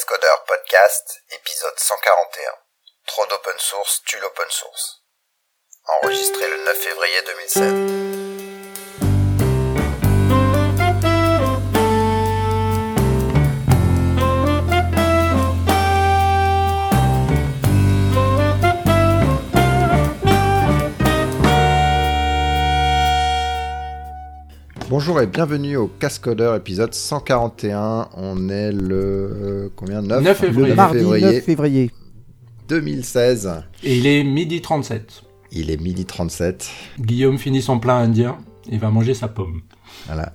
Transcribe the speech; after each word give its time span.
Cascodeur 0.00 0.44
Podcast, 0.44 1.20
épisode 1.30 1.78
141. 1.78 2.50
Trop 3.06 3.26
d'open 3.26 3.58
source 3.58 4.02
tue 4.06 4.18
l'open 4.18 4.48
source. 4.48 5.02
Enregistré 6.02 6.48
le 6.48 6.64
9 6.64 6.76
février 6.78 7.22
2016. 7.26 8.09
Bonjour 25.00 25.22
et 25.22 25.26
bienvenue 25.26 25.78
au 25.78 25.86
Cascodeur 25.86 26.54
épisode 26.56 26.92
141. 26.92 28.10
On 28.18 28.50
est 28.50 28.70
le 28.70 28.90
euh, 28.92 29.68
combien? 29.74 30.02
9, 30.02 30.22
9 30.22 30.36
février. 30.38 30.68
Le 30.68 30.74
Mardi 30.74 30.98
février 30.98 31.32
9 31.36 31.42
février. 31.42 31.90
2016. 32.68 33.62
Et 33.82 33.96
il 33.96 34.06
est 34.06 34.22
midi 34.22 34.60
37. 34.60 35.22
Il 35.52 35.70
est 35.70 35.78
midi 35.78 36.04
37. 36.04 36.70
Guillaume 36.98 37.38
finit 37.38 37.62
son 37.62 37.78
plat 37.78 37.96
indien 37.96 38.36
et 38.70 38.76
va 38.76 38.90
manger 38.90 39.14
sa 39.14 39.28
pomme. 39.28 39.62
Voilà. 40.04 40.34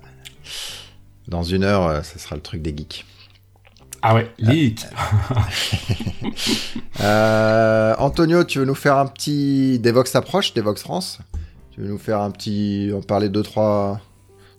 Dans 1.28 1.44
une 1.44 1.64
heure, 1.64 1.86
euh, 1.86 2.02
ce 2.02 2.18
sera 2.18 2.34
le 2.34 2.42
truc 2.42 2.64
des 2.64 2.76
geeks. 2.76 3.06
Ah 4.02 4.16
ouais, 4.16 4.32
leak. 4.40 4.84
Euh, 7.02 7.94
Antonio, 8.00 8.44
tu 8.46 8.58
veux 8.58 8.66
nous 8.66 8.74
faire 8.74 8.98
un 8.98 9.06
petit 9.06 9.78
Devox 9.78 10.16
approche, 10.16 10.56
Devox 10.56 10.82
France? 10.82 11.20
Tu 11.70 11.82
veux 11.82 11.90
nous 11.90 12.00
faire 12.00 12.22
un 12.22 12.32
petit, 12.32 12.90
en 12.96 13.02
parler 13.02 13.30
deux 13.30 13.44
trois, 13.44 14.00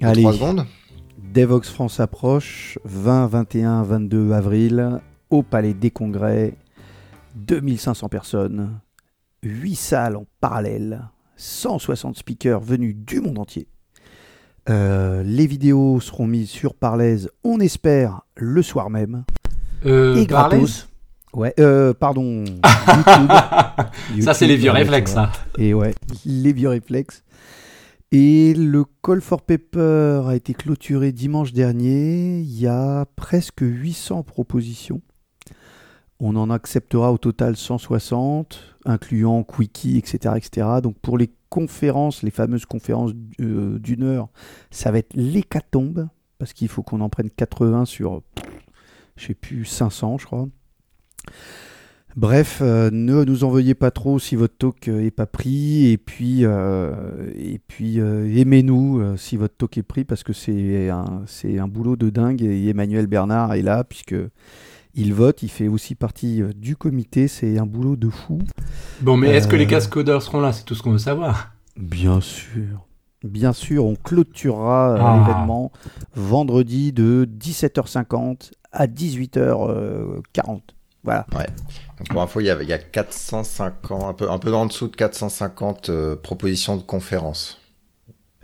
Allez, 0.02 0.22
secondes 0.22 0.66
Devox 1.32 1.70
France 1.70 2.00
approche, 2.00 2.78
20, 2.84 3.26
21, 3.26 3.82
22 3.82 4.32
avril, 4.32 5.00
au 5.30 5.42
Palais 5.42 5.74
des 5.74 5.90
Congrès, 5.90 6.54
2500 7.34 8.08
personnes, 8.08 8.80
8 9.42 9.74
salles 9.74 10.16
en 10.16 10.26
parallèle, 10.40 11.02
160 11.36 12.16
speakers 12.16 12.60
venus 12.60 12.96
du 12.96 13.20
monde 13.20 13.38
entier. 13.38 13.68
Euh, 14.68 15.22
les 15.22 15.46
vidéos 15.46 16.00
seront 16.00 16.26
mises 16.26 16.50
sur 16.50 16.74
Parlaise, 16.74 17.30
on 17.44 17.60
espère, 17.60 18.22
le 18.34 18.62
soir 18.62 18.90
même. 18.90 19.24
Euh, 19.84 20.16
et 20.16 20.26
gratos. 20.26 20.88
Ouais, 21.32 21.52
euh, 21.60 21.92
pardon. 21.92 22.44
YouTube. 24.08 24.22
Ça, 24.22 24.32
c'est 24.32 24.46
les 24.46 24.56
vieux 24.56 24.70
réflexes. 24.70 25.16
Et 25.58 25.74
ouais, 25.74 25.94
les 26.24 26.52
vieux 26.54 26.70
réflexes. 26.70 27.22
Et 28.12 28.54
le 28.54 28.84
Call 29.02 29.20
for 29.20 29.42
Paper 29.42 30.22
a 30.28 30.36
été 30.36 30.54
clôturé 30.54 31.10
dimanche 31.10 31.52
dernier. 31.52 32.38
Il 32.38 32.58
y 32.58 32.68
a 32.68 33.04
presque 33.16 33.62
800 33.62 34.22
propositions. 34.22 35.02
On 36.20 36.36
en 36.36 36.48
acceptera 36.48 37.12
au 37.12 37.18
total 37.18 37.56
160, 37.56 38.76
incluant 38.84 39.42
Quickie, 39.42 39.98
etc., 39.98 40.34
etc. 40.36 40.68
Donc 40.82 40.98
pour 41.00 41.18
les 41.18 41.30
conférences, 41.50 42.22
les 42.22 42.30
fameuses 42.30 42.64
conférences 42.64 43.12
euh, 43.40 43.78
d'une 43.78 44.04
heure, 44.04 44.28
ça 44.70 44.90
va 44.92 44.98
être 44.98 45.14
l'hécatombe, 45.14 46.08
parce 46.38 46.52
qu'il 46.52 46.68
faut 46.68 46.82
qu'on 46.82 47.00
en 47.00 47.08
prenne 47.08 47.28
80 47.28 47.84
sur, 47.86 48.22
je 49.16 49.26
sais 49.26 49.34
plus, 49.34 49.64
500, 49.64 50.18
je 50.18 50.26
crois. 50.26 50.48
Bref, 52.16 52.60
euh, 52.62 52.88
ne 52.90 53.24
nous 53.24 53.44
envoyez 53.44 53.74
pas 53.74 53.90
trop 53.90 54.18
si 54.18 54.36
votre 54.36 54.56
talk 54.56 54.88
euh, 54.88 55.04
est 55.04 55.10
pas 55.10 55.26
pris, 55.26 55.90
et 55.90 55.98
puis, 55.98 56.46
euh, 56.46 56.92
et 57.36 57.58
puis 57.58 58.00
euh, 58.00 58.26
aimez-nous 58.34 59.00
euh, 59.00 59.16
si 59.18 59.36
votre 59.36 59.54
talk 59.54 59.76
est 59.76 59.82
pris, 59.82 60.04
parce 60.04 60.22
que 60.24 60.32
c'est 60.32 60.88
un, 60.88 61.22
c'est 61.26 61.58
un 61.58 61.68
boulot 61.68 61.96
de 61.96 62.08
dingue, 62.08 62.40
et 62.42 62.68
Emmanuel 62.70 63.06
Bernard 63.06 63.52
est 63.52 63.60
là, 63.60 63.84
puisque 63.84 64.14
il 64.94 65.12
vote, 65.12 65.42
il 65.42 65.50
fait 65.50 65.68
aussi 65.68 65.94
partie 65.94 66.40
du 66.56 66.74
comité, 66.74 67.28
c'est 67.28 67.58
un 67.58 67.66
boulot 67.66 67.96
de 67.96 68.08
fou. 68.08 68.38
Bon, 69.02 69.18
mais 69.18 69.28
est-ce 69.28 69.46
que 69.46 69.56
les 69.56 69.66
cascodeurs 69.66 70.22
seront 70.22 70.40
là? 70.40 70.54
C'est 70.54 70.64
tout 70.64 70.74
ce 70.74 70.82
qu'on 70.82 70.92
veut 70.92 70.98
savoir. 70.98 71.52
Bien 71.76 72.22
sûr. 72.22 72.86
Bien 73.22 73.52
sûr, 73.52 73.84
on 73.84 73.94
clôturera 73.94 74.94
Ah. 74.98 75.18
l'événement 75.18 75.70
vendredi 76.14 76.92
de 76.94 77.28
17h50 77.30 78.52
à 78.72 78.86
18h40. 78.86 80.60
Voilà. 81.06 81.46
Donc 81.98 82.08
pour 82.08 82.20
info, 82.22 82.40
il 82.40 82.46
y 82.46 82.50
a, 82.50 82.60
il 82.62 82.68
y 82.68 82.72
a 82.72 82.78
450, 82.78 84.04
un 84.04 84.12
peu, 84.12 84.30
un 84.30 84.38
peu 84.38 84.52
en 84.54 84.66
dessous 84.66 84.88
de 84.88 84.96
450 84.96 85.88
euh, 85.88 86.16
propositions 86.16 86.76
de 86.76 86.82
conférences 86.82 87.58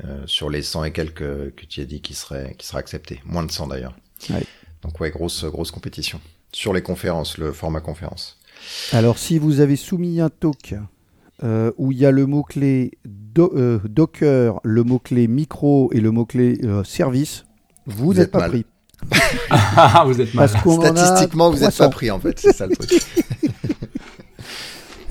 euh, 0.04 0.22
sur 0.26 0.48
les 0.48 0.62
100 0.62 0.84
et 0.84 0.92
quelques 0.92 1.54
que 1.54 1.66
tu 1.68 1.80
as 1.80 1.84
dit 1.84 2.00
qui 2.00 2.14
seraient, 2.14 2.54
qui 2.58 2.66
seraient 2.66 2.78
acceptées. 2.78 3.20
Moins 3.26 3.44
de 3.44 3.50
100 3.50 3.66
d'ailleurs. 3.68 3.94
Ouais. 4.30 4.44
Donc 4.82 4.98
ouais, 5.00 5.10
grosse, 5.10 5.44
grosse 5.44 5.70
compétition. 5.70 6.20
Sur 6.52 6.72
les 6.72 6.82
conférences, 6.82 7.38
le 7.38 7.52
format 7.52 7.80
conférence. 7.80 8.38
Alors, 8.92 9.18
si 9.18 9.38
vous 9.38 9.60
avez 9.60 9.76
soumis 9.76 10.20
un 10.20 10.30
talk 10.30 10.74
euh, 11.42 11.72
où 11.78 11.92
il 11.92 11.98
y 11.98 12.06
a 12.06 12.10
le 12.10 12.26
mot-clé 12.26 12.92
do- 13.04 13.80
Docker, 13.84 14.60
le 14.62 14.84
mot-clé 14.84 15.26
micro 15.28 15.90
et 15.92 16.00
le 16.00 16.10
mot-clé 16.10 16.60
service, 16.84 17.44
vous 17.86 18.12
n'êtes 18.14 18.24
êtes 18.24 18.30
pas 18.30 18.38
mal. 18.40 18.50
pris. 18.50 18.66
Ah, 19.50 20.04
vous 20.06 20.20
êtes 20.20 20.32
mal. 20.34 20.48
Parce 20.48 20.62
qu'on 20.62 20.78
en 20.78 20.82
a 20.96 20.96
Statistiquement, 20.96 21.50
vous 21.50 21.56
n'êtes 21.58 21.70
300. 21.70 21.84
pas 21.84 21.90
pris 21.90 22.10
en 22.10 22.18
fait, 22.20 22.38
c'est 22.38 22.52
ça 22.54 22.66
le 22.66 22.76
truc. 22.76 23.02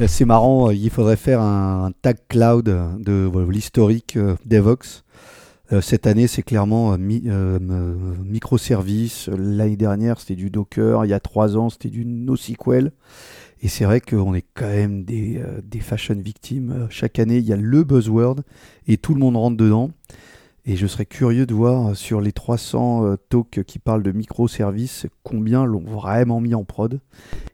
C'est 0.07 0.25
marrant, 0.25 0.69
euh, 0.69 0.74
il 0.74 0.90
faudrait 0.90 1.16
faire 1.16 1.41
un, 1.41 1.91
tag 2.01 2.18
cloud 2.28 2.66
de 2.66 3.31
l'historique 3.50 4.18
euh, 4.18 4.35
Devox. 4.46 5.03
Euh, 5.72 5.80
cette 5.80 6.07
année, 6.07 6.25
c'est 6.25 6.41
clairement 6.41 6.97
mi- 6.97 7.24
euh, 7.28 7.59
microservices. 8.25 9.30
L'année 9.38 9.78
dernière, 9.78 10.19
c'était 10.19 10.35
du 10.35 10.50
Docker. 10.50 11.06
Il 11.06 11.09
y 11.09 11.13
a 11.13 11.19
trois 11.19 11.56
ans, 11.56 11.69
c'était 11.69 11.90
du 11.90 12.03
NoSQL. 12.03 12.91
Et 13.62 13.68
c'est 13.68 13.85
vrai 13.85 14.01
qu'on 14.01 14.34
est 14.34 14.46
quand 14.56 14.68
même 14.68 15.03
des, 15.03 15.40
des 15.63 15.80
fashion 15.81 16.16
victimes. 16.18 16.88
Chaque 16.90 17.19
année, 17.19 17.38
il 17.38 17.46
y 17.46 17.53
a 17.53 17.57
le 17.57 17.84
buzzword 17.84 18.38
et 18.88 18.97
tout 18.97 19.13
le 19.13 19.19
monde 19.19 19.35
rentre 19.38 19.56
dedans. 19.56 19.91
Et 20.66 20.76
je 20.76 20.86
serais 20.86 21.06
curieux 21.08 21.46
de 21.48 21.54
voir 21.56 21.96
sur 21.96 22.22
les 22.22 22.32
300 22.32 23.06
euh, 23.06 23.16
talks 23.30 23.64
qui 23.66 23.80
parlent 23.80 24.04
de 24.04 24.12
microservices, 24.12 25.08
combien 25.24 25.66
l'ont 25.66 25.84
vraiment 25.84 26.40
mis 26.40 26.54
en 26.54 26.64
prod 26.64 27.00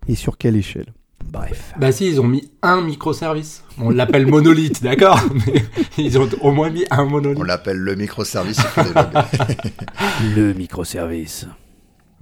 et 0.09 0.15
sur 0.15 0.37
quelle 0.37 0.57
échelle. 0.57 0.93
Bref. 1.25 1.73
Bah 1.79 1.91
si, 1.91 2.07
ils 2.07 2.19
ont 2.21 2.27
mis 2.27 2.49
un 2.61 2.81
microservice. 2.81 3.63
On 3.79 3.89
l'appelle 3.89 4.27
monolithe, 4.27 4.81
d'accord? 4.83 5.19
Mais 5.47 5.63
ils 5.97 6.17
ont 6.19 6.29
au 6.41 6.51
moins 6.51 6.69
mis 6.69 6.85
un 6.89 7.05
monolithe. 7.05 7.39
On 7.39 7.43
l'appelle 7.43 7.77
le 7.77 7.95
microservice. 7.95 8.59
Le 10.35 10.53
microservice. 10.53 11.47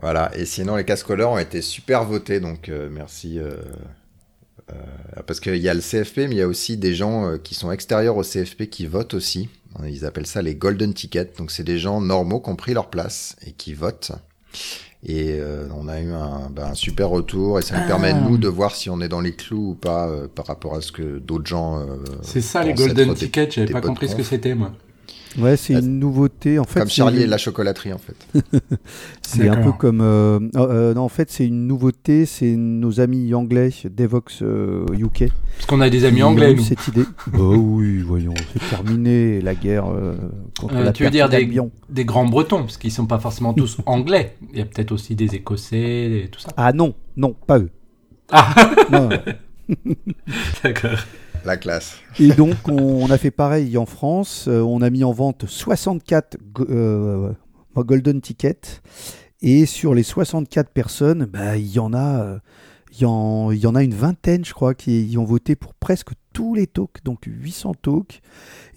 voilà. 0.01 0.31
Et 0.37 0.45
sinon, 0.45 0.75
les 0.75 0.85
cascoleurs 0.85 1.31
ont 1.31 1.37
été 1.37 1.61
super 1.61 2.03
votés, 2.05 2.39
donc 2.39 2.69
euh, 2.69 2.89
merci. 2.91 3.39
euh, 3.39 3.55
parce 5.27 5.39
qu'il 5.39 5.57
y 5.57 5.69
a 5.69 5.73
le 5.73 5.81
CFP, 5.81 6.17
mais 6.27 6.31
il 6.31 6.37
y 6.37 6.41
a 6.41 6.47
aussi 6.47 6.77
des 6.77 6.93
gens 6.95 7.25
euh, 7.27 7.37
qui 7.37 7.55
sont 7.55 7.71
extérieurs 7.71 8.17
au 8.17 8.23
CFP 8.23 8.69
qui 8.69 8.85
votent 8.85 9.13
aussi. 9.13 9.49
Ils 9.83 10.05
appellent 10.05 10.25
ça 10.25 10.41
les 10.41 10.55
golden 10.55 10.93
tickets. 10.93 11.37
Donc 11.37 11.51
c'est 11.51 11.63
des 11.63 11.77
gens 11.79 11.99
normaux 12.01 12.39
qui 12.39 12.49
ont 12.49 12.55
pris 12.55 12.73
leur 12.73 12.89
place 12.89 13.35
et 13.45 13.51
qui 13.51 13.73
votent. 13.73 14.11
Et 15.07 15.37
euh, 15.39 15.67
on 15.75 15.87
a 15.87 15.99
eu 15.99 16.11
un, 16.11 16.49
ben, 16.49 16.67
un 16.67 16.73
super 16.73 17.09
retour 17.09 17.59
et 17.59 17.61
ça 17.61 17.79
nous 17.79 17.85
permet 17.85 18.13
nous 18.13 18.37
de 18.37 18.47
voir 18.47 18.73
si 18.75 18.89
on 18.89 19.01
est 19.01 19.09
dans 19.09 19.21
les 19.21 19.35
clous 19.35 19.71
ou 19.71 19.75
pas 19.75 20.07
euh, 20.07 20.27
par 20.27 20.47
rapport 20.47 20.75
à 20.75 20.81
ce 20.81 20.91
que 20.91 21.19
d'autres 21.19 21.45
gens. 21.45 21.79
euh, 21.79 21.97
C'est 22.23 22.41
ça 22.41 22.63
les 22.63 22.73
golden 22.73 23.13
tickets, 23.13 23.51
j'avais 23.53 23.71
pas 23.71 23.81
compris 23.81 24.07
ce 24.09 24.15
que 24.15 24.23
c'était 24.23 24.55
moi. 24.55 24.71
Ouais, 25.37 25.57
c'est 25.57 25.75
Ah, 25.75 25.79
une 25.79 25.99
nouveauté. 25.99 26.59
En 26.59 26.63
fait, 26.63 26.79
Comme 26.79 26.89
Charlie 26.89 27.23
et 27.23 27.27
la 27.27 27.37
chocolaterie 27.37 27.91
en 27.93 27.97
fait. 27.97 28.15
C'est 29.21 29.49
un 29.49 29.57
peu 29.61 29.71
comme. 29.73 29.99
euh, 30.01 30.39
euh, 30.55 30.93
non, 30.93 31.01
en 31.01 31.09
fait, 31.09 31.29
c'est 31.29 31.45
une 31.45 31.67
nouveauté. 31.67 32.25
C'est 32.25 32.55
nos 32.55 32.99
amis 33.01 33.33
anglais, 33.33 33.69
Devox 33.83 34.41
euh, 34.43 34.85
UK. 34.93 35.25
Parce 35.57 35.65
qu'on 35.67 35.81
a 35.81 35.89
des 35.89 35.99
qui 35.99 36.05
amis 36.05 36.23
ont 36.23 36.27
anglais, 36.27 36.53
eu 36.53 36.55
nous. 36.55 36.63
cette 36.63 36.87
idée. 36.87 37.03
oh 37.37 37.55
oui, 37.57 38.01
voyons, 38.01 38.33
c'est 38.53 38.69
terminé 38.69 39.41
la 39.41 39.55
guerre 39.55 39.87
euh, 39.87 40.15
contre 40.59 40.75
Euh, 40.75 40.83
la 40.83 40.93
tu 40.93 41.03
veux 41.03 41.09
dire 41.09 41.27
des, 41.27 42.05
grands 42.05 42.25
bretons, 42.25 42.59
parce 42.61 42.77
qu'ils 42.77 42.91
sont 42.91 43.05
pas 43.07 43.19
forcément 43.19 43.53
tous 43.53 43.77
anglais. 43.85 44.35
Il 44.53 44.59
y 44.59 44.61
a 44.61 44.65
peut-être 44.65 44.91
aussi 44.93 45.15
des 45.15 45.35
écossais 45.35 46.23
et 46.25 46.29
tout 46.31 46.39
ça. 46.39 46.49
Ah 46.55 46.71
non, 46.71 46.93
non, 47.17 47.35
pas 47.45 47.59
eux. 47.59 47.69
Ah, 48.31 48.53
Non. 48.91 49.09
d'accord. 50.63 50.99
La 51.45 51.57
classe. 51.57 51.97
Et 52.19 52.29
donc, 52.29 52.55
on, 52.67 53.09
a 53.11 53.17
fait 53.17 53.31
pareil 53.31 53.77
en 53.77 53.85
France. 53.85 54.45
Euh, 54.47 54.61
on 54.61 54.81
a 54.81 54.89
mis 54.89 55.03
en 55.03 55.11
vente 55.11 55.45
64 55.47 56.37
go- 56.53 56.65
euh, 56.69 57.31
Golden 57.77 58.19
Tickets. 58.19 58.81
Et 59.41 59.65
sur 59.67 59.93
les 59.93 60.01
64 60.03 60.71
personnes, 60.71 61.25
bah, 61.25 61.57
il 61.57 61.71
y 61.71 61.79
en 61.79 61.93
a. 61.93 62.21
euh, 62.21 62.39
il 62.97 63.01
y, 63.01 63.05
en, 63.05 63.75
a 63.75 63.83
une 63.83 63.93
vingtaine, 63.93 64.45
je 64.45 64.53
crois, 64.53 64.73
qui 64.73 65.13
ont 65.17 65.25
voté 65.25 65.57
pour 65.57 65.73
presque 65.73 66.11
tous 66.31 66.55
les 66.55 66.65
talks, 66.65 67.03
donc 67.03 67.25
800 67.27 67.73
talks. 67.81 68.21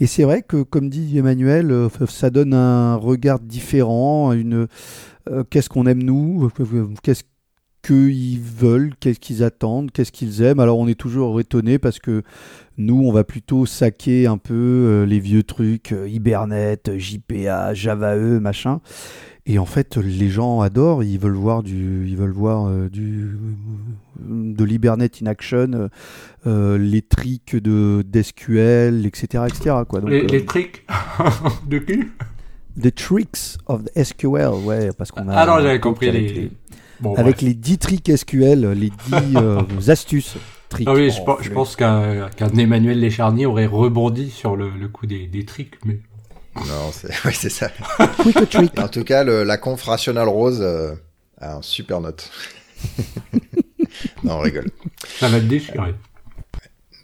Et 0.00 0.08
c'est 0.08 0.24
vrai 0.24 0.42
que, 0.42 0.62
comme 0.64 0.90
dit 0.90 1.16
Emmanuel, 1.16 1.72
ça 2.08 2.30
donne 2.30 2.52
un 2.52 2.96
regard 2.96 3.38
différent, 3.38 4.34
qu'est-ce 5.50 5.68
qu'on 5.68 5.86
aime 5.86 6.02
nous, 6.02 6.50
qu'est-ce 7.04 7.22
qu'ils 7.82 8.40
veulent, 8.40 8.92
qu'est-ce 9.00 9.20
qu'ils 9.20 9.42
attendent, 9.44 9.90
qu'est-ce 9.92 10.12
qu'ils 10.12 10.42
aiment. 10.42 10.60
Alors 10.60 10.78
on 10.78 10.88
est 10.88 10.98
toujours 10.98 11.38
étonné 11.40 11.78
parce 11.78 11.98
que 11.98 12.22
nous, 12.76 13.00
on 13.04 13.12
va 13.12 13.24
plutôt 13.24 13.66
saquer 13.66 14.26
un 14.26 14.38
peu 14.38 14.54
euh, 14.54 15.04
les 15.06 15.18
vieux 15.20 15.42
trucs, 15.42 15.92
euh, 15.92 16.08
Hibernate, 16.08 16.96
JPA, 16.96 17.74
Java 17.74 18.16
E, 18.16 18.38
machin. 18.38 18.80
Et 19.46 19.58
en 19.58 19.64
fait, 19.64 19.96
les 19.96 20.28
gens 20.28 20.60
adorent, 20.60 21.02
ils 21.02 21.18
veulent 21.18 21.32
voir 21.32 21.62
du, 21.62 22.06
ils 22.06 22.16
veulent 22.16 22.30
voir 22.32 22.66
euh, 22.68 22.88
du, 22.90 23.30
de 24.20 24.62
l'Hibernet 24.64 25.10
in 25.22 25.26
action, 25.26 25.88
euh, 26.46 26.78
les 26.78 27.00
tricks 27.02 27.56
de 27.56 28.04
d'SQL, 28.06 29.06
etc., 29.06 29.44
etc. 29.48 29.76
Quoi. 29.88 30.00
Donc, 30.02 30.10
les, 30.10 30.22
euh, 30.24 30.26
les 30.30 30.44
tricks 30.44 30.84
de 31.66 31.78
cul? 31.78 32.12
The 32.80 32.94
tricks 32.94 33.56
of 33.66 33.84
the 33.84 34.04
SQL, 34.04 34.52
ouais, 34.64 34.90
parce 34.96 35.10
qu'on 35.10 35.28
a. 35.28 35.32
Ah 35.34 35.46
non, 35.46 35.60
j'avais 35.62 35.80
compris 35.80 36.12
les- 36.12 36.28
les, 36.32 36.50
Bon, 37.00 37.14
avec 37.14 37.36
bref. 37.36 37.42
les 37.48 37.54
10 37.54 37.78
tricks 37.78 38.10
SQL, 38.16 38.70
les 38.72 38.90
10 38.90 38.96
euh, 39.36 39.62
astuces. 39.88 40.34
Tricks. 40.68 40.86
Ah 40.90 40.94
oui, 40.94 41.10
Oh, 41.26 41.36
je, 41.38 41.44
flemme. 41.44 41.54
pense 41.54 41.76
qu'un 41.76 42.28
Emmanuel 42.58 43.00
Lécharnier 43.00 43.46
aurait 43.46 43.66
rebondi 43.66 44.30
sur 44.30 44.54
le, 44.56 44.70
le 44.70 44.88
coup 44.88 45.06
des, 45.06 45.26
des 45.26 45.44
tricks, 45.46 45.76
mais 45.84 46.00
Non, 46.56 46.90
c'est 46.92 47.08
oui, 47.24 47.32
c'est 47.34 47.48
ça. 47.50 47.70
Quick 48.18 48.50
trick. 48.50 48.78
En 48.78 48.88
tout 48.88 49.04
cas, 49.04 49.24
le- 49.24 49.44
la 49.44 49.56
conf 49.56 49.82
Rational 49.84 50.28
Rose 50.28 50.58
euh, 50.60 50.94
a 51.40 51.56
un 51.56 51.62
super 51.62 52.00
note. 52.02 52.30
non, 54.24 54.34
on 54.34 54.40
rigole. 54.40 54.66
ça 55.18 55.28
va 55.28 55.38
te 55.40 55.44
déchirer. 55.46 55.94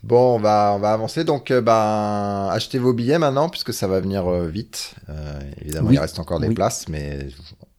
Bon, 0.02 0.34
on 0.36 0.38
va, 0.38 0.72
on 0.76 0.78
va 0.80 0.92
avancer. 0.92 1.24
Donc, 1.24 1.50
euh, 1.50 1.62
ben, 1.62 2.48
achetez 2.52 2.78
vos 2.78 2.92
billets 2.92 3.18
maintenant, 3.18 3.48
puisque 3.48 3.72
ça 3.72 3.86
va 3.86 4.00
venir 4.00 4.26
euh, 4.30 4.46
vite. 4.46 4.94
Euh, 5.08 5.40
évidemment, 5.62 5.88
Oui. 5.88 5.94
il 5.94 5.98
reste 5.98 6.18
encore 6.18 6.40
des 6.40 6.48
Oui. 6.48 6.54
places, 6.54 6.86
mais 6.90 7.28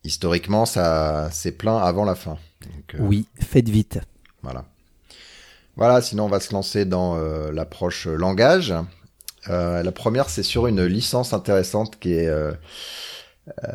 historiquement, 0.05 0.65
ça 0.65 1.29
c'est 1.31 1.51
plein 1.51 1.77
avant 1.77 2.05
la 2.05 2.15
fin. 2.15 2.37
Donc, 2.61 2.95
euh, 2.95 2.97
Oui, 3.01 3.25
faites 3.39 3.69
vite. 3.69 3.99
Voilà. 4.43 4.65
Voilà, 5.75 6.01
sinon 6.01 6.25
on 6.25 6.29
va 6.29 6.39
se 6.39 6.53
lancer 6.53 6.85
dans 6.85 7.17
euh, 7.17 7.51
l'approche 7.51 8.07
euh, 8.07 8.15
langage. 8.15 8.73
Euh, 9.49 9.83
la 9.83 9.91
première, 9.91 10.29
c'est 10.29 10.43
sur 10.43 10.67
une 10.67 10.83
licence 10.85 11.33
intéressante 11.33 11.99
qui 11.99 12.13
est, 12.13 12.27
euh, 12.27 12.53
euh, 13.63 13.71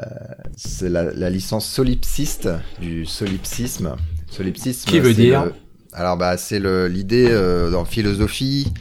c'est 0.56 0.88
la, 0.88 1.05
la 1.05 1.31
licence 1.31 1.67
solipsiste 1.67 2.49
du 2.81 3.06
solipsisme. 3.06 3.97
Solipsisme. 4.31 4.88
Qui 4.91 5.00
veut 5.00 5.11
c'est 5.15 5.21
dire 5.21 5.44
le- 5.44 5.55
Alors 5.93 6.17
bah 6.17 6.37
c'est 6.37 6.59
l'idée 6.88 7.29
euh, 7.31 7.75
en 7.75 7.85
philosophie 7.85 8.73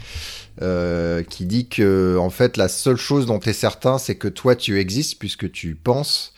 euh, 0.62 1.24
qui 1.24 1.46
dit 1.46 1.70
que 1.70 2.18
en 2.20 2.30
fait 2.30 2.58
la 2.58 2.68
seule 2.68 2.98
chose 2.98 3.26
dont 3.26 3.40
tu 3.40 3.50
es 3.50 3.54
certain, 3.54 3.98
c'est 3.98 4.16
que 4.16 4.28
toi 4.28 4.56
tu 4.56 4.80
existes 4.80 5.18
puisque 5.20 5.52
tu 5.52 5.76
penses. 5.76 6.34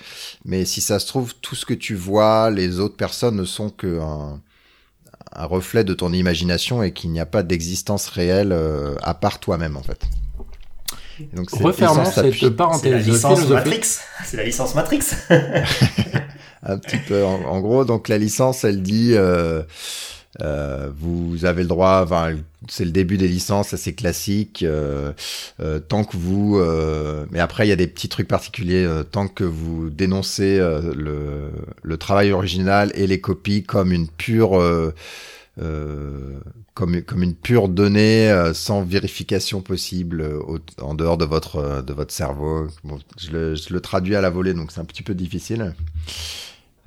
Mais 0.46 0.66
si 0.66 0.82
ça 0.82 1.00
se 1.00 1.08
trouve, 1.08 1.34
tout 1.42 1.56
ce 1.56 1.66
que 1.66 1.74
tu 1.74 1.96
vois, 1.96 2.52
les 2.52 2.80
autres 2.80 2.98
personnes 2.98 3.36
ne 3.36 3.46
sont 3.46 3.70
que 3.70 4.00
un, 4.00 4.42
un 5.34 5.46
reflet 5.46 5.84
de 5.84 5.94
ton 5.94 6.14
imagination 6.14 6.84
et 6.84 6.92
qu'il 6.92 7.12
n'y 7.12 7.20
a 7.20 7.26
pas 7.26 7.44
d'existence 7.44 8.08
réelle 8.08 8.52
euh, 8.52 8.96
à 9.02 9.14
part 9.14 9.40
toi-même 9.40 9.78
en 9.78 9.84
fait. 9.84 10.02
Et 11.20 11.36
donc, 11.36 11.50
Refermons 11.52 12.06
cette 12.06 12.34
C'est 12.34 12.90
la 12.90 12.98
licence. 13.00 13.48
Matrix. 13.48 13.82
C'est 14.26 14.38
la 14.38 14.44
licence 14.44 14.76
Matrix. 14.76 15.02
un 16.64 16.78
petit 16.78 16.98
peu. 16.98 17.24
En, 17.24 17.44
en 17.44 17.60
gros, 17.60 17.86
donc 17.86 18.08
la 18.08 18.18
licence, 18.18 18.64
elle 18.64 18.82
dit, 18.82 19.14
euh, 19.14 19.64
euh, 20.42 20.90
vous 20.98 21.46
avez 21.46 21.64
le 21.64 21.68
droit. 21.68 22.02
Enfin, 22.04 22.36
c'est 22.70 22.86
le 22.86 22.92
début 22.92 23.18
des 23.18 23.28
licences, 23.28 23.74
assez 23.74 23.94
classique. 23.94 24.64
euh, 24.64 25.12
euh, 25.60 25.80
tant 25.80 26.04
que 26.04 26.16
vous, 26.18 26.58
euh, 26.58 27.26
mais 27.32 27.40
après, 27.40 27.66
il 27.66 27.70
y 27.70 27.74
a 27.74 27.76
des 27.76 27.88
petits 27.88 28.10
trucs 28.10 28.28
particuliers. 28.28 28.86
euh, 28.86 29.04
tant 29.04 29.28
que 29.28 29.44
vous 29.44 29.90
dénoncez 29.90 30.58
le, 30.60 31.52
le 31.84 31.98
travail 31.98 32.32
original 32.32 32.92
et 32.96 33.08
les 33.08 33.20
copies 33.20 33.64
comme 33.64 33.92
une 33.92 34.08
pure 34.08 34.60
euh, 35.62 36.40
comme, 36.74 37.02
comme 37.02 37.24
une 37.24 37.36
pure 37.36 37.68
donnée 37.68 38.30
euh, 38.32 38.54
sans 38.54 38.84
vérification 38.84 39.62
possible 39.62 40.22
au- 40.24 40.60
en 40.82 40.94
dehors 40.96 41.18
de 41.18 41.26
votre, 41.26 41.84
de 41.84 41.94
votre 41.94 42.14
cerveau. 42.14 42.68
Bon, 42.84 43.00
je, 43.20 43.32
le, 43.32 43.56
je 43.56 43.74
le 43.74 43.82
traduis 43.82 44.16
à 44.16 44.22
la 44.22 44.30
volée, 44.30 44.54
donc 44.54 44.72
c'est 44.72 44.80
un 44.80 44.86
petit 44.86 45.04
peu 45.04 45.14
difficile. 45.14 45.76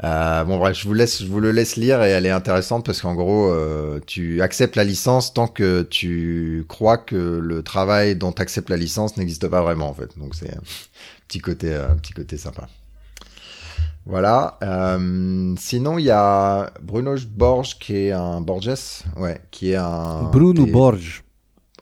Euh, 0.02 0.42
bon 0.44 0.58
bref, 0.58 0.76
je 0.76 0.88
vous 0.88 0.94
laisse, 0.94 1.22
je 1.22 1.28
vous 1.28 1.38
le 1.38 1.52
laisse 1.52 1.76
lire 1.76 2.02
et 2.02 2.10
elle 2.10 2.26
est 2.26 2.30
intéressante 2.30 2.84
parce 2.84 3.00
qu'en 3.00 3.14
gros, 3.14 3.48
euh, 3.50 4.00
tu 4.06 4.42
acceptes 4.42 4.74
la 4.74 4.82
licence 4.82 5.32
tant 5.32 5.46
que 5.46 5.82
tu 5.82 6.64
crois 6.68 6.98
que 6.98 7.14
le 7.40 7.62
travail 7.62 8.16
dont 8.16 8.32
tu 8.32 8.42
acceptes 8.42 8.70
la 8.70 8.76
licence 8.76 9.16
n'existe 9.16 9.46
pas 9.46 9.62
vraiment 9.62 9.88
en 9.88 9.94
fait. 9.94 10.18
Donc 10.18 10.34
c'est 10.34 10.52
un 10.52 10.60
petit 11.28 11.38
côté, 11.38 11.74
un 11.74 11.94
petit 11.96 12.12
côté 12.12 12.36
sympa. 12.36 12.66
Voilà. 14.06 14.58
Euh, 14.62 15.54
sinon, 15.58 15.98
il 15.98 16.04
y 16.06 16.10
a 16.10 16.72
Bruno 16.82 17.14
Borges 17.30 17.78
qui 17.78 17.96
est 17.96 18.12
un 18.12 18.40
Borges, 18.40 19.02
ouais, 19.16 19.40
qui 19.50 19.70
est 19.72 19.76
un 19.76 20.24
Bruno 20.24 20.64
des- 20.64 20.70
Borges. 20.72 21.22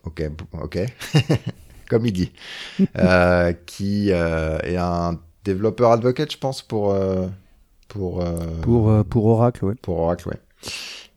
Ok, 0.04 0.22
ok. 0.60 0.78
Comme 1.88 2.06
il 2.06 2.12
dit. 2.12 2.32
Euh, 2.98 3.52
qui 3.66 4.12
euh, 4.12 4.58
est 4.60 4.76
un 4.76 5.18
développeur 5.44 5.92
advocate, 5.92 6.30
je 6.32 6.38
pense, 6.38 6.62
pour 6.62 6.92
euh, 6.92 7.26
pour 7.92 8.22
euh, 8.22 8.34
Pour, 8.62 8.90
euh, 8.90 9.02
pour 9.04 9.26
Oracle, 9.26 9.64
ouais. 9.66 9.74
pour 9.82 9.98
Oracle, 9.98 10.28
ouais. 10.28 10.40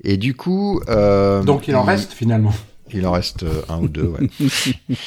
Et 0.03 0.17
du 0.17 0.35
coup, 0.35 0.81
euh, 0.89 1.41
Donc 1.43 1.67
il 1.67 1.75
en 1.75 1.83
reste 1.83 2.11
finalement. 2.11 2.53
il 2.93 3.05
en 3.07 3.11
reste 3.11 3.45
un 3.69 3.79
ou 3.81 3.87
deux, 3.87 4.07
ouais. 4.07 4.29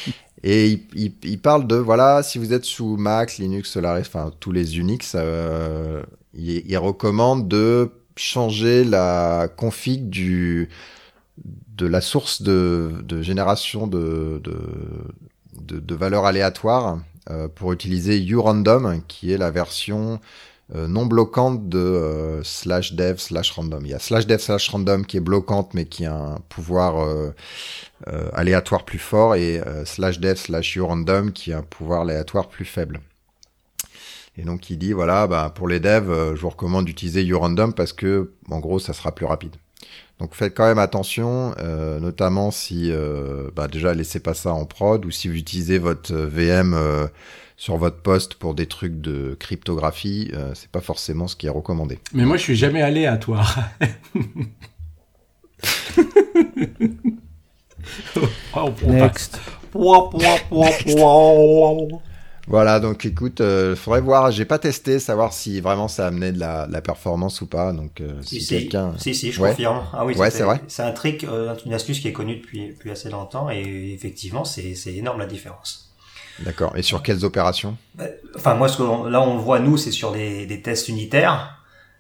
Et 0.45 0.69
il, 0.69 0.81
il- 0.95 1.15
il 1.25 1.39
parle 1.41 1.67
de, 1.67 1.75
voilà, 1.77 2.23
si 2.23 2.39
vous 2.39 2.53
êtes 2.53 2.65
sous 2.65 2.97
Mac, 2.97 3.39
Linux, 3.39 3.71
Solaris, 3.73 4.05
enfin 4.07 4.31
tous 4.39 4.53
les 4.53 4.79
Unix, 4.79 5.15
euh, 5.17 6.03
il, 6.33 6.63
il 6.65 6.79
recommande 6.79 7.49
de 7.49 7.91
changer 8.17 8.85
la 8.85 9.49
config 9.57 10.09
du, 10.09 10.69
de 11.77 11.87
la 11.87 12.01
source 12.01 12.43
de, 12.43 12.93
de 13.03 13.21
génération 13.23 13.87
de, 13.89 14.41
de, 14.45 14.59
de, 15.61 15.81
de 15.81 15.95
valeurs 15.97 16.25
aléatoires 16.25 17.01
euh, 17.31 17.49
pour 17.49 17.73
utiliser 17.73 18.25
urandom, 18.25 19.01
qui 19.09 19.33
est 19.33 19.39
la 19.39 19.51
version 19.51 20.15
euh, 20.15 20.19
non 20.75 21.07
bloquante 21.07 21.69
de 21.69 21.79
euh, 21.79 22.43
slash 22.43 22.93
dev 22.93 23.17
slash 23.17 23.53
random. 23.53 23.87
Il 23.87 23.91
y 23.91 23.95
a 23.95 23.99
slash 23.99 24.27
dev 24.27 24.39
slash 24.39 24.69
random 24.69 25.07
qui 25.07 25.17
est 25.17 25.21
bloquante 25.21 25.73
mais 25.73 25.87
qui 25.87 26.05
a 26.05 26.15
un 26.15 26.39
pouvoir 26.49 26.99
euh, 26.99 27.31
euh, 28.09 28.29
aléatoire 28.35 28.85
plus 28.85 28.99
fort 28.99 29.35
et 29.35 29.61
euh, 29.61 29.85
slash 29.85 30.21
dev 30.21 30.37
slash 30.37 30.77
urandom 30.77 31.33
qui 31.33 31.53
a 31.53 31.59
un 31.59 31.63
pouvoir 31.63 32.03
aléatoire 32.03 32.49
plus 32.49 32.67
faible. 32.67 33.01
Et 34.37 34.43
donc 34.43 34.69
il 34.69 34.79
dit 34.79 34.93
voilà 34.93 35.27
bah, 35.27 35.51
pour 35.55 35.69
les 35.69 35.81
devs 35.81 36.11
euh, 36.11 36.37
je 36.37 36.43
vous 36.43 36.51
recommande 36.51 36.85
d'utiliser 36.85 37.25
urandom 37.25 37.73
parce 37.73 37.95
que 37.95 38.33
en 38.51 38.59
gros 38.59 38.79
ça 38.79 38.93
sera 38.93 39.15
plus 39.15 39.27
rapide. 39.27 39.57
Donc 40.19 40.35
faites 40.35 40.55
quand 40.55 40.67
même 40.67 40.79
attention, 40.79 41.55
euh, 41.59 42.01
notamment 42.01 42.51
si 42.51 42.91
euh, 42.91 43.51
bah, 43.55 43.69
déjà 43.69 43.95
laissez 43.95 44.21
pas 44.21 44.35
ça 44.35 44.53
en 44.53 44.65
prod 44.65 45.05
ou 45.05 45.11
si 45.11 45.29
vous 45.29 45.37
utilisez 45.37 45.79
votre 45.79 46.13
euh, 46.13 46.27
VM 46.27 46.75
euh, 46.75 47.07
sur 47.59 47.77
votre 47.77 48.01
poste 48.01 48.35
pour 48.35 48.55
des 48.55 48.67
trucs 48.67 49.01
de 49.03 49.37
cryptographie, 49.39 50.31
euh, 50.33 50.53
c'est 50.55 50.71
pas 50.71 50.81
forcément 50.81 51.27
ce 51.29 51.37
qui 51.37 51.47
est 51.49 51.51
recommandé. 51.51 51.99
Mais 52.15 52.25
moi 52.25 52.39
je 52.39 52.43
suis 52.43 52.57
jamais 52.57 52.81
aléatoire. 52.81 53.59
Oh. 58.55 58.71
Next. 58.87 59.41
Voilà, 62.47 62.81
donc 62.81 63.05
écoute, 63.05 63.41
euh, 63.41 63.77
faudrait 63.77 64.01
voir, 64.01 64.31
j'ai 64.31 64.45
pas 64.45 64.59
testé, 64.59 64.99
savoir 64.99 65.33
si 65.33 65.61
vraiment 65.61 65.89
ça 65.89 66.07
amenait 66.07 66.33
de 66.33 66.39
la, 66.39 66.67
de 66.67 66.73
la 66.73 66.81
performance 66.81 67.41
ou 67.41 67.47
pas. 67.47 67.73
Donc 67.73 68.01
euh, 68.01 68.21
si, 68.23 68.41
Si, 68.41 68.49
quelqu'un, 68.49 68.95
si, 68.99 69.15
si, 69.15 69.33
je 69.33 69.41
Ouais. 69.41 69.51
confirme. 69.51 69.83
Ah 69.93 70.05
oui, 70.07 70.15
Ouais, 70.17 70.31
c'est 70.31 70.45
vrai. 70.45 70.61
C'est 70.69 70.83
un 70.83 70.93
trick, 70.93 71.25
euh, 71.25 71.55
une 71.67 71.75
astuce 71.75 72.01
qui 72.01 72.09
est 72.09 72.13
connue 72.13 72.37
depuis, 72.37 72.69
depuis 72.69 72.91
assez 72.91 73.11
longtemps 73.11 73.51
et 73.51 73.93
effectivement, 73.95 74.45
c'est 74.45 74.75
énorme 74.95 75.19
la 75.19 75.27
différence. 75.27 75.88
D'accord. 76.41 76.77
Et 76.77 76.83
sur 76.83 77.03
quelles 77.03 77.25
opérations? 77.25 77.77
Enfin, 78.37 78.55
moi, 78.55 78.69
ce 78.69 78.79
que 78.79 79.09
là, 79.09 79.21
on 79.21 79.37
le 79.37 79.41
voit, 79.43 79.61
nous, 79.61 79.77
c'est 79.77 79.91
sur 79.91 80.13
des, 80.13 80.47
des 80.47 80.63
tests 80.63 80.89
unitaires. 80.89 81.55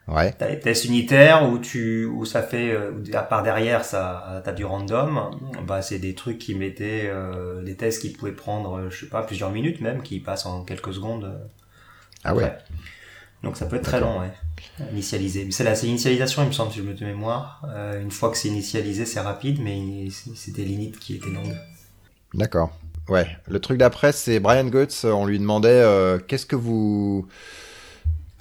Ouais, 0.07 0.33
T'as 0.33 0.49
les 0.49 0.59
tests 0.59 0.87
unitaires 0.87 1.47
où 1.47 1.59
tu, 1.59 2.07
où 2.07 2.25
ça 2.25 2.42
fait, 2.42 2.71
euh, 2.71 2.92
à 3.12 3.21
part 3.23 3.42
derrière, 3.42 3.85
ça, 3.85 4.40
t'as 4.42 4.52
du 4.52 4.64
random. 4.64 5.30
Bah, 5.66 5.83
c'est 5.83 5.99
des 5.99 6.14
trucs 6.14 6.38
qui 6.38 6.54
mettaient, 6.54 7.11
euh, 7.12 7.62
des 7.62 7.76
tests 7.76 8.00
qui 8.00 8.11
pouvaient 8.11 8.33
prendre, 8.33 8.78
euh, 8.78 8.90
je 8.90 9.00
sais 9.00 9.11
pas, 9.11 9.23
plusieurs 9.23 9.50
minutes 9.50 9.83
même, 9.83 10.02
qui 10.02 10.18
passent 10.21 10.47
en 10.47 10.64
quelques 10.64 10.95
secondes. 10.95 11.25
euh, 11.25 11.37
ah 12.25 12.35
ouais. 12.35 12.57
Donc 13.42 13.59
ça 13.59 13.66
peut 13.66 13.76
être 13.76 13.85
très 13.85 14.00
long, 14.00 14.21
ouais. 14.21 14.33
Initialiser. 14.92 15.45
Mais 15.45 15.50
c'est 15.50 15.62
la, 15.62 15.75
c'est 15.75 15.87
l'initialisation, 15.87 16.42
il 16.42 16.49
me 16.49 16.52
semble, 16.52 16.73
si 16.73 16.78
je 16.78 16.85
me 16.85 16.95
de 16.95 17.04
mémoire. 17.04 17.66
Euh, 17.68 18.00
une 18.02 18.11
fois 18.11 18.30
que 18.30 18.37
c'est 18.38 18.49
initialisé, 18.49 19.04
c'est 19.04 19.21
rapide, 19.21 19.61
mais 19.62 20.09
c'est 20.11 20.52
des 20.52 20.64
limites 20.64 20.99
qui 20.99 21.16
étaient 21.16 21.28
longues. 21.30 21.54
D'accord. 22.33 22.71
Ouais. 23.09 23.27
Le 23.49 23.59
truc 23.61 23.79
d'après, 23.79 24.12
c'est 24.12 24.41
Brian 24.41 24.65
Goetz. 24.67 25.05
On 25.05 25.25
lui 25.27 25.38
demandait 25.38 25.69
euh, 25.71 26.19
qu'est-ce 26.19 26.47
que 26.47 26.57
vous 26.57 27.27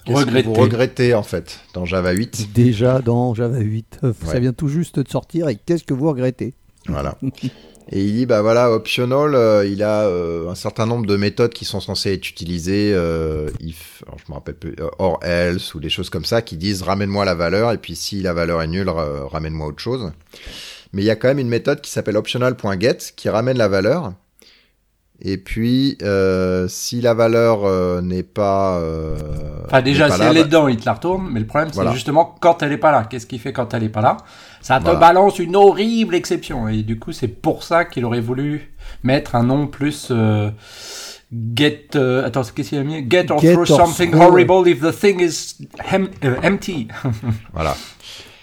que 0.06 0.12
Regrettez. 0.12 0.46
vous 0.48 0.54
regrettez 0.54 1.14
en 1.14 1.22
fait 1.22 1.60
dans 1.74 1.84
Java 1.84 2.12
8. 2.12 2.52
Déjà 2.54 3.00
dans 3.00 3.34
Java 3.34 3.58
8. 3.58 4.00
Euh, 4.04 4.12
Ça 4.24 4.38
vient 4.38 4.52
tout 4.54 4.68
juste 4.68 4.98
de 4.98 5.08
sortir 5.08 5.48
et 5.48 5.56
qu'est-ce 5.56 5.84
que 5.84 5.94
vous 5.94 6.08
regrettez? 6.08 6.54
Voilà. 6.86 7.18
Et 7.90 8.04
il 8.04 8.12
dit 8.12 8.26
bah 8.26 8.42
voilà 8.42 8.70
optional, 8.70 9.34
euh, 9.34 9.66
il 9.66 9.82
a 9.82 10.02
euh, 10.02 10.50
un 10.50 10.54
certain 10.54 10.84
nombre 10.84 11.06
de 11.06 11.16
méthodes 11.16 11.54
qui 11.54 11.64
sont 11.64 11.80
censées 11.80 12.12
être 12.12 12.28
utilisées, 12.28 12.92
euh, 12.94 13.48
if, 13.60 14.02
alors 14.06 14.18
je 14.18 14.30
me 14.30 14.34
rappelle 14.34 14.56
plus, 14.56 14.74
euh, 14.78 14.88
or 14.98 15.18
else 15.24 15.74
ou 15.74 15.80
des 15.80 15.88
choses 15.88 16.10
comme 16.10 16.26
ça 16.26 16.42
qui 16.42 16.58
disent 16.58 16.82
ramène-moi 16.82 17.24
la 17.24 17.34
valeur 17.34 17.72
et 17.72 17.78
puis 17.78 17.96
si 17.96 18.20
la 18.20 18.34
valeur 18.34 18.60
est 18.60 18.66
nulle 18.66 18.90
ra- 18.90 19.26
ramène-moi 19.28 19.68
autre 19.68 19.80
chose. 19.80 20.12
Mais 20.92 21.00
il 21.00 21.06
y 21.06 21.10
a 21.10 21.16
quand 21.16 21.28
même 21.28 21.38
une 21.38 21.48
méthode 21.48 21.80
qui 21.80 21.90
s'appelle 21.90 22.18
optional.get 22.18 22.98
qui 23.16 23.30
ramène 23.30 23.56
la 23.56 23.68
valeur. 23.68 24.12
Et 25.20 25.36
puis, 25.36 25.98
euh, 26.02 26.68
si 26.68 27.00
la 27.00 27.12
valeur 27.12 27.64
euh, 27.64 28.00
n'est 28.00 28.22
pas. 28.22 28.78
Euh, 28.78 29.16
Enfin, 29.66 29.82
déjà, 29.82 30.04
n'est 30.04 30.10
pas 30.10 30.14
si 30.16 30.20
là, 30.22 30.30
elle 30.30 30.36
est 30.36 30.40
bah- 30.42 30.46
dedans, 30.46 30.68
il 30.68 30.76
te 30.76 30.84
la 30.86 30.92
retourne. 30.94 31.28
Mais 31.32 31.40
le 31.40 31.46
problème, 31.46 31.70
c'est 31.70 31.74
Voilà. 31.76 31.92
justement 31.92 32.36
quand 32.40 32.62
elle 32.62 32.70
est 32.72 32.76
pas 32.78 32.92
là. 32.92 33.04
Qu'est-ce 33.10 33.26
qui 33.26 33.38
fait 33.40 33.52
quand 33.52 33.74
elle 33.74 33.82
est 33.82 33.88
pas 33.88 34.00
là? 34.00 34.16
Ça 34.60 34.78
te 34.78 34.84
Voilà. 34.84 34.98
balance 35.00 35.38
une 35.40 35.56
horrible 35.56 36.14
exception. 36.14 36.68
Et 36.68 36.82
du 36.82 36.98
coup, 37.00 37.10
c'est 37.12 37.26
pour 37.28 37.64
ça 37.64 37.84
qu'il 37.84 38.04
aurait 38.04 38.20
voulu 38.20 38.72
mettre 39.02 39.34
un 39.34 39.42
nom 39.42 39.66
plus. 39.66 40.08
euh, 40.12 40.50
Get. 41.54 41.88
euh, 41.96 42.24
attends, 42.24 42.42
qu'est-ce 42.54 42.70
qu'il 42.70 42.78
a 42.78 42.84
mis? 42.84 43.04
Get 43.10 43.30
or 43.30 43.38
Get 43.40 43.52
through 43.52 43.70
or 43.72 43.76
something 43.86 44.10
through. 44.12 44.22
horrible 44.22 44.66
if 44.68 44.80
the 44.80 44.92
thing 44.98 45.20
is 45.20 45.56
hem- 45.92 46.08
euh, 46.24 46.36
empty. 46.42 46.88
Voilà. 47.52 47.76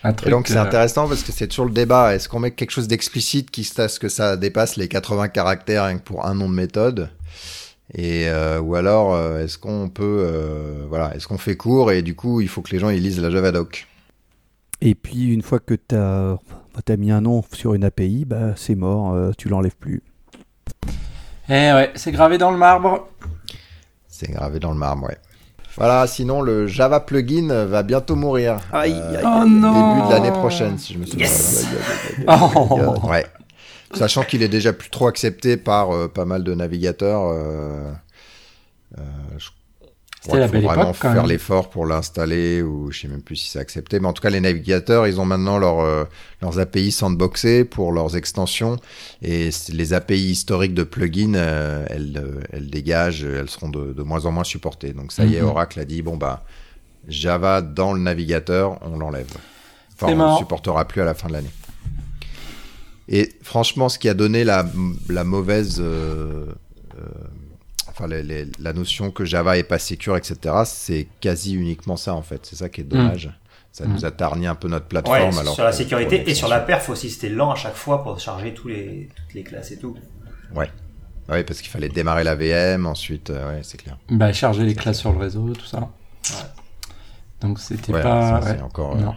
Un 0.06 0.14
Et 0.26 0.30
donc 0.30 0.48
c'est 0.48 0.58
euh, 0.58 0.62
intéressant 0.62 1.08
parce 1.08 1.24
que 1.24 1.32
c'est 1.32 1.48
toujours 1.48 1.66
le 1.66 1.72
débat. 1.72 2.16
Est-ce 2.16 2.30
qu'on 2.30 2.40
met 2.40 2.52
quelque 2.52 2.72
chose 2.72 2.88
d'explicite 2.88 3.52
qui 3.52 3.70
à 3.78 3.88
ce 3.88 4.00
que 4.00 4.10
ça 4.10 4.38
dépasse 4.38 4.78
les 4.78 4.88
80 4.88 5.30
caractères 5.30 5.92
pour 6.04 6.26
un 6.26 6.36
nom 6.36 6.50
de 6.50 6.56
méthode? 6.56 7.10
Et 7.94 8.28
euh, 8.28 8.60
ou 8.60 8.76
alors 8.76 9.14
euh, 9.14 9.44
est-ce 9.44 9.58
qu'on 9.60 9.90
peut 9.90 10.26
euh, 10.28 10.86
voilà 10.90 11.16
est-ce 11.16 11.28
qu'on 11.28 11.38
fait 11.38 11.56
court 11.56 11.92
et 11.92 12.02
du 12.02 12.16
coup 12.16 12.42
il 12.42 12.48
faut 12.48 12.64
que 12.64 12.72
les 12.72 12.80
gens 12.80 12.90
ils 12.90 13.02
lisent 13.02 13.22
la 13.22 13.30
Javadoc. 13.30 13.88
Et 14.82 14.96
puis 14.96 15.34
une 15.34 15.42
fois 15.42 15.60
que 15.60 15.76
tu 15.76 15.96
as, 15.96 16.98
mis 16.98 17.12
un 17.12 17.22
nom 17.22 17.44
sur 17.54 17.74
une 17.74 17.84
API, 17.84 18.26
bah, 18.26 18.54
c'est 18.56 18.76
mort, 18.76 19.14
euh, 19.14 19.32
tu 19.38 19.50
l'enlèves 19.50 19.76
plus. 19.78 20.04
Eh 21.48 21.52
ouais, 21.52 21.92
c'est 21.96 22.12
gravé 22.12 22.38
dans 22.38 22.52
le 22.52 22.58
marbre. 22.58 23.08
C'est 24.08 24.32
gravé 24.32 24.60
dans 24.60 24.72
le 24.72 24.78
marbre, 24.78 25.08
ouais. 25.08 25.18
Voilà, 25.78 26.08
sinon 26.08 26.42
le 26.42 26.68
Java 26.68 27.00
plugin 27.02 27.66
va 27.66 27.84
bientôt 27.84 28.16
mourir. 28.16 28.60
Aïe, 28.72 28.94
Euh, 28.94 29.18
aïe, 29.18 29.24
Oh 29.26 29.44
Début 29.44 29.56
non 29.60 30.08
de 30.08 30.12
l'année 30.14 30.32
prochaine, 30.32 30.78
si 30.78 30.94
je 30.94 31.00
me 31.00 31.06
souviens. 31.06 31.26
Yes. 31.28 31.66
Oh. 32.28 32.96
Ouais. 33.08 33.26
Sachant 33.94 34.24
qu'il 34.24 34.42
est 34.44 34.48
déjà 34.48 34.74
plus 34.74 34.90
trop 34.90 35.08
accepté 35.08 35.58
par 35.58 35.94
euh, 35.94 36.08
pas 36.08 36.26
mal 36.26 36.44
de 36.44 36.54
navigateurs. 36.54 37.24
Euh, 37.30 37.92
euh, 38.98 39.02
je 39.38 39.50
C'était 40.26 40.50
qu'il 40.50 40.62
faut 40.62 40.68
vraiment 40.68 40.94
quand 41.00 41.14
faire 41.14 41.26
l'effort 41.28 41.70
pour 41.70 41.86
l'installer 41.86 42.62
ou 42.62 42.92
je 42.92 43.02
sais 43.02 43.08
même 43.08 43.22
plus 43.22 43.36
si 43.36 43.50
c'est 43.52 43.60
accepté. 43.60 44.00
Mais 44.00 44.08
en 44.08 44.14
tout 44.14 44.22
cas, 44.22 44.30
les 44.30 44.42
navigateurs, 44.42 45.08
ils 45.08 45.20
ont 45.20 45.26
maintenant 45.26 45.58
leur, 45.58 45.80
euh, 45.82 46.04
leurs 46.42 46.60
API 46.60 46.92
sandboxées 46.92 47.64
pour 47.64 47.92
leurs 47.92 48.16
extensions 48.18 48.78
et 49.22 49.50
les 49.72 49.94
API 49.94 50.32
historiques 50.32 50.74
de 50.74 50.84
plugins, 50.84 51.36
euh, 51.36 51.86
elles, 51.90 52.18
euh, 52.24 52.42
elles 52.52 52.70
dégagent, 52.70 53.24
elles 53.24 53.50
seront 53.50 53.70
de, 53.70 53.94
de 53.94 54.04
moins 54.04 54.26
en 54.26 54.32
moins 54.32 54.44
supportées. 54.44 54.94
Donc 54.94 55.12
ça 55.12 55.26
y 55.26 55.36
est, 55.36 55.42
Mhm. 55.42 55.48
Oracle 55.50 55.80
a 55.80 55.86
dit 55.86 56.02
bon 56.02 56.18
bah 56.18 56.44
Java 57.08 57.62
dans 57.62 57.94
le 57.94 58.00
navigateur, 58.00 58.80
on 58.82 58.98
l'enlève. 58.98 59.28
Enfin, 59.94 60.14
on 60.14 60.34
ne 60.34 60.38
supportera 60.38 60.86
plus 60.86 61.02
à 61.02 61.06
la 61.06 61.14
fin 61.14 61.28
de 61.28 61.34
l'année. 61.34 61.52
Et 63.08 63.34
franchement, 63.44 63.88
ce 63.90 64.00
qui 64.00 64.10
a 64.10 64.14
donné 64.14 64.44
la, 64.44 64.66
la 65.10 65.24
mauvaise, 65.24 65.78
euh, 65.80 66.48
euh, 66.98 67.04
enfin 67.96 68.08
les- 68.08 68.24
les- 68.24 68.48
la 68.60 68.74
notion 68.74 69.10
que 69.10 69.24
Java 69.26 69.58
est 69.58 69.64
pas 69.64 69.80
sécure, 69.80 70.18
etc., 70.18 70.38
c'est 70.66 71.08
quasi 71.22 71.56
uniquement 71.56 71.96
ça 71.96 72.14
en 72.14 72.22
fait. 72.22 72.46
C'est 72.46 72.58
ça 72.58 72.70
qui 72.70 72.82
est 72.82 72.86
dommage. 72.86 73.30
Ça 73.72 73.86
Mm. 73.86 73.94
nous 73.94 74.06
a 74.06 74.12
tarni 74.12 74.48
un 74.48 74.56
peu 74.56 74.68
notre 74.68 74.86
Ouais, 74.86 75.02
plateforme. 75.02 75.38
alors 75.40 75.54
sur 75.54 75.64
la 75.64 75.72
sécurité 75.74 76.30
et 76.30 76.34
sur 76.36 76.48
la 76.48 76.60
perf 76.60 76.90
aussi, 76.90 77.10
c'était 77.10 77.30
lent 77.30 77.52
à 77.52 77.56
chaque 77.56 77.76
fois 77.76 78.04
pour 78.04 78.20
charger 78.20 78.54
tous 78.54 78.68
les, 78.70 79.10
toutes 79.16 79.34
les 79.34 79.44
classes 79.44 79.72
et 79.72 79.78
tout. 79.80 79.96
Ouais, 81.28 81.44
parce 81.44 81.60
qu'il 81.60 81.70
fallait 81.72 81.90
démarrer 81.90 82.24
la 82.24 82.36
VM, 82.36 82.86
ensuite, 82.86 83.32
euh, 83.32 83.50
ouais, 83.56 83.62
c'est 83.64 83.78
clair. 83.78 83.98
Bah, 84.10 84.32
charger 84.32 84.64
les 84.64 84.76
classes 84.76 85.00
sur 85.00 85.12
le 85.12 85.18
réseau, 85.18 85.50
tout 85.54 85.66
ça. 85.66 85.90
Donc 87.42 87.60
c'était 87.60 87.94
Ouais, 87.94 88.02
pas. 88.02 88.42
ça, 88.42 88.48
c'est 88.48 88.56
ouais. 88.58 88.62
encore. 88.62 88.96
euh, 88.96 89.00
Non. 89.02 89.16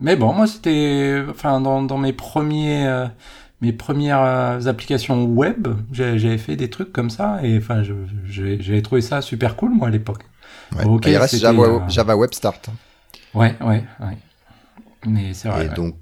Mais 0.00 0.16
bon, 0.16 0.32
moi 0.32 0.46
c'était, 0.46 1.22
enfin 1.28 1.60
dans, 1.60 1.82
dans 1.82 1.98
mes 1.98 2.12
premiers, 2.14 2.86
euh, 2.86 3.06
mes 3.60 3.72
premières 3.72 4.22
euh, 4.22 4.66
applications 4.66 5.24
web, 5.24 5.68
j'avais 5.92 6.38
fait 6.38 6.56
des 6.56 6.70
trucs 6.70 6.92
comme 6.92 7.10
ça 7.10 7.40
et 7.42 7.58
enfin 7.58 7.82
j'avais 8.24 8.82
trouvé 8.82 9.00
ça 9.00 9.20
super 9.20 9.56
cool 9.56 9.74
moi 9.74 9.88
à 9.88 9.90
l'époque. 9.90 10.22
ouais. 10.76 10.84
Il 11.06 11.16
reste 11.16 11.36
Java, 11.36 11.62
euh, 11.62 11.80
Java 11.88 12.16
Web 12.16 12.32
Start. 12.32 12.70
Ouais, 13.34 13.54
ouais, 13.60 13.84
ouais. 14.00 14.16
Mais 15.06 15.34
c'est 15.34 15.48
vrai. 15.48 15.66
et 15.66 15.68
ouais. 15.68 15.74
donc, 15.74 15.94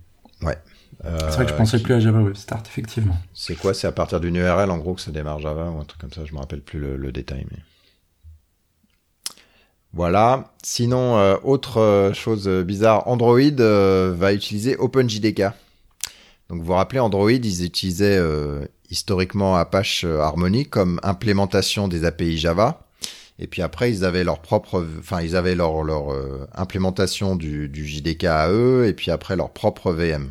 ouais. 0.42 0.56
Euh, 1.04 1.18
c'est 1.28 1.36
vrai 1.36 1.44
que 1.44 1.50
je 1.52 1.56
pensais 1.56 1.78
qui- 1.78 1.84
plus 1.84 1.94
à 1.94 2.00
Java 2.00 2.20
Web 2.20 2.34
Start 2.36 2.66
effectivement. 2.66 3.16
C'est 3.34 3.54
quoi 3.54 3.74
C'est 3.74 3.86
à 3.86 3.92
partir 3.92 4.18
d'une 4.20 4.36
URL 4.36 4.70
en 4.70 4.78
gros 4.78 4.94
que 4.94 5.00
ça 5.00 5.10
démarre 5.12 5.38
Java 5.40 5.70
ou 5.70 5.80
un 5.80 5.84
truc 5.84 6.00
comme 6.00 6.12
ça? 6.12 6.24
Je 6.24 6.32
me 6.34 6.38
rappelle 6.38 6.60
plus 6.60 6.78
le, 6.80 6.96
le 6.96 7.12
détail. 7.12 7.46
Mais... 7.50 7.58
Voilà. 9.92 10.52
Sinon, 10.62 11.16
euh, 11.18 11.36
autre 11.44 11.78
euh, 11.80 12.12
chose 12.12 12.46
euh, 12.48 12.62
bizarre, 12.62 13.08
Android 13.08 13.38
euh, 13.38 14.12
va 14.16 14.32
utiliser 14.32 14.76
OpenJDK. 14.76 15.42
Donc 16.48 16.60
vous 16.60 16.66
vous 16.66 16.72
rappelez, 16.72 17.00
Android, 17.00 17.30
ils 17.30 17.64
utilisaient 17.64 18.16
euh, 18.18 18.64
historiquement 18.90 19.56
Apache 19.56 20.04
euh, 20.04 20.20
Harmony 20.20 20.66
comme 20.66 20.98
implémentation 21.02 21.88
des 21.88 22.04
API 22.04 22.38
Java. 22.38 22.86
Et 23.38 23.46
puis 23.46 23.62
après, 23.62 23.90
ils 23.90 24.04
avaient 24.04 24.24
leur 24.24 24.40
propre, 24.40 24.84
enfin, 24.98 25.20
ils 25.20 25.36
avaient 25.36 25.54
leur, 25.54 25.82
leur 25.84 26.12
euh, 26.12 26.46
implémentation 26.54 27.36
du, 27.36 27.68
du 27.68 27.86
JDK 27.86 28.24
à 28.24 28.50
eux, 28.50 28.86
et 28.86 28.94
puis 28.94 29.10
après 29.10 29.36
leur 29.36 29.50
propre 29.50 29.92
VM. 29.92 30.30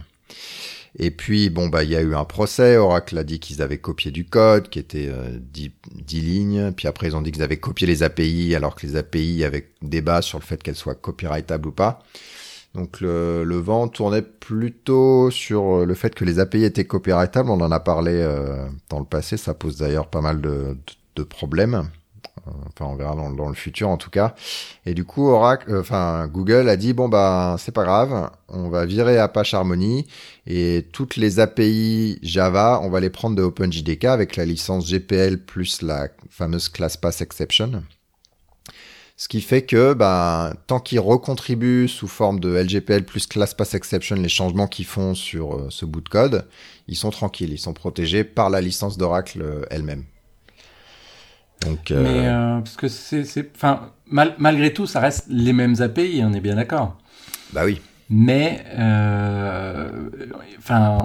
Et 1.00 1.12
puis, 1.12 1.50
bon, 1.50 1.67
bah, 1.67 1.83
il 1.83 1.91
y 1.91 1.95
a 1.95 2.01
eu 2.01 2.15
un 2.15 2.25
procès. 2.25 2.75
Oracle 2.77 3.17
a 3.17 3.24
dit 3.24 3.39
qu'ils 3.39 3.62
avaient 3.62 3.77
copié 3.77 4.09
du 4.09 4.25
code, 4.25 4.69
qui 4.69 4.79
était 4.79 5.07
euh, 5.09 5.38
10, 5.39 5.71
10 5.93 6.21
lignes. 6.21 6.71
Puis 6.71 6.88
après, 6.88 7.07
ils 7.07 7.15
ont 7.15 7.21
dit 7.21 7.31
qu'ils 7.31 7.43
avaient 7.43 7.57
copié 7.57 7.86
les 7.86 8.01
API, 8.01 8.55
alors 8.55 8.75
que 8.75 8.86
les 8.86 8.95
API 8.95 9.43
avaient 9.43 9.69
débat 9.83 10.24
sur 10.24 10.39
le 10.39 10.43
fait 10.43 10.62
qu'elles 10.62 10.75
soient 10.75 10.95
copyrightable 10.95 11.67
ou 11.67 11.71
pas. 11.71 12.00
Donc, 12.77 13.01
le, 13.01 13.57
vent 13.57 13.88
tournait 13.88 14.22
plutôt 14.22 15.31
sur 15.31 15.84
le 15.84 15.93
fait 15.96 16.13
que 16.13 16.24
les 16.24 16.39
API 16.39 16.63
étaient 16.63 16.86
copyrightables. 16.86 17.50
On 17.50 17.60
en 17.60 17.72
a 17.72 17.79
parlé 17.79 18.12
euh, 18.13 18.67
dans 18.89 19.00
le 19.00 19.05
passé. 19.05 19.36
Ça 19.36 19.55
pose 19.55 19.77
d'ailleurs 19.77 20.07
pas 20.07 20.22
mal 20.22 20.41
de, 20.41 20.77
problèmes. 21.24 21.74
Euh, 22.48 22.51
Enfin, 22.67 22.86
on 22.86 22.96
verra 22.96 23.15
dans, 23.15 23.50
le 23.50 23.55
futur 23.55 23.89
en 23.89 23.98
tout 23.98 24.12
cas. 24.12 24.36
Et 24.86 24.93
du 24.93 25.03
coup, 25.03 25.27
Oracle, 25.27 25.72
euh, 25.72 25.81
enfin 25.81 26.27
Google 26.27 26.69
a 26.69 26.77
dit 26.77 26.93
bon 26.93 27.10
bah 27.10 27.55
c'est 27.60 27.74
pas 27.74 27.84
grave, 27.84 28.29
on 28.48 28.69
va 28.69 28.86
virer 28.86 29.17
Apache 29.17 29.53
Harmony 29.53 30.07
et 30.46 30.88
toutes 30.93 31.17
les 31.17 31.39
API 31.39 32.19
Java, 32.22 32.79
on 32.84 32.89
va 32.89 33.00
les 33.00 33.10
prendre 33.10 33.36
de 33.36 33.41
OpenJDK 33.41 34.05
avec 34.05 34.36
la 34.36 34.46
licence 34.46 34.88
GPL 34.88 35.39
plus 35.39 35.81
la 35.81 36.10
fameuse 36.29 36.69
class 36.69 36.96
pass 36.96 37.22
exception. 37.22 37.84
Ce 39.19 39.27
qui 39.27 39.41
fait 39.41 39.63
que 39.63 39.93
bah, 39.93 40.53
tant 40.67 40.79
qu'ils 40.79 41.00
recontribuent 41.00 41.88
sous 41.88 42.07
forme 42.07 42.39
de 42.39 42.55
LGPL 42.55 43.03
plus 43.03 43.25
class 43.25 43.53
pass 43.53 43.74
exception 43.74 44.15
les 44.15 44.29
changements 44.29 44.67
qu'ils 44.67 44.86
font 44.86 45.15
sur 45.15 45.55
euh, 45.55 45.67
ce 45.71 45.86
bout 45.86 46.01
de 46.01 46.09
code, 46.09 46.47
ils 46.88 46.95
sont 46.95 47.09
tranquilles, 47.09 47.51
ils 47.51 47.57
sont 47.57 47.74
protégés 47.74 48.24
par 48.24 48.50
la 48.51 48.62
licence 48.62 48.97
d'Oracle 48.97 49.41
euh, 49.41 49.65
elle-même. 49.71 50.05
Donc, 51.62 51.91
euh, 51.91 52.03
Mais 52.03 52.27
euh, 52.27 52.59
parce 52.59 52.75
que 52.75 52.88
c'est, 52.88 53.51
enfin 53.55 53.91
mal- 54.07 54.36
malgré 54.38 54.74
tout, 54.74 54.86
ça 54.88 55.00
reste 55.00 55.25
les 55.29 55.53
mêmes 55.53 55.75
API, 55.81 56.21
on 56.24 56.33
est 56.33 56.41
bien 56.41 56.55
d'accord. 56.55 56.97
bah 57.50 57.63
oui, 57.65 57.81
Mais, 58.09 58.63
euh, 58.77 60.09
enfin, 60.57 60.97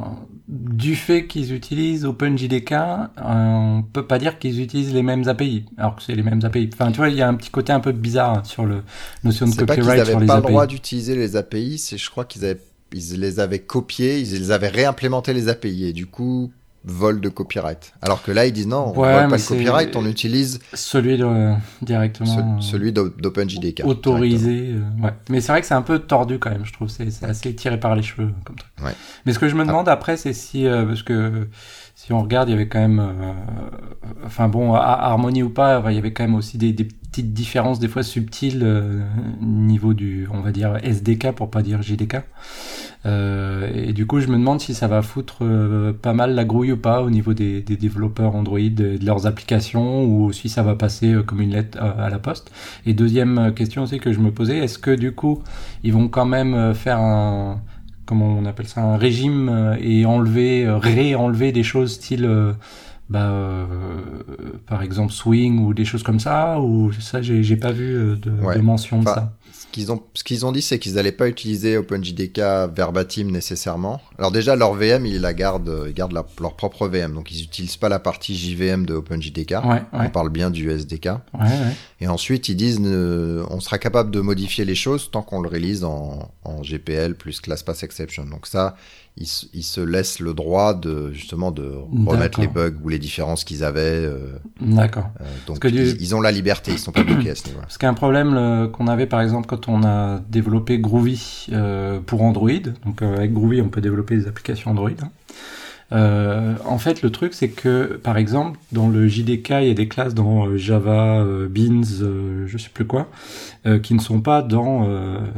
du 0.52 0.96
fait 0.96 1.26
qu'ils 1.26 1.54
utilisent 1.54 2.04
OpenJDK, 2.04 2.72
euh, 2.72 3.08
on 3.16 3.82
peut 3.90 4.06
pas 4.06 4.18
dire 4.18 4.38
qu'ils 4.38 4.60
utilisent 4.60 4.92
les 4.92 5.02
mêmes 5.02 5.26
API, 5.26 5.64
alors 5.78 5.96
que 5.96 6.02
c'est 6.02 6.14
les 6.14 6.22
mêmes 6.22 6.44
API. 6.44 6.68
Enfin, 6.74 6.92
tu 6.92 6.98
vois, 6.98 7.08
il 7.08 7.16
y 7.16 7.22
a 7.22 7.28
un 7.28 7.34
petit 7.34 7.48
côté 7.48 7.72
un 7.72 7.80
peu 7.80 7.92
bizarre 7.92 8.44
sur 8.44 8.66
le 8.66 8.82
notion 9.24 9.46
de 9.46 9.52
C'est 9.52 9.64
pas 9.64 9.76
qu'ils 9.76 9.84
copyright 9.84 10.06
sur 10.06 10.20
les 10.20 10.26
pas 10.26 10.34
le 10.34 10.40
API. 10.40 10.52
droit 10.52 10.66
d'utiliser 10.66 11.16
les 11.16 11.36
API, 11.36 11.78
c'est 11.78 11.96
je 11.96 12.10
crois 12.10 12.26
qu'ils 12.26 12.44
avaient 12.44 12.60
ils 12.94 13.18
les 13.18 13.40
avaient 13.40 13.60
copiés, 13.60 14.20
ils 14.20 14.30
les 14.30 14.50
avaient 14.50 14.68
réimplémentés 14.68 15.32
les 15.32 15.48
API 15.48 15.86
et 15.86 15.92
du 15.94 16.04
coup 16.06 16.52
vol 16.84 17.20
de 17.20 17.28
copyright. 17.28 17.94
Alors 18.02 18.22
que 18.22 18.32
là 18.32 18.46
ils 18.46 18.52
disent 18.52 18.66
non, 18.66 18.92
on 18.94 19.00
Ouais, 19.00 19.12
vole 19.20 19.28
pas 19.30 19.36
le 19.36 19.42
copyright, 19.42 19.94
on 19.96 20.04
utilise 20.06 20.58
Celui 20.74 21.16
de, 21.16 21.52
directement. 21.80 22.60
ce- 22.60 22.66
celui 22.70 22.92
d'O- 22.92 23.08
d'OpenJDK. 23.10 23.82
autorisé. 23.84 24.70
euh, 24.74 25.04
ouais. 25.04 25.12
Mais 25.30 25.40
c'est 25.40 25.52
vrai 25.52 25.60
que 25.60 25.66
c'est 25.66 25.74
un 25.74 25.82
peu 25.82 25.98
tordu 26.00 26.38
quand 26.38 26.50
même, 26.50 26.64
je 26.64 26.72
trouve. 26.72 26.88
C'est 26.88 27.10
c'est 27.10 27.26
assez 27.26 27.54
tiré 27.54 27.78
par 27.78 27.94
les 27.94 28.02
cheveux 28.02 28.30
comme 28.44 28.56
truc. 28.56 28.70
Ouais. 28.84 28.92
Mais 29.26 29.32
ce 29.32 29.38
que 29.38 29.48
je 29.48 29.54
Ah. 29.54 29.58
me 29.58 29.64
demande 29.64 29.88
après, 29.88 30.16
c'est 30.16 30.32
si, 30.32 30.66
euh, 30.66 30.84
parce 30.84 31.02
que 31.02 31.46
si 32.04 32.12
on 32.12 32.20
regarde, 32.20 32.48
il 32.48 32.52
y 32.52 32.54
avait 32.56 32.66
quand 32.66 32.80
même, 32.80 32.98
euh, 32.98 33.32
enfin 34.26 34.48
bon, 34.48 34.74
à 34.74 34.80
Harmonie 34.80 35.44
ou 35.44 35.50
pas, 35.50 35.80
il 35.86 35.94
y 35.94 35.98
avait 35.98 36.12
quand 36.12 36.24
même 36.24 36.34
aussi 36.34 36.58
des, 36.58 36.72
petites 36.72 37.32
différences 37.32 37.78
des 37.78 37.86
fois 37.86 38.02
subtiles 38.02 38.62
euh, 38.64 39.04
niveau 39.40 39.94
du, 39.94 40.26
on 40.32 40.40
va 40.40 40.50
dire 40.50 40.78
SDK 40.82 41.30
pour 41.30 41.48
pas 41.48 41.62
dire 41.62 41.80
JDK. 41.80 42.22
Euh, 43.04 43.68
et 43.74 43.92
du 43.92 44.06
coup, 44.06 44.20
je 44.20 44.28
me 44.28 44.36
demande 44.36 44.60
si 44.60 44.74
ça 44.74 44.86
va 44.86 45.02
foutre 45.02 45.38
euh, 45.42 45.92
pas 45.92 46.12
mal 46.12 46.34
la 46.34 46.44
grouille 46.44 46.72
ou 46.72 46.76
pas 46.76 47.02
au 47.02 47.10
niveau 47.10 47.34
des, 47.34 47.62
développeurs 47.62 48.34
Android 48.36 48.60
et 48.60 48.70
de 48.70 48.98
leurs 49.04 49.26
applications, 49.26 50.04
ou 50.04 50.32
si 50.32 50.48
ça 50.48 50.62
va 50.62 50.74
passer 50.74 51.12
euh, 51.12 51.22
comme 51.22 51.40
une 51.40 51.50
lettre 51.50 51.78
euh, 51.82 52.06
à 52.06 52.10
la 52.10 52.18
poste. 52.18 52.52
Et 52.86 52.94
deuxième 52.94 53.52
question 53.54 53.82
aussi 53.82 53.98
que 53.98 54.12
je 54.12 54.20
me 54.20 54.30
posais, 54.30 54.58
est-ce 54.58 54.78
que 54.78 54.92
du 54.92 55.12
coup, 55.12 55.42
ils 55.82 55.92
vont 55.92 56.08
quand 56.08 56.26
même 56.26 56.74
faire 56.74 56.98
un, 56.98 57.60
comment 58.12 58.36
on 58.38 58.44
appelle 58.44 58.68
ça, 58.68 58.82
un 58.82 58.98
régime 58.98 59.48
euh, 59.48 59.76
et 59.80 60.04
enlever, 60.04 60.66
euh, 60.66 60.76
ré-enlever 60.76 61.50
des 61.50 61.62
choses 61.62 61.94
style, 61.94 62.26
euh, 62.26 62.52
bah, 63.08 63.30
euh, 63.30 64.00
par 64.66 64.82
exemple 64.82 65.12
swing 65.12 65.58
ou 65.64 65.74
des 65.74 65.84
choses 65.84 66.02
comme 66.02 66.20
ça 66.20 66.60
ou 66.60 66.92
ça 66.92 67.20
j'ai 67.22 67.56
pas 67.56 67.72
vu 67.72 67.94
euh, 67.94 68.16
de, 68.16 68.30
Ouais. 68.30 68.56
de 68.56 68.60
mention 68.62 68.98
de 69.02 69.08
Enfin, 69.08 69.14
ça. 69.14 69.32
Ce 69.52 69.66
qu'ils 69.72 69.92
ont, 69.92 70.02
ce 70.14 70.24
qu'ils 70.24 70.44
ont 70.44 70.52
dit, 70.52 70.60
c'est 70.60 70.78
qu'ils 70.78 70.94
n'allaient 70.94 71.12
pas 71.12 71.28
utiliser 71.28 71.76
OpenJDK 71.78 72.38
verbatim 72.74 73.30
nécessairement. 73.30 74.00
Alors 74.18 74.30
déjà, 74.30 74.54
leur 74.56 74.74
VM, 74.74 75.06
ils 75.06 75.20
la 75.20 75.32
gardent, 75.34 75.84
ils 75.86 75.94
gardent 75.94 76.12
la- 76.12 76.26
leur 76.40 76.56
propre 76.56 76.88
VM, 76.88 77.14
donc 77.14 77.30
ils 77.32 77.40
n'utilisent 77.42 77.76
pas 77.78 77.88
la 77.88 77.98
partie 77.98 78.34
JVM 78.34 78.84
de 78.84 78.94
OpenJDK. 78.94 79.52
Ouais, 79.64 79.82
On 79.92 80.08
parle 80.10 80.28
bien 80.30 80.50
du 80.50 80.70
SDK. 80.70 81.08
Et 82.00 82.08
ensuite, 82.08 82.48
ils 82.48 82.56
disent, 82.56 82.80
euh, 82.82 83.44
on 83.50 83.60
sera 83.60 83.78
capable 83.78 84.10
de 84.10 84.20
modifier 84.20 84.64
les 84.66 84.74
choses 84.74 85.10
tant 85.10 85.22
qu'on 85.22 85.40
le 85.40 85.48
release 85.48 85.84
en, 85.84 86.30
en 86.44 86.62
GPL 86.62 87.14
plus 87.14 87.40
ClassPass 87.40 87.82
Exception. 87.82 88.24
Donc 88.26 88.46
ça, 88.46 88.74
ils, 89.16 89.26
se- 89.26 89.46
ils 89.52 89.62
se 89.62 89.80
laissent 89.80 90.20
le 90.20 90.32
droit 90.34 90.72
de 90.74 91.12
justement 91.12 91.50
de 91.50 91.70
remettre 92.06 92.40
les 92.40 92.46
bugs 92.48 92.72
ou 92.82 92.88
les 92.88 92.98
différences 92.98 93.44
qu'ils 93.44 93.62
avaient. 93.62 93.80
euh, 94.06 94.38
D'accord. 94.60 95.10
euh, 95.20 95.24
donc 95.46 95.58
que 95.60 95.68
du- 95.68 95.96
ils, 96.00 96.14
ont 96.14 96.20
la 96.20 96.32
liberté, 96.32 96.72
ils 96.72 96.78
sont 96.78 96.92
pas 96.92 97.04
bloqués 97.04 97.30
à 97.30 97.34
ce 97.34 97.44
niveau-là. 97.46 97.64
Parce 97.64 97.78
qu'un 97.78 97.94
problème 97.94 98.34
le- 98.34 98.68
qu'on 98.68 98.86
avait 98.88 99.06
par 99.06 99.20
exemple 99.20 99.46
quand 99.46 99.68
on 99.68 99.82
a 99.84 100.18
développé 100.30 100.78
Groovy 100.78 101.46
euh, 101.52 102.00
pour 102.00 102.22
Android, 102.22 102.50
donc 102.86 103.02
euh, 103.02 103.16
avec 103.16 103.32
Groovy 103.32 103.60
on 103.60 103.68
peut 103.68 103.80
développer 103.82 104.16
des 104.16 104.26
applications 104.26 104.70
Android. 104.70 104.90
hein. 105.02 105.10
Euh, 105.92 106.54
en 106.64 106.78
fait 106.78 107.02
le 107.02 107.10
truc 107.10 107.34
c'est 107.34 107.50
que 107.50 108.00
par 108.02 108.16
exemple 108.16 108.58
dans 108.70 108.88
le 108.88 109.06
JDK 109.08 109.50
il 109.50 109.68
y 109.68 109.70
a 109.70 109.74
des 109.74 109.88
classes 109.88 110.14
dans 110.14 110.46
euh, 110.46 110.56
Java, 110.56 111.20
euh, 111.20 111.48
Beans, 111.48 111.82
je 112.46 112.58
sais 112.58 112.70
plus 112.72 112.86
quoi, 112.86 113.08
qui 113.82 113.94
ne 113.94 114.00
sont 114.00 114.20
pas 114.20 114.42
dans 114.42 114.88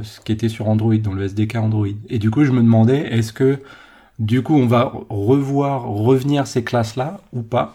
ce 0.03 0.21
qui 0.21 0.33
était 0.33 0.49
sur 0.49 0.69
Android, 0.69 0.97
dans 0.97 1.13
le 1.13 1.25
SDK 1.25 1.57
Android. 1.57 1.87
Et 2.09 2.19
du 2.19 2.31
coup 2.31 2.45
je 2.45 2.53
me 2.53 2.63
demandais 2.63 3.01
est-ce 3.13 3.33
que 3.33 3.59
du 4.19 4.43
coup 4.43 4.55
on 4.55 4.67
va 4.67 4.93
revoir 5.09 5.85
revenir 5.85 6.47
ces 6.47 6.63
classes 6.63 6.97
là 6.97 7.21
ou 7.33 7.43
pas? 7.43 7.75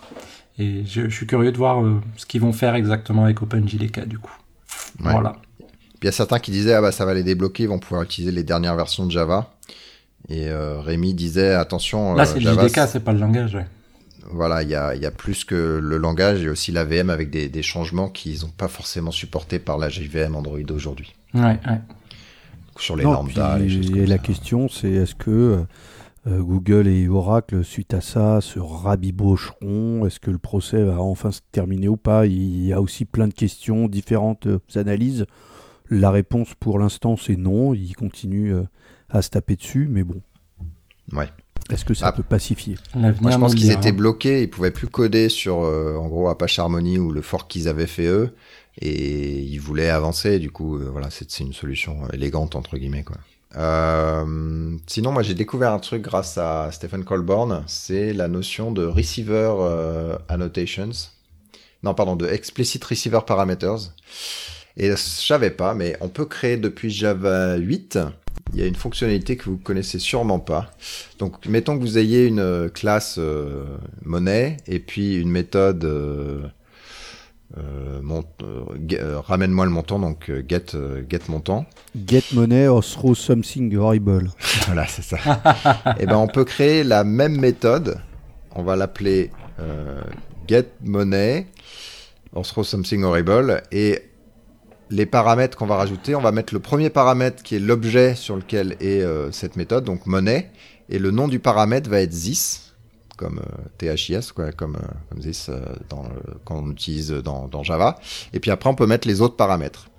Et 0.57 0.83
je, 0.85 1.03
je 1.09 1.15
suis 1.15 1.27
curieux 1.27 1.51
de 1.51 1.57
voir 1.57 1.83
ce 2.17 2.25
qu'ils 2.25 2.41
vont 2.41 2.53
faire 2.53 2.75
exactement 2.75 3.25
avec 3.25 3.41
OpenJDK 3.41 4.07
du 4.07 4.19
coup. 4.19 4.35
Ouais. 5.03 5.11
Voilà. 5.11 5.35
Puis 5.99 6.03
il 6.03 6.05
y 6.05 6.09
a 6.09 6.13
certains 6.13 6.39
qui 6.39 6.51
disaient 6.51 6.73
ah 6.73 6.81
bah 6.81 6.91
ça 6.91 7.05
va 7.05 7.13
les 7.13 7.23
débloquer, 7.23 7.63
ils 7.63 7.69
vont 7.69 7.79
pouvoir 7.79 8.03
utiliser 8.03 8.31
les 8.31 8.43
dernières 8.43 8.75
versions 8.75 9.05
de 9.05 9.11
Java. 9.11 9.51
Et 10.29 10.47
euh, 10.47 10.79
Rémi 10.79 11.13
disait 11.13 11.53
attention, 11.53 12.13
Là, 12.13 12.23
euh, 12.23 12.25
c'est 12.25 12.39
le 12.39 12.51
JDK, 12.51 12.87
c'est 12.87 13.03
pas 13.03 13.13
le 13.13 13.19
langage, 13.19 13.55
ouais. 13.55 13.65
voilà, 14.31 14.61
il 14.63 14.69
y 14.69 14.75
a, 14.75 14.95
il 14.95 15.01
y 15.01 15.05
a 15.05 15.11
plus 15.11 15.43
que 15.43 15.79
le 15.81 15.97
langage, 15.97 16.39
il 16.39 16.45
y 16.45 16.47
a 16.47 16.51
aussi 16.51 16.71
la 16.71 16.83
VM 16.83 17.09
avec 17.09 17.29
des, 17.29 17.49
des 17.49 17.63
changements 17.63 18.09
qui 18.09 18.37
sont 18.37 18.49
pas 18.49 18.67
forcément 18.67 19.11
supportés 19.11 19.59
par 19.59 19.77
la 19.77 19.89
JVM 19.89 20.35
Android 20.35 20.59
aujourd'hui. 20.71 21.15
Ouais, 21.33 21.41
ouais. 21.41 21.81
Sur 22.77 22.95
les 22.95 23.03
Non, 23.03 23.13
lambda, 23.13 23.55
puis, 23.55 23.67
les 23.67 23.83
choses 23.83 23.97
et 23.97 24.05
la 24.05 24.17
question, 24.19 24.69
c'est 24.69 24.91
est-ce 24.91 25.15
que 25.15 25.65
euh, 26.27 26.41
Google 26.41 26.87
et 26.87 27.07
Oracle, 27.07 27.63
suite 27.63 27.93
à 27.93 28.01
ça, 28.01 28.41
se 28.41 28.59
rabibocheront? 28.59 30.05
Est-ce 30.05 30.19
que 30.19 30.31
le 30.31 30.37
procès 30.37 30.83
va 30.83 31.01
enfin 31.01 31.31
se 31.31 31.41
terminer 31.51 31.87
ou 31.87 31.97
pas? 31.97 32.25
Il 32.25 32.65
y 32.65 32.73
a 32.73 32.81
aussi 32.81 33.05
plein 33.05 33.27
de 33.27 33.33
questions, 33.33 33.87
différentes 33.87 34.47
euh, 34.47 34.59
analyses. 34.75 35.25
La 35.89 36.11
réponse 36.11 36.53
pour 36.59 36.77
l'instant, 36.77 37.17
c'est 37.17 37.37
non. 37.37 37.73
Ils 37.73 37.95
continuent 37.95 38.53
euh, 38.53 38.63
à 39.09 39.21
se 39.21 39.29
taper 39.29 39.55
dessus, 39.55 39.87
mais 39.89 40.03
bon. 40.03 40.21
Ouais. 41.13 41.29
Est-ce 41.71 41.85
que 41.85 41.93
ça 41.93 42.07
Ah. 42.07 42.11
peut 42.11 42.23
pacifier? 42.23 42.77
Moi, 42.95 43.13
je 43.31 43.37
pense 43.37 43.53
qu'ils 43.55 43.71
étaient 43.71 43.91
bloqués, 43.91 44.41
ils 44.43 44.49
pouvaient 44.49 44.71
plus 44.71 44.87
coder 44.87 45.29
sur, 45.29 45.63
euh, 45.63 45.95
en 45.97 46.07
gros, 46.07 46.27
Apache 46.29 46.57
Harmony 46.57 46.97
ou 46.97 47.11
le 47.11 47.21
fork 47.21 47.49
qu'ils 47.49 47.67
avaient 47.67 47.85
fait 47.87 48.07
eux, 48.07 48.33
et 48.81 49.39
ils 49.41 49.59
voulaient 49.59 49.89
avancer. 49.89 50.39
Du 50.39 50.49
coup, 50.51 50.77
euh, 50.77 50.89
voilà, 50.91 51.09
c'est 51.11 51.39
une 51.39 51.53
solution 51.53 52.07
élégante 52.11 52.55
entre 52.55 52.77
guillemets, 52.77 53.03
quoi. 53.03 53.17
Euh, 53.55 54.75
sinon, 54.87 55.11
moi, 55.11 55.21
j'ai 55.23 55.33
découvert 55.35 55.71
un 55.73 55.79
truc 55.79 56.01
grâce 56.01 56.37
à 56.37 56.69
Stephen 56.71 57.03
Colborn, 57.03 57.63
c'est 57.67 58.13
la 58.13 58.27
notion 58.27 58.71
de 58.71 58.85
receiver 58.85 59.51
euh, 59.59 60.17
annotations. 60.27 60.89
Non, 61.83 61.93
pardon, 61.93 62.15
de 62.15 62.27
explicit 62.27 62.83
receiver 62.83 63.19
parameters. 63.25 63.93
Et 64.77 64.89
je 64.91 64.95
savais 64.95 65.49
pas, 65.49 65.73
mais 65.73 65.97
on 66.01 66.07
peut 66.09 66.25
créer 66.25 66.57
depuis 66.57 66.89
Java 66.89 67.55
8. 67.57 67.99
Il 68.53 68.59
y 68.59 68.63
a 68.63 68.65
une 68.65 68.75
fonctionnalité 68.75 69.37
que 69.37 69.45
vous 69.45 69.57
connaissez 69.57 69.99
sûrement 69.99 70.39
pas. 70.39 70.71
Donc, 71.19 71.45
mettons 71.45 71.77
que 71.77 71.81
vous 71.81 71.97
ayez 71.97 72.25
une 72.25 72.39
euh, 72.39 72.69
classe 72.69 73.15
euh, 73.19 73.77
monnaie 74.03 74.57
et 74.67 74.79
puis 74.79 75.15
une 75.17 75.29
méthode 75.29 75.83
euh, 75.85 76.41
euh, 77.57 79.19
ramène-moi 79.21 79.65
le 79.65 79.71
montant, 79.71 79.99
donc 79.99 80.31
get 80.47 80.75
get 81.09 81.21
montant. 81.29 81.65
Get 82.07 82.23
money 82.33 82.67
or 82.67 82.83
throw 82.83 83.13
something 83.13 83.75
horrible. 83.75 84.31
Voilà, 84.65 84.85
c'est 84.87 85.03
ça. 85.03 85.17
et 85.99 86.05
ben, 86.05 86.17
on 86.17 86.27
peut 86.27 86.45
créer 86.45 86.83
la 86.83 87.03
même 87.03 87.39
méthode. 87.39 87.99
On 88.55 88.63
va 88.63 88.75
l'appeler 88.75 89.31
get 90.47 90.65
money 90.83 91.47
or 92.33 92.45
throw 92.45 92.63
something 92.63 93.03
horrible 93.03 93.61
et 93.71 94.09
les 94.89 95.05
paramètres 95.05 95.57
qu'on 95.57 95.67
va 95.67 95.75
rajouter, 95.75 96.15
on 96.15 96.21
va 96.21 96.31
mettre 96.31 96.53
le 96.53 96.59
premier 96.59 96.89
paramètre 96.89 97.43
qui 97.43 97.55
est 97.55 97.59
l'objet 97.59 98.15
sur 98.15 98.35
lequel 98.35 98.75
est 98.79 99.01
euh, 99.01 99.31
cette 99.31 99.55
méthode, 99.55 99.83
donc 99.83 100.05
monnaie, 100.05 100.51
et 100.89 100.99
le 100.99 101.11
nom 101.11 101.27
du 101.27 101.39
paramètre 101.39 101.89
va 101.89 102.01
être 102.01 102.11
this, 102.11 102.73
comme 103.19 103.39
euh, 103.39 103.95
THIS, 103.95 104.31
comme, 104.33 104.75
euh, 104.75 104.79
comme 105.09 105.19
this 105.19 105.49
euh, 105.49 105.59
dans 105.89 106.05
qu'on 106.45 106.71
utilise 106.71 107.11
dans, 107.11 107.63
Java. 107.63 107.99
Et 108.33 108.39
puis 108.39 108.49
après, 108.49 108.69
on 108.69 108.75
peut 108.75 108.87
mettre 108.87 109.07
les 109.07 109.21
autres 109.21 109.35
paramètres. 109.35 109.89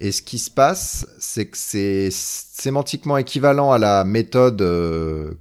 Et 0.00 0.12
ce 0.12 0.22
qui 0.22 0.38
se 0.38 0.50
passe, 0.50 1.08
c'est 1.18 1.46
que 1.46 1.56
c'est 1.56 2.10
sémantiquement 2.12 3.16
équivalent 3.16 3.72
à 3.72 3.78
la 3.78 4.04
méthode 4.04 4.62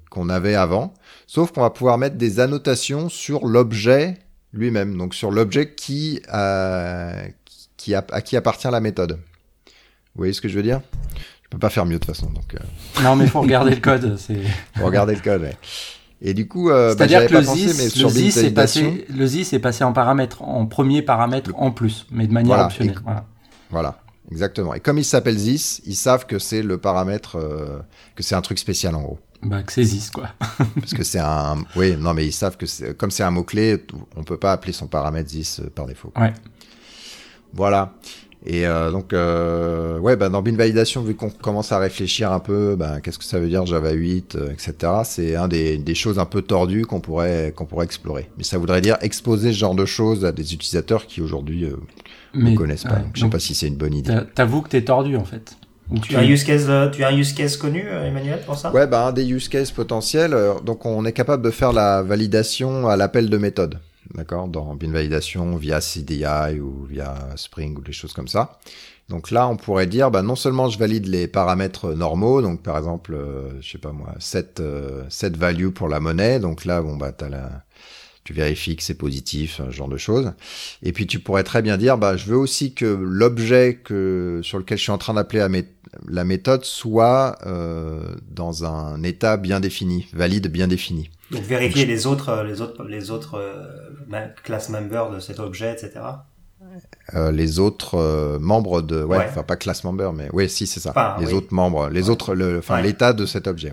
qu'on 0.10 0.30
avait 0.30 0.56
avant, 0.56 0.96
sauf 1.28 1.52
qu'on 1.52 1.62
va 1.62 1.70
pouvoir 1.70 2.00
mettre 2.00 2.16
des 2.16 2.40
annotations 2.40 3.08
sur 3.08 3.46
l'objet 3.46 4.18
lui-même, 4.54 4.98
donc 4.98 5.14
sur 5.14 5.32
l'objet 5.32 5.74
qui, 5.74 6.22
euh, 6.34 7.28
qui 7.88 7.96
a- 7.96 8.06
à 8.12 8.22
qui 8.22 8.36
appartient 8.36 8.68
la 8.70 8.82
méthode. 8.82 9.14
Vous 9.14 10.18
voyez 10.18 10.34
ce 10.34 10.42
que 10.42 10.50
je 10.50 10.56
veux 10.58 10.64
dire? 10.64 10.82
Je 11.44 11.50
peux 11.52 11.58
pas 11.58 11.70
faire 11.70 11.86
mieux 11.86 11.94
de 11.94 12.00
toute 12.04 12.14
façon, 12.14 12.30
donc 12.32 12.54
euh, 12.54 12.58
Non, 13.04 13.16
mais 13.16 13.24
il 13.24 13.30
faut 13.30 13.40
regarder 13.40 13.72
le 13.74 13.80
code. 13.80 14.18
Faut 14.78 14.86
regarder 14.86 15.16
le 15.16 15.22
code. 15.22 15.42
ouais. 15.44 15.56
Et 16.22 16.34
du 16.34 16.50
coup, 16.50 16.70
euh, 16.70 16.90
bah, 16.96 17.08
C'est-à-dire 17.08 17.28
que 17.30 17.36
le 17.36 17.46
pensé, 17.46 17.68
ZIS, 17.70 18.04
le 18.04 18.10
ZIS 18.10 18.40
est 18.40 18.52
passé, 18.52 19.06
le 19.10 19.26
ZIS 19.26 19.54
est 19.54 19.60
passé 19.60 19.86
en 19.86 19.94
paramètre, 19.94 20.42
en 20.42 20.66
premier 20.66 21.02
paramètre 21.02 21.52
en 21.56 21.72
plus, 21.72 22.06
mais 22.12 22.28
de 22.28 22.34
manière 22.34 22.56
Voilà. 22.56 22.66
optionnelle. 22.66 22.96
Et- 22.98 23.04
Voilà. 23.04 23.26
Voilà, 23.70 24.00
exactement. 24.32 24.74
Et 24.74 24.82
comme 24.82 24.98
il 24.98 25.06
s'appelle 25.06 25.38
ZIS, 25.38 25.82
ils 25.86 25.96
savent 25.96 26.26
que 26.26 26.40
c'est 26.40 26.62
le 26.64 26.78
paramètre, 26.80 27.38
euh, 27.38 27.80
que 28.16 28.24
c'est 28.24 28.36
un 28.36 28.42
truc 28.42 28.60
spécial 28.60 28.96
en 28.96 29.02
gros. 29.04 29.20
Bah, 29.44 29.62
que 29.64 29.72
c'est 29.72 29.84
ZIS, 29.84 30.10
quoi. 30.12 30.30
Parce 30.80 30.94
que 30.94 31.04
c'est 31.04 31.20
un. 31.20 31.64
Oui, 31.78 31.96
non, 31.96 32.14
mais 32.14 32.26
ils 32.26 32.34
savent 32.34 32.58
que 32.58 32.92
comme 32.94 33.12
c'est 33.12 33.24
un 33.24 33.32
mot-clé, 33.32 33.86
on 34.18 34.24
peut 34.24 34.38
pas 34.38 34.52
appeler 34.52 34.74
son 34.74 34.88
paramètre 34.88 35.30
ZIS 35.30 35.62
par 35.76 35.86
défaut. 35.86 36.12
Ouais. 36.20 36.34
Voilà. 37.54 37.94
Et 38.46 38.66
euh, 38.66 38.92
donc, 38.92 39.12
euh, 39.14 40.00
ouais, 40.00 40.16
bah, 40.16 40.30
dans 40.30 40.42
bin 40.42 40.56
validation, 40.56 41.02
vu 41.02 41.16
qu'on 41.16 41.30
commence 41.30 41.72
à 41.74 41.80
réfléchir 41.80 42.32
un 42.32 42.40
peu, 42.40 42.76
bah, 42.78 43.02
qu'est-ce 43.02 43.18
que 43.18 43.26
ça 43.26 43.40
veut 43.40 43.48
dire 43.50 43.66
Java 43.66 43.92
8, 43.92 44.36
euh, 44.36 44.52
etc. 44.52 44.74
C'est 45.04 45.36
un 45.36 45.48
des, 45.50 45.78
des 45.78 45.96
choses 45.96 46.18
un 46.18 46.26
peu 46.26 46.42
tordues 46.42 46.86
qu'on 46.86 47.02
pourrait 47.02 47.52
qu'on 47.56 47.66
pourrait 47.66 47.86
explorer. 47.86 48.30
Mais 48.38 48.44
ça 48.44 48.58
voudrait 48.58 48.80
dire 48.80 48.98
exposer 49.02 49.52
ce 49.52 49.58
genre 49.58 49.76
de 49.76 49.86
choses 49.86 50.24
à 50.24 50.32
des 50.32 50.54
utilisateurs 50.54 51.08
qui 51.08 51.20
aujourd'hui 51.22 51.66
euh, 51.66 51.76
ne 52.36 52.56
connaissent 52.56 52.84
pas. 52.84 52.92
ouais, 52.94 53.00
Donc, 53.02 53.10
je 53.16 53.20
sais 53.20 53.24
donc, 53.26 53.32
pas 53.34 53.40
si 53.40 53.54
c'est 53.56 53.68
une 53.68 53.76
bonne 53.76 53.96
idée. 53.96 54.12
t'a- 54.14 54.22
T'avoues 54.22 54.62
que 54.62 54.70
t'es 54.70 54.84
tordu, 54.84 55.18
en 55.18 55.26
fait. 55.26 55.58
Ou 55.90 56.00
Tu 56.00 56.16
as 56.16 56.20
un 56.20 56.24
use 56.24 56.44
case, 56.44 56.68
euh, 56.70 56.90
tu 56.90 57.04
as 57.04 57.10
un 57.10 57.18
use 57.18 57.34
case 57.34 57.58
connu, 57.58 57.84
euh, 57.90 58.06
Emmanuel, 58.06 58.40
pour 58.46 58.56
ça? 58.58 58.72
Ouais, 58.74 58.88
bah, 58.88 59.08
un 59.08 59.14
des 59.14 59.26
use 59.26 59.48
cases 59.50 59.72
potentiels, 59.72 60.34
euh, 60.34 60.54
donc 60.64 60.86
on 60.86 61.06
est 61.06 61.14
capable 61.14 61.44
de 61.44 61.50
faire 61.52 61.72
la 61.74 62.02
validation 62.04 62.88
à 62.88 62.96
l'appel 62.98 63.30
de 63.30 63.38
méthode. 63.38 63.80
D'accord 64.14 64.48
Dans 64.48 64.76
bin 64.76 64.92
validation 64.92 65.58
via 65.58 65.82
CDI 65.82 66.60
ou 66.60 66.86
via 66.86 67.16
Spring 67.36 67.78
ou 67.78 67.82
des 67.82 67.92
choses 67.92 68.14
comme 68.14 68.28
ça. 68.28 68.60
Donc 69.10 69.32
là, 69.32 69.48
on 69.48 69.56
pourrait 69.56 69.88
dire, 69.88 70.12
bah, 70.12 70.22
non 70.22 70.36
seulement 70.36 70.70
je 70.70 70.78
valide 70.78 71.08
les 71.08 71.28
paramètres 71.28 71.94
normaux, 71.94 72.42
donc 72.42 72.62
par 72.62 72.78
exemple, 72.78 73.14
euh, 73.14 73.62
je 73.62 73.72
sais 73.72 73.78
pas 73.78 73.94
moi, 73.94 74.14
set, 74.20 74.60
euh, 74.60 75.04
set 75.10 75.38
value 75.38 75.70
pour 75.70 75.88
la 75.88 76.00
monnaie. 76.00 76.40
Donc 76.40 76.66
là, 76.66 76.82
bon, 76.82 76.98
bah, 76.98 77.14
t'as 77.14 77.30
la, 77.30 77.64
tu 78.26 78.34
vérifies 78.34 78.76
que 78.76 78.84
c'est 78.84 78.98
positif, 78.98 79.62
ce 79.66 79.72
genre 79.72 79.88
de 79.88 79.98
choses. 79.98 80.34
Et 80.84 80.92
puis 80.92 81.08
tu 81.08 81.20
pourrais 81.20 81.46
très 81.46 81.62
bien 81.62 81.78
dire, 81.78 81.98
bah, 81.98 82.18
je 82.18 82.26
veux 82.26 82.38
aussi 82.38 82.74
que 82.74 82.86
l'objet 82.86 83.76
que 83.82 84.42
sur 84.44 84.58
lequel 84.58 84.78
je 84.78 84.84
suis 84.84 84.92
en 84.92 84.98
train 84.98 85.14
d'appeler 85.14 85.40
la, 85.40 85.50
la 86.10 86.24
méthode 86.26 86.66
soit 86.66 87.38
euh, 87.46 88.16
dans 88.30 88.66
un 88.66 89.02
état 89.04 89.38
bien 89.38 89.62
défini, 89.62 90.08
valide 90.12 90.48
bien 90.50 90.68
défini. 90.68 91.10
Donc 91.32 91.42
vérifier 91.44 91.86
les 91.86 92.08
autres, 92.08 92.30
euh, 92.30 92.44
les 92.44 92.62
autres, 92.62 92.84
les 92.86 93.12
autres 93.12 93.36
euh, 93.36 93.66
ma- 94.08 94.28
class 94.28 94.70
members 94.70 95.10
de 95.12 95.20
cet 95.20 95.40
objet, 95.40 95.74
etc. 95.74 95.92
Euh, 97.16 97.32
les 97.32 97.60
autres 97.60 97.96
euh, 97.96 98.40
membres 98.40 98.82
de, 98.82 99.04
ouais, 99.04 99.18
Ouais. 99.18 99.26
enfin 99.30 99.44
pas 99.44 99.56
class 99.56 99.84
member, 99.84 100.12
mais 100.14 100.30
oui, 100.34 100.50
si 100.50 100.68
c'est 100.68 100.80
ça, 100.80 100.92
Enfin, 100.92 101.16
les 101.20 101.28
oui. 101.28 101.34
autres 101.34 101.54
membres, 101.54 101.90
les 101.90 102.04
Ouais. 102.06 102.10
autres, 102.10 102.34
le, 102.34 102.60
enfin 102.60 102.82
l'état 102.82 103.14
de 103.14 103.26
cet 103.26 103.48
objet. 103.48 103.72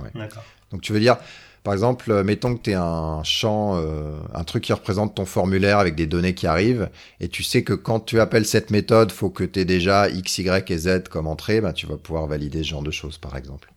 Donc 0.71 0.81
tu 0.83 0.93
veux 0.93 1.01
dire, 1.01 1.17
par 1.62 1.73
exemple, 1.73 2.23
mettons 2.25 2.55
que 2.57 2.62
tu 2.62 2.73
un 2.75 3.23
champ, 3.25 3.77
euh, 3.77 4.19
un 4.35 4.45
truc 4.45 4.64
qui 4.64 4.73
représente 4.73 5.14
ton 5.14 5.25
formulaire 5.25 5.79
avec 5.79 5.95
des 5.95 6.07
données 6.07 6.35
qui 6.35 6.47
arrivent, 6.47 6.90
et 7.21 7.29
tu 7.29 7.43
sais 7.43 7.62
que 7.64 7.73
quand 7.73 8.01
tu 8.01 8.21
appelles 8.21 8.45
cette 8.47 8.71
méthode, 8.71 9.11
faut 9.12 9.31
que 9.31 9.45
tu 9.45 9.61
aies 9.61 9.64
déjà 9.64 10.09
X, 10.11 10.38
Y 10.38 10.71
et 10.71 10.79
Z 10.79 11.05
comme 11.11 11.27
entrée, 11.27 11.61
ben, 11.61 11.73
tu 11.73 11.87
vas 11.87 11.97
pouvoir 11.97 12.27
valider 12.27 12.62
ce 12.62 12.69
genre 12.69 12.83
de 12.83 12.90
choses, 12.90 13.17
par 13.19 13.37
exemple. 13.37 13.73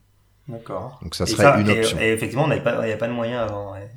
D'accord. 0.47 0.99
Donc 1.01 1.15
ça 1.15 1.25
Et 1.25 1.27
serait 1.27 1.61
une 1.61 1.69
option. 1.69 1.97
Et, 1.99 2.11
effectivement, 2.13 2.45
on 2.45 2.47
n'avait 2.47 2.63
pas, 2.63 2.81
il 2.83 2.87
n'y 2.87 2.93
a 2.93 2.97
pas 2.97 3.07
de 3.07 3.13
moyen 3.13 3.39
avant. 3.41 3.73
ouais. 3.73 3.89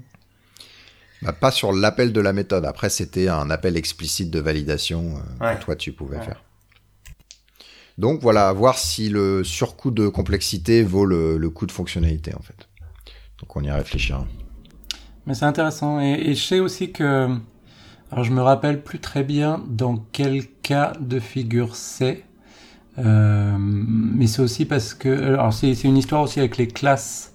Bah, 1.22 1.32
pas 1.32 1.50
sur 1.50 1.72
l'appel 1.72 2.12
de 2.12 2.20
la 2.20 2.32
méthode. 2.32 2.64
Après, 2.64 2.88
c'était 2.90 3.28
un 3.28 3.50
appel 3.50 3.76
explicite 3.76 4.30
de 4.30 4.40
validation 4.40 5.16
euh, 5.40 5.44
Ouais. 5.46 5.56
que 5.58 5.64
toi 5.64 5.76
tu 5.76 5.92
pouvais 5.92 6.18
Ouais. 6.18 6.24
faire. 6.24 6.42
Donc 7.98 8.20
voilà, 8.22 8.48
à 8.48 8.52
voir 8.52 8.78
si 8.78 9.08
le 9.10 9.44
surcoût 9.44 9.90
de 9.90 10.08
complexité 10.08 10.82
vaut 10.82 11.04
le, 11.04 11.36
le 11.36 11.50
coût 11.50 11.66
de 11.66 11.72
fonctionnalité 11.72 12.34
en 12.34 12.42
fait. 12.42 12.68
Donc 13.40 13.56
on 13.56 13.62
y 13.62 13.70
réfléchira. 13.70 14.26
Mais 15.26 15.34
c'est 15.34 15.44
intéressant. 15.44 16.00
Et, 16.00 16.12
et 16.30 16.34
je 16.34 16.42
sais 16.42 16.60
aussi 16.60 16.92
que. 16.92 17.28
Alors, 18.12 18.24
je 18.24 18.32
me 18.32 18.42
rappelle 18.42 18.82
plus 18.82 18.98
très 18.98 19.22
bien 19.22 19.62
dans 19.68 19.96
quel 20.12 20.46
cas 20.62 20.92
de 21.00 21.20
figure 21.20 21.76
c'est. 21.76 22.24
Euh, 22.98 23.56
mais 23.58 24.26
c'est 24.26 24.42
aussi 24.42 24.64
parce 24.66 24.94
que. 24.94 25.08
Alors, 25.34 25.52
c'est 25.52 25.72
une 25.84 25.96
histoire 25.96 26.22
aussi 26.22 26.40
avec 26.40 26.56
les 26.56 26.68
classes. 26.68 27.32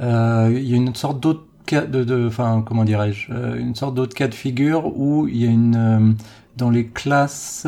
Euh, 0.00 0.50
Il 0.54 0.68
y 0.68 0.74
a 0.74 0.76
une 0.76 0.94
sorte 0.94 1.20
d'autre 1.20 1.44
cas 1.66 1.82
de. 1.86 2.04
de- 2.04 2.26
Enfin, 2.26 2.62
comment 2.66 2.84
dirais-je 2.84 3.32
euh, 3.32 3.58
Une 3.58 3.74
sorte 3.74 3.94
d'autre 3.94 4.14
cas 4.14 4.28
de 4.28 4.34
figure 4.34 4.86
où 4.98 5.28
il 5.28 5.36
y 5.38 5.46
a 5.46 5.50
une. 5.50 6.16
dans 6.56 6.70
les 6.70 6.86
classes 6.86 7.66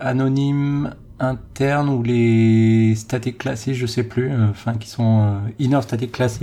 anonymes 0.00 0.94
internes 1.20 1.88
ou 1.88 2.02
les 2.02 2.94
static 2.96 3.38
classes, 3.38 3.72
je 3.72 3.86
sais 3.86 4.02
plus, 4.02 4.30
enfin 4.50 4.74
qui 4.74 4.88
sont 4.90 5.36
inner 5.58 5.80
static 5.82 6.12
classes, 6.12 6.40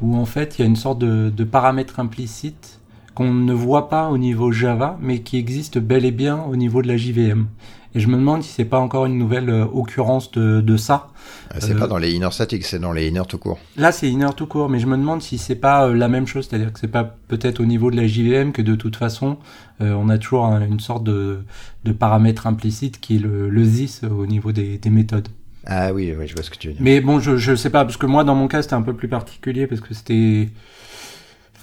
où 0.00 0.16
en 0.16 0.24
fait 0.24 0.58
il 0.58 0.62
y 0.62 0.64
a 0.64 0.66
une 0.68 0.76
sorte 0.76 0.98
de, 0.98 1.30
de 1.34 1.44
paramètre 1.44 2.00
implicite 2.00 2.78
qu'on 3.14 3.32
ne 3.32 3.52
voit 3.52 3.88
pas 3.88 4.08
au 4.10 4.18
niveau 4.18 4.52
Java, 4.52 4.98
mais 5.02 5.20
qui 5.20 5.36
existe 5.36 5.78
bel 5.78 6.04
et 6.04 6.12
bien 6.12 6.38
au 6.44 6.56
niveau 6.56 6.80
de 6.82 6.88
la 6.88 6.96
JVM. 6.96 7.46
Et 7.94 8.00
je 8.00 8.08
me 8.08 8.16
demande 8.16 8.42
si 8.42 8.50
c'est 8.52 8.64
pas 8.64 8.78
encore 8.78 9.06
une 9.06 9.18
nouvelle 9.18 9.50
euh, 9.50 9.64
occurrence 9.66 10.30
de, 10.32 10.60
de 10.60 10.76
ça. 10.76 11.08
Euh, 11.54 11.58
C'est 11.60 11.74
Euh, 11.74 11.78
pas 11.78 11.86
dans 11.86 11.98
les 11.98 12.12
inner 12.12 12.30
statics, 12.30 12.64
c'est 12.64 12.78
dans 12.78 12.92
les 12.92 13.08
inner 13.08 13.22
tout 13.28 13.38
court. 13.38 13.58
Là, 13.76 13.92
c'est 13.92 14.08
inner 14.08 14.30
tout 14.36 14.46
court, 14.46 14.68
mais 14.70 14.78
je 14.78 14.86
me 14.86 14.96
demande 14.96 15.20
si 15.22 15.36
c'est 15.38 15.56
pas 15.56 15.86
euh, 15.88 15.94
la 15.94 16.08
même 16.08 16.26
chose, 16.26 16.46
c'est-à-dire 16.48 16.72
que 16.72 16.80
c'est 16.80 16.88
pas 16.88 17.04
peut-être 17.28 17.60
au 17.60 17.66
niveau 17.66 17.90
de 17.90 17.96
la 17.96 18.06
JVM 18.06 18.52
que 18.52 18.62
de 18.62 18.74
toute 18.74 18.96
façon, 18.96 19.36
euh, 19.80 19.92
on 19.92 20.08
a 20.08 20.18
toujours 20.18 20.46
un- 20.46 20.64
une 20.66 20.80
sorte 20.80 21.04
de, 21.04 21.40
de 21.84 21.92
paramètre 21.92 22.46
implicite 22.46 23.00
qui 23.00 23.16
est 23.16 23.18
le, 23.18 23.50
le 23.50 23.62
this 23.66 24.02
au 24.04 24.26
niveau 24.26 24.52
des, 24.52 24.78
des 24.78 24.90
méthodes. 24.90 25.28
Ah 25.66 25.92
oui, 25.92 26.12
oui, 26.18 26.26
je 26.26 26.34
vois 26.34 26.42
ce 26.42 26.50
que 26.50 26.56
tu 26.58 26.68
veux 26.68 26.72
dire. 26.74 26.82
Mais 26.82 27.00
bon, 27.00 27.20
je, 27.20 27.36
je 27.36 27.54
sais 27.54 27.70
pas, 27.70 27.84
parce 27.84 27.96
que 27.96 28.06
moi, 28.06 28.24
dans 28.24 28.34
mon 28.34 28.48
cas, 28.48 28.62
c'était 28.62 28.74
un 28.74 28.82
peu 28.82 28.94
plus 28.94 29.08
particulier, 29.08 29.66
parce 29.66 29.80
que 29.80 29.94
c'était... 29.94 30.48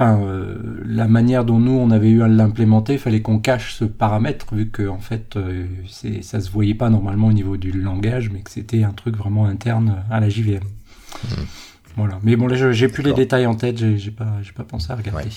Enfin, 0.02 0.22
euh, 0.22 0.56
la 0.86 1.10
manière 1.10 1.44
dont 1.44 1.60
nous, 1.60 1.74
on 1.74 1.92
avait 1.92 2.10
eu 2.10 2.22
à 2.24 2.30
l'implémenter, 2.30 2.94
il 2.94 3.00
fallait 3.00 3.22
qu'on 3.22 3.38
cache 3.40 3.74
ce 3.74 3.84
paramètre, 3.84 4.56
vu 4.56 4.70
que, 4.70 4.88
en 4.88 5.00
fait, 5.00 5.36
euh, 5.36 5.66
c'est, 5.90 6.22
ça 6.22 6.40
se 6.40 6.50
voyait 6.50 6.74
pas 6.74 6.90
normalement 6.90 7.28
au 7.28 7.34
niveau 7.34 7.58
du 7.58 7.74
langage, 7.74 8.30
mais 8.32 8.40
que 8.40 8.50
c'était 8.50 8.84
un 8.84 8.94
truc 8.94 9.18
vraiment 9.18 9.46
interne 9.46 9.98
à 10.10 10.22
la 10.22 10.30
JVM. 10.30 10.64
Voilà. 11.98 12.18
Mais 12.24 12.38
bon, 12.38 12.48
là, 12.48 12.72
j'ai 12.72 12.88
plus 12.88 13.04
les 13.04 13.12
Hmm. 13.12 13.16
Détails 13.16 13.46
en 13.46 13.56
tête, 13.56 13.78
j'ai, 13.78 13.98
j'ai 13.98 14.12
pas, 14.12 14.38
j'ai 14.42 14.54
pas 14.54 14.64
pensé 14.64 14.90
à 14.90 14.96
regarder. 14.96 15.26
Ouais. 15.26 15.32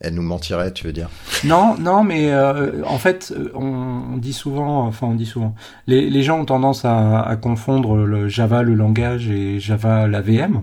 Elle 0.00 0.14
nous 0.14 0.22
mentirait, 0.22 0.72
tu 0.72 0.86
veux 0.86 0.92
dire? 0.92 1.08
Non, 1.44 1.76
non, 1.80 2.04
mais 2.04 2.30
euh, 2.30 2.84
en 2.84 2.98
fait, 2.98 3.34
on, 3.54 3.64
on 4.12 4.16
dit 4.18 4.32
souvent, 4.32 4.86
enfin 4.86 5.08
on 5.08 5.14
dit 5.14 5.26
souvent, 5.26 5.56
les, 5.88 6.10
les 6.10 6.22
gens 6.22 6.38
ont 6.40 6.44
tendance 6.44 6.84
à, 6.84 7.22
à 7.22 7.36
confondre 7.36 7.96
le 7.96 8.28
Java, 8.28 8.62
le 8.62 8.74
langage, 8.74 9.28
et 9.30 9.58
Java, 9.58 10.06
la 10.06 10.20
VM, 10.20 10.62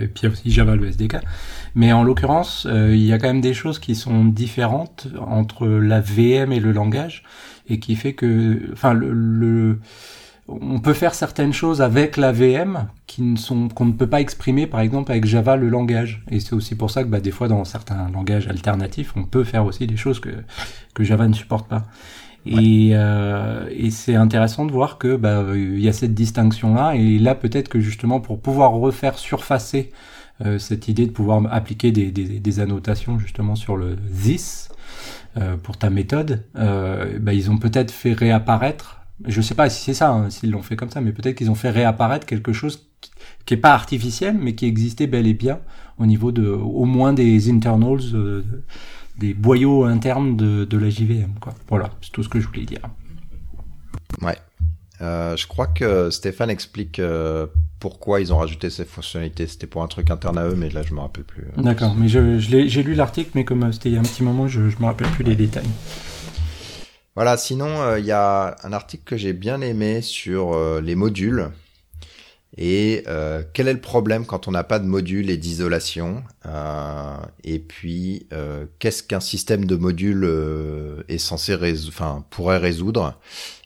et 0.00 0.06
puis 0.08 0.26
aussi 0.26 0.50
Java, 0.50 0.76
le 0.76 0.86
SDK. 0.88 1.16
Mais 1.74 1.92
en 1.92 2.02
l'occurrence, 2.04 2.66
euh, 2.70 2.94
il 2.94 3.02
y 3.04 3.12
a 3.12 3.18
quand 3.18 3.28
même 3.28 3.40
des 3.40 3.54
choses 3.54 3.78
qui 3.78 3.94
sont 3.94 4.24
différentes 4.24 5.08
entre 5.26 5.66
la 5.66 6.00
VM 6.00 6.52
et 6.52 6.60
le 6.60 6.72
langage, 6.72 7.22
et 7.68 7.78
qui 7.78 7.96
fait 7.96 8.12
que, 8.14 8.70
enfin, 8.72 8.92
le, 8.92 9.12
le- 9.12 9.78
on 10.48 10.80
peut 10.80 10.92
faire 10.92 11.14
certaines 11.14 11.52
choses 11.52 11.80
avec 11.80 12.16
la 12.16 12.32
VM 12.32 12.88
qui 13.06 13.22
ne 13.22 13.36
sont 13.36 13.68
qu'on 13.68 13.84
ne 13.86 13.92
peut 13.92 14.08
pas 14.08 14.20
exprimer 14.20 14.66
par 14.66 14.80
exemple 14.80 15.12
avec 15.12 15.24
Java 15.24 15.56
le 15.56 15.68
langage 15.68 16.24
et 16.30 16.40
c'est 16.40 16.52
aussi 16.54 16.74
pour 16.74 16.90
ça 16.90 17.04
que 17.04 17.08
bah, 17.08 17.20
des 17.20 17.30
fois 17.30 17.46
dans 17.46 17.64
certains 17.64 18.08
langages 18.10 18.48
alternatifs 18.48 19.12
on 19.16 19.22
peut 19.24 19.44
faire 19.44 19.64
aussi 19.64 19.86
des 19.86 19.96
choses 19.96 20.18
que 20.18 20.30
que 20.94 21.04
Java 21.04 21.28
ne 21.28 21.32
supporte 21.34 21.68
pas 21.68 21.84
et, 22.44 22.90
euh, 22.94 23.68
et 23.70 23.90
c'est 23.90 24.14
intéressant 24.14 24.64
de 24.66 24.72
voir 24.72 24.98
que 24.98 25.16
bah 25.16 25.44
il 25.54 25.80
y 25.80 25.88
a 25.88 25.92
cette 25.92 26.14
distinction 26.14 26.74
là 26.74 26.94
et 26.94 27.18
là 27.18 27.34
peut-être 27.34 27.68
que 27.68 27.80
justement 27.80 28.20
pour 28.20 28.40
pouvoir 28.40 28.72
refaire 28.72 29.18
surfacer 29.18 29.90
euh, 30.44 30.58
cette 30.58 30.88
idée 30.88 31.06
de 31.06 31.12
pouvoir 31.12 31.42
appliquer 31.52 31.92
des, 31.92 32.10
des, 32.10 32.40
des 32.40 32.60
annotations 32.60 33.18
justement 33.18 33.54
sur 33.54 33.76
le 33.76 33.96
this 33.96 34.70
euh, 35.36 35.56
pour 35.56 35.78
ta 35.78 35.88
méthode, 35.88 36.44
euh, 36.56 37.18
bah, 37.18 37.32
ils 37.32 37.50
ont 37.50 37.58
peut-être 37.58 37.90
fait 37.90 38.12
réapparaître 38.12 39.02
je 39.26 39.40
sais 39.40 39.54
pas 39.54 39.70
si 39.70 39.84
c'est 39.84 39.94
ça, 39.94 40.10
hein, 40.10 40.30
s'ils 40.30 40.50
l'ont 40.50 40.62
fait 40.62 40.76
comme 40.76 40.90
ça, 40.90 41.00
mais 41.00 41.12
peut-être 41.12 41.36
qu'ils 41.36 41.50
ont 41.50 41.54
fait 41.54 41.70
réapparaître 41.70 42.26
quelque 42.26 42.52
chose 42.52 42.88
qui, 43.00 43.10
qui 43.46 43.54
est 43.54 43.58
pas 43.58 43.72
artificiel, 43.72 44.36
mais 44.38 44.54
qui 44.54 44.66
existait 44.66 45.06
bel 45.06 45.26
et 45.26 45.34
bien 45.34 45.60
au 45.98 46.06
niveau 46.06 46.32
de, 46.32 46.48
au 46.48 46.84
moins 46.84 47.12
des 47.12 47.50
internals, 47.50 48.00
euh, 48.14 48.42
des 49.22 49.34
boyaux 49.34 49.84
internes 49.84 50.36
de, 50.36 50.64
de 50.64 50.78
la 50.78 50.90
JVM. 50.90 51.34
Quoi. 51.40 51.54
Voilà, 51.68 51.90
c'est 52.02 52.10
tout 52.10 52.24
ce 52.24 52.28
que 52.28 52.40
je 52.40 52.48
voulais 52.48 52.64
dire. 52.64 52.80
Ouais. 54.20 54.36
Euh, 55.00 55.36
je 55.36 55.46
crois 55.46 55.68
que 55.68 56.10
Stéphane 56.10 56.50
explique 56.50 56.98
euh, 56.98 57.46
pourquoi 57.78 58.20
ils 58.20 58.32
ont 58.32 58.38
rajouté 58.38 58.68
ces 58.68 58.84
fonctionnalités. 58.84 59.46
C'était 59.46 59.68
pour 59.68 59.82
un 59.84 59.86
truc 59.86 60.10
interne 60.10 60.38
à 60.38 60.46
eux, 60.46 60.56
mais 60.56 60.70
là 60.70 60.82
je 60.82 60.92
me 60.92 61.00
rappelle 61.00 61.24
plus. 61.24 61.44
D'accord, 61.56 61.94
mais 61.96 62.08
je, 62.08 62.38
je 62.38 62.66
j'ai 62.66 62.82
lu 62.82 62.94
l'article, 62.94 63.30
mais 63.36 63.44
comme 63.44 63.62
euh, 63.62 63.72
c'était 63.72 63.90
il 63.90 63.94
y 63.94 63.96
a 63.96 64.00
un 64.00 64.04
petit 64.04 64.24
moment, 64.24 64.48
je, 64.48 64.68
je 64.68 64.78
me 64.78 64.86
rappelle 64.86 65.08
plus 65.08 65.24
les 65.24 65.36
détails. 65.36 65.70
Voilà, 67.14 67.36
sinon, 67.36 67.96
il 67.96 68.06
y 68.06 68.10
a 68.10 68.56
un 68.64 68.72
article 68.72 69.04
que 69.04 69.16
j'ai 69.18 69.34
bien 69.34 69.60
aimé 69.60 70.00
sur 70.00 70.58
les 70.80 70.94
modules. 70.94 71.50
Et 72.58 73.02
euh, 73.08 73.42
quel 73.54 73.66
est 73.66 73.72
le 73.72 73.80
problème 73.80 74.26
quand 74.26 74.46
on 74.46 74.50
n'a 74.50 74.62
pas 74.64 74.78
de 74.78 74.84
module 74.84 75.30
et 75.30 75.38
d'isolation 75.38 76.22
Euh, 76.46 77.16
Et 77.44 77.58
puis, 77.58 78.26
euh, 78.32 78.66
qu'est-ce 78.78 79.02
qu'un 79.02 79.20
système 79.20 79.64
de 79.64 79.76
modules 79.76 80.24
euh, 80.24 81.02
est 81.08 81.18
censé 81.18 81.54
résoudre, 81.54 81.94
enfin, 81.94 82.24
pourrait 82.30 82.58
résoudre 82.58 83.18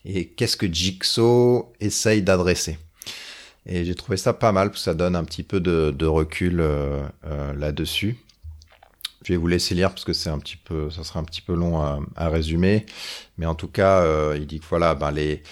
Et 0.05 0.29
qu'est-ce 0.29 0.57
que 0.57 0.73
Jigsaw 0.73 1.73
essaye 1.81 2.23
d'adresser? 2.23 2.79
Et 3.67 3.85
j'ai 3.85 3.97
trouvé 3.97 4.17
ça 4.17 4.33
pas 4.33 4.53
mal, 4.53 4.69
parce 4.69 4.81
que 4.81 4.85
ça 4.85 4.95
donne 4.95 5.17
un 5.17 5.25
petit 5.25 5.43
peu 5.43 5.59
de, 5.59 5.91
de 5.91 6.07
recul 6.07 6.61
euh, 6.61 7.03
euh, 7.27 7.53
là-dessus. 7.55 8.17
Je 9.25 9.33
vais 9.33 9.37
vous 9.37 9.49
laisser 9.49 9.75
lire 9.75 9.91
parce 9.91 10.05
que 10.05 10.13
c'est 10.13 10.31
un 10.31 10.39
petit 10.39 10.57
peu, 10.57 10.89
ça 10.91 11.03
sera 11.03 11.19
un 11.19 11.25
petit 11.25 11.41
peu 11.41 11.55
long 11.55 11.81
à, 11.81 11.99
à 12.15 12.29
résumer. 12.29 12.87
Mais 13.39 13.47
en 13.47 13.57
tout 13.57 13.67
cas, 13.67 14.05
il 14.37 14.47
dit 14.47 14.61
que 14.61 14.67
voilà, 14.71 14.95
ben 14.95 15.11
les 15.11 15.43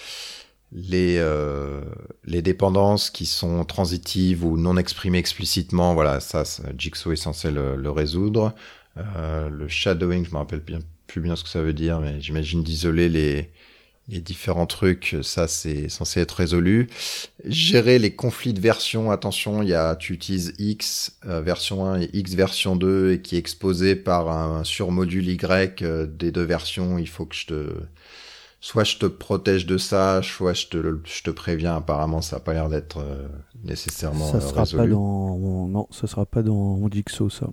les 0.71 1.17
euh, 1.19 1.81
les 2.25 2.41
dépendances 2.41 3.09
qui 3.09 3.25
sont 3.25 3.63
transitives 3.65 4.43
ou 4.45 4.57
non 4.57 4.77
exprimées 4.77 5.19
explicitement, 5.19 5.93
voilà, 5.93 6.19
ça, 6.19 6.43
Jigsaw 6.77 7.13
est 7.13 7.15
censé 7.15 7.51
le, 7.51 7.89
résoudre. 7.89 8.53
Euh, 8.97 9.49
le 9.49 9.67
shadowing, 9.67 10.25
je 10.25 10.31
me 10.31 10.37
rappelle 10.37 10.61
plus 11.07 11.21
bien 11.21 11.35
ce 11.35 11.43
que 11.43 11.49
ça 11.49 11.61
veut 11.61 11.73
dire, 11.73 11.99
mais 11.99 12.19
j'imagine 12.19 12.63
d'isoler 12.63 13.09
les 13.09 13.51
différents 14.07 14.65
trucs, 14.65 15.15
ça 15.21 15.47
c'est 15.47 15.89
censé 15.89 16.19
être 16.19 16.33
résolu. 16.33 16.89
Gérer 17.45 17.97
les 17.99 18.13
conflits 18.13 18.53
de 18.53 18.59
version, 18.59 19.11
attention, 19.11 19.63
il 19.63 19.69
y 19.69 19.73
a 19.73 19.95
tu 19.95 20.13
utilises 20.13 20.53
X 20.59 21.17
euh, 21.25 21.41
version 21.41 21.85
1 21.85 22.01
et 22.01 22.09
X 22.13 22.33
version 22.33 22.75
2 22.75 23.13
et 23.13 23.21
qui 23.21 23.35
est 23.35 23.39
exposé 23.39 23.95
par 23.95 24.29
un 24.29 24.63
surmodule 24.63 25.27
Y 25.29 25.83
des 26.17 26.31
deux 26.31 26.43
versions, 26.43 26.97
il 26.97 27.07
faut 27.07 27.25
que 27.25 27.35
je 27.35 27.45
te 27.47 27.69
soit 28.59 28.83
je 28.83 28.97
te 28.97 29.05
protège 29.05 29.65
de 29.65 29.77
ça, 29.77 30.21
soit 30.23 30.53
je 30.53 30.67
te 30.67 30.99
je 31.03 31.23
te 31.23 31.29
préviens. 31.31 31.75
Apparemment, 31.75 32.21
ça 32.21 32.37
a 32.37 32.39
pas 32.39 32.53
l'air 32.53 32.69
d'être 32.69 32.99
euh, 32.99 33.27
nécessairement 33.63 34.31
Ça 34.31 34.37
euh, 34.37 34.41
sera 34.41 34.61
résolu. 34.61 34.83
pas 34.83 34.87
dans 34.87 35.67
non, 35.67 35.87
ça 35.91 36.07
sera 36.07 36.25
pas 36.25 36.43
dans 36.43 36.89
Jigsaw 36.89 37.29
ça. 37.29 37.47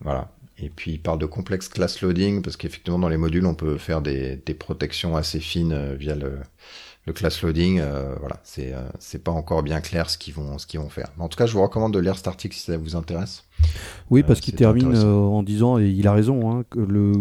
Voilà. 0.00 0.30
Et 0.58 0.70
puis 0.70 0.92
il 0.92 1.00
parle 1.02 1.18
de 1.18 1.26
complexe 1.26 1.68
class 1.68 2.00
loading 2.00 2.42
parce 2.42 2.56
qu'effectivement 2.56 2.98
dans 2.98 3.08
les 3.08 3.16
modules 3.16 3.46
on 3.46 3.54
peut 3.56 3.76
faire 3.76 4.00
des, 4.02 4.36
des 4.36 4.54
protections 4.54 5.16
assez 5.16 5.40
fines 5.40 5.72
euh, 5.72 5.94
via 5.96 6.14
le, 6.14 6.38
le 7.06 7.12
class 7.12 7.42
loading. 7.42 7.80
Euh, 7.80 8.14
voilà, 8.20 8.40
c'est 8.44 8.72
euh, 8.72 8.80
c'est 8.98 9.22
pas 9.22 9.32
encore 9.32 9.62
bien 9.62 9.80
clair 9.80 10.08
ce 10.10 10.18
qu'ils 10.18 10.34
vont 10.34 10.58
ce 10.58 10.66
qu'ils 10.66 10.80
vont 10.80 10.88
faire. 10.88 11.08
Mais 11.16 11.24
en 11.24 11.28
tout 11.28 11.36
cas, 11.38 11.46
je 11.46 11.52
vous 11.52 11.62
recommande 11.62 11.92
de 11.94 11.98
lire 11.98 12.16
cet 12.16 12.28
article 12.28 12.56
si 12.56 12.62
ça 12.62 12.76
vous 12.76 12.96
intéresse. 12.96 13.44
Oui, 14.10 14.20
Euh, 14.20 14.24
parce 14.26 14.40
qu'il 14.40 14.54
termine 14.54 14.96
en 14.96 15.42
disant, 15.42 15.78
et 15.78 15.88
il 15.88 16.06
a 16.08 16.12
raison, 16.12 16.50
hein, 16.50 16.64
que 16.70 16.80
le, 16.80 17.12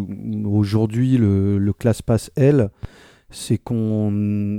aujourd'hui, 0.45 1.17
le, 1.17 1.57
le 1.57 1.73
ClassPass 1.73 2.31
L, 2.35 2.69
c'est 3.29 3.57
qu'on 3.57 4.13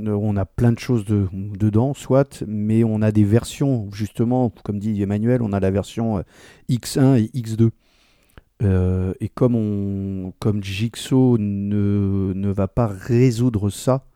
on 0.07 0.37
a 0.37 0.45
plein 0.45 0.73
de 0.73 0.79
choses 0.79 1.05
de- 1.05 1.29
dedans, 1.33 1.95
soit, 1.95 2.43
mais 2.49 2.83
on 2.85 3.03
a 3.03 3.13
des 3.13 3.23
versions, 3.25 3.89
justement, 3.93 4.53
comme 4.65 4.79
dit 4.81 5.01
Emmanuel, 5.01 5.43
on 5.43 5.53
a 5.53 5.61
la 5.61 5.71
version 5.71 6.19
euh, 6.19 6.23
X1 6.69 7.17
et 7.19 7.31
X2. 7.39 7.71
Euh, 8.63 9.13
et 9.21 9.29
comme, 9.29 9.55
on, 9.57 10.33
comme 10.39 10.63
Jigsaw 10.63 11.37
ne, 11.39 12.33
ne 12.35 12.49
va 12.53 12.67
pas 12.69 12.87
résoudre 12.87 13.69
ça, 13.71 14.07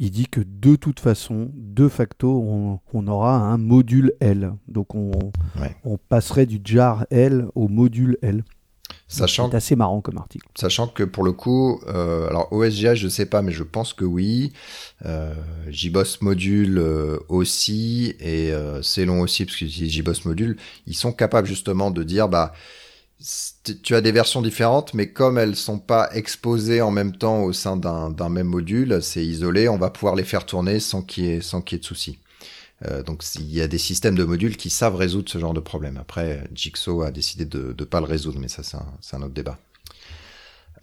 il 0.00 0.10
dit 0.10 0.26
que 0.26 0.40
de 0.40 0.74
toute 0.74 0.98
façon, 0.98 1.50
de 1.54 1.86
facto, 1.86 2.42
on, 2.42 2.80
on 2.92 3.06
aura 3.06 3.36
un 3.36 3.58
module 3.58 4.12
L. 4.20 4.54
Donc 4.66 4.94
on, 4.96 5.12
Ouais. 5.60 5.76
on 5.84 5.96
passerait 5.98 6.46
du 6.46 6.58
jar 6.64 7.06
L 7.10 7.46
au 7.54 7.68
module 7.68 8.16
L. 8.22 8.42
Sachant 9.06 9.50
C'est 9.50 9.56
assez 9.56 9.76
marrant 9.76 10.00
comme 10.00 10.18
article. 10.18 10.46
Sachant 10.56 10.86
que 10.86 11.02
pour 11.02 11.24
le 11.24 11.32
coup, 11.32 11.80
euh, 11.88 12.28
alors 12.28 12.52
OSGI, 12.52 12.94
je 12.96 13.08
sais 13.08 13.26
pas, 13.26 13.42
mais 13.42 13.50
je 13.52 13.64
pense 13.64 13.92
que 13.92 14.04
oui. 14.04 14.52
Euh, 15.04 15.34
JBoss 15.68 16.22
Module 16.22 16.78
euh, 16.78 17.18
aussi 17.28 18.14
et 18.20 18.52
euh, 18.52 18.82
Célon 18.82 19.20
aussi, 19.20 19.44
parce 19.44 19.60
utilisent 19.60 19.90
JBoss 19.92 20.24
Module, 20.24 20.56
ils 20.86 20.94
sont 20.94 21.12
capables 21.12 21.48
justement 21.48 21.90
de 21.90 22.04
dire, 22.04 22.28
bah, 22.28 22.52
tu 23.82 23.94
as 23.94 24.00
des 24.00 24.12
versions 24.12 24.40
différentes, 24.40 24.94
mais 24.94 25.10
comme 25.12 25.36
elles 25.38 25.56
sont 25.56 25.78
pas 25.78 26.08
exposées 26.14 26.80
en 26.80 26.90
même 26.90 27.14
temps 27.14 27.42
au 27.42 27.52
sein 27.52 27.76
d'un 27.76 28.28
même 28.28 28.46
module, 28.46 29.02
c'est 29.02 29.24
isolé, 29.24 29.68
on 29.68 29.76
va 29.76 29.90
pouvoir 29.90 30.14
les 30.14 30.24
faire 30.24 30.46
tourner 30.46 30.80
sans 30.80 31.02
qu'il 31.02 31.24
y 31.24 31.28
y 31.28 31.32
ait 31.32 31.38
de 31.78 31.84
soucis. 31.84 32.18
Euh, 32.86 33.02
donc 33.02 33.22
il 33.34 33.52
y 33.52 33.60
a 33.60 33.68
des 33.68 33.78
systèmes 33.78 34.14
de 34.14 34.24
modules 34.24 34.56
qui 34.56 34.70
savent 34.70 34.96
résoudre 34.96 35.28
ce 35.28 35.38
genre 35.38 35.52
de 35.52 35.60
problème. 35.60 35.98
Après, 35.98 36.48
Jigsaw 36.54 37.02
a 37.02 37.10
décidé 37.10 37.44
de 37.44 37.74
ne 37.78 37.84
pas 37.84 38.00
le 38.00 38.06
résoudre, 38.06 38.38
mais 38.40 38.48
ça 38.48 38.62
c'est 38.62 38.78
un, 38.78 39.18
un, 39.18 39.22
autre 39.22 39.34
débat. 39.34 39.58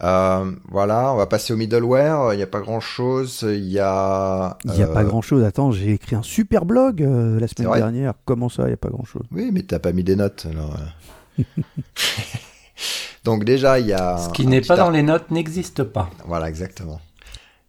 Euh, 0.02 0.52
voilà, 0.70 1.12
on 1.12 1.16
va 1.16 1.26
passer 1.26 1.52
au 1.52 1.56
middleware. 1.56 2.32
Il 2.32 2.36
n'y 2.36 2.42
a 2.42 2.46
pas 2.46 2.60
grand 2.60 2.80
chose. 2.80 3.44
Il 3.48 3.68
y 3.68 3.80
a. 3.80 4.56
Il 4.64 4.72
n'y 4.72 4.82
a 4.82 4.86
pas 4.86 5.02
euh, 5.02 5.04
grand 5.04 5.22
chose. 5.22 5.42
Attends, 5.42 5.72
j'ai 5.72 5.92
écrit 5.92 6.14
un 6.14 6.22
super 6.22 6.64
blog 6.64 7.02
euh, 7.02 7.40
la 7.40 7.48
semaine 7.48 7.72
dernière. 7.72 8.14
Comment 8.24 8.48
ça, 8.48 8.64
il 8.64 8.68
n'y 8.68 8.74
a 8.74 8.78
pas 8.78 8.90
grand 8.90 9.04
chose 9.04 9.24
Oui, 9.32 9.50
mais 9.52 9.62
t'as 9.62 9.80
pas 9.80 9.92
mis 9.92 10.04
des 10.04 10.16
notes. 10.16 10.46
Alors, 10.50 10.76
Donc 13.24 13.44
déjà, 13.44 13.80
il 13.80 13.86
y 13.86 13.92
a... 13.92 14.18
Ce 14.18 14.30
qui 14.30 14.46
n'est 14.46 14.60
pas 14.60 14.76
dans 14.76 14.90
les 14.90 15.02
notes 15.02 15.30
n'existe 15.30 15.82
pas. 15.82 16.10
Voilà, 16.26 16.48
exactement. 16.48 17.00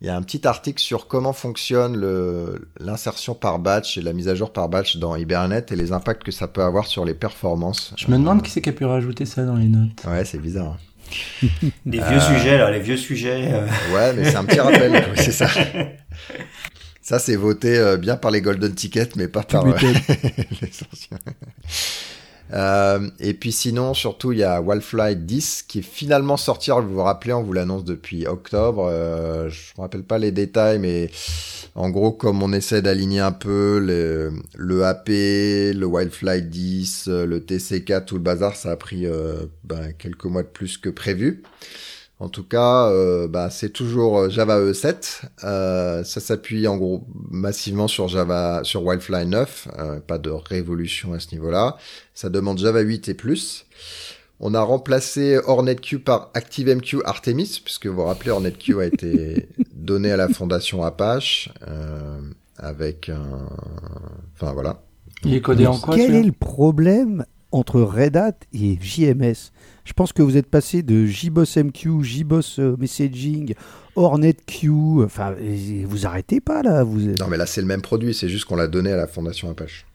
Il 0.02 0.08
y 0.08 0.10
a 0.10 0.16
un 0.16 0.22
petit 0.22 0.48
article 0.48 0.82
sur 0.82 1.08
comment 1.08 1.34
fonctionne 1.34 2.00
l'insertion 2.80 3.36
par 3.36 3.60
batch 3.60 3.98
et 3.98 4.02
la 4.02 4.14
mise 4.14 4.30
à 4.30 4.36
jour 4.36 4.54
par 4.54 4.70
batch 4.70 4.96
dans 4.96 5.18
Hibernate 5.18 5.74
et 5.74 5.76
les 5.76 5.92
impacts 5.92 6.24
que 6.24 6.32
ça 6.32 6.48
peut 6.48 6.64
avoir 6.64 6.88
sur 6.88 7.04
les 7.04 7.14
performances. 7.14 7.94
Je 7.98 8.08
me 8.08 8.18
demande 8.18 8.42
qui 8.42 8.50
c'est 8.50 8.62
qui 8.62 8.70
a 8.70 8.74
pu 8.74 8.86
rajouter 8.86 9.26
ça 9.26 9.44
dans 9.44 9.56
les 9.56 9.68
notes. 9.68 10.02
Ouais, 10.08 10.24
c'est 10.24 10.38
bizarre. 10.38 10.78
les 11.86 12.00
vieux 12.00 12.20
sujets, 12.20 12.58
là, 12.58 12.72
les 12.72 12.80
vieux 12.80 12.96
sujets. 12.96 13.52
Euh. 13.52 13.68
Ouais, 13.94 14.14
mais 14.14 14.30
c'est 14.30 14.38
un 14.38 14.46
petit 14.46 14.60
rappel, 14.60 15.04
c'est 15.16 15.32
ça. 15.32 15.50
Ça, 17.02 17.20
c'est 17.20 17.36
voté 17.36 17.78
euh, 17.78 17.98
bien 17.98 18.16
par 18.16 18.32
les 18.32 18.42
Golden 18.42 18.74
Tickets, 18.74 19.16
mais 19.16 19.28
pas 19.28 19.44
par 19.44 19.66
euh, 19.66 19.74
les 20.62 20.70
anciens. 20.94 21.18
Euh, 22.52 23.10
et 23.20 23.34
puis 23.34 23.52
sinon, 23.52 23.94
surtout, 23.94 24.32
il 24.32 24.40
y 24.40 24.44
a 24.44 24.62
Wildfly 24.62 25.16
10 25.16 25.64
qui 25.68 25.80
est 25.80 25.84
finalement 25.84 26.38
sorti. 26.38 26.72
Vous 26.72 26.94
vous 26.94 27.04
rappelez, 27.04 27.34
on 27.34 27.44
vous 27.44 27.54
l'annonce 27.54 27.84
depuis 27.84 28.26
octobre. 28.28 28.88
Euh, 28.90 29.50
je 29.50 29.74
me 29.78 29.82
rappelle 29.82 30.04
pas 30.04 30.18
les 30.18 30.32
détails, 30.32 30.80
mais 30.80 31.10
en 31.76 31.90
gros, 31.90 32.12
comme 32.12 32.42
on 32.42 32.52
essaie 32.54 32.82
d'aligner 32.82 33.20
un 33.20 33.32
peu 33.32 33.80
le, 33.80 34.34
le 34.56 34.86
AP, 34.86 35.10
le 35.10 35.86
Wildfly 35.86 36.44
10, 36.44 37.08
le 37.08 37.40
TCK, 37.40 38.06
tout 38.06 38.16
le 38.16 38.22
bazar, 38.22 38.56
ça 38.56 38.72
a 38.72 38.76
pris 38.76 39.06
euh, 39.06 39.46
ben, 39.64 39.94
quelques 39.98 40.26
mois 40.26 40.44
de 40.44 40.48
plus 40.48 40.78
que 40.78 40.90
prévu. 40.90 41.44
En 42.22 42.28
tout 42.28 42.44
cas, 42.44 42.90
euh, 42.90 43.30
bah, 43.30 43.50
c'est 43.50 43.70
toujours 43.70 44.20
euh, 44.20 44.30
Java 44.30 44.60
E7. 44.60 45.22
Euh, 45.46 46.04
ça 46.04 46.20
s'appuie 46.20 46.68
en 46.68 46.76
gros 46.76 47.08
massivement 47.32 47.88
sur 47.88 48.10
Java, 48.10 48.60
sur 48.64 48.84
Wildfly 48.84 49.26
9. 49.26 49.68
Euh, 49.78 50.00
pas 50.02 50.18
de 50.18 50.30
révolution 50.30 51.14
à 51.14 51.20
ce 51.20 51.32
niveau-là. 51.32 51.78
Ça 52.14 52.30
demande 52.30 52.58
Java 52.58 52.82
8 52.82 53.08
et 53.08 53.14
plus. 53.14 53.66
On 54.42 54.54
a 54.54 54.62
remplacé 54.62 55.38
HornetQ 55.38 56.00
par 56.00 56.30
ActiveMQ 56.34 57.04
Artemis, 57.06 57.62
puisque 57.64 57.88
vous 57.88 57.96
vous 57.96 58.06
rappelez, 58.06 58.32
HornetQ 58.32 58.82
a 58.82 58.86
été 58.86 59.48
donné 59.74 60.12
à 60.12 60.18
la 60.18 60.28
fondation 60.28 60.84
Apache 60.84 61.50
euh, 61.68 62.20
avec 62.58 63.08
un... 63.08 63.48
Enfin 64.36 64.52
voilà. 64.52 64.82
Il 65.24 65.34
est 65.34 65.42
codé 65.42 65.68
en 65.68 65.78
quoi 65.78 65.96
Quel 65.96 66.16
est 66.16 66.24
le 66.24 66.34
problème 66.34 67.26
entre 67.52 67.82
Red 67.82 68.18
Hat 68.18 68.40
et 68.54 68.78
JMS 68.82 69.52
je 69.90 69.94
pense 69.94 70.14
que 70.14 70.22
vous 70.22 70.38
êtes 70.38 70.46
passé 70.46 70.84
de 70.84 71.08
JBoss 71.08 71.58
MQ, 71.58 72.04
JBoss 72.04 72.60
euh, 72.60 72.76
Messaging, 72.78 73.56
HornetQ. 73.96 74.70
Enfin, 75.04 75.36
vous 75.86 76.06
arrêtez 76.06 76.40
pas 76.40 76.62
là. 76.62 76.84
Non, 76.84 77.28
mais 77.28 77.38
là, 77.38 77.48
c'est 77.48 77.62
le 77.62 77.66
même 77.66 77.82
produit. 77.82 78.14
C'est 78.14 78.30
juste 78.30 78.46
qu'on 78.46 78.56
l'a 78.56 78.68
donné 78.68 78.92
à 78.92 78.98
la 78.98 79.08
Fondation 79.08 79.50
Apache. 79.50 79.88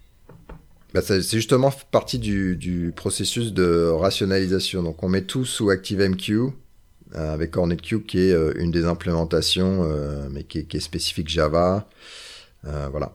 Bah, 0.94 1.00
c'est 1.00 1.22
justement 1.22 1.72
partie 1.92 2.18
du, 2.18 2.92
processus 2.96 3.52
de 3.52 3.88
rationalisation. 3.88 4.82
Donc, 4.82 5.00
on 5.04 5.08
met 5.08 5.22
tout 5.22 5.44
sous 5.44 5.70
ActiveMQ 5.70 6.40
euh, 7.14 7.32
avec 7.32 7.56
HornetQ 7.56 8.00
qui 8.00 8.18
est 8.18 8.32
euh, 8.32 8.52
une 8.56 8.72
des 8.72 8.86
implémentations, 8.86 9.88
mais 10.32 10.42
qui 10.42 10.58
est, 10.58 10.80
spécifique 10.80 11.28
Java. 11.28 11.86
voilà. 12.64 13.14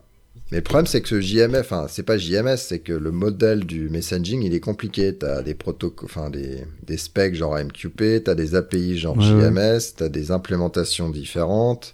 Mais 0.52 0.58
le 0.58 0.64
problème, 0.64 0.88
c'est 0.88 1.02
que 1.02 1.08
ce 1.08 1.22
JMF, 1.22 1.60
enfin, 1.60 1.86
c'est 1.88 2.04
pas 2.04 2.18
JMS, 2.18 2.58
c'est 2.58 2.80
que 2.80 2.94
le 2.94 3.12
modèle 3.12 3.66
du 3.66 3.88
messaging, 3.90 4.42
il 4.42 4.54
est 4.56 4.60
compliqué. 4.60 5.16
T'as 5.16 5.44
des 5.44 5.54
protocoles, 5.54 6.10
enfin, 6.10 6.30
des, 6.32 6.64
des 6.84 6.98
specs 6.98 7.36
genre 7.36 7.56
MQP, 7.56 8.24
t'as 8.24 8.34
des 8.36 8.56
API 8.56 8.98
genre 8.98 9.20
JMS, 9.22 9.80
t'as 9.96 10.10
des 10.10 10.32
implémentations 10.32 11.10
différentes. 11.10 11.94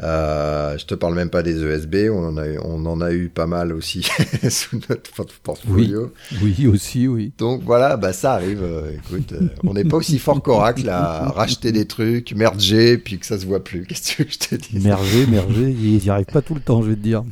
Euh, 0.00 0.78
je 0.78 0.86
te 0.86 0.94
parle 0.94 1.14
même 1.14 1.30
pas 1.30 1.42
des 1.42 1.64
ESB, 1.64 2.08
on 2.10 2.24
en 2.24 2.36
a 2.36 2.46
eu, 2.46 2.58
on 2.62 2.86
en 2.86 3.00
a 3.00 3.12
eu 3.12 3.28
pas 3.28 3.46
mal 3.46 3.72
aussi 3.72 4.08
sous 4.48 4.80
notre 4.88 5.10
portfolio. 5.42 6.12
Oui, 6.40 6.54
oui, 6.58 6.66
aussi, 6.68 7.08
oui. 7.08 7.32
Donc 7.36 7.62
voilà, 7.64 7.96
bah 7.96 8.12
ça 8.12 8.34
arrive. 8.34 8.62
Euh, 8.62 8.92
écoute, 8.92 9.32
euh, 9.32 9.48
on 9.64 9.74
n'est 9.74 9.84
pas 9.84 9.96
aussi 9.96 10.18
fort 10.18 10.40
qu'Oracle 10.40 10.88
à 10.88 11.28
racheter 11.30 11.72
des 11.72 11.86
trucs, 11.86 12.32
merger, 12.32 12.96
puis 12.98 13.18
que 13.18 13.26
ça 13.26 13.38
se 13.38 13.46
voit 13.46 13.64
plus. 13.64 13.86
Qu'est-ce 13.86 14.22
que 14.22 14.30
je 14.30 14.38
te 14.38 14.54
dis? 14.54 14.78
Merger, 14.78 15.26
merger, 15.26 15.70
ils 15.70 15.98
n'y 15.98 16.10
arrivent 16.10 16.26
pas 16.26 16.42
tout 16.42 16.54
le 16.54 16.60
temps, 16.60 16.82
je 16.82 16.90
vais 16.90 16.96
te 16.96 17.00
dire. 17.00 17.24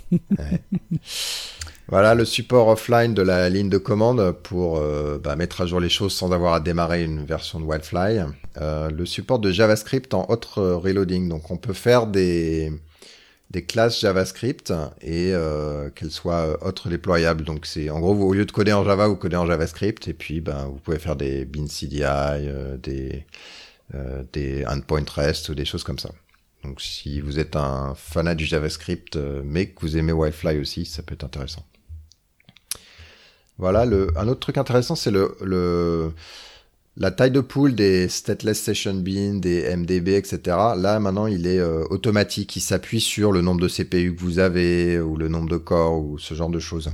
Voilà 1.88 2.16
le 2.16 2.24
support 2.24 2.66
offline 2.66 3.14
de 3.14 3.22
la 3.22 3.48
ligne 3.48 3.68
de 3.68 3.78
commande 3.78 4.32
pour 4.42 4.78
euh, 4.78 5.18
bah, 5.22 5.36
mettre 5.36 5.60
à 5.60 5.66
jour 5.66 5.78
les 5.78 5.88
choses 5.88 6.12
sans 6.12 6.32
avoir 6.32 6.54
à 6.54 6.60
démarrer 6.60 7.04
une 7.04 7.24
version 7.24 7.60
de 7.60 7.64
Wildfly. 7.64 8.22
Euh, 8.58 8.90
le 8.90 9.04
support 9.06 9.38
de 9.38 9.50
JavaScript 9.50 10.14
en 10.14 10.26
autre 10.28 10.62
reloading. 10.62 11.28
Donc 11.28 11.50
on 11.50 11.56
peut 11.56 11.72
faire 11.72 12.06
des, 12.06 12.72
des 13.50 13.64
classes 13.64 14.00
JavaScript 14.00 14.72
et 15.00 15.32
euh, 15.34 15.90
qu'elles 15.90 16.10
soient 16.10 16.64
autres 16.64 16.88
déployables. 16.88 17.44
Donc 17.44 17.66
c'est 17.66 17.90
en 17.90 18.00
gros 18.00 18.14
au 18.14 18.32
lieu 18.32 18.46
de 18.46 18.52
coder 18.52 18.72
en 18.72 18.84
Java, 18.84 19.08
vous 19.08 19.16
codez 19.16 19.36
en 19.36 19.46
JavaScript 19.46 20.08
et 20.08 20.14
puis 20.14 20.40
ben 20.40 20.66
vous 20.66 20.78
pouvez 20.78 20.98
faire 20.98 21.16
des 21.16 21.44
bin 21.44 21.66
CDI, 21.66 22.48
des 22.82 23.24
des 24.32 24.66
endpoint 24.66 25.04
REST 25.08 25.50
ou 25.50 25.54
des 25.54 25.64
choses 25.64 25.84
comme 25.84 25.98
ça. 25.98 26.10
Donc 26.64 26.80
si 26.80 27.20
vous 27.20 27.38
êtes 27.38 27.54
un 27.54 27.94
fanat 27.94 28.34
du 28.34 28.44
JavaScript 28.44 29.16
mais 29.44 29.66
que 29.66 29.80
vous 29.82 29.96
aimez 29.96 30.12
Wildfly 30.12 30.58
aussi, 30.58 30.86
ça 30.86 31.02
peut 31.02 31.14
être 31.14 31.24
intéressant. 31.24 31.64
Voilà, 33.58 33.86
le, 33.86 34.08
un 34.16 34.28
autre 34.28 34.40
truc 34.40 34.58
intéressant, 34.58 34.96
c'est 34.96 35.10
le, 35.10 35.34
le, 35.40 36.12
la 36.96 37.10
taille 37.10 37.30
de 37.30 37.40
pool 37.40 37.74
des 37.74 38.08
stateless 38.08 38.60
session 38.60 38.94
bin, 38.94 39.34
des 39.34 39.74
MDB, 39.76 40.08
etc. 40.16 40.56
Là, 40.76 40.98
maintenant, 40.98 41.26
il 41.26 41.46
est 41.46 41.58
euh, 41.58 41.84
automatique. 41.90 42.56
Il 42.56 42.60
s'appuie 42.60 43.00
sur 43.00 43.32
le 43.32 43.42
nombre 43.42 43.60
de 43.60 43.68
CPU 43.68 44.14
que 44.14 44.20
vous 44.20 44.38
avez 44.38 44.98
ou 44.98 45.16
le 45.16 45.28
nombre 45.28 45.48
de 45.48 45.58
corps 45.58 45.98
ou 45.98 46.18
ce 46.18 46.34
genre 46.34 46.50
de 46.50 46.58
choses. 46.58 46.90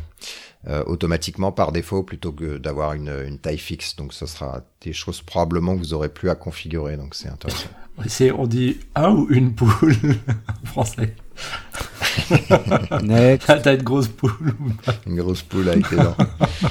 Euh, 0.69 0.85
automatiquement 0.87 1.51
par 1.51 1.73
défaut 1.73 2.05
plutôt 2.05 2.31
que 2.31 2.57
d'avoir 2.57 2.93
une, 2.93 3.13
une, 3.27 3.39
taille 3.39 3.59
fixe. 3.59 3.97
Donc, 3.97 4.13
ce 4.13 4.27
sera 4.27 4.63
des 4.81 4.93
choses 4.93 5.21
probablement 5.21 5.75
que 5.75 5.81
vous 5.81 5.93
aurez 5.93 6.09
plus 6.09 6.31
à 6.31 6.37
configurer. 6.37 6.97
Donc, 6.97 7.17
c'est 7.17 7.29
intéressant. 7.29 7.69
on 8.39 8.47
dit 8.47 8.79
un 8.95 9.11
ou 9.11 9.27
une 9.31 9.55
poule 9.55 9.97
en 10.63 10.67
français. 10.67 11.17
Next. 13.03 13.49
Ah, 13.53 13.59
t'as 13.59 13.75
une 13.75 13.83
grosse 13.83 14.09
poule. 14.09 14.55
une 15.07 15.17
grosse 15.17 15.43
poule 15.43 15.69
avec 15.69 15.89
des 15.91 15.97
dents. 15.97 16.17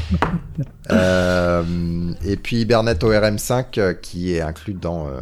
euh, 0.92 1.64
et 2.26 2.38
puis 2.38 2.62
Hibernate 2.62 3.04
ORM5 3.04 3.80
euh, 3.80 3.94
qui 3.94 4.34
est 4.34 4.42
inclus 4.42 4.74
dans. 4.74 5.08
Euh, 5.08 5.20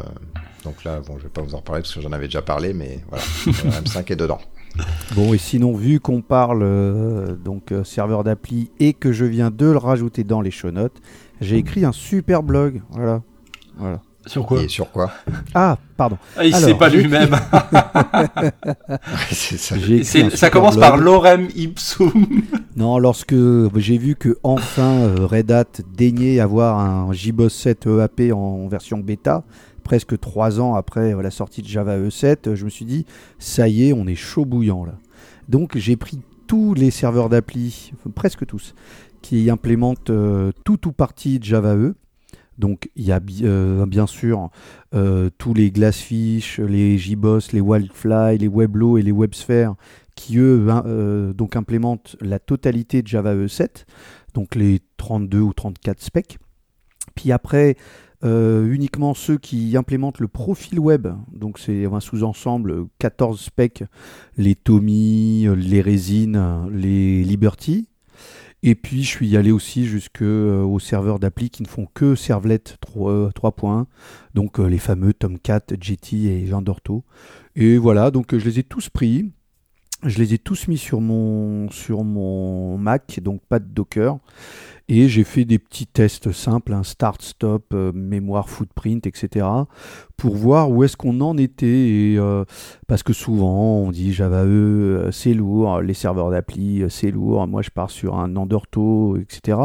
donc 0.64 0.84
là, 0.84 1.00
bon, 1.00 1.18
je 1.18 1.24
vais 1.24 1.28
pas 1.28 1.42
vous 1.42 1.54
en 1.54 1.62
parler 1.62 1.82
parce 1.82 1.94
que 1.94 2.00
j'en 2.00 2.12
avais 2.12 2.26
déjà 2.26 2.42
parlé, 2.42 2.72
mais 2.72 3.00
voilà, 3.08 3.24
ORM5 3.46 4.04
est 4.12 4.16
dedans. 4.16 4.40
Bon, 5.14 5.34
et 5.34 5.38
sinon, 5.38 5.74
vu 5.74 6.00
qu'on 6.00 6.22
parle 6.22 6.62
euh, 6.62 7.34
donc 7.34 7.72
serveur 7.84 8.24
d'appli 8.24 8.70
et 8.78 8.92
que 8.92 9.12
je 9.12 9.24
viens 9.24 9.50
de 9.50 9.66
le 9.66 9.78
rajouter 9.78 10.24
dans 10.24 10.40
les 10.40 10.50
show 10.50 10.70
notes, 10.70 11.00
j'ai 11.40 11.56
écrit 11.56 11.84
un 11.84 11.92
super 11.92 12.42
blog. 12.42 12.82
Voilà. 12.90 13.22
Voilà. 13.78 14.00
Sur 14.30 14.46
quoi 14.46 14.62
Et 14.62 14.68
sur 14.68 14.88
quoi 14.92 15.10
Ah, 15.56 15.76
pardon. 15.96 16.16
Ah, 16.36 16.44
il 16.44 16.54
sait 16.54 16.74
pas 16.74 16.88
lui-même. 16.88 17.30
ça. 19.32 19.74
ça 20.36 20.50
commence 20.50 20.76
par 20.76 20.98
lorem 20.98 21.48
ipsum. 21.56 22.28
non, 22.76 23.00
lorsque 23.00 23.34
j'ai 23.74 23.98
vu 23.98 24.14
que 24.14 24.38
enfin 24.44 25.00
euh, 25.00 25.26
Red 25.26 25.50
Hat 25.50 25.80
daignait 25.96 26.38
avoir 26.38 26.78
un 26.78 27.12
JBoss 27.12 27.52
7 27.52 27.86
EAP 27.86 28.32
en 28.32 28.68
version 28.68 28.98
bêta, 28.98 29.42
presque 29.82 30.16
trois 30.20 30.60
ans 30.60 30.76
après 30.76 31.20
la 31.20 31.32
sortie 31.32 31.62
de 31.62 31.66
Java 31.66 31.98
E7, 31.98 32.54
je 32.54 32.64
me 32.64 32.70
suis 32.70 32.84
dit, 32.84 33.06
ça 33.40 33.66
y 33.66 33.88
est, 33.88 33.92
on 33.92 34.06
est 34.06 34.14
chaud 34.14 34.44
bouillant 34.44 34.84
là. 34.84 34.94
Donc 35.48 35.76
j'ai 35.76 35.96
pris 35.96 36.20
tous 36.46 36.74
les 36.74 36.92
serveurs 36.92 37.30
d'appli, 37.30 37.90
presque 38.14 38.46
tous, 38.46 38.76
qui 39.22 39.50
implémentent 39.50 40.10
euh, 40.10 40.52
tout 40.64 40.86
ou 40.86 40.92
partie 40.92 41.40
de 41.40 41.44
Java 41.44 41.74
E 41.74 41.96
donc 42.60 42.90
il 42.94 43.04
y 43.04 43.10
a 43.10 43.20
euh, 43.42 43.86
bien 43.86 44.06
sûr 44.06 44.50
euh, 44.94 45.30
tous 45.38 45.54
les 45.54 45.72
Glassfish, 45.72 46.60
les 46.60 46.98
JBoss, 46.98 47.52
les 47.52 47.60
Wildfly, 47.60 48.38
les 48.38 48.48
Weblo 48.48 48.98
et 48.98 49.02
les 49.02 49.10
WebSphere 49.10 49.74
qui 50.14 50.38
eux 50.38 50.66
euh, 50.68 51.32
donc 51.32 51.56
implémentent 51.56 52.16
la 52.20 52.38
totalité 52.38 53.02
de 53.02 53.08
Java 53.08 53.34
E7, 53.34 53.86
donc 54.34 54.54
les 54.54 54.80
32 54.98 55.40
ou 55.40 55.52
34 55.52 56.00
specs. 56.00 56.38
Puis 57.14 57.32
après, 57.32 57.76
uniquement 58.22 59.14
ceux 59.14 59.38
qui 59.38 59.76
implémentent 59.76 60.20
le 60.20 60.28
profil 60.28 60.78
web, 60.78 61.08
donc 61.32 61.58
c'est 61.58 61.86
un 61.86 62.00
sous-ensemble 62.00 62.86
14 62.98 63.40
specs, 63.40 63.84
les 64.36 64.54
Tommy, 64.54 65.48
les 65.56 65.80
Résines, 65.80 66.68
les 66.70 67.24
Liberty. 67.24 67.88
Et 68.62 68.74
puis 68.74 69.02
je 69.02 69.08
suis 69.08 69.36
allé 69.36 69.52
aussi 69.52 69.86
jusque 69.86 70.20
aux 70.22 70.78
serveurs 70.78 71.18
d'appli 71.18 71.48
qui 71.48 71.62
ne 71.62 71.68
font 71.68 71.86
que 71.94 72.14
servlet 72.14 72.58
3.1, 72.58 73.86
donc 74.34 74.58
les 74.58 74.78
fameux 74.78 75.14
Tomcat, 75.14 75.62
GT 75.80 76.26
et 76.26 76.46
Jean 76.46 76.60
Dorto. 76.60 77.04
Et 77.56 77.78
voilà, 77.78 78.10
donc 78.10 78.36
je 78.36 78.44
les 78.44 78.58
ai 78.58 78.62
tous 78.62 78.90
pris. 78.90 79.32
Je 80.02 80.18
les 80.18 80.32
ai 80.32 80.38
tous 80.38 80.66
mis 80.68 80.78
sur 80.78 81.00
mon, 81.00 81.70
sur 81.70 82.04
mon 82.04 82.78
Mac, 82.78 83.20
donc 83.22 83.42
pas 83.48 83.58
de 83.58 83.66
Docker. 83.66 84.18
Et 84.88 85.08
j'ai 85.08 85.24
fait 85.24 85.44
des 85.44 85.58
petits 85.58 85.86
tests 85.86 86.32
simples, 86.32 86.74
start, 86.82 87.22
stop, 87.22 87.66
euh, 87.74 87.92
mémoire, 87.92 88.48
footprint, 88.48 89.06
etc. 89.06 89.46
pour 90.16 90.34
voir 90.34 90.70
où 90.70 90.82
est-ce 90.82 90.96
qu'on 90.96 91.20
en 91.20 91.36
était. 91.36 92.16
Euh, 92.18 92.44
parce 92.88 93.02
que 93.02 93.12
souvent, 93.12 93.76
on 93.76 93.90
dit 93.92 94.12
Java 94.12 94.44
E, 94.46 95.10
c'est 95.12 95.34
lourd, 95.34 95.80
les 95.80 95.94
serveurs 95.94 96.30
d'appli, 96.30 96.82
c'est 96.88 97.10
lourd. 97.10 97.46
Moi, 97.46 97.62
je 97.62 97.70
pars 97.70 97.90
sur 97.90 98.18
un 98.18 98.34
Andorto, 98.36 99.16
etc. 99.18 99.58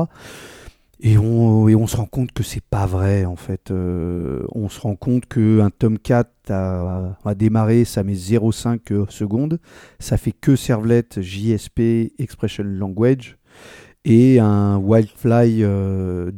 Et 1.01 1.17
on, 1.17 1.67
et 1.67 1.75
on 1.75 1.87
se 1.87 1.97
rend 1.97 2.05
compte 2.05 2.31
que 2.31 2.43
c'est 2.43 2.63
pas 2.63 2.85
vrai 2.85 3.25
en 3.25 3.35
fait. 3.35 3.69
on 3.71 4.69
se 4.69 4.79
rend 4.79 4.95
compte 4.95 5.25
qu'un 5.25 5.69
Tomcat 5.69 6.29
a, 6.49 7.17
a 7.23 7.35
démarré, 7.35 7.85
ça 7.85 8.03
met 8.03 8.13
0,5 8.13 9.09
secondes. 9.09 9.59
Ça 9.99 10.17
fait 10.17 10.31
que 10.31 10.55
servlet 10.55 11.05
JSP 11.17 12.13
Expression 12.17 12.63
Language. 12.63 13.37
Et 14.05 14.39
un 14.39 14.77
Wildfly 14.77 15.55
10 15.57 15.63
euh, 15.63 16.31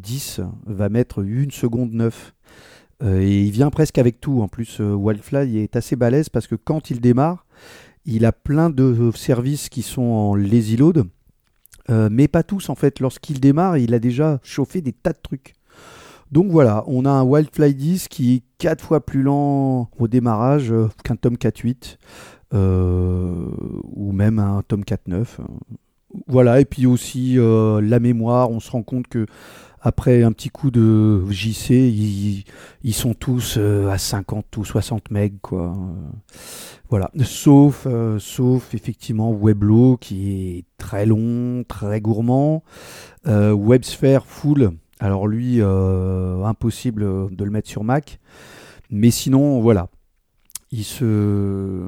va 0.65 0.87
mettre 0.87 1.19
une 1.19 1.51
seconde 1.51 1.91
9. 1.91 2.33
Euh, 3.03 3.19
et 3.19 3.43
il 3.43 3.51
vient 3.51 3.69
presque 3.69 3.97
avec 3.97 4.21
tout. 4.21 4.41
En 4.41 4.47
plus, 4.47 4.79
euh, 4.79 4.93
Wildfly 4.93 5.59
est 5.59 5.75
assez 5.75 5.97
balèze 5.97 6.29
parce 6.29 6.47
que 6.47 6.55
quand 6.55 6.89
il 6.89 7.01
démarre, 7.01 7.45
il 8.05 8.25
a 8.25 8.31
plein 8.31 8.69
de 8.69 9.11
services 9.13 9.67
qui 9.67 9.81
sont 9.81 10.01
en 10.01 10.33
lazy 10.33 10.77
load. 10.77 11.07
Mais 11.89 12.27
pas 12.27 12.43
tous 12.43 12.69
en 12.69 12.75
fait. 12.75 12.99
Lorsqu'il 12.99 13.39
démarre, 13.39 13.77
il 13.77 13.93
a 13.93 13.99
déjà 13.99 14.39
chauffé 14.43 14.81
des 14.81 14.93
tas 14.93 15.13
de 15.13 15.19
trucs. 15.21 15.53
Donc 16.31 16.51
voilà, 16.51 16.83
on 16.87 17.05
a 17.05 17.09
un 17.09 17.23
Wildfly 17.23 17.73
10 17.73 18.07
qui 18.09 18.35
est 18.35 18.43
4 18.57 18.83
fois 18.83 19.05
plus 19.05 19.23
lent 19.23 19.89
au 19.97 20.07
démarrage 20.07 20.73
qu'un 21.03 21.15
Tomcat 21.15 21.51
8 21.63 21.97
ou 22.53 24.11
même 24.11 24.39
un 24.39 24.61
Tomcat 24.67 24.97
9. 25.07 25.39
Voilà, 26.27 26.59
et 26.59 26.65
puis 26.65 26.85
aussi 26.85 27.37
euh, 27.37 27.81
la 27.81 27.99
mémoire, 27.99 28.49
on 28.49 28.59
se 28.59 28.71
rend 28.71 28.83
compte 28.83 29.07
que 29.07 29.25
après 29.81 30.23
un 30.23 30.31
petit 30.31 30.49
coup 30.49 30.71
de 30.71 31.23
JC, 31.29 31.71
ils, 32.83 32.93
sont 32.93 33.13
tous 33.13 33.55
euh, 33.57 33.89
à 33.89 33.97
50 33.97 34.57
ou 34.57 34.65
60 34.65 35.11
MB, 35.11 35.39
quoi. 35.41 35.75
voilà, 36.89 37.11
sauf, 37.23 37.85
euh, 37.85 38.19
sauf 38.19 38.73
effectivement 38.73 39.31
Weblo 39.31 39.97
qui 39.97 40.57
est 40.57 40.65
très 40.77 41.05
long, 41.05 41.63
très 41.67 42.01
gourmand. 42.01 42.63
WebSphere 43.25 44.25
Full, 44.25 44.71
alors 44.99 45.27
lui, 45.27 45.61
impossible 45.61 47.35
de 47.35 47.43
le 47.43 47.51
mettre 47.51 47.69
sur 47.69 47.83
Mac. 47.83 48.19
Mais 48.89 49.11
sinon, 49.11 49.59
voilà, 49.59 49.89
il 50.71 50.83
se, 50.83 51.85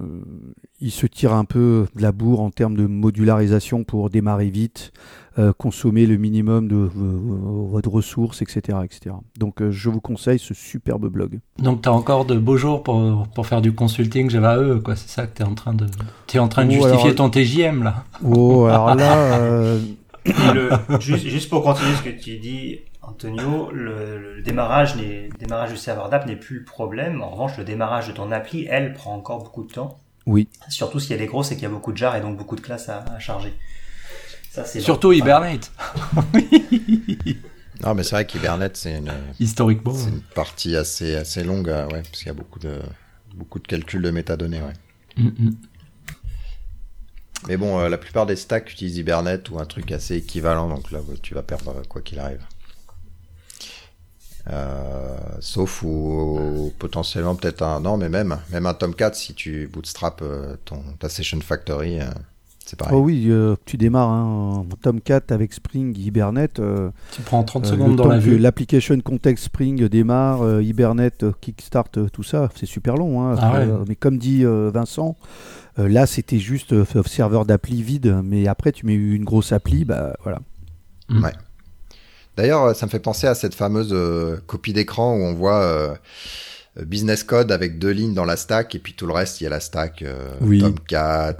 il 0.80 0.92
se 0.92 1.06
tire 1.06 1.34
un 1.34 1.44
peu 1.44 1.88
de 1.96 2.02
la 2.02 2.12
bourre 2.12 2.40
en 2.40 2.50
termes 2.50 2.76
de 2.76 2.86
modularisation 2.86 3.84
pour 3.84 4.10
démarrer 4.10 4.50
vite, 4.50 4.94
euh, 5.38 5.52
consommer 5.52 6.06
le 6.06 6.16
minimum 6.16 6.68
de 6.70 6.90
votre 6.94 7.90
ressources, 7.90 8.42
etc. 8.42 8.78
etc. 8.84 9.16
Donc 9.38 9.62
euh, 9.62 9.72
je 9.72 9.90
vous 9.90 10.00
conseille 10.00 10.40
ce 10.40 10.54
superbe 10.54 11.08
blog. 11.10 11.40
Donc 11.58 11.82
tu 11.82 11.90
as 11.90 11.94
encore 11.94 12.24
de 12.24 12.38
beaux 12.38 12.56
jours 12.56 12.84
pour, 12.84 13.28
pour 13.36 13.48
faire 13.48 13.62
du 13.62 13.74
consulting 13.74 14.30
Java 14.30 14.58
E, 14.58 14.80
quoi. 14.80 14.96
C'est 14.96 15.10
ça 15.10 15.28
que 15.28 15.36
tu 15.36 15.44
es 15.44 15.46
en 15.46 15.56
train 15.56 15.74
de, 15.74 15.86
es 16.34 16.40
en 16.40 16.48
train 16.48 16.66
de 16.66 16.72
oh, 16.72 16.82
justifier 16.82 17.16
ton 17.16 17.30
TJM 17.30 17.84
là. 17.84 18.06
Oh, 18.24 18.66
alors 18.66 18.96
là. 18.96 19.40
Euh, 19.40 19.80
juste, 21.00 21.28
juste 21.28 21.50
pour 21.50 21.64
continuer 21.64 21.96
ce 21.96 22.04
que 22.04 22.22
tu 22.22 22.38
dis, 22.38 22.80
Antonio, 23.10 23.72
le, 23.72 24.42
démarrage, 24.44 24.96
démarrage 25.40 25.72
du 25.72 25.78
serveur 25.78 26.10
d'app 26.10 26.28
n'est 26.28 26.36
plus 26.36 26.60
le 26.60 26.64
problème. 26.64 27.22
En 27.24 27.32
revanche, 27.32 27.58
le 27.58 27.64
démarrage 27.64 28.08
de 28.08 28.14
ton 28.14 28.32
appli, 28.32 28.68
elle, 28.70 28.94
prend 28.94 29.16
encore 29.16 29.44
beaucoup 29.44 29.64
de 29.64 29.72
temps. 29.72 30.00
Oui. 30.28 30.48
Surtout 30.70 31.00
si 31.00 31.12
elle 31.14 31.22
est 31.22 31.28
grosse 31.28 31.52
et 31.52 31.56
qu'il 31.56 31.64
y 31.64 31.66
a 31.66 31.70
beaucoup 31.70 31.92
de 31.92 31.98
jars 31.98 32.16
et 32.16 32.22
donc 32.22 32.38
beaucoup 32.38 32.56
de 32.56 32.62
classes 32.62 32.88
à, 32.88 33.18
charger. 33.18 33.54
Ça, 34.52 34.64
Surtout 34.64 35.12
Hibernate. 35.12 35.72
non, 37.84 37.96
mais 37.96 38.04
c'est 38.04 38.12
vrai 38.12 38.26
qu'Hibernate, 38.26 38.78
c'est 38.78 38.98
une, 38.98 39.12
Historiquement, 39.40 39.94
c'est 39.94 40.10
une 40.10 40.22
partie 40.22 40.76
assez, 40.76 41.16
assez 41.16 41.44
longue, 41.44 41.70
euh, 41.70 41.86
ouais, 41.88 42.04
parce 42.04 42.20
qu'il 42.20 42.28
y 42.28 42.32
a 42.32 42.34
beaucoup 42.34 42.60
de, 42.60 42.80
beaucoup 43.34 43.60
de 43.60 43.68
calculs 43.68 44.02
de 44.02 44.12
métadonnées. 44.12 44.62
Ouais. 44.62 44.74
Mm, 45.24 45.28
mm. 45.28 45.56
Mais 47.48 47.58
bon, 47.58 47.80
euh, 47.80 47.90
la 47.90 47.98
plupart 47.98 48.28
des 48.28 48.36
stacks 48.36 48.72
utilisent 48.72 48.98
Hibernate 48.98 49.50
ou 49.50 49.60
un 49.60 49.66
truc 49.66 49.92
assez 49.92 50.16
équivalent, 50.18 50.68
donc 50.68 50.92
là, 50.92 51.00
tu 51.24 51.34
vas 51.34 51.44
perdre 51.44 51.82
quoi 51.88 52.02
qu'il 52.02 52.20
arrive. 52.20 52.46
Euh, 54.48 55.18
sauf 55.42 55.84
ou, 55.84 56.72
potentiellement 56.80 57.36
peut-être 57.36 57.62
un 57.62 57.80
non 57.82 57.98
mais 57.98 58.10
même 58.10 58.38
même 58.52 58.66
un 58.66 58.74
Tomcat 58.74 59.12
si 59.14 59.34
tu 59.34 59.70
bootstrap 59.72 60.22
euh, 60.22 60.56
ton 60.66 60.82
ta 60.98 61.10
session 61.10 61.40
factory 61.42 62.00
euh, 62.00 62.06
c'est 62.66 62.78
pareil. 62.78 62.96
Oh 62.96 63.02
oui, 63.02 63.32
tu 63.66 63.78
démarres 63.78 64.12
un 64.12 64.64
Tomcat 64.84 65.22
avec 65.30 65.54
Spring 65.54 65.98
Hibernate. 65.98 66.62
tu 67.12 67.22
prends 67.24 67.44
30 67.44 67.66
secondes 67.66 67.96
dans 67.96 68.08
la 68.08 68.20
vue. 68.20 68.38
L'application 68.38 69.00
context 69.00 69.46
Spring 69.46 69.88
démarre, 69.88 70.62
Hibernate, 70.62 71.26
Kickstart, 71.42 71.90
tout 72.14 72.22
ça, 72.22 72.48
c'est 72.54 72.68
super 72.68 72.96
long. 72.96 73.24
Hein, 73.24 73.38
ah 73.40 73.64
mais 73.88 73.96
comme 73.96 74.20
dit 74.20 74.44
Vincent, 74.46 75.18
là 75.78 76.06
c'était 76.06 76.38
juste 76.38 76.76
serveur 77.08 77.48
d'appli 77.48 77.82
vide, 77.82 78.22
mais 78.24 78.48
après 78.48 78.72
tu 78.72 78.86
mets 78.86 78.94
une 78.94 79.26
grosse 79.26 79.52
appli, 79.52 79.84
bah 79.84 80.16
voilà. 80.22 80.38
Ouais. 81.10 81.34
D'ailleurs, 82.40 82.74
ça 82.74 82.86
me 82.86 82.90
fait 82.90 83.00
penser 83.02 83.28
à 83.28 83.36
cette 83.36 83.54
fameuse 83.54 83.90
euh, 83.92 84.38
copie 84.48 84.72
d'écran 84.72 85.14
où 85.14 85.24
on 85.24 85.34
voit 85.34 85.62
euh, 85.62 85.94
business 86.86 87.26
code 87.26 87.52
avec 87.52 87.80
deux 87.80 87.90
lignes 87.90 88.14
dans 88.14 88.24
la 88.24 88.38
stack 88.38 88.76
et 88.76 88.80
puis 88.80 88.94
tout 88.94 89.06
le 89.08 89.12
reste, 89.12 89.42
il 89.42 89.44
y 89.44 89.48
a 89.48 89.50
la 89.50 89.60
stack 89.60 90.04
euh, 90.04 90.30
Tomcat, 90.62 91.36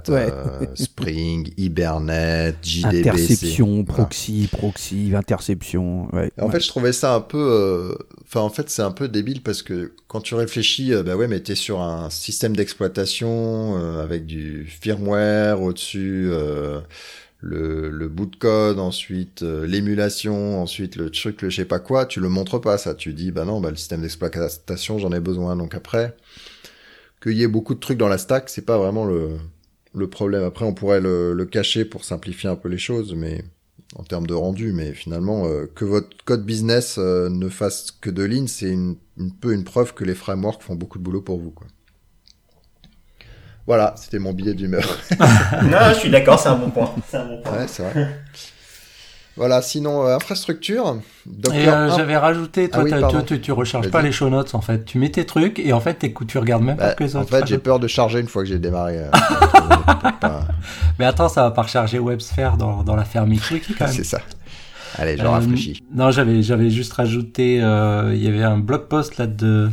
Spring, 0.74 1.54
Hibernate, 1.56 2.56
JDBC. 2.62 3.08
Interception, 3.08 3.84
proxy, 3.84 4.50
proxy, 4.52 5.12
interception. 5.16 6.08
en 6.38 6.50
fait, 6.50 6.60
je 6.60 6.68
trouvais 6.68 6.92
ça 6.92 7.14
un 7.14 7.22
peu... 7.22 7.96
Enfin, 8.26 8.40
en 8.42 8.50
fait, 8.50 8.68
c'est 8.68 8.82
un 8.82 8.92
peu 8.92 9.08
débile 9.08 9.42
parce 9.42 9.62
que 9.62 9.94
quand 10.06 10.20
tu 10.20 10.34
réfléchis, 10.34 10.92
bah 11.02 11.16
ouais, 11.16 11.28
mais 11.28 11.40
t'es 11.40 11.54
sur 11.54 11.80
un 11.80 12.10
système 12.10 12.54
d'exploitation 12.54 13.98
avec 14.02 14.26
du 14.26 14.66
firmware 14.66 15.62
au-dessus 15.62 16.30
le, 17.40 17.90
le 17.90 18.08
bout 18.08 18.26
de 18.26 18.36
code, 18.36 18.78
ensuite 18.78 19.42
euh, 19.42 19.66
l'émulation, 19.66 20.60
ensuite 20.62 20.96
le 20.96 21.10
truc, 21.10 21.42
le 21.42 21.50
je 21.50 21.56
sais 21.56 21.64
pas 21.64 21.78
quoi, 21.78 22.06
tu 22.06 22.20
le 22.20 22.28
montres 22.28 22.60
pas 22.60 22.78
ça. 22.78 22.94
Tu 22.94 23.12
dis, 23.14 23.30
bah 23.32 23.44
non, 23.44 23.60
bah 23.60 23.70
le 23.70 23.76
système 23.76 24.02
d'exploitation, 24.02 24.98
j'en 24.98 25.12
ai 25.12 25.20
besoin. 25.20 25.56
Donc 25.56 25.74
après, 25.74 26.16
qu'il 27.22 27.32
y 27.32 27.42
ait 27.42 27.48
beaucoup 27.48 27.74
de 27.74 27.80
trucs 27.80 27.98
dans 27.98 28.08
la 28.08 28.18
stack, 28.18 28.48
c'est 28.48 28.64
pas 28.64 28.78
vraiment 28.78 29.04
le, 29.04 29.38
le 29.94 30.10
problème. 30.10 30.44
Après, 30.44 30.64
on 30.64 30.74
pourrait 30.74 31.00
le, 31.00 31.32
le, 31.32 31.46
cacher 31.46 31.84
pour 31.84 32.04
simplifier 32.04 32.48
un 32.48 32.56
peu 32.56 32.68
les 32.68 32.78
choses, 32.78 33.14
mais 33.14 33.44
en 33.96 34.04
termes 34.04 34.26
de 34.26 34.34
rendu, 34.34 34.72
mais 34.72 34.92
finalement, 34.94 35.46
euh, 35.46 35.66
que 35.74 35.84
votre 35.84 36.10
code 36.24 36.44
business 36.44 36.96
euh, 36.98 37.28
ne 37.28 37.48
fasse 37.48 37.90
que 37.90 38.10
deux 38.10 38.26
lignes, 38.26 38.48
c'est 38.48 38.70
une, 38.70 38.96
un 39.18 39.28
peu 39.28 39.52
une 39.52 39.64
preuve 39.64 39.94
que 39.94 40.04
les 40.04 40.14
frameworks 40.14 40.62
font 40.62 40.76
beaucoup 40.76 40.98
de 40.98 41.04
boulot 41.04 41.22
pour 41.22 41.38
vous, 41.38 41.50
quoi. 41.50 41.66
Voilà, 43.70 43.94
c'était 43.96 44.18
mon 44.18 44.32
billet 44.32 44.54
d'humeur. 44.54 44.82
non, 45.62 45.78
je 45.90 46.00
suis 46.00 46.10
d'accord, 46.10 46.40
c'est 46.40 46.48
un 46.48 46.56
bon 46.56 46.70
point. 46.70 46.92
C'est 47.08 47.18
un 47.18 47.24
bon 47.24 47.40
point. 47.40 47.52
Ouais, 47.52 47.66
c'est 47.68 47.84
vrai. 47.84 48.20
Voilà, 49.36 49.62
sinon, 49.62 50.04
euh, 50.04 50.16
infrastructure. 50.16 50.98
Et 51.52 51.68
euh, 51.68 51.88
j'avais 51.96 52.16
rajouté, 52.16 52.68
toi, 52.68 52.82
ah 52.90 53.22
tu, 53.24 53.40
tu, 53.40 53.52
recharges 53.52 53.88
pas 53.88 54.02
les 54.02 54.10
show 54.10 54.28
notes 54.28 54.56
en 54.56 54.60
fait. 54.60 54.84
Tu 54.84 54.98
mets 54.98 55.10
tes 55.10 55.24
trucs 55.24 55.60
et 55.60 55.72
en 55.72 55.78
fait, 55.78 56.04
tu 56.26 56.38
regardes 56.38 56.64
même 56.64 56.78
pas 56.78 56.88
bah, 56.88 56.94
que 56.94 57.04
les 57.04 57.14
autres. 57.14 57.32
En 57.32 57.38
fait, 57.38 57.46
j'ai 57.46 57.58
peur 57.58 57.78
de 57.78 57.86
charger 57.86 58.18
une 58.18 58.26
fois 58.26 58.42
que 58.42 58.48
j'ai 58.48 58.58
démarré. 58.58 58.98
Euh, 58.98 59.10
Mais 60.98 61.04
attends, 61.04 61.28
ça 61.28 61.44
va 61.44 61.52
pas 61.52 61.62
recharger 61.62 62.00
WebSphere 62.00 62.56
dans, 62.56 62.82
dans 62.82 62.96
la 62.96 63.04
ferme 63.04 63.32
quand 63.36 63.80
même. 63.82 63.88
c'est 63.94 64.02
ça. 64.02 64.18
Allez, 64.98 65.16
je 65.16 65.24
rafraîchis. 65.24 65.80
Non, 65.94 66.10
j'avais, 66.10 66.42
j'avais 66.42 66.70
juste 66.70 66.92
rajouté, 66.94 67.58
il 67.58 68.20
y 68.20 68.26
avait 68.26 68.42
un 68.42 68.58
blog 68.58 68.88
post 68.88 69.16
là 69.18 69.28
de 69.28 69.70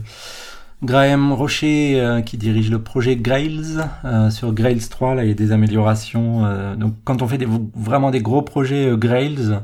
Graham 0.83 1.33
Rocher 1.33 1.99
euh, 1.99 2.21
qui 2.21 2.37
dirige 2.37 2.69
le 2.69 2.79
projet 2.79 3.15
Grails 3.15 3.79
euh, 4.05 4.29
sur 4.29 4.53
Grails 4.53 4.87
3 4.87 5.15
là 5.15 5.23
il 5.23 5.29
y 5.29 5.31
a 5.31 5.35
des 5.35 5.51
améliorations 5.51 6.45
euh, 6.45 6.75
donc 6.75 6.93
quand 7.03 7.23
on 7.23 7.27
fait 7.27 7.43
vraiment 7.75 8.11
des 8.11 8.21
gros 8.21 8.43
projets 8.43 8.95
Grails 8.95 9.59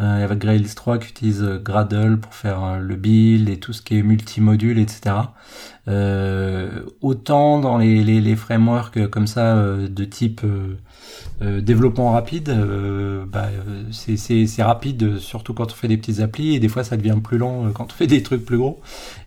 y 0.00 0.02
avait 0.02 0.36
Grails 0.36 0.74
3 0.74 0.98
qui 0.98 1.10
utilise 1.10 1.42
Gradle 1.62 2.18
pour 2.18 2.34
faire 2.34 2.78
le 2.78 2.96
build 2.96 3.48
et 3.48 3.58
tout 3.58 3.72
ce 3.72 3.82
qui 3.82 3.98
est 3.98 4.02
multimodule 4.02 4.78
etc 4.78 5.16
autant 7.00 7.58
dans 7.58 7.78
les, 7.78 8.04
les, 8.04 8.20
les, 8.20 8.36
frameworks 8.36 9.08
comme 9.08 9.26
ça 9.26 9.56
de 9.56 10.04
type 10.04 10.44
euh, 11.40 11.60
développement 11.60 12.10
rapide, 12.10 12.48
euh, 12.48 13.24
bah, 13.24 13.48
euh, 13.68 13.84
c'est 13.92 14.62
rapide, 14.62 15.18
surtout 15.18 15.54
quand 15.54 15.70
on 15.70 15.74
fait 15.74 15.86
des 15.86 15.96
petites 15.96 16.18
applis, 16.18 16.56
et 16.56 16.58
des 16.58 16.68
fois 16.68 16.82
ça 16.82 16.96
devient 16.96 17.18
plus 17.22 17.38
lent 17.38 17.70
quand 17.72 17.92
on 17.92 17.94
fait 17.94 18.06
des 18.08 18.24
trucs 18.24 18.44
plus 18.44 18.58
gros. 18.58 18.80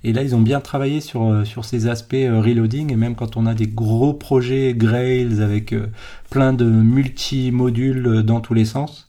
Et 0.03 0.11
là, 0.11 0.21
ils 0.21 0.35
ont 0.35 0.41
bien 0.41 0.59
travaillé 0.59 0.99
sur, 0.99 1.45
sur 1.45 1.63
ces 1.63 1.87
aspects 1.87 2.11
reloading, 2.13 2.91
et 2.91 2.97
même 2.97 3.15
quand 3.15 3.37
on 3.37 3.45
a 3.45 3.53
des 3.53 3.67
gros 3.67 4.13
projets 4.13 4.73
Grails 4.73 5.41
avec 5.41 5.73
plein 6.29 6.51
de 6.51 6.65
multi-modules 6.65 8.23
dans 8.23 8.41
tous 8.41 8.53
les 8.53 8.65
sens, 8.65 9.07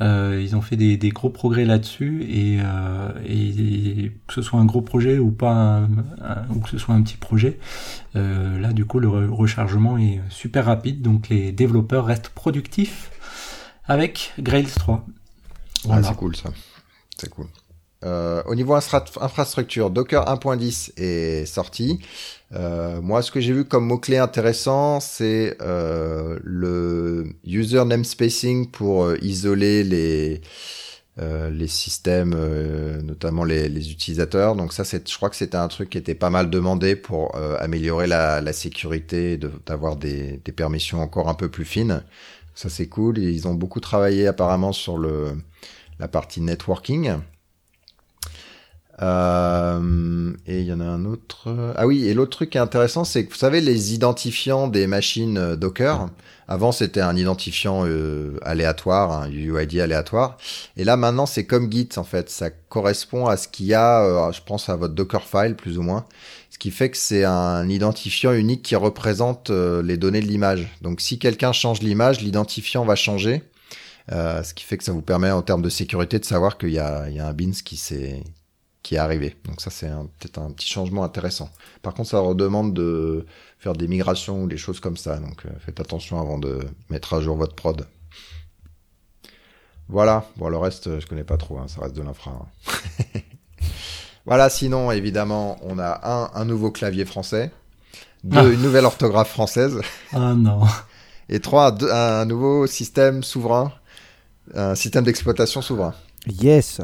Euh, 0.00 0.40
ils 0.40 0.54
ont 0.54 0.60
fait 0.62 0.76
des, 0.76 0.96
des 0.96 1.08
gros 1.08 1.28
progrès 1.30 1.64
là-dessus 1.64 2.22
et, 2.28 2.58
euh, 2.62 3.08
et, 3.26 4.12
que 4.28 4.34
ce 4.34 4.42
soit 4.42 4.60
un 4.60 4.64
gros 4.64 4.80
projet 4.80 5.18
ou 5.18 5.32
pas 5.32 5.50
un, 5.52 5.84
un- 5.84 6.46
ou 6.50 6.60
que 6.60 6.70
ce 6.70 6.78
soit 6.78 6.94
un 6.94 7.02
petit 7.02 7.16
projet, 7.16 7.58
euh, 8.14 8.60
là 8.60 8.72
du 8.72 8.84
coup 8.84 9.00
le 9.00 9.08
re- 9.08 9.26
rechargement 9.28 9.98
est 9.98 10.20
super 10.30 10.66
rapide 10.66 11.02
donc 11.02 11.28
les 11.28 11.50
développeurs 11.50 12.04
restent 12.06 12.28
productifs 12.28 13.10
avec 13.86 14.34
Grails 14.38 14.66
3. 14.66 15.04
Ah, 15.08 15.10
Voilà. 15.84 16.02
c'est 16.08 16.14
cool 16.16 16.36
ça. 16.36 16.50
C'est 17.16 17.30
cool. 17.30 17.46
Euh, 18.04 18.42
au 18.46 18.54
niveau 18.54 18.74
infra- 18.74 19.04
infrastructure, 19.20 19.90
Docker 19.90 20.28
1.10 20.28 20.92
est 20.96 21.46
sorti. 21.46 21.98
Euh, 22.54 23.00
moi, 23.00 23.22
ce 23.22 23.30
que 23.32 23.40
j'ai 23.40 23.52
vu 23.52 23.64
comme 23.64 23.86
mot-clé 23.86 24.18
intéressant, 24.18 25.00
c'est 25.00 25.56
euh, 25.60 26.38
le 26.44 27.26
user 27.44 27.84
namespacing 27.84 28.70
pour 28.70 29.04
euh, 29.04 29.16
isoler 29.20 29.82
les, 29.84 30.40
euh, 31.18 31.50
les 31.50 31.66
systèmes, 31.66 32.34
euh, 32.36 33.02
notamment 33.02 33.44
les, 33.44 33.68
les 33.68 33.90
utilisateurs. 33.90 34.54
Donc 34.56 34.72
ça, 34.72 34.84
je 34.84 35.16
crois 35.16 35.30
que 35.30 35.36
c'était 35.36 35.56
un 35.56 35.68
truc 35.68 35.90
qui 35.90 35.98
était 35.98 36.14
pas 36.14 36.30
mal 36.30 36.50
demandé 36.50 36.94
pour 36.96 37.34
améliorer 37.60 38.06
la, 38.06 38.40
la 38.40 38.52
sécurité, 38.52 39.38
d'avoir 39.66 39.96
des, 39.96 40.38
des 40.44 40.52
permissions 40.52 41.00
encore 41.02 41.28
un 41.28 41.34
peu 41.34 41.48
plus 41.50 41.64
fines. 41.64 42.02
Ça, 42.54 42.68
c'est 42.68 42.88
cool. 42.88 43.18
Ils 43.18 43.46
ont 43.48 43.54
beaucoup 43.54 43.80
travaillé 43.80 44.26
apparemment 44.28 44.72
sur 44.72 44.98
le, 44.98 45.32
la 45.98 46.08
partie 46.08 46.40
networking. 46.40 47.12
Euh, 49.00 50.32
et 50.46 50.60
il 50.60 50.66
y 50.66 50.72
en 50.72 50.80
a 50.80 50.84
un 50.84 51.04
autre. 51.04 51.72
Ah 51.76 51.86
oui, 51.86 52.06
et 52.06 52.14
l'autre 52.14 52.30
truc 52.30 52.56
intéressant, 52.56 53.04
c'est 53.04 53.24
que 53.24 53.30
vous 53.30 53.38
savez 53.38 53.60
les 53.60 53.94
identifiants 53.94 54.68
des 54.68 54.86
machines 54.86 55.38
euh, 55.38 55.56
Docker. 55.56 56.08
Avant, 56.50 56.72
c'était 56.72 57.02
un 57.02 57.14
identifiant 57.14 57.84
euh, 57.86 58.38
aléatoire, 58.42 59.12
un 59.12 59.30
UID 59.30 59.80
aléatoire. 59.80 60.38
Et 60.78 60.84
là, 60.84 60.96
maintenant, 60.96 61.26
c'est 61.26 61.44
comme 61.44 61.70
Git 61.70 61.90
en 61.96 62.04
fait. 62.04 62.30
Ça 62.30 62.48
correspond 62.50 63.26
à 63.26 63.36
ce 63.36 63.48
qu'il 63.48 63.66
y 63.66 63.74
a, 63.74 64.02
euh, 64.02 64.32
je 64.32 64.40
pense 64.42 64.70
à 64.70 64.76
votre 64.76 64.94
Dockerfile 64.94 65.54
plus 65.54 65.76
ou 65.76 65.82
moins. 65.82 66.06
Ce 66.50 66.58
qui 66.58 66.70
fait 66.70 66.90
que 66.90 66.96
c'est 66.96 67.24
un 67.24 67.68
identifiant 67.68 68.32
unique 68.32 68.62
qui 68.62 68.76
représente 68.76 69.50
euh, 69.50 69.82
les 69.82 69.98
données 69.98 70.22
de 70.22 70.26
l'image. 70.26 70.66
Donc, 70.80 71.02
si 71.02 71.18
quelqu'un 71.18 71.52
change 71.52 71.82
l'image, 71.82 72.22
l'identifiant 72.22 72.86
va 72.86 72.96
changer. 72.96 73.44
Euh, 74.10 74.42
ce 74.42 74.54
qui 74.54 74.64
fait 74.64 74.78
que 74.78 74.84
ça 74.84 74.92
vous 74.92 75.02
permet 75.02 75.30
en 75.30 75.42
termes 75.42 75.60
de 75.60 75.68
sécurité 75.68 76.18
de 76.18 76.24
savoir 76.24 76.56
qu'il 76.56 76.70
y 76.70 76.72
y 76.72 76.78
a 76.78 77.04
un 77.04 77.32
bins 77.34 77.50
qui 77.62 77.76
s'est 77.76 78.24
qui 78.82 78.94
est 78.94 78.98
arrivé. 78.98 79.36
Donc 79.44 79.60
ça 79.60 79.70
c'est 79.70 79.88
un- 79.88 80.06
peut-être 80.18 80.38
un 80.38 80.50
petit 80.52 80.68
changement 80.68 81.04
intéressant. 81.04 81.50
Par 81.82 81.94
contre 81.94 82.10
ça 82.10 82.20
redemande 82.20 82.72
de 82.74 83.26
faire 83.58 83.72
des 83.74 83.88
migrations 83.88 84.44
ou 84.44 84.46
des 84.48 84.56
choses 84.56 84.80
comme 84.80 84.96
ça. 84.96 85.16
Donc 85.18 85.44
euh, 85.46 85.50
faites 85.60 85.80
attention 85.80 86.20
avant 86.20 86.38
de 86.38 86.60
mettre 86.90 87.14
à 87.14 87.20
jour 87.20 87.36
votre 87.36 87.54
prod. 87.54 87.86
Voilà. 89.88 90.26
Bon 90.36 90.48
le 90.48 90.56
reste 90.58 91.00
je 91.00 91.06
connais 91.06 91.24
pas 91.24 91.36
trop. 91.36 91.58
hein, 91.58 91.66
ça 91.68 91.80
reste 91.82 91.96
de 91.96 92.02
l'infra. 92.02 92.30
hein. 92.32 93.20
voilà. 94.26 94.48
Sinon 94.50 94.90
évidemment 94.92 95.58
on 95.62 95.78
a 95.78 96.00
un, 96.02 96.30
un 96.40 96.44
nouveau 96.44 96.70
clavier 96.70 97.04
français, 97.04 97.50
deux 98.24 98.38
Ah. 98.38 98.44
une 98.46 98.62
nouvelle 98.62 98.84
orthographe 98.84 99.30
française 99.30 99.80
Ah 100.12 100.34
non. 100.34 100.60
et 101.28 101.40
trois 101.40 101.72
deux- 101.72 101.90
un 101.90 102.24
nouveau 102.26 102.66
système 102.66 103.22
souverain, 103.22 103.72
un 104.54 104.74
système 104.74 105.04
d'exploitation 105.04 105.62
souverain. 105.62 105.94
Yes, 106.26 106.80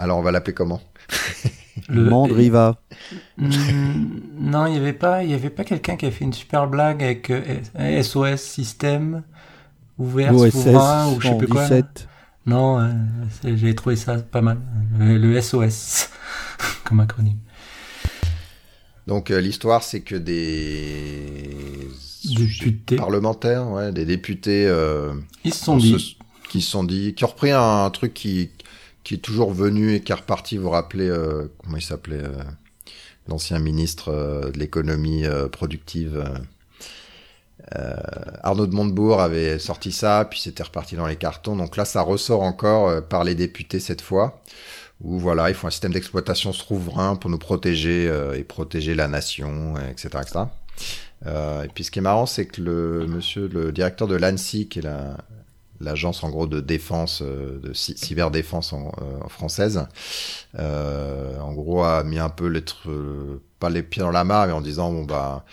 Alors 0.00 0.18
on 0.18 0.22
va 0.22 0.30
l'appeler 0.32 0.54
comment 0.54 0.80
Le- 1.88 2.08
Mandriva. 2.08 2.80
Hmm, 3.36 3.48
non, 4.38 4.66
il 4.66 4.74
y 4.74 4.76
avait 4.78 4.92
pas, 4.92 5.22
il 5.24 5.30
y 5.30 5.34
avait 5.34 5.50
pas 5.50 5.64
quelqu'un 5.64 5.96
qui 5.96 6.06
a 6.06 6.10
fait 6.10 6.24
une 6.24 6.32
super 6.32 6.66
blague 6.68 7.02
avec 7.02 7.30
euh, 7.30 8.02
SOS 8.02 8.36
système 8.40 9.22
ouvert 9.98 10.34
OSS 10.34 10.50
souverain 10.52 11.08
ou 11.12 11.20
je 11.20 11.28
sais 11.28 11.36
plus 11.38 11.48
quoi. 11.48 11.62
là. 11.62 11.68
117. 11.68 12.08
Non, 12.46 12.80
euh, 12.80 12.88
j'ai 13.56 13.74
trouvé 13.74 13.96
ça 13.96 14.16
pas 14.18 14.40
mal. 14.40 14.58
Euh, 15.00 15.18
Le 15.18 15.40
SOS 15.40 16.08
comme 16.84 17.00
acronyme. 17.00 17.38
Donc 19.06 19.30
euh, 19.30 19.40
l'histoire, 19.40 19.82
c'est 19.82 20.00
que 20.00 20.14
des 20.14 21.88
Députés. 22.36 22.96
parlementaires, 22.96 23.68
ouais, 23.68 23.92
des 23.92 24.04
députés 24.04 24.66
euh, 24.66 25.14
Ils 25.44 25.52
se 25.54 25.64
sont 25.64 25.72
on 25.74 25.76
dit. 25.78 25.98
se- 25.98 26.14
qui 26.48 26.60
se 26.60 26.70
sont 26.70 26.84
dit, 26.84 27.14
qui 27.14 27.24
ont 27.24 27.28
repris 27.28 27.50
un, 27.52 27.88
truc 27.90 28.12
qui, 28.14 28.50
qui 29.04 29.14
est 29.14 29.18
toujours 29.18 29.52
venu 29.52 29.94
et 29.94 30.00
qui 30.00 30.12
est 30.12 30.14
reparti. 30.14 30.56
Vous 30.56 30.64
vous 30.64 30.70
rappelez 30.70 31.08
euh, 31.08 31.50
comment 31.58 31.76
il 31.76 31.82
s'appelait 31.82 32.22
euh, 32.22 32.42
l'ancien 33.28 33.58
ministre 33.58 34.10
euh, 34.10 34.50
de 34.50 34.58
l'économie 34.58 35.24
productive. 35.52 36.24
Arnaud 38.42 38.66
de 38.66 38.74
Montebourg 38.74 39.20
avait 39.20 39.60
sorti 39.60 39.92
ça, 39.92 40.26
puis 40.28 40.40
c'était 40.40 40.64
reparti 40.64 40.96
dans 40.96 41.06
les 41.06 41.14
cartons. 41.14 41.54
Donc 41.54 41.76
là, 41.76 41.84
ça 41.84 42.02
ressort 42.02 42.42
encore 42.42 43.06
par 43.06 43.22
les 43.22 43.36
députés 43.36 43.78
cette 43.78 44.00
fois 44.00 44.42
où 45.00 45.20
voilà, 45.20 45.50
il 45.50 45.54
faut 45.54 45.68
un 45.68 45.70
système 45.70 45.92
d'exploitation 45.92 46.52
souverain 46.52 47.14
pour 47.14 47.30
nous 47.30 47.38
protéger 47.38 48.12
et 48.34 48.42
protéger 48.42 48.96
la 48.96 49.06
nation, 49.06 49.76
etc., 49.88 50.24
et 51.26 51.68
puis 51.72 51.84
ce 51.84 51.90
qui 51.90 52.00
est 52.00 52.02
marrant, 52.02 52.26
c'est 52.26 52.46
que 52.46 52.60
le 52.62 53.06
monsieur, 53.06 53.46
le 53.46 53.72
directeur 53.72 54.08
de 54.08 54.16
l'ANSI, 54.16 54.68
qui 54.68 54.78
est 54.80 54.82
la 54.82 55.18
l'agence 55.80 56.24
en 56.24 56.30
gros 56.30 56.46
de 56.46 56.60
défense, 56.60 57.22
euh, 57.22 57.58
de 57.60 57.72
cy- 57.72 57.96
cyberdéfense 57.96 58.72
en, 58.72 58.92
euh, 59.02 59.20
en 59.24 59.28
française, 59.28 59.86
euh, 60.58 61.38
en 61.40 61.52
gros 61.52 61.82
a 61.84 62.04
mis 62.04 62.18
un 62.18 62.28
peu 62.28 62.50
tr- 62.50 62.74
euh, 62.88 63.40
pas 63.58 63.70
les 63.70 63.82
pieds 63.82 64.02
dans 64.02 64.10
la 64.10 64.24
mare, 64.24 64.46
mais 64.46 64.52
en 64.52 64.60
disant 64.60 64.92
bon 64.92 65.04
bah 65.04 65.44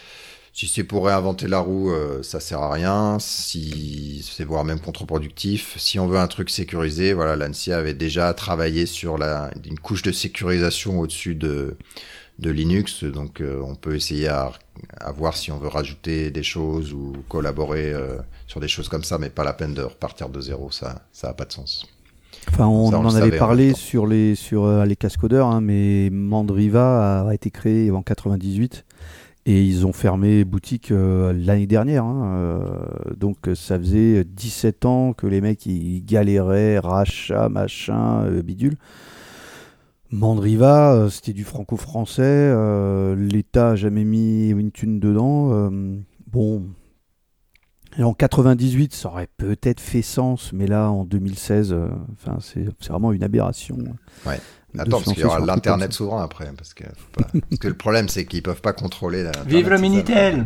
si 0.53 0.67
c'est 0.67 0.83
pour 0.83 1.05
réinventer 1.05 1.47
la 1.47 1.59
roue, 1.59 1.91
euh, 1.91 2.23
ça 2.23 2.39
sert 2.39 2.59
à 2.61 2.71
rien. 2.73 3.19
Si 3.19 4.27
c'est 4.27 4.43
voire 4.43 4.63
même 4.63 4.79
contre-productif. 4.79 5.75
Si 5.77 5.99
on 5.99 6.07
veut 6.07 6.17
un 6.17 6.27
truc 6.27 6.49
sécurisé, 6.49 7.13
voilà, 7.13 7.35
l'ANSI 7.35 7.73
avait 7.73 7.93
déjà 7.93 8.33
travaillé 8.33 8.87
sur 8.87 9.19
la, 9.19 9.51
une 9.65 9.77
couche 9.79 10.01
de 10.01 10.11
sécurisation 10.11 10.99
au-dessus 10.99 11.35
de, 11.35 11.77
de 12.39 12.51
Linux. 12.51 13.03
Donc, 13.03 13.41
euh, 13.41 13.61
on 13.63 13.75
peut 13.75 13.95
essayer 13.95 14.27
à, 14.27 14.51
à 14.99 15.11
voir 15.11 15.35
si 15.35 15.51
on 15.51 15.57
veut 15.57 15.67
rajouter 15.67 16.31
des 16.31 16.43
choses 16.43 16.93
ou 16.93 17.13
collaborer 17.29 17.93
euh, 17.93 18.17
sur 18.47 18.59
des 18.59 18.67
choses 18.67 18.89
comme 18.89 19.03
ça, 19.03 19.17
mais 19.17 19.29
pas 19.29 19.43
la 19.43 19.53
peine 19.53 19.73
de 19.73 19.81
repartir 19.81 20.29
de 20.29 20.41
zéro. 20.41 20.71
Ça, 20.71 21.01
ça 21.11 21.29
a 21.29 21.33
pas 21.33 21.45
de 21.45 21.53
sens. 21.53 21.85
Enfin, 22.49 22.67
on, 22.67 22.91
Ça, 22.91 22.99
on 22.99 23.05
en 23.05 23.15
avait 23.15 23.37
parlé 23.37 23.73
sur 23.73 24.07
les 24.07 24.35
sur 24.35 24.65
euh, 24.65 24.85
les 24.85 24.95
cascodeurs, 24.95 25.47
hein, 25.47 25.61
mais 25.61 26.09
Mandriva 26.11 27.27
a, 27.27 27.33
été 27.33 27.51
créé 27.51 27.91
en 27.91 28.01
98 28.01 28.85
et 29.45 29.63
ils 29.63 29.85
ont 29.85 29.93
fermé 29.93 30.43
boutique 30.43 30.91
euh, 30.91 31.33
l'année 31.33 31.67
dernière. 31.67 32.03
hein, 32.03 32.35
euh, 32.37 32.59
donc 33.15 33.37
ça 33.55 33.79
faisait 33.79 34.23
17 34.23 34.85
ans 34.85 35.13
que 35.13 35.27
les 35.27 35.41
mecs 35.41 35.65
ils 35.65 36.03
galéraient, 36.05 36.79
rachat, 36.79 37.49
machin, 37.49 38.23
euh, 38.25 38.41
bidule. 38.41 38.77
Mandriva, 40.11 40.93
euh, 40.93 41.09
c'était 41.09 41.33
du 41.33 41.43
franco-français. 41.43 42.21
euh, 42.23 43.15
L'État 43.15 43.71
a 43.71 43.75
jamais 43.75 44.03
mis 44.05 44.49
une 44.49 44.71
thune 44.71 44.99
dedans. 44.99 45.49
euh, 45.51 45.97
bon. 46.31 46.63
Et 47.97 48.03
en 48.03 48.13
98, 48.13 48.93
ça 48.93 49.09
aurait 49.09 49.27
peut-être 49.37 49.79
fait 49.81 50.01
sens, 50.03 50.53
mais 50.53 50.67
là, 50.67 50.91
en 50.91 51.03
2016, 51.03 51.73
euh, 51.73 51.87
enfin, 52.13 52.37
c'est 52.41 52.65
c'est 52.79 52.89
vraiment 52.91 53.11
une 53.11 53.23
aberration. 53.23 53.77
Ouais. 54.25 54.39
Attends, 54.77 54.99
parce 55.01 55.13
qu'il 55.13 55.19
y 55.19 55.23
aura 55.23 55.37
un 55.39 55.45
l'internet 55.45 55.91
souverain 55.93 56.23
après, 56.23 56.51
parce 56.55 56.73
que, 56.75 56.83
faut 56.83 57.23
pas- 57.23 57.27
parce 57.49 57.59
que 57.59 57.67
le 57.67 57.73
problème 57.73 58.07
c'est 58.09 58.25
qu'ils 58.25 58.43
peuvent 58.43 58.61
pas 58.61 58.73
contrôler. 58.73 59.23
la- 59.23 59.31
Vive 59.47 59.69
le. 59.69 59.77
Minitel 59.79 60.45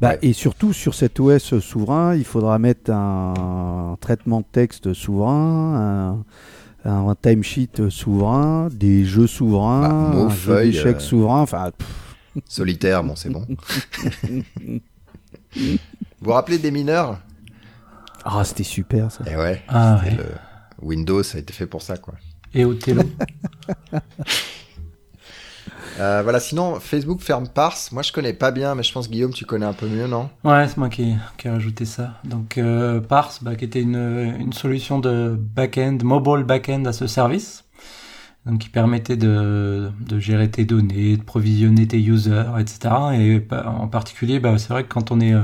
Bah, 0.00 0.10
Ouais. 0.10 0.18
Et 0.22 0.32
surtout, 0.34 0.72
sur 0.74 0.94
cet 0.94 1.18
OS 1.18 1.58
souverain, 1.60 2.14
il 2.14 2.24
faudra 2.24 2.58
mettre 2.58 2.90
un, 2.92 3.96
traitement 4.00 4.40
de 4.40 4.46
texte 4.50 4.92
souverain, 4.92 5.74
un, 6.18 6.24
un 6.86 7.14
timesheet 7.14 7.90
souverain, 7.90 8.68
des 8.72 9.04
jeux 9.04 9.26
souverains, 9.26 10.10
Bah, 10.12 10.18
un 10.24 10.28
jeu 10.30 10.62
d'échecs 10.64 10.96
euh, 10.96 11.00
souverain. 11.00 11.40
Enfin, 11.40 11.70
Solitaire, 12.44 13.02
bon, 13.02 13.16
c'est 13.16 13.30
bon. 13.30 13.46
vous 15.56 15.78
vous 16.20 16.32
rappelez 16.32 16.58
des 16.58 16.70
mineurs? 16.70 17.18
Ah, 18.24 18.44
c'était 18.44 18.64
super 18.64 19.10
ça. 19.10 19.24
Eh 19.26 19.36
ouais. 19.36 19.62
Ah 19.68 20.00
c'était 20.04 20.16
ouais. 20.16 20.28
le 20.28 20.86
Windows 20.86 21.22
a 21.22 21.38
été 21.38 21.52
fait 21.52 21.66
pour 21.66 21.82
ça, 21.82 21.96
quoi. 21.96 22.14
Et 22.52 22.64
Othello? 22.64 23.02
Euh, 25.98 26.20
voilà, 26.22 26.40
sinon, 26.40 26.78
Facebook 26.80 27.20
ferme 27.20 27.48
Parse. 27.48 27.92
Moi, 27.92 28.02
je 28.02 28.12
connais 28.12 28.32
pas 28.32 28.50
bien, 28.50 28.74
mais 28.74 28.82
je 28.82 28.92
pense, 28.92 29.08
Guillaume, 29.10 29.32
tu 29.32 29.44
connais 29.44 29.66
un 29.66 29.72
peu 29.72 29.86
mieux, 29.86 30.06
non? 30.06 30.28
Ouais, 30.44 30.66
c'est 30.68 30.76
moi 30.76 30.88
qui, 30.88 31.14
qui 31.38 31.48
ai 31.48 31.50
rajouté 31.50 31.84
ça. 31.84 32.14
Donc 32.24 32.58
euh, 32.58 33.00
Parse, 33.00 33.42
bah, 33.42 33.56
qui 33.56 33.64
était 33.64 33.80
une, 33.80 34.34
une 34.38 34.52
solution 34.52 34.98
de 34.98 35.36
back-end, 35.38 35.98
mobile 36.02 36.44
back-end 36.44 36.84
à 36.84 36.92
ce 36.92 37.06
service. 37.06 37.64
Donc 38.46 38.60
qui 38.60 38.68
permettait 38.68 39.16
de, 39.16 39.90
de, 40.00 40.18
gérer 40.20 40.48
tes 40.50 40.64
données, 40.64 41.16
de 41.16 41.22
provisionner 41.22 41.86
tes 41.86 41.98
users, 41.98 42.52
etc. 42.60 42.94
Et 43.14 43.40
bah, 43.40 43.68
en 43.68 43.88
particulier, 43.88 44.38
bah, 44.38 44.56
c'est 44.56 44.68
vrai 44.68 44.84
que 44.84 44.88
quand 44.88 45.10
on 45.10 45.20
est 45.20 45.34
euh, 45.34 45.42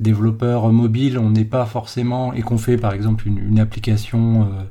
développeur 0.00 0.72
mobile, 0.72 1.18
on 1.18 1.30
n'est 1.30 1.44
pas 1.44 1.66
forcément 1.66 2.32
et 2.32 2.42
qu'on 2.42 2.58
fait 2.58 2.78
par 2.78 2.94
exemple 2.94 3.28
une, 3.28 3.38
une 3.38 3.60
application, 3.60 4.44
euh, 4.44 4.62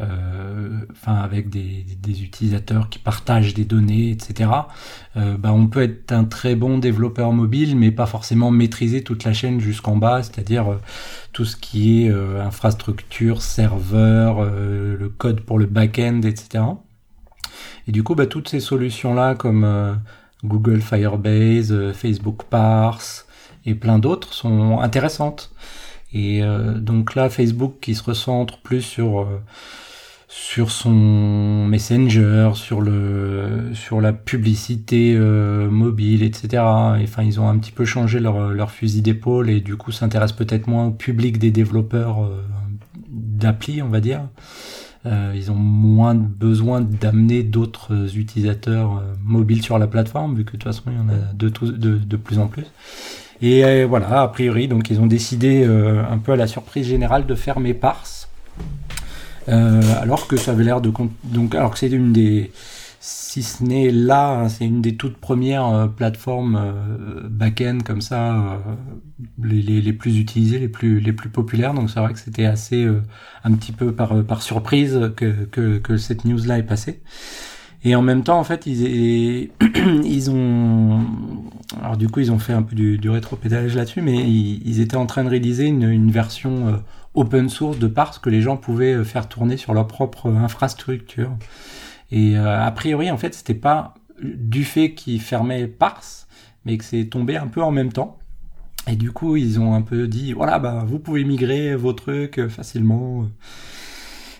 euh, 0.00 0.78
enfin 0.92 1.16
avec 1.16 1.50
des, 1.50 1.84
des, 2.00 2.22
utilisateurs 2.22 2.88
qui 2.88 3.00
partagent 3.00 3.52
des 3.52 3.64
données, 3.64 4.10
etc. 4.10 4.50
Euh, 5.16 5.36
bah, 5.36 5.52
on 5.52 5.66
peut 5.66 5.82
être 5.82 6.12
un 6.12 6.24
très 6.24 6.54
bon 6.54 6.78
développeur 6.78 7.32
mobile, 7.32 7.76
mais 7.76 7.90
pas 7.90 8.06
forcément 8.06 8.50
maîtriser 8.52 9.02
toute 9.02 9.24
la 9.24 9.32
chaîne 9.32 9.60
jusqu'en 9.60 9.96
bas, 9.96 10.22
c'est-à-dire 10.22 10.72
euh, 10.72 10.80
tout 11.32 11.44
ce 11.44 11.56
qui 11.56 12.04
est 12.04 12.10
infrastructure, 12.10 13.42
serveur, 13.42 14.44
le 14.44 15.08
code 15.08 15.40
pour 15.42 15.58
le 15.58 15.66
back-end, 15.66 16.22
etc. 16.22 16.64
Et 17.86 17.92
du 17.92 18.02
coup, 18.02 18.14
bah, 18.14 18.26
toutes 18.26 18.48
ces 18.48 18.60
solutions-là, 18.60 19.34
comme 19.34 19.64
euh, 19.64 19.94
Google 20.44 20.80
Firebase, 20.80 21.72
euh, 21.72 21.92
Facebook 21.92 22.44
Parse 22.44 23.26
et 23.66 23.74
plein 23.74 23.98
d'autres, 23.98 24.32
sont 24.32 24.80
intéressantes. 24.80 25.50
Et 26.12 26.42
euh, 26.42 26.74
donc 26.74 27.14
là, 27.14 27.28
Facebook 27.28 27.76
qui 27.80 27.94
se 27.94 28.02
recentre 28.02 28.58
plus 28.58 28.82
sur 28.82 29.26
sur 30.30 30.70
son 30.70 31.66
Messenger, 31.66 32.50
sur 32.54 32.82
le 32.82 33.70
sur 33.72 34.00
la 34.00 34.12
publicité 34.12 35.16
mobile, 35.16 36.22
etc. 36.22 36.62
Enfin, 36.62 37.22
ils 37.22 37.40
ont 37.40 37.48
un 37.48 37.56
petit 37.58 37.72
peu 37.72 37.86
changé 37.86 38.20
leur, 38.20 38.50
leur 38.50 38.70
fusil 38.70 39.00
d'épaule 39.00 39.48
et 39.48 39.60
du 39.60 39.76
coup 39.76 39.90
s'intéressent 39.90 40.36
peut-être 40.36 40.66
moins 40.66 40.86
au 40.86 40.90
public 40.90 41.38
des 41.38 41.50
développeurs 41.50 42.30
d'appli, 43.08 43.80
on 43.82 43.88
va 43.88 44.00
dire. 44.00 44.28
Euh, 45.06 45.32
ils 45.34 45.50
ont 45.50 45.54
moins 45.54 46.14
besoin 46.14 46.80
d'amener 46.80 47.44
d'autres 47.44 48.16
utilisateurs 48.16 48.98
euh, 48.98 49.14
mobiles 49.22 49.62
sur 49.62 49.78
la 49.78 49.86
plateforme, 49.86 50.34
vu 50.34 50.44
que 50.44 50.52
de 50.52 50.56
toute 50.56 50.64
façon 50.64 50.82
il 50.88 50.96
y 50.96 51.00
en 51.00 51.08
a 51.08 51.32
de, 51.34 51.48
de, 51.98 52.16
plus 52.16 52.38
en 52.38 52.48
plus. 52.48 52.66
Et 53.40 53.64
euh, 53.64 53.86
voilà, 53.88 54.22
a 54.22 54.28
priori, 54.28 54.66
donc 54.66 54.90
ils 54.90 55.00
ont 55.00 55.06
décidé 55.06 55.64
un 55.64 56.18
peu 56.18 56.32
à 56.32 56.36
la 56.36 56.48
surprise 56.48 56.86
générale 56.86 57.26
de 57.26 57.34
fermer 57.34 57.74
Parse, 57.74 58.28
alors 59.46 60.26
que 60.26 60.36
ça 60.36 60.50
avait 60.50 60.64
l'air 60.64 60.80
de 60.80 60.92
donc 61.24 61.54
alors 61.54 61.70
que 61.70 61.78
c'est 61.78 61.88
une 61.88 62.12
des 62.12 62.50
si 63.08 63.42
ce 63.42 63.64
n'est 63.64 63.90
là, 63.90 64.28
hein, 64.32 64.48
c'est 64.50 64.66
une 64.66 64.82
des 64.82 64.96
toutes 64.96 65.16
premières 65.16 65.66
euh, 65.66 65.86
plateformes 65.86 66.56
euh, 66.56 67.26
back-end 67.28 67.78
comme 67.82 68.02
ça, 68.02 68.34
euh, 68.34 68.56
les, 69.42 69.92
plus 69.94 70.18
utilisées, 70.18 70.58
les 70.58 70.68
plus, 70.68 71.30
populaires. 71.30 71.72
Donc 71.72 71.88
c'est 71.88 72.00
vrai 72.00 72.12
que 72.12 72.18
c'était 72.18 72.44
assez 72.44 72.86
un 73.44 73.52
petit 73.52 73.72
peu 73.72 73.92
par, 73.92 74.42
surprise 74.42 75.12
que, 75.16 75.96
cette 75.96 76.26
news-là 76.26 76.58
est 76.58 76.64
passée. 76.64 77.00
Et 77.84 77.94
en 77.94 78.02
même 78.02 78.24
temps, 78.24 78.38
en 78.38 78.44
fait, 78.44 78.66
ils, 78.66 80.30
ont, 80.30 81.06
alors 81.80 81.96
du 81.96 82.08
coup, 82.08 82.20
ils 82.20 82.30
ont 82.30 82.38
fait 82.38 82.52
un 82.52 82.62
peu 82.62 82.76
du, 82.76 82.98
du 82.98 83.08
rétro-pédalage 83.08 83.74
là-dessus, 83.74 84.02
mais 84.02 84.16
ils, 84.16 84.80
étaient 84.80 84.96
en 84.96 85.06
train 85.06 85.24
de 85.24 85.30
réaliser 85.30 85.66
une, 85.66 86.10
version 86.10 86.82
open 87.14 87.48
source 87.48 87.78
de 87.78 87.86
Parse 87.86 88.18
que 88.18 88.28
les 88.28 88.42
gens 88.42 88.56
pouvaient 88.58 89.02
faire 89.04 89.28
tourner 89.28 89.56
sur 89.56 89.72
leur 89.72 89.86
propre 89.86 90.30
infrastructure. 90.30 91.30
Et 92.10 92.36
euh, 92.36 92.64
a 92.64 92.70
priori, 92.70 93.10
en 93.10 93.16
fait, 93.16 93.34
c'était 93.34 93.54
pas 93.54 93.94
du 94.22 94.64
fait 94.64 94.94
qu'ils 94.94 95.20
fermaient 95.20 95.66
Parse, 95.66 96.26
mais 96.64 96.76
que 96.78 96.84
c'est 96.84 97.04
tombé 97.06 97.36
un 97.36 97.46
peu 97.46 97.62
en 97.62 97.70
même 97.70 97.92
temps. 97.92 98.18
Et 98.86 98.96
du 98.96 99.12
coup, 99.12 99.36
ils 99.36 99.60
ont 99.60 99.74
un 99.74 99.82
peu 99.82 100.08
dit, 100.08 100.32
voilà, 100.32 100.58
bah, 100.58 100.84
vous 100.86 100.98
pouvez 100.98 101.24
migrer 101.24 101.76
vos 101.76 101.92
trucs 101.92 102.38
euh, 102.38 102.48
facilement. 102.48 103.28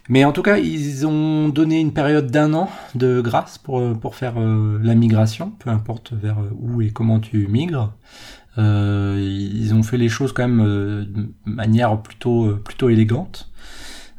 Mais 0.09 0.25
en 0.25 0.33
tout 0.33 0.43
cas, 0.43 0.57
ils 0.57 1.07
ont 1.07 1.51
donné 1.51 1.81
une 1.81 1.93
période 1.93 2.31
d'un 2.31 2.55
an 2.55 2.71
de 2.95 3.21
grâce 3.21 3.59
pour, 3.59 3.79
euh, 3.81 3.93
pour 3.93 4.15
faire 4.15 4.41
la 4.41 4.95
migration, 4.95 5.53
peu 5.59 5.69
importe 5.69 6.15
vers 6.15 6.39
où 6.59 6.81
et 6.81 6.91
comment 6.91 7.21
tu 7.21 7.47
migres. 7.47 7.93
Euh, 8.57 9.19
ils 9.21 9.75
ont 9.75 9.83
fait 9.83 9.99
les 9.99 10.09
choses 10.09 10.33
quand 10.33 10.49
même 10.49 10.65
de 10.65 11.31
manière 11.45 12.01
plutôt, 12.01 12.57
plutôt 12.57 12.89
élégante. 12.89 13.51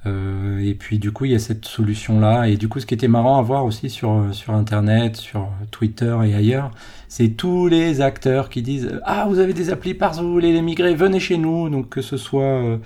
Euh, 0.06 0.60
et 0.60 0.76
puis 0.76 0.98
du 0.98 1.12
coup, 1.12 1.26
il 1.26 1.32
y 1.32 1.36
a 1.36 1.40
cette 1.40 1.66
solution-là. 1.66 2.48
Et 2.48 2.58
du 2.58 2.68
coup, 2.68 2.80
ce 2.80 2.86
qui 2.86 2.94
était 2.94 3.08
marrant 3.08 3.38
à 3.38 3.42
voir 3.42 3.66
aussi 3.66 3.90
sur, 3.90 4.28
sur 4.32 4.54
Internet, 4.54 5.18
sur 5.18 5.50
Twitter 5.72 6.18
et 6.26 6.34
ailleurs, 6.36 6.72
c'est 7.08 7.30
tous 7.30 7.68
les 7.68 8.02
acteurs 8.02 8.50
qui 8.50 8.62
disent 8.62 9.00
Ah, 9.04 9.26
vous 9.28 9.40
avez 9.40 9.54
des 9.54 9.70
applis 9.70 9.94
parce 9.94 10.18
que 10.18 10.24
vous 10.24 10.32
voulez 10.32 10.54
les 10.54 10.62
migrer, 10.62 10.96
venez 10.96 11.20
chez 11.20 11.38
nous. 11.38 11.70
Donc 11.70 11.90
que 11.90 12.02
ce 12.02 12.18
soit 12.18 12.44
euh, 12.44 12.78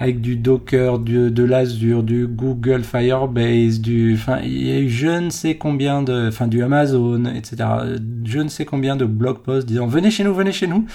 avec 0.00 0.20
du 0.20 0.36
Docker, 0.36 0.98
du, 0.98 1.30
de 1.30 1.44
l'Azure, 1.44 2.02
du 2.02 2.26
Google 2.26 2.82
Firebase, 2.82 3.80
du, 3.80 4.14
enfin, 4.14 4.40
il 4.42 4.66
y 4.66 4.72
a 4.72 4.78
eu 4.78 4.88
je 4.88 5.06
ne 5.06 5.30
sais 5.30 5.56
combien 5.56 6.02
de, 6.02 6.28
enfin, 6.28 6.46
du 6.46 6.62
Amazon, 6.62 7.24
etc. 7.26 7.68
Je 8.24 8.38
ne 8.40 8.48
sais 8.48 8.64
combien 8.64 8.96
de 8.96 9.04
blog 9.04 9.38
posts 9.38 9.66
disant 9.66 9.86
venez 9.86 10.10
chez 10.10 10.24
nous, 10.24 10.34
venez 10.34 10.52
chez 10.52 10.66
nous. 10.66 10.86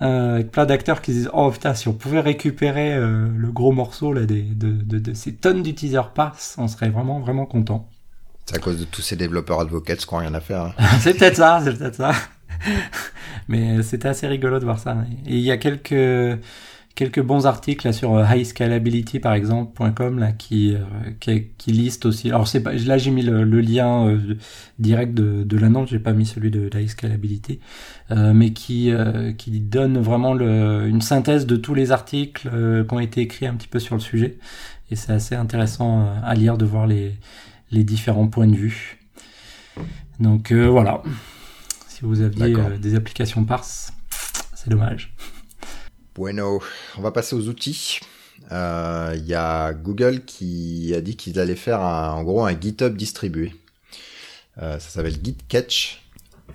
Euh, 0.00 0.34
avec 0.34 0.52
plein 0.52 0.64
d'acteurs 0.64 1.02
qui 1.02 1.10
disent 1.10 1.28
oh 1.32 1.50
putain 1.50 1.74
si 1.74 1.88
on 1.88 1.92
pouvait 1.92 2.20
récupérer 2.20 2.94
euh, 2.94 3.26
le 3.36 3.50
gros 3.50 3.72
morceau 3.72 4.12
là 4.12 4.26
des, 4.26 4.42
de, 4.42 4.70
de, 4.70 5.00
de 5.00 5.12
ces 5.12 5.34
tonnes 5.34 5.64
d'utilisateurs 5.64 6.12
pass 6.12 6.54
on 6.56 6.68
serait 6.68 6.88
vraiment 6.88 7.18
vraiment 7.18 7.46
content. 7.46 7.88
C'est 8.46 8.54
à 8.54 8.60
cause 8.60 8.78
de 8.78 8.84
tous 8.84 9.02
ces 9.02 9.16
développeurs 9.16 9.58
advocates 9.60 10.06
qui 10.06 10.14
n'ont 10.14 10.20
rien 10.20 10.34
à 10.34 10.40
faire 10.40 10.66
hein. 10.66 10.74
c'est 11.00 11.14
peut-être 11.14 11.36
ça 11.36 11.60
c'est 11.64 11.76
peut-être 11.76 11.96
ça. 11.96 12.12
Mais 13.48 13.82
c'était 13.82 14.08
assez 14.08 14.28
rigolo 14.28 14.60
de 14.60 14.64
voir 14.64 14.78
ça. 14.78 14.96
Et 15.26 15.34
il 15.34 15.40
y 15.40 15.50
a 15.50 15.56
quelques 15.56 16.40
quelques 16.98 17.22
bons 17.22 17.46
articles 17.46 17.86
là, 17.86 17.92
sur 17.92 18.16
euh, 18.16 18.24
highscalability 18.24 19.20
par 19.20 19.32
exemple.com 19.32 20.18
là 20.18 20.32
qui, 20.32 20.74
euh, 20.74 20.80
qui, 21.20 21.44
qui 21.56 21.70
liste 21.70 22.06
aussi. 22.06 22.28
Alors 22.28 22.48
c'est 22.48 22.60
pas 22.60 22.72
là 22.72 22.98
j'ai 22.98 23.12
mis 23.12 23.22
le, 23.22 23.44
lien 23.60 24.08
euh, 24.08 24.34
direct 24.80 25.14
de, 25.14 25.44
de 25.44 25.56
l'annonce, 25.56 25.90
j'ai 25.90 26.00
pas 26.00 26.12
mis 26.12 26.26
celui 26.26 26.50
de, 26.50 26.68
de 26.68 26.76
Highscalability, 26.76 27.60
euh, 28.10 28.32
mais 28.34 28.52
qui 28.52 28.92
qui 29.38 29.60
donne 29.60 29.98
vraiment 29.98 30.34
le, 30.34 30.88
une 30.88 31.00
synthèse 31.00 31.46
de 31.46 31.54
tous 31.54 31.74
les 31.74 31.92
articles 31.92 32.50
qui 32.50 32.94
ont 32.94 33.00
été 33.00 33.20
écrits 33.20 33.46
un 33.46 33.54
petit 33.54 33.68
peu 33.68 33.78
sur 33.78 33.94
le 33.94 34.00
sujet 34.00 34.38
et 34.90 34.96
c'est 34.96 35.12
assez 35.12 35.36
intéressant 35.36 36.08
à 36.24 36.34
lire 36.34 36.58
de 36.58 36.64
voir 36.64 36.88
les 36.88 37.14
les 37.70 37.84
différents 37.84 38.26
points 38.26 38.48
de 38.48 38.56
vue. 38.56 38.98
Donc 40.18 40.50
voilà. 40.52 41.02
Si 41.86 42.00
vous 42.02 42.22
aviez 42.22 42.56
des 42.80 42.96
applications 42.96 43.44
parse, 43.44 43.92
c'est 44.54 44.70
dommage. 44.70 45.14
Bueno, 46.18 46.60
on 46.96 47.00
va 47.00 47.12
passer 47.12 47.36
aux 47.36 47.46
outils. 47.46 48.00
Il 48.40 48.46
euh, 48.50 49.16
y 49.24 49.34
a 49.34 49.72
Google 49.72 50.24
qui 50.24 50.92
a 50.96 51.00
dit 51.00 51.14
qu'ils 51.14 51.38
allaient 51.38 51.54
faire 51.54 51.80
en 51.80 52.24
gros 52.24 52.44
un 52.44 52.60
GitHub 52.60 52.96
distribué. 52.96 53.54
Euh, 54.60 54.80
ça 54.80 54.88
s'appelle 54.88 55.16
GitCatch. 55.22 56.02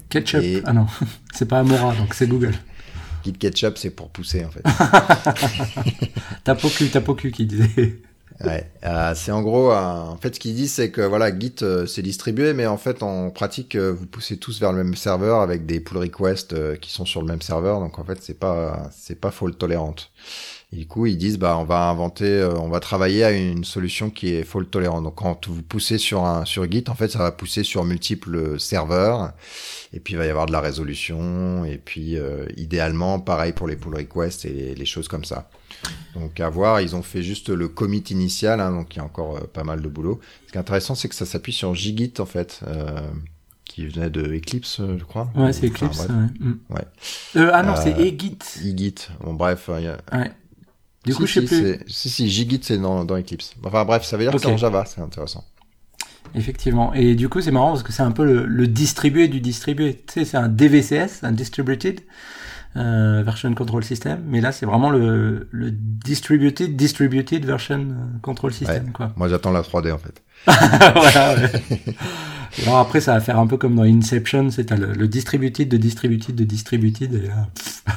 Ketchup 0.10 0.44
Ah 0.66 0.74
non, 0.74 0.88
c'est 1.34 1.48
pas 1.48 1.60
Amora, 1.60 1.96
donc 1.96 2.14
c'est 2.14 2.28
Google. 2.28 2.54
GitKetchup, 3.24 3.78
c'est 3.78 3.92
pour 3.92 4.10
pousser 4.10 4.44
en 4.44 4.50
fait. 4.50 4.64
t'as 6.44 6.56
Tapoku 6.56 7.32
qui 7.32 7.46
disait. 7.46 8.02
Ouais, 8.46 8.70
euh, 8.84 9.14
c'est 9.16 9.32
en 9.32 9.42
gros, 9.42 9.72
euh, 9.72 9.76
en 9.76 10.18
fait, 10.18 10.36
ce 10.36 10.40
qu'ils 10.42 10.54
disent, 10.54 10.74
c'est 10.74 10.92
que 10.92 11.00
voilà, 11.00 11.38
Git 11.38 11.56
euh, 11.62 11.86
c'est 11.86 12.02
distribué, 12.02 12.54
mais 12.54 12.68
en 12.68 12.76
fait, 12.76 13.02
en 13.02 13.30
pratique, 13.30 13.76
euh, 13.76 13.94
vous 13.94 14.06
poussez 14.06 14.36
tous 14.36 14.60
vers 14.60 14.74
le 14.74 14.84
même 14.84 14.96
serveur 14.96 15.40
avec 15.40 15.66
des 15.66 15.80
pull 15.80 15.98
requests 15.98 16.78
qui 16.82 16.92
sont 16.92 17.06
sur 17.06 17.22
le 17.22 17.28
même 17.28 17.42
serveur, 17.42 17.80
donc 17.80 18.00
en 18.00 18.04
fait, 18.04 18.22
c'est 18.22 18.38
pas, 18.38 18.90
c'est 18.92 19.16
pas 19.16 19.32
fault 19.32 19.52
tolérante. 19.52 20.12
Du 20.74 20.86
coup, 20.88 21.06
ils 21.06 21.18
disent, 21.18 21.38
bah, 21.40 21.58
on 21.58 21.64
va 21.64 21.88
inventer, 21.88 22.44
on 22.60 22.68
va 22.68 22.82
travailler 22.82 23.24
à 23.24 23.32
une 23.32 23.64
solution 23.64 24.10
qui 24.10 24.34
est 24.34 24.44
fault 24.44 24.64
tolérante. 24.66 25.04
Donc, 25.04 25.16
quand 25.16 25.48
vous 25.48 25.62
poussez 25.62 25.98
sur 25.98 26.26
un 26.26 26.44
sur 26.46 26.70
Git, 26.70 26.86
en 26.90 26.96
fait, 26.96 27.10
ça 27.10 27.20
va 27.20 27.32
pousser 27.32 27.64
sur 27.64 27.86
multiples 27.86 28.60
serveurs, 28.60 29.32
et 29.94 30.00
puis 30.02 30.16
il 30.16 30.18
va 30.18 30.26
y 30.26 30.30
avoir 30.30 30.48
de 30.48 30.52
la 30.52 30.62
résolution, 30.62 31.64
et 31.64 31.78
puis 31.78 32.18
idéalement, 32.58 33.20
pareil 33.20 33.54
pour 33.54 33.68
les 33.68 33.78
pull 33.78 33.96
requests 33.96 34.46
et 34.46 34.76
les 34.76 34.86
choses 34.86 35.08
comme 35.08 35.26
ça. 35.26 35.50
Donc 36.16 36.40
à 36.40 36.50
voir, 36.50 36.82
ils 36.82 36.96
ont 36.96 37.02
fait 37.02 37.24
juste 37.24 37.50
le 37.50 37.68
commit 37.68 38.04
initial, 38.10 38.60
hein, 38.60 38.72
donc 38.72 38.96
il 38.96 38.98
y 38.98 39.02
a 39.02 39.04
encore 39.04 39.38
euh, 39.38 39.50
pas 39.52 39.64
mal 39.64 39.82
de 39.82 39.88
boulot. 39.88 40.20
Ce 40.48 40.52
qui 40.52 40.58
est 40.58 40.62
intéressant, 40.62 40.96
c'est 40.96 41.10
que 41.10 41.16
ça 41.16 41.26
s'appuie 41.26 41.54
sur 41.54 41.74
Gigit 41.74 42.14
en 42.20 42.26
fait, 42.26 42.62
euh, 42.68 43.02
qui 43.66 43.88
venait 43.88 44.10
de 44.10 44.22
Eclipse, 44.22 44.80
euh, 44.80 44.98
je 45.00 45.04
crois. 45.04 45.32
Ouais, 45.36 45.52
c'est 45.54 45.68
Eclipse. 45.68 46.08
ouais. 46.70 46.86
Euh, 47.36 47.50
ah 47.54 47.64
non, 47.64 47.76
c'est 47.76 48.00
Egit. 48.00 48.38
Egit. 48.64 48.96
Bon 49.22 49.34
bref, 49.34 49.70
y 49.70 49.88
a... 49.88 49.98
Ouais. 50.12 50.32
Du 51.04 51.14
coup, 51.16 51.26
je 51.26 51.42
sais 51.42 51.46
plus. 51.46 51.80
Si 51.88 52.10
si, 52.10 52.30
Gigit 52.30 52.62
c'est 52.64 52.78
dans, 52.78 53.04
dans 53.04 53.18
Eclipse. 53.18 53.56
Enfin 53.64 53.84
bref, 53.84 54.04
ça 54.04 54.16
veut 54.16 54.24
dire 54.24 54.32
que 54.32 54.38
c'est 54.38 54.48
en 54.48 54.58
Java, 54.58 54.86
c'est 54.86 55.02
intéressant. 55.02 55.44
Effectivement. 56.36 56.94
Et 56.94 57.16
du 57.16 57.28
coup, 57.28 57.42
c'est 57.42 57.52
marrant 57.52 57.72
parce 57.72 57.84
que 57.84 57.92
c'est 57.92 58.04
un 58.04 58.12
peu 58.12 58.24
le, 58.26 58.46
le 58.46 58.68
distribué 58.68 59.28
du 59.28 59.42
distribué. 59.42 59.96
Tu 60.08 60.14
sais, 60.14 60.26
c'est 60.26 60.38
un 60.38 60.48
DVCS, 60.48 61.24
un 61.24 61.32
distributed 61.32 62.00
euh, 62.76 63.22
version 63.24 63.54
control 63.54 63.84
system, 63.84 64.24
mais 64.26 64.42
là 64.42 64.52
c'est 64.52 64.66
vraiment 64.66 64.90
le, 64.90 65.48
le 65.52 65.72
distributed 65.72 66.76
distributed 66.76 67.46
version 67.46 67.80
euh, 67.80 68.20
control 68.22 68.52
system. 68.52 68.92
Quoi. 68.92 69.12
Moi 69.16 69.28
j'attends 69.28 69.52
la 69.52 69.62
3D 69.62 69.92
en 69.92 70.00
fait. 70.00 70.24
voilà, 70.46 71.36
ouais. 72.68 72.74
après 72.74 73.00
ça 73.00 73.14
va 73.14 73.20
faire 73.22 73.38
un 73.38 73.46
peu 73.46 73.58
comme 73.58 73.76
dans 73.76 73.84
Inception, 73.84 74.50
c'est 74.50 74.72
le, 74.72 74.94
le 74.94 75.08
distributed 75.08 75.70
de 75.70 75.78
distributed 75.78 76.36
de 76.36 76.44
distributed. 76.44 77.14
Et, 77.14 77.28
là, 77.28 77.48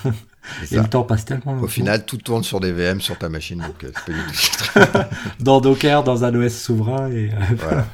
et 0.70 0.77
le 0.77 0.89
temps 0.89 1.05
passe 1.05 1.24
tellement. 1.24 1.59
Au 1.61 1.68
final, 1.68 2.05
tout 2.05 2.18
tourne 2.18 2.45
sur 2.45 2.61
des 2.61 2.72
VM 2.72 3.01
sur 3.01 3.16
ta 3.16 3.31
machine, 3.31 3.61
donc 3.61 3.83
euh, 3.85 3.93
pas 3.93 4.12
du 4.12 4.99
tout. 4.99 5.05
dans 5.43 5.61
Docker, 5.61 6.05
dans 6.05 6.24
un 6.24 6.35
OS 6.35 6.55
souverain 6.55 7.11
et. 7.11 7.31
voilà. 7.57 7.87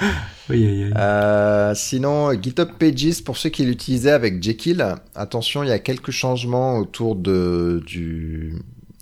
Oui, 0.50 0.64
oui, 0.66 0.84
oui. 0.84 0.92
Euh, 0.96 1.74
sinon, 1.74 2.32
GitHub 2.32 2.70
Pages, 2.78 3.22
pour 3.22 3.36
ceux 3.36 3.50
qui 3.50 3.66
l'utilisaient 3.66 4.12
avec 4.12 4.42
Jekyll, 4.42 4.94
attention, 5.14 5.62
il 5.62 5.68
y 5.68 5.72
a 5.72 5.78
quelques 5.78 6.10
changements 6.10 6.78
autour 6.78 7.16
de, 7.16 7.82
du, 7.86 8.54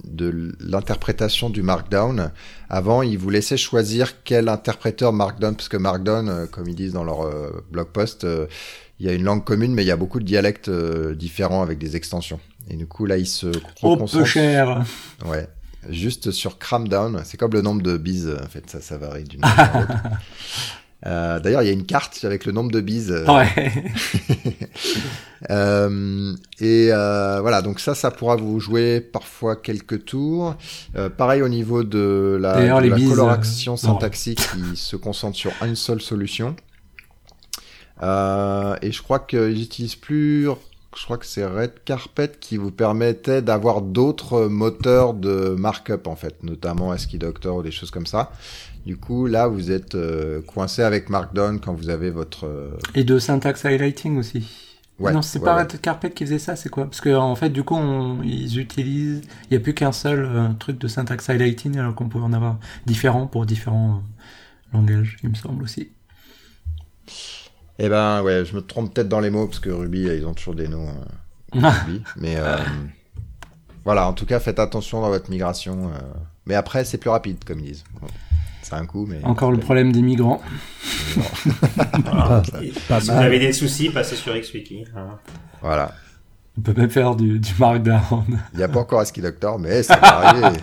de 0.05 0.57
l'interprétation 0.59 1.49
du 1.49 1.63
Markdown. 1.63 2.33
Avant, 2.69 3.03
ils 3.03 3.17
vous 3.17 3.31
laissaient 3.31 3.57
choisir 3.57 4.25
quel 4.25 4.49
interpréteur 4.49 5.13
Markdown, 5.13 5.55
parce 5.55 5.69
que 5.69 5.77
Markdown, 5.77 6.29
euh, 6.29 6.47
comme 6.47 6.69
ils 6.69 6.75
disent 6.75 6.95
dans 6.95 7.05
leur 7.05 7.23
euh, 7.23 7.65
blog 7.71 7.91
post, 7.93 8.27
il 8.99 9.07
y 9.07 9.09
a 9.09 9.13
une 9.13 9.23
langue 9.23 9.45
commune, 9.45 9.73
mais 9.73 9.85
il 9.85 9.89
y 9.89 9.93
a 9.93 9.97
beaucoup 9.97 10.19
de 10.19 10.25
dialectes 10.25 10.69
différents 10.69 11.63
avec 11.63 11.79
des 11.79 11.95
extensions. 11.95 12.41
Et 12.69 12.75
du 12.75 12.89
coup, 12.89 13.07
là, 13.07 13.19
ils 13.19 13.27
se 13.27 13.47
Oh, 13.83 13.97
peu 13.97 14.25
cher. 14.25 14.85
Ouais. 15.25 15.47
Juste 15.89 16.33
sur 16.33 16.59
Cramdown, 16.59 17.21
c'est 17.25 17.37
comme 17.37 17.53
le 17.53 17.63
nombre 17.63 17.83
de 17.83 17.97
bises, 17.97 18.37
en 18.43 18.49
fait, 18.49 18.69
ça, 18.69 18.81
ça 18.81 18.99
varie 18.99 19.23
d'une 19.23 19.41
à 19.45 19.79
l'autre. 19.79 19.93
Euh, 21.07 21.39
D'ailleurs, 21.41 21.63
il 21.63 21.67
y 21.67 21.71
a 21.71 21.73
une 21.73 21.87
carte 21.87 22.25
avec 22.25 22.45
le 22.47 22.53
nombre 22.53 22.71
de 22.73 22.81
bises. 22.81 23.13
euh, 23.13 23.25
Ouais. 23.27 23.73
euh, 25.51 26.35
et 26.61 26.89
voilà, 26.89 27.63
donc 27.63 27.81
ça, 27.81 27.95
ça 27.95 28.11
pourra 28.11 28.37
vous 28.37 28.59
jouer 28.61 29.01
parfois 29.01 29.57
quelques 29.57 30.05
tours. 30.05 30.57
Pareil 31.17 31.43
au 31.43 31.49
niveau 31.49 31.85
de 31.85 32.39
la, 32.41 32.81
de 32.81 32.89
la 32.89 32.97
bises, 32.97 33.09
coloration 33.09 33.77
syntaxique 33.77 34.41
qui 34.53 34.77
se 34.77 34.97
concentre 34.97 35.37
sur 35.37 35.53
une 35.65 35.77
seule 35.77 36.01
solution. 36.01 36.57
Et 38.03 38.93
je 38.93 39.03
crois 39.03 39.21
qu'ils 39.21 39.55
n'utilisent 39.55 39.95
plus, 39.97 40.49
je 40.97 41.05
crois 41.05 41.19
que 41.19 41.27
c'est 41.27 41.47
Red 41.47 41.85
Carpet 41.85 42.33
qui 42.41 42.57
vous 42.57 42.71
permettait 42.71 43.43
d'avoir 43.43 43.83
d'autres 43.83 44.47
moteurs 44.47 45.15
de 45.15 45.55
markup 45.59 46.07
en 46.07 46.17
fait, 46.17 46.43
notamment 46.43 46.91
ASCII 46.91 47.19
Doctor 47.19 47.57
ou 47.57 47.63
des 47.63 47.71
choses 47.71 47.91
comme 47.91 48.07
ça. 48.07 48.33
Du 48.87 48.97
coup, 48.97 49.27
là, 49.27 49.49
vous 49.49 49.73
êtes 49.73 49.97
euh, 49.97 50.41
coincé 50.43 50.81
avec 50.83 51.11
Markdown 51.11 51.59
quand 51.59 51.75
vous 51.75 51.89
avez 51.91 52.11
votre 52.11 52.47
euh, 52.47 52.71
Et 52.95 53.03
de 53.03 53.19
syntax 53.19 53.65
highlighting 53.65 54.17
aussi. 54.17 54.49
Ouais, 55.01 55.13
non, 55.13 55.23
c'est 55.23 55.41
ouais, 55.41 55.45
pas 55.45 55.57
ouais. 55.57 55.63
Red 55.65 55.81
Carpet 55.81 56.11
qui 56.13 56.25
faisait 56.25 56.39
ça, 56.39 56.55
c'est 56.55 56.69
quoi? 56.69 56.85
Parce 56.85 57.01
que 57.01 57.15
en 57.15 57.35
fait, 57.35 57.51
du 57.51 57.65
coup, 57.65 57.75
on- 57.75 58.23
ils 58.23 58.59
utilisent. 58.61 59.23
Il 59.45 59.49
n'y 59.51 59.57
a 59.57 59.61
plus 59.61 59.75
qu'un 59.75 59.91
seul 59.91 60.25
euh, 60.25 60.49
truc 60.59 60.79
de 60.79 60.87
syntax 60.87 61.29
highlighting, 61.29 61.77
alors 61.79 61.97
qu'on 61.97 62.09
pouvait 62.09 62.25
en 62.25 62.33
avoir 62.33 62.59
différents 62.87 63.27
pour 63.27 63.45
différents 63.45 64.05
langages, 64.73 65.17
il 65.25 65.31
me 65.31 65.35
semble 65.35 65.65
aussi. 65.65 65.91
Eh 67.79 67.89
ben 67.89 68.23
ouais, 68.23 68.45
je 68.45 68.55
me 68.55 68.61
trompe 68.63 68.95
peut-être 68.95 69.09
dans 69.09 69.21
les 69.21 69.31
mots 69.31 69.47
parce 69.49 69.59
que 69.59 69.69
Ruby, 69.69 70.03
ils 70.03 70.25
ont 70.27 70.33
toujours 70.33 70.55
des 70.55 70.69
noms 70.69 70.89
Ruby. 71.53 72.03
Mais 72.17 72.37
voilà, 73.85 74.09
en 74.09 74.13
tout 74.13 74.27
cas, 74.27 74.39
faites 74.41 74.59
attention 74.59 75.01
dans 75.01 75.09
votre 75.09 75.31
migration. 75.31 75.91
Mais 76.47 76.55
après, 76.55 76.85
c'est 76.85 76.99
plus 76.99 77.11
rapide, 77.11 77.45
comme 77.45 77.61
ils 77.61 77.73
disent. 77.73 77.85
C'est 78.69 78.75
un 78.75 78.85
coup, 78.85 79.07
mais 79.09 79.21
Encore 79.23 79.53
le 79.53 79.59
problème 79.59 79.93
des 79.93 80.03
migrants. 80.03 80.43
Voilà. 82.05 82.43
Pas- 82.89 83.01
si 83.01 83.11
vous 83.11 83.17
avez 83.17 83.39
des 83.39 83.53
soucis, 83.53 83.91
passez 83.91 84.17
sur 84.17 84.35
XWiki. 84.35 84.85
hein. 84.97 85.19
voilà. 85.63 85.93
On 86.59 86.63
peut 86.63 86.73
même 86.77 86.91
faire 86.91 87.15
du, 87.15 87.39
du 87.39 87.53
markdown. 87.61 88.25
Il 88.55 88.59
n'y 88.59 88.65
a 88.65 88.69
pas 88.69 88.81
encore 88.81 88.99
ASCII 89.01 89.23
Doctor, 89.23 89.59
mais 89.61 89.85
ça 89.85 89.97
va 89.97 90.09
arriver. 90.29 90.59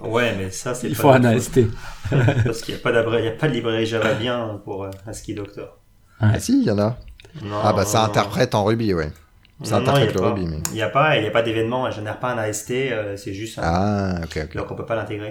Ouais, 0.00 0.34
mais 0.38 0.50
ça, 0.50 0.72
c'est 0.74 0.88
Il 0.88 0.94
pas 0.94 1.02
faut 1.02 1.08
un. 1.10 1.24
AST. 1.24 1.60
Parce 2.44 2.60
qu'il 2.60 2.74
n'y 2.74 2.80
a, 2.80 2.82
pas 2.82 2.92
y 3.18 3.26
a 3.28 3.32
pas 3.32 3.48
de 3.48 3.52
librairie 3.54 3.86
Java 3.86 4.12
bien 4.14 4.60
pour 4.64 4.84
euh, 4.84 4.90
ASCII 5.06 5.34
Doctor. 5.34 5.78
ah 6.20 6.38
si, 6.38 6.60
il 6.60 6.64
y 6.64 6.70
en 6.70 6.78
a. 6.78 6.96
Non, 7.42 7.56
Ah 7.64 7.72
bah 7.72 7.84
ça 7.86 8.00
non, 8.00 8.04
interprète 8.04 8.54
en 8.54 8.64
Ruby, 8.64 8.94
ouais. 8.94 9.10
Ça 9.64 9.76
non, 9.76 9.82
interprète 9.82 10.14
le 10.14 10.20
pas. 10.20 10.28
Ruby, 10.32 10.46
mais... 10.46 10.58
Il 10.70 10.74
n'y 10.74 10.82
a 10.82 10.88
pas, 10.90 11.16
il 11.16 11.24
y 11.24 11.26
a 11.26 11.30
pas 11.32 11.42
d'événement, 11.42 11.86
elle 11.88 11.92
génère 11.94 12.20
pas 12.20 12.30
un 12.32 12.38
AST, 12.38 12.70
euh, 12.70 13.16
c'est 13.16 13.34
juste 13.34 13.58
un... 13.58 13.62
Ah, 13.64 14.20
ok, 14.22 14.40
ok. 14.44 14.56
Donc 14.56 14.70
on 14.70 14.74
peut 14.76 14.86
pas 14.86 14.94
l'intégrer. 14.96 15.30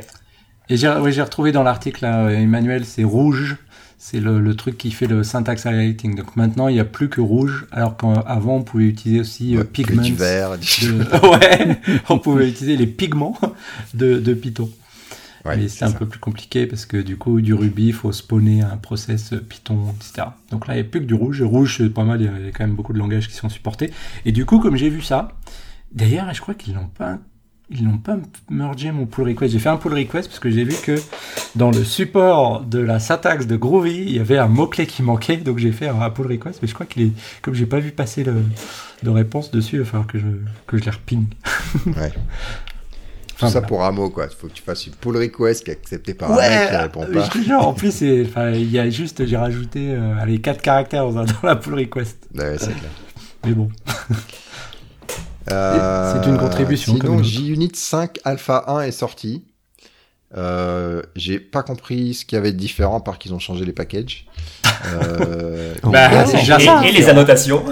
Et 0.70 0.78
j'ai 0.78 0.89
oui, 1.01 1.11
j'ai 1.13 1.22
retrouvé 1.22 1.51
dans 1.51 1.63
l'article, 1.63 2.03
là, 2.03 2.30
Emmanuel, 2.32 2.86
c'est 2.86 3.03
rouge. 3.03 3.57
C'est 3.99 4.20
le, 4.20 4.39
le 4.39 4.55
truc 4.55 4.78
qui 4.78 4.91
fait 4.91 5.07
le 5.07 5.24
syntax 5.24 5.65
highlighting. 5.65 6.15
Donc 6.15 6.36
maintenant, 6.36 6.68
il 6.68 6.74
n'y 6.76 6.80
a 6.80 6.86
plus 6.86 7.09
que 7.09 7.20
rouge, 7.20 7.65
alors 7.72 7.97
qu'avant, 7.97 8.57
on 8.57 8.61
pouvait 8.63 8.86
utiliser 8.86 9.22
aussi 9.22 9.55
euh, 9.55 9.59
Ouais, 9.59 9.65
pigments. 9.65 10.03
Du 10.03 10.13
vert, 10.13 10.57
du... 10.57 10.65
de- 10.93 11.28
ouais, 11.32 11.80
on 12.09 12.20
pouvait 12.20 12.47
utiliser 12.47 12.78
les 12.78 12.86
pigments 12.86 13.36
de, 13.95 14.20
de 14.20 14.34
Python. 14.36 14.70
Ouais, 15.45 15.57
Mais 15.57 15.68
c'est 15.68 15.86
un 15.86 15.89
ça. 15.89 15.97
peu 15.97 16.05
plus 16.05 16.20
compliqué 16.20 16.68
parce 16.68 16.86
que 16.86 16.97
du 16.97 17.18
coup, 17.18 17.41
du 17.41 17.53
Ruby, 17.55 17.88
il 17.88 17.93
faut 17.93 18.11
spawner 18.11 18.61
un 18.61 18.78
process 18.78 19.34
Python, 19.49 19.95
etc. 19.95 20.28
Donc 20.51 20.68
là, 20.68 20.76
il 20.76 20.82
n'y 20.82 20.88
a 20.88 20.89
plus 20.89 20.99
que 20.99 21.05
du 21.05 21.13
rouge. 21.15 21.41
Rouge, 21.41 21.78
c'est 21.80 21.89
pas 21.89 22.03
mal, 22.03 22.22
il 22.22 22.26
y 22.26 22.28
a- 22.28 22.38
il 22.39 22.45
y 22.45 22.49
a 22.49 22.51
quand 22.51 22.65
même 22.65 22.76
beaucoup 22.76 22.93
de 22.93 22.99
langages 22.99 23.28
qui 23.28 23.34
sont 23.36 23.49
supportés. 23.49 23.91
Et 24.26 24.32
du 24.32 24.45
coup, 24.45 24.59
comme 24.59 24.76
j'ai 24.76 24.89
vu 24.89 25.01
ça, 25.01 25.30
d'ailleurs, 25.91 26.32
je 26.34 26.41
crois 26.41 26.53
qu'ils 26.53 26.76
l'ont 26.76 26.88
pas. 26.95 27.18
Ils 27.70 27.84
n'ont 27.84 27.97
pas 27.97 28.18
mergé 28.49 28.91
mon 28.93 29.05
pull 29.05 29.28
request. 29.28 29.51
J'ai 29.51 29.59
fait 29.59 29.68
un 29.70 29.76
pull 29.76 29.93
request 29.93 30.30
parce 30.30 30.39
que 30.39 30.49
j'ai 30.49 30.63
vu 30.63 30.74
que 30.82 30.95
dans 31.55 31.70
le 31.70 31.84
support 31.84 32.61
de 32.61 32.80
la 32.80 32.99
syntaxe 32.99 33.45
de 33.45 33.57
Groovy, 33.57 34.03
il 34.03 34.15
y 34.15 34.20
avait 34.20 34.38
un 34.38 34.47
mot-clé 34.47 34.88
qui 34.88 35.03
manquait. 35.03 35.36
Donc 35.38 35.57
j'ai 35.57 35.74
fait 35.74 35.89
un 35.89 36.09
pull 36.09 36.28
request. 36.28 36.59
Mais 36.61 36.68
je 36.70 36.74
crois 36.74 36.86
qu'il 36.86 37.01
est, 37.07 37.11
comme 37.41 37.53
j'ai 37.55 37.65
pas 37.65 37.80
vu 37.80 37.91
passer 37.91 38.24
le, 38.24 38.36
de 39.03 39.09
réponse 39.09 39.51
dessus, 39.51 39.76
il 39.76 39.80
va 39.80 39.86
falloir 39.86 40.07
que 40.07 40.18
je, 40.18 40.26
que 40.65 40.78
je 40.78 40.86
les 40.86 40.91
reping. 40.91 41.26
Ouais. 41.88 42.11
Tout 43.38 43.43
Enfin, 43.43 43.47
ça 43.49 43.59
voilà. 43.59 43.68
pour 43.68 43.86
un 43.86 43.91
mot, 43.91 44.09
quoi. 44.09 44.28
Il 44.32 44.36
faut 44.36 44.47
que 44.47 44.53
tu 44.53 44.63
fasses 44.63 44.88
une 44.88 44.93
pull 44.95 45.15
request 45.18 45.63
qui 45.65 45.70
est 45.70 45.74
acceptée 45.74 46.13
par 46.15 46.32
un 46.32 46.38
mec 46.38 46.70
qui 46.70 46.76
répond 46.76 47.05
pas. 47.05 47.24
je 47.26 47.30
te 47.30 47.38
jure, 47.39 47.68
en 47.68 47.74
plus, 47.74 48.01
il 48.01 48.72
y 48.72 48.80
a 48.80 48.89
juste, 48.89 49.26
j'ai 49.28 49.38
rajouté, 49.38 49.91
euh, 49.91 50.15
allez, 50.20 50.39
4 50.39 50.61
caractères 50.61 51.07
dans, 51.11 51.24
dans 51.26 51.34
la 51.43 51.55
pull 51.57 51.76
request. 51.76 52.18
Ouais, 52.34 52.55
c'est 52.57 52.68
clair. 52.74 52.89
Mais 53.45 53.51
bon. 53.51 53.70
Euh, 55.52 56.14
C'est 56.22 56.30
une 56.30 56.38
contribution, 56.38 56.95
Sinon. 56.95 57.24
JUnit 57.24 57.72
5 57.74 58.20
Alpha 58.24 58.66
1 58.68 58.82
est 58.82 58.91
sorti. 58.91 59.43
Euh, 60.36 61.02
j'ai 61.16 61.39
pas 61.39 61.64
compris 61.64 62.14
ce 62.14 62.26
qu'il 62.26 62.36
y 62.36 62.39
avait 62.39 62.52
de 62.52 62.58
différent 62.58 63.00
par 63.00 63.18
qu'ils 63.18 63.34
ont 63.34 63.39
changé 63.39 63.64
les 63.64 63.72
packages. 63.72 64.26
Euh, 64.93 65.74
Bah, 65.84 66.26
déjà 66.26 66.84
et, 66.86 66.91
les 66.91 67.08
annotations. 67.08 67.64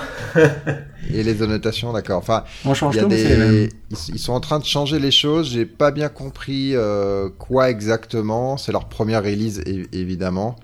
et 1.13 1.21
les 1.23 1.41
annotations, 1.43 1.91
d'accord. 1.91 2.19
Enfin, 2.19 2.45
On 2.63 2.73
change 2.73 2.95
y 2.95 2.99
a 2.99 3.03
tout, 3.03 3.09
des... 3.09 3.69
ils, 3.91 3.97
ils 4.13 4.19
sont 4.19 4.31
en 4.31 4.39
train 4.39 4.59
de 4.59 4.63
changer 4.63 4.99
les 4.99 5.11
choses. 5.11 5.51
J'ai 5.51 5.65
pas 5.65 5.91
bien 5.91 6.07
compris 6.07 6.71
euh, 6.75 7.27
quoi 7.37 7.69
exactement. 7.69 8.55
C'est 8.55 8.71
leur 8.71 8.85
première 8.85 9.21
release, 9.23 9.59
é- 9.65 9.87
évidemment. 9.91 10.55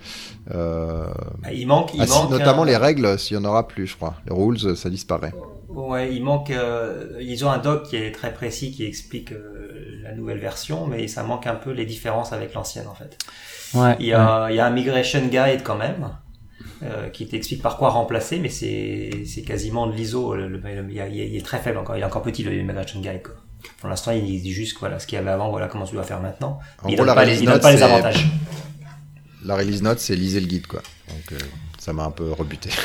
Euh... 0.56 1.08
Il 1.54 1.68
manque, 1.68 1.92
il 1.94 2.02
ah, 2.02 2.08
si, 2.08 2.14
manque 2.14 2.32
notamment 2.32 2.64
un- 2.64 2.68
les 2.68 2.78
règles, 2.78 3.20
s'il 3.20 3.36
y 3.36 3.40
en 3.40 3.44
aura 3.44 3.68
plus, 3.68 3.86
je 3.88 3.98
crois. 3.98 4.16
Les 4.30 4.34
rules, 4.34 4.78
ça 4.78 4.90
disparaît. 4.90 5.34
Ouais, 5.74 6.14
il 6.14 6.24
manque. 6.24 6.52
euh, 6.52 7.18
ils 7.22 7.46
ont 7.46 7.50
un 7.52 7.58
doc 7.58 7.84
qui 7.84 7.96
est 7.96 8.12
très 8.12 8.34
précis 8.34 8.72
qui 8.72 8.86
explique 8.86 9.32
euh, 9.32 10.00
la 10.04 10.14
nouvelle 10.14 10.40
version, 10.40 10.88
mais 10.88 11.08
ça 11.08 11.24
manque 11.24 11.48
un 11.48 11.56
peu 11.56 11.72
les 11.72 11.86
différences 11.86 12.34
avec 12.34 12.54
l'ancienne 12.54 12.88
en 12.88 12.96
fait. 12.96 13.18
Ouais. 13.74 13.96
Il 14.00 14.08
y 14.08 14.14
a, 14.14 14.48
il 14.50 14.56
y 14.56 14.60
a 14.60 14.66
un 14.66 14.72
migration 14.72 15.22
guide 15.28 15.62
quand 15.64 15.78
même 15.78 16.10
euh, 16.84 17.10
qui 17.10 17.28
t'explique 17.28 17.62
par 17.62 17.78
quoi 17.78 17.90
remplacer, 17.90 18.40
mais 18.40 18.50
c'est 18.50 19.24
c'est 19.26 19.44
quasiment 19.44 19.88
de 19.88 19.94
l'ISO. 19.94 20.36
Le, 20.36 20.48
le- 20.48 20.58
le- 20.58 20.92
il, 20.92 21.36
est 21.38 21.46
très 21.46 21.60
faible 21.60 21.78
encore. 21.78 21.96
Il 21.96 22.02
est 22.02 22.06
encore 22.06 22.22
petit 22.24 22.44
le 22.44 22.52
migration 22.64 23.00
guide. 23.00 23.22
Quoi. 23.24 23.36
Pour 23.80 23.90
l'instant, 23.90 24.12
il 24.12 24.24
dit 24.42 24.52
juste 24.52 24.78
voilà 24.80 25.00
ce 25.00 25.06
qu'il 25.08 25.16
y 25.18 25.20
avait 25.20 25.30
avant, 25.32 25.50
voilà 25.50 25.68
comment 25.68 25.86
tu 25.86 25.94
dois 25.94 26.04
faire 26.04 26.20
maintenant. 26.20 26.60
En 26.84 26.90
il 26.90 26.96
gros, 26.96 27.06
donne 27.06 27.08
la 27.08 27.14
pas 27.16 27.26
les, 27.26 27.40
donne 27.42 27.60
pas 27.60 27.84
avantages. 27.84 28.26
La 29.46 29.56
release 29.56 29.82
note, 29.82 30.00
c'est 30.00 30.16
lisez 30.16 30.40
le 30.40 30.48
guide, 30.48 30.68
quoi. 30.68 30.82
Donc, 31.10 31.32
euh, 31.32 31.38
ça 31.84 31.94
m'a 31.94 32.04
un 32.04 32.12
peu 32.12 32.32
rebuté. 32.32 32.70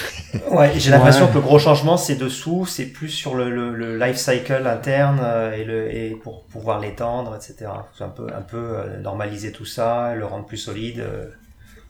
Ouais, 0.51 0.72
j'ai 0.76 0.90
l'impression 0.90 1.24
Ouais. 1.24 1.30
que 1.30 1.34
le 1.36 1.40
gros 1.40 1.59
changement 1.59 1.97
c'est 1.97 2.14
dessous, 2.16 2.66
c'est 2.66 2.86
plus 2.86 3.09
sur 3.09 3.34
le, 3.34 3.51
le, 3.51 3.74
le 3.74 3.99
life 3.99 4.16
cycle 4.16 4.66
interne 4.66 5.18
euh, 5.22 5.53
et 5.55 5.64
le 5.64 5.94
et 5.94 6.11
pour 6.11 6.44
pouvoir 6.44 6.78
l'étendre, 6.80 7.34
etc. 7.36 7.70
Faut 7.97 8.05
un 8.05 8.09
peu 8.09 8.26
un 8.34 8.42
peu 8.42 8.57
euh, 8.59 8.99
normaliser 9.01 9.51
tout 9.53 9.64
ça, 9.64 10.14
le 10.14 10.24
rendre 10.26 10.47
plus 10.47 10.57
solide. 10.59 11.01
euh, 11.01 11.26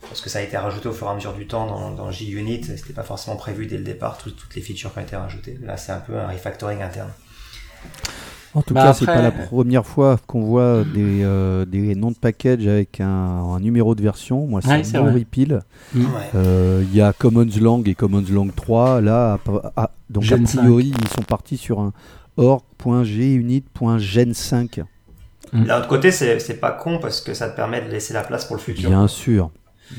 parce 0.08 0.20
que 0.20 0.30
ça 0.30 0.38
a 0.38 0.42
été 0.42 0.56
rajouté 0.56 0.88
au 0.88 0.92
fur 0.92 1.06
et 1.08 1.10
à 1.10 1.14
mesure 1.14 1.32
du 1.32 1.46
temps 1.48 1.66
dans, 1.66 1.90
dans 1.90 2.10
JUnit, 2.12 2.62
c'était 2.64 2.92
pas 2.92 3.02
forcément 3.02 3.36
prévu 3.36 3.66
dès 3.66 3.78
le 3.78 3.82
départ, 3.84 4.18
tout- 4.18 4.30
toutes 4.30 4.54
les 4.54 4.62
features 4.62 4.92
qui 4.92 4.98
ont 4.98 5.02
été 5.02 5.16
rajoutées. 5.16 5.58
Là, 5.62 5.76
c'est 5.76 5.90
un 5.92 5.98
peu 6.00 6.16
un 6.18 6.28
refactoring 6.28 6.82
interne. 6.82 7.10
En 8.56 8.62
tout 8.62 8.72
Bah 8.74 8.82
cas, 8.84 8.94
c'est 8.94 9.04
pas 9.04 9.12
après- 9.12 9.22
la 9.22 9.30
première 9.30 9.84
fois 9.86 10.18
qu'on 10.26 10.40
voit 10.40 10.82
des, 10.82 11.20
euh, 11.22 11.64
des 11.66 11.94
noms 11.94 12.10
de 12.10 12.16
package 12.16 12.66
avec 12.66 13.00
un, 13.00 13.06
un 13.06 13.60
numéro 13.60 13.94
de 13.94 14.02
version. 14.02 14.46
Moi, 14.46 14.60
c'est 14.62 14.96
un 14.96 15.12
repeal. 15.12 15.60
Mm. 15.94 16.00
Ouais. 16.00 16.06
Euh, 16.34 16.82
Il 16.90 16.96
y 16.96 17.02
a 17.02 17.12
Commons 17.12 17.46
Lang 17.60 17.86
et 17.86 17.94
Commons 17.94 18.24
Lang 18.30 18.50
3. 18.54 19.02
Là, 19.02 19.38
à- 19.46 19.72
à- 19.84 19.90
donc 20.08 20.22
Gen 20.22 20.44
a 20.44 20.48
priori, 20.48 20.92
ils 20.98 21.08
sont 21.08 21.22
partis 21.22 21.58
sur 21.58 21.80
un 21.80 21.92
org.gunit.gen5. 22.38 24.82
D'un 25.52 25.78
autre 25.78 25.88
côté, 25.88 26.10
c'est 26.10 26.60
pas 26.60 26.72
con 26.72 26.98
parce 27.00 27.20
que 27.20 27.34
ça 27.34 27.48
te 27.48 27.54
permet 27.56 27.80
de 27.82 27.88
laisser 27.90 28.12
la 28.14 28.22
place 28.22 28.44
pour 28.46 28.56
le 28.56 28.62
futur. 28.62 28.88
Bien 28.90 29.06
sûr. 29.06 29.50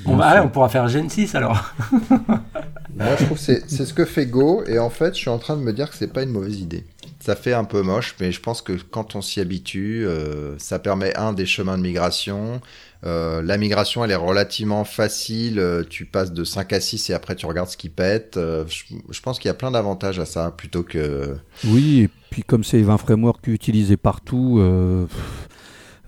On, 0.06 0.18
va, 0.18 0.26
sûr. 0.26 0.32
allez, 0.38 0.46
on 0.46 0.50
pourra 0.50 0.68
faire 0.70 0.88
Gen 0.90 1.10
6 1.10 1.34
alors. 1.36 1.64
Moi, 2.12 3.16
je 3.20 3.26
trouve 3.26 3.38
que 3.38 3.44
c'est 3.44 3.64
c'est 3.70 3.86
ce 3.86 3.94
que 3.94 4.04
fait 4.06 4.26
Go, 4.26 4.64
et 4.68 4.80
en 4.80 4.90
fait, 4.90 5.14
je 5.14 5.20
suis 5.20 5.30
en 5.30 5.38
train 5.38 5.56
de 5.56 5.62
me 5.62 5.72
dire 5.72 5.90
que 5.90 5.96
c'est 5.96 6.12
pas 6.12 6.24
une 6.24 6.32
mauvaise 6.32 6.60
idée. 6.60 6.84
Ça 7.28 7.36
fait 7.36 7.52
un 7.52 7.66
peu 7.66 7.82
moche, 7.82 8.16
mais 8.22 8.32
je 8.32 8.40
pense 8.40 8.62
que 8.62 8.72
quand 8.72 9.18
on 9.18 9.22
s'y 9.22 9.42
habitue, 9.42 10.06
euh, 10.06 10.58
ça 10.60 10.80
permet 10.80 11.14
un 11.18 11.34
des 11.34 11.46
chemins 11.46 11.78
de 11.78 11.84
migration. 11.84 12.62
Euh, 13.06 13.42
la 13.42 13.58
migration, 13.58 14.06
elle 14.06 14.12
est 14.12 14.16
relativement 14.16 14.86
facile. 14.86 15.60
euh, 15.60 15.84
Tu 15.84 16.06
passes 16.06 16.32
de 16.32 16.46
5 16.46 16.72
à 16.72 16.80
6 16.80 17.10
et 17.10 17.14
après 17.14 17.36
tu 17.36 17.46
regardes 17.46 17.68
ce 17.68 17.76
qui 17.76 17.90
pète. 17.90 18.38
Euh, 18.38 18.64
je, 18.70 18.96
je 19.10 19.20
pense 19.20 19.40
qu'il 19.40 19.50
y 19.50 19.52
a 19.52 19.56
plein 19.56 19.72
d'avantages 19.72 20.20
à 20.20 20.26
ça 20.26 20.52
plutôt 20.52 20.84
que. 20.84 21.36
Oui, 21.66 22.04
et 22.04 22.10
puis 22.30 22.44
comme 22.44 22.64
c'est 22.64 22.82
un 22.82 22.98
framework 22.98 23.46
utilisé 23.48 23.98
partout, 23.98 24.62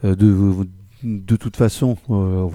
de, 0.01 0.17
de 1.03 1.35
toute 1.35 1.57
façon, 1.57 1.97
euh, 2.09 2.47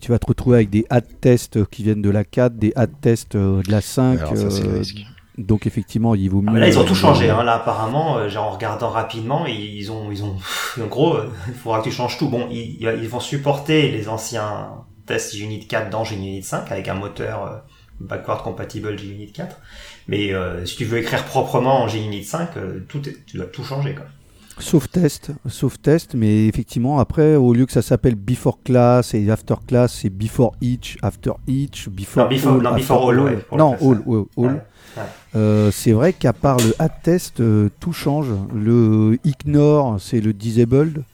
tu 0.00 0.12
vas 0.12 0.20
te 0.20 0.26
retrouver 0.26 0.58
avec 0.58 0.70
des 0.70 0.86
ad 0.88 1.04
tests 1.20 1.64
qui 1.66 1.82
viennent 1.82 2.02
de 2.02 2.10
la 2.10 2.22
4, 2.22 2.56
des 2.56 2.72
ad 2.76 2.92
tests 3.00 3.36
de 3.36 3.68
la 3.68 3.80
5. 3.80 4.20
Alors, 4.20 4.36
ça, 4.36 4.50
c'est 4.50 4.62
le 4.62 4.70
euh, 4.70 4.78
risque. 4.78 5.04
Donc 5.38 5.66
effectivement, 5.66 6.14
il 6.14 6.28
vaut 6.30 6.42
Ah, 6.46 6.50
mieux. 6.52 6.60
là, 6.60 6.68
ils 6.68 6.78
ont 6.78 6.84
tout 6.84 6.92
euh, 6.92 6.96
changé. 6.96 7.30
Hein. 7.30 7.42
Là, 7.42 7.54
apparemment, 7.54 8.18
euh, 8.18 8.28
genre 8.28 8.46
en 8.48 8.50
regardant 8.52 8.90
rapidement, 8.90 9.46
ils 9.46 9.90
ont, 9.90 10.10
ils 10.12 10.22
ont, 10.24 10.36
en 10.82 10.86
gros, 10.86 11.14
euh, 11.16 11.30
il 11.48 11.54
faudra 11.54 11.78
que 11.80 11.84
tu 11.84 11.90
changes 11.92 12.18
tout. 12.18 12.28
Bon, 12.28 12.46
ils, 12.50 12.78
ils 12.80 13.08
vont 13.08 13.20
supporter 13.20 13.90
les 13.90 14.08
anciens 14.08 14.70
tests 15.06 15.34
Unit 15.38 15.66
4 15.66 15.90
dans 15.90 16.04
Unit 16.04 16.42
5 16.42 16.70
avec 16.72 16.88
un 16.88 16.94
moteur 16.94 17.62
backward 18.00 18.42
compatible 18.42 18.96
Unit 19.02 19.32
4. 19.32 19.56
Mais 20.08 20.32
euh, 20.32 20.64
si 20.66 20.76
tu 20.76 20.84
veux 20.84 20.98
écrire 20.98 21.24
proprement 21.24 21.82
en 21.82 21.88
Unit 21.88 22.24
5, 22.24 22.56
euh, 22.56 22.80
tout 22.88 23.08
est, 23.08 23.24
tu 23.26 23.36
dois 23.38 23.46
tout 23.46 23.64
changer. 23.64 23.94
Quoi. 23.94 24.04
Sauf 24.60 24.88
test, 24.88 25.32
sauf 25.48 25.80
test, 25.82 26.14
mais 26.14 26.46
effectivement, 26.46 27.00
après, 27.00 27.34
au 27.34 27.52
lieu 27.54 27.66
que 27.66 27.72
ça 27.72 27.82
s'appelle 27.82 28.14
before 28.14 28.62
class 28.62 29.12
et 29.12 29.28
after 29.28 29.54
class, 29.66 29.92
c'est 30.00 30.10
before 30.10 30.54
each, 30.60 30.96
after 31.02 31.32
each, 31.48 31.88
before 31.88 32.22
Non, 32.24 32.28
before- 32.30 32.52
all, 32.54 32.62
non, 32.62 32.74
before 32.76 33.10
all, 33.10 33.20
ouais, 33.20 33.30
le 33.50 33.56
non, 33.58 33.72
all, 33.80 34.02
all. 34.06 34.24
Ouais. 34.36 34.62
Euh, 35.34 35.70
c'est 35.70 35.92
vrai 35.92 36.12
qu'à 36.12 36.32
part 36.32 36.58
le 36.58 36.74
add 36.78 36.92
test, 37.02 37.40
euh, 37.40 37.68
tout 37.80 37.92
change. 37.92 38.28
Le 38.54 39.18
ignore, 39.24 40.00
c'est 40.00 40.20
le 40.20 40.32
disabled. 40.32 41.04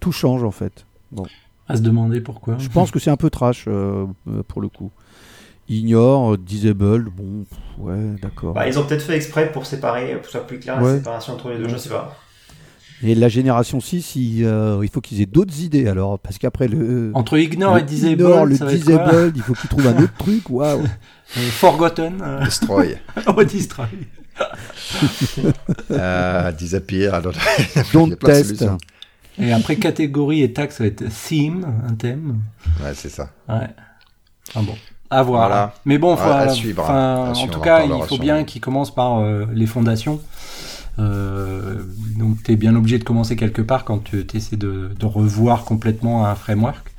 Tout 0.00 0.12
change 0.12 0.44
en 0.44 0.50
fait. 0.50 0.84
À 1.68 1.76
se 1.76 1.82
demander 1.82 2.20
pourquoi. 2.20 2.56
Je 2.58 2.68
pense 2.68 2.90
que 2.92 2.98
c'est 3.00 3.10
un 3.10 3.16
peu 3.16 3.28
trash 3.30 3.64
euh, 3.66 4.06
pour 4.46 4.60
le 4.60 4.68
coup. 4.68 4.90
Ignore, 5.68 6.38
disabled, 6.38 7.06
bon, 7.06 7.44
pff, 7.44 7.58
ouais, 7.78 8.14
d'accord. 8.22 8.54
Bah, 8.54 8.68
ils 8.68 8.78
ont 8.78 8.84
peut-être 8.86 9.02
fait 9.02 9.16
exprès 9.16 9.50
pour 9.50 9.66
séparer, 9.66 10.12
pour 10.12 10.20
que 10.20 10.26
ce 10.26 10.32
soit 10.32 10.46
plus 10.46 10.60
clair 10.60 10.76
la 10.76 10.82
Ouais. 10.84 10.98
séparation 10.98 11.32
entre 11.32 11.50
les 11.50 11.58
deux, 11.58 11.68
je 11.68 11.76
sais 11.76 11.88
pas. 11.88 12.16
Et 13.02 13.14
la 13.14 13.28
génération 13.28 13.78
6, 13.80 14.16
il, 14.16 14.44
euh, 14.44 14.80
il 14.82 14.88
faut 14.88 15.00
qu'ils 15.02 15.20
aient 15.20 15.26
d'autres 15.26 15.60
idées 15.60 15.86
alors, 15.86 16.18
parce 16.18 16.38
qu'après 16.38 16.66
le. 16.66 17.10
Entre 17.14 17.36
ignore 17.38 17.76
et 17.76 17.80
le 17.80 17.86
disable, 17.86 18.22
ignore, 18.22 18.46
le 18.46 18.56
ça 18.56 18.64
va 18.64 18.72
être 18.72 18.84
quoi 18.84 18.94
disabled, 18.94 19.36
il 19.36 19.42
faut 19.42 19.52
qu'ils 19.52 19.68
trouvent 19.68 19.86
un 19.86 20.02
autre 20.02 20.14
truc, 20.18 20.48
waouh. 20.50 20.82
Euh, 21.36 21.40
Forgotten. 21.50 22.22
euh, 22.22 22.44
Destroy. 22.44 22.96
oh, 23.26 23.42
destroy. 23.42 23.86
euh, 25.90 26.52
disappear. 26.58 27.14
alors, 27.14 27.32
Don't 27.92 28.16
test. 28.16 28.64
Et 29.38 29.52
après 29.52 29.74
catégorie 29.76 30.42
et 30.42 30.52
tag, 30.52 30.70
ça 30.70 30.84
va 30.84 30.88
être 30.88 31.04
theme, 31.08 31.66
un 31.86 31.94
thème. 31.94 32.38
Ouais, 32.80 32.92
c'est 32.94 33.08
ça. 33.08 33.30
Ouais. 33.48 33.66
Ah 34.54 34.60
bon. 34.62 34.74
À 35.10 35.22
voir. 35.22 35.48
Voilà. 35.48 35.74
Mais 35.84 35.98
bon, 35.98 36.14
À- 36.14 36.16
faut, 36.16 36.30
à 36.30 36.48
suivre, 36.48 36.88
en 36.88 37.34
suivre, 37.34 37.52
tout 37.52 37.60
cas, 37.60 37.84
il 37.84 38.02
faut 38.04 38.18
bien 38.18 38.44
qu'ils 38.44 38.60
commencent 38.60 38.94
par 38.94 39.18
euh, 39.18 39.46
les 39.52 39.66
fondations. 39.66 40.20
Euh, 40.98 41.76
donc, 42.18 42.42
tu 42.42 42.52
es 42.52 42.56
bien 42.56 42.74
obligé 42.74 42.98
de 42.98 43.04
commencer 43.04 43.36
quelque 43.36 43.62
part 43.62 43.84
quand 43.84 44.02
tu 44.04 44.26
essaies 44.34 44.56
de, 44.56 44.90
de 44.98 45.06
revoir 45.06 45.64
complètement 45.64 46.26
un 46.26 46.34
framework. 46.34 46.92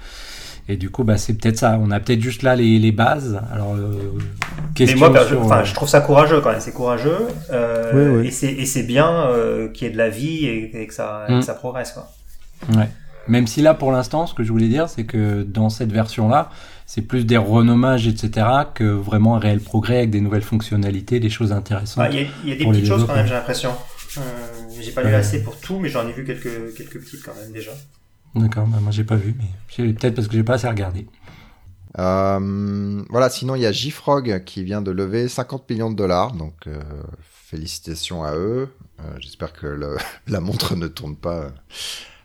Et 0.69 0.75
du 0.75 0.89
coup, 0.89 1.05
bah, 1.05 1.17
c'est 1.17 1.33
peut-être 1.33 1.57
ça. 1.57 1.79
On 1.81 1.91
a 1.91 1.99
peut-être 2.01 2.19
juste 2.21 2.43
là 2.43 2.55
les, 2.55 2.77
les 2.77 2.91
bases. 2.91 3.41
Alors, 3.53 3.73
euh, 3.75 4.11
Mais 4.17 4.73
question 4.75 4.97
moi, 5.09 5.25
sur, 5.25 5.41
enfin, 5.41 5.59
euh, 5.59 5.63
je 5.63 5.73
trouve 5.73 5.87
ça 5.87 6.01
courageux 6.01 6.41
quand 6.41 6.51
même. 6.51 6.59
C'est 6.59 6.73
courageux. 6.73 7.27
Euh. 7.51 8.21
Et 8.23 8.31
c'est 8.65 8.83
bien 8.83 9.09
euh, 9.09 9.69
qu'il 9.69 9.87
y 9.87 9.89
ait 9.89 9.93
de 9.93 9.97
la 9.97 10.09
vie 10.09 10.45
et, 10.45 10.81
et 10.81 10.87
que 10.87 10.93
ça 10.93 11.25
et 11.29 11.33
Mm. 11.35 11.39
que 11.39 11.45
ça 11.45 11.53
progresse 11.53 11.93
quoi. 11.93 12.11
Ouais. 12.75 12.89
Même 13.29 13.47
si 13.47 13.61
là, 13.61 13.73
pour 13.73 13.91
l'instant, 13.93 14.25
ce 14.27 14.33
que 14.33 14.43
je 14.43 14.51
voulais 14.51 14.67
dire, 14.67 14.89
c'est 14.89 15.03
que 15.05 15.43
dans 15.43 15.69
cette 15.69 15.91
version-là, 15.91 16.49
c'est 16.87 17.03
plus 17.03 17.25
des 17.25 17.37
renommages, 17.37 18.07
etc., 18.07 18.47
que 18.73 18.83
vraiment 18.85 19.35
un 19.35 19.39
réel 19.39 19.59
progrès 19.59 19.97
avec 19.97 20.09
des 20.09 20.21
nouvelles 20.21 20.41
fonctionnalités, 20.41 21.19
des 21.19 21.29
choses 21.29 21.51
intéressantes. 21.51 21.97
Bah, 22.05 22.09
Il 22.11 22.47
y, 22.47 22.49
y 22.49 22.53
a 22.53 22.55
des 22.55 22.65
petites 22.65 22.87
choses 22.87 23.05
quand 23.05 23.13
même, 23.13 23.27
j'ai 23.27 23.33
l'impression. 23.33 23.71
Euh, 24.17 24.21
j'ai 24.79 24.91
pas 24.91 25.03
lu 25.03 25.09
Ouais. 25.09 25.15
assez 25.15 25.43
pour 25.43 25.57
tout, 25.59 25.77
mais 25.79 25.89
j'en 25.89 26.07
ai 26.07 26.13
vu 26.13 26.23
quelques 26.25 26.73
quelques 26.75 26.99
petites 26.99 27.21
quand 27.23 27.35
même 27.35 27.51
déjà. 27.51 27.71
D'accord, 28.35 28.65
bah, 28.67 28.77
moi 28.81 28.91
j'ai 28.91 29.03
pas 29.03 29.15
vu, 29.17 29.35
mais 29.37 29.93
peut-être 29.93 30.15
parce 30.15 30.27
que 30.27 30.33
j'ai 30.33 30.43
pas 30.43 30.55
assez 30.55 30.67
regardé. 30.67 31.07
Euh, 31.99 33.03
voilà, 33.09 33.29
sinon 33.29 33.55
il 33.55 33.61
y 33.61 33.65
a 33.65 33.71
JFrog 33.71 34.43
qui 34.45 34.63
vient 34.63 34.81
de 34.81 34.91
lever 34.91 35.27
50 35.27 35.69
millions 35.69 35.89
de 35.89 35.95
dollars, 35.95 36.33
donc 36.33 36.67
euh, 36.67 36.79
félicitations 37.21 38.23
à 38.23 38.33
eux. 38.35 38.69
Euh, 38.99 39.03
J'espère 39.19 39.53
que 39.53 39.67
le- 39.67 39.97
la 40.27 40.39
montre 40.39 40.75
ne 40.75 40.87
tourne 40.87 41.15
pas 41.15 41.49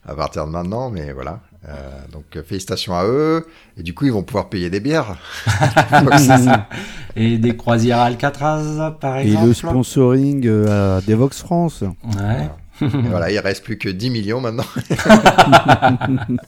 à 0.05 0.15
partir 0.15 0.47
de 0.47 0.51
maintenant, 0.51 0.91
mais 0.91 1.13
voilà. 1.13 1.41
Euh, 1.69 1.79
donc 2.11 2.25
euh, 2.35 2.43
félicitations 2.43 2.93
à 2.95 3.05
eux, 3.05 3.47
et 3.79 3.85
du 3.85 3.95
coup 3.95 4.05
ils 4.05 4.13
vont 4.13 4.25
pouvoir 4.25 4.49
payer 4.49 4.69
des 4.69 4.81
bières. 4.81 5.17
Et 7.17 7.39
des 7.39 7.57
croisières 7.57 7.99
à 7.99 8.05
Alcatraz, 8.05 8.93
par 9.01 9.19
Et 9.19 9.27
exemple. 9.29 9.47
le 9.49 9.55
sponsoring 9.55 10.47
euh, 10.47 10.99
à 10.99 11.01
Devox 11.03 11.39
France. 11.41 11.85
Ouais. 12.17 12.49
Et 12.81 12.87
voilà, 12.87 13.31
il 13.31 13.39
reste 13.39 13.63
plus 13.63 13.79
que 13.79 13.89
10 13.89 14.11
millions 14.11 14.41
maintenant. 14.41 14.65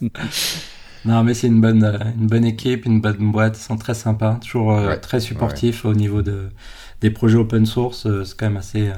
Non, 1.04 1.22
mais 1.22 1.34
c'est 1.34 1.48
une 1.48 1.60
bonne, 1.60 1.84
une 2.18 2.26
bonne 2.28 2.46
équipe, 2.46 2.86
une 2.86 3.00
bonne 3.02 3.30
boîte. 3.30 3.58
Ils 3.58 3.62
sont 3.62 3.76
très 3.76 3.92
sympas, 3.92 4.36
toujours 4.36 4.72
euh, 4.72 4.88
Ouais. 4.88 4.96
très 5.00 5.20
supportifs 5.20 5.84
au 5.84 5.92
niveau 5.92 6.22
de, 6.22 6.48
des 7.02 7.10
projets 7.10 7.36
open 7.36 7.66
source. 7.66 8.06
C'est 8.24 8.36
quand 8.38 8.46
même 8.46 8.56
assez, 8.56 8.88
euh, 8.88 8.94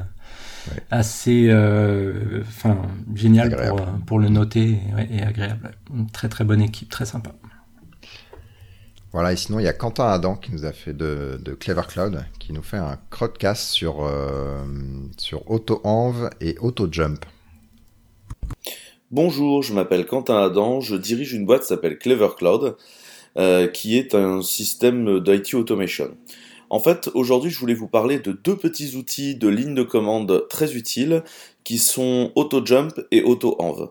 Ouais. 0.68 0.82
assez, 0.90 1.46
euh, 1.48 2.40
enfin, 2.40 2.82
génial 3.14 3.50
pour, 3.50 3.80
euh, 3.80 3.84
pour 4.06 4.18
le 4.18 4.28
noter 4.28 4.80
et, 4.90 4.94
ouais, 4.94 5.08
et 5.10 5.22
agréable. 5.22 5.72
Une 5.94 6.10
très 6.10 6.28
très 6.28 6.44
bonne 6.44 6.60
équipe, 6.62 6.90
très 6.90 7.06
sympa. 7.06 7.32
Voilà, 9.12 9.32
et 9.32 9.36
sinon 9.36 9.58
il 9.60 9.64
y 9.64 9.68
a 9.68 9.72
Quentin 9.72 10.08
Adam 10.08 10.36
qui 10.36 10.52
nous 10.52 10.64
a 10.66 10.72
fait 10.72 10.92
de, 10.92 11.40
de 11.42 11.54
Clever 11.54 11.82
Cloud, 11.88 12.24
qui 12.38 12.52
nous 12.52 12.62
fait 12.62 12.76
un 12.76 12.98
crowdcast 13.10 13.70
sur, 13.70 14.04
euh, 14.04 14.62
sur 15.16 15.50
AutoEnv 15.50 16.30
et 16.40 16.56
AutoJump. 16.60 17.24
Bonjour, 19.10 19.62
je 19.62 19.72
m'appelle 19.72 20.04
Quentin 20.04 20.42
Adam, 20.42 20.80
je 20.80 20.96
dirige 20.96 21.32
une 21.32 21.46
boîte 21.46 21.62
qui 21.62 21.68
s'appelle 21.68 21.96
Clever 21.96 22.28
Cloud, 22.36 22.76
euh, 23.38 23.68
qui 23.68 23.96
est 23.96 24.14
un 24.14 24.42
système 24.42 25.20
d'IT 25.20 25.54
automation. 25.54 26.10
En 26.70 26.80
fait, 26.80 27.08
aujourd'hui, 27.14 27.50
je 27.50 27.58
voulais 27.58 27.74
vous 27.74 27.88
parler 27.88 28.18
de 28.18 28.32
deux 28.32 28.56
petits 28.56 28.96
outils 28.96 29.36
de 29.36 29.48
ligne 29.48 29.74
de 29.74 29.82
commande 29.82 30.46
très 30.48 30.74
utiles 30.74 31.22
qui 31.64 31.78
sont 31.78 32.32
AutoJump 32.34 33.00
et 33.10 33.22
AutoEnv. 33.22 33.90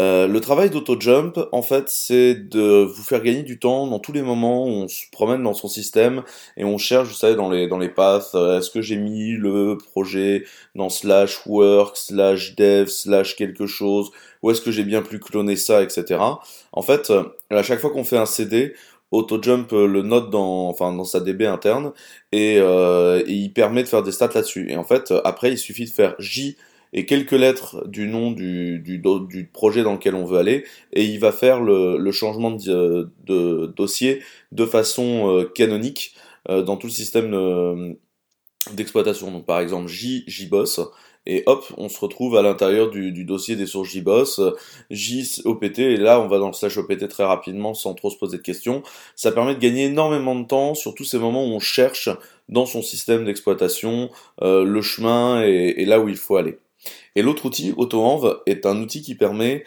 Euh, 0.00 0.26
le 0.26 0.40
travail 0.40 0.70
d'AutoJump, 0.70 1.38
en 1.52 1.62
fait, 1.62 1.88
c'est 1.88 2.34
de 2.34 2.82
vous 2.82 3.02
faire 3.04 3.22
gagner 3.22 3.44
du 3.44 3.60
temps 3.60 3.86
dans 3.86 4.00
tous 4.00 4.12
les 4.12 4.22
moments 4.22 4.64
où 4.64 4.68
on 4.68 4.88
se 4.88 5.04
promène 5.12 5.44
dans 5.44 5.54
son 5.54 5.68
système 5.68 6.24
et 6.56 6.64
on 6.64 6.78
cherche, 6.78 7.08
vous 7.08 7.14
savez, 7.14 7.36
dans 7.36 7.48
les, 7.48 7.68
dans 7.68 7.78
les 7.78 7.88
paths, 7.88 8.34
euh, 8.34 8.58
est-ce 8.58 8.70
que 8.70 8.82
j'ai 8.82 8.96
mis 8.96 9.32
le 9.32 9.78
projet 9.78 10.44
dans 10.74 10.88
slash 10.88 11.46
work, 11.46 11.96
slash 11.96 12.56
dev, 12.56 12.88
slash 12.88 13.36
quelque 13.36 13.66
chose, 13.66 14.10
où 14.42 14.50
est-ce 14.50 14.60
que 14.60 14.72
j'ai 14.72 14.82
bien 14.82 15.00
pu 15.00 15.20
cloner 15.20 15.54
ça, 15.54 15.80
etc. 15.80 16.20
En 16.72 16.82
fait, 16.82 17.10
euh, 17.10 17.22
à 17.50 17.62
chaque 17.62 17.78
fois 17.78 17.90
qu'on 17.90 18.04
fait 18.04 18.18
un 18.18 18.26
CD, 18.26 18.74
AutoJump 19.14 19.72
euh, 19.72 19.86
le 19.86 20.02
note 20.02 20.30
dans, 20.30 20.68
enfin, 20.68 20.92
dans 20.92 21.04
sa 21.04 21.20
DB 21.20 21.46
interne 21.46 21.92
et, 22.32 22.56
euh, 22.58 23.22
et 23.26 23.32
il 23.32 23.52
permet 23.52 23.82
de 23.82 23.88
faire 23.88 24.02
des 24.02 24.12
stats 24.12 24.30
là-dessus. 24.34 24.70
Et 24.70 24.76
en 24.76 24.84
fait, 24.84 25.10
euh, 25.10 25.20
après, 25.24 25.52
il 25.52 25.58
suffit 25.58 25.84
de 25.84 25.90
faire 25.90 26.14
J 26.18 26.56
et 26.92 27.06
quelques 27.06 27.32
lettres 27.32 27.86
du 27.88 28.06
nom 28.08 28.30
du, 28.30 29.50
projet 29.52 29.82
dans 29.82 29.94
lequel 29.94 30.14
on 30.14 30.24
veut 30.24 30.38
aller 30.38 30.64
et 30.92 31.04
il 31.04 31.18
va 31.18 31.32
faire 31.32 31.60
le, 31.60 32.12
changement 32.12 32.52
de, 32.52 33.10
dossier 33.76 34.22
de 34.52 34.64
façon 34.64 35.44
canonique 35.56 36.14
dans 36.48 36.76
tout 36.76 36.86
le 36.86 36.92
système 36.92 37.32
de- 37.32 37.98
d'exploitation. 38.74 39.32
Donc 39.32 39.44
par 39.44 39.58
exemple 39.58 39.88
J, 39.88 40.22
JBoss, 40.28 40.80
et 41.26 41.42
hop, 41.46 41.64
on 41.78 41.88
se 41.88 41.98
retrouve 41.98 42.36
à 42.36 42.42
l'intérieur 42.42 42.90
du, 42.90 43.24
dossier 43.24 43.56
des 43.56 43.66
sources 43.66 43.88
JBoss, 43.88 44.40
euh, 44.40 44.50
J 44.90 45.42
OPT, 45.44 45.78
et 45.78 45.96
là 45.96 46.20
on 46.20 46.28
va 46.28 46.38
dans 46.38 46.48
le 46.48 46.52
slash 46.52 46.76
OPT 46.76 47.08
très 47.08 47.24
rapidement 47.24 47.72
sans 47.72 47.94
trop 47.94 48.10
se 48.10 48.18
poser 48.18 48.36
de 48.36 48.42
questions. 48.42 48.82
Ça 49.16 49.32
permet 49.32 49.54
de 49.54 49.60
gagner 49.60 49.86
énormément 49.86 50.34
de 50.34 50.46
temps 50.46 50.74
sur 50.74 50.94
tous 50.94 51.04
ces 51.04 51.18
moments 51.18 51.44
où 51.44 51.52
on 51.52 51.60
cherche 51.60 52.10
dans 52.48 52.66
son 52.66 52.82
système 52.82 53.24
d'exploitation 53.24 54.10
euh, 54.42 54.64
le 54.64 54.82
chemin 54.82 55.42
et, 55.42 55.84
là 55.86 56.00
où 56.00 56.08
il 56.08 56.16
faut 56.16 56.36
aller. 56.36 56.58
Et 57.16 57.22
l'autre 57.22 57.46
outil, 57.46 57.72
AutoEnv, 57.76 58.40
est 58.44 58.66
un 58.66 58.78
outil 58.78 59.00
qui 59.00 59.14
permet, 59.14 59.64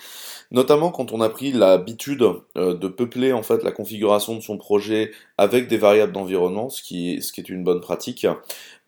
notamment 0.51 0.91
quand 0.91 1.11
on 1.11 1.21
a 1.21 1.29
pris 1.29 1.51
l'habitude 1.51 2.23
euh, 2.55 2.75
de 2.75 2.87
peupler 2.87 3.33
en 3.33 3.41
fait 3.41 3.63
la 3.63 3.71
configuration 3.71 4.35
de 4.35 4.41
son 4.41 4.57
projet 4.59 5.11
avec 5.39 5.67
des 5.67 5.77
variables 5.77 6.11
d'environnement, 6.11 6.69
ce 6.69 6.83
qui, 6.83 7.19
ce 7.23 7.33
qui 7.33 7.41
est 7.41 7.49
une 7.49 7.63
bonne 7.63 7.81
pratique, 7.81 8.27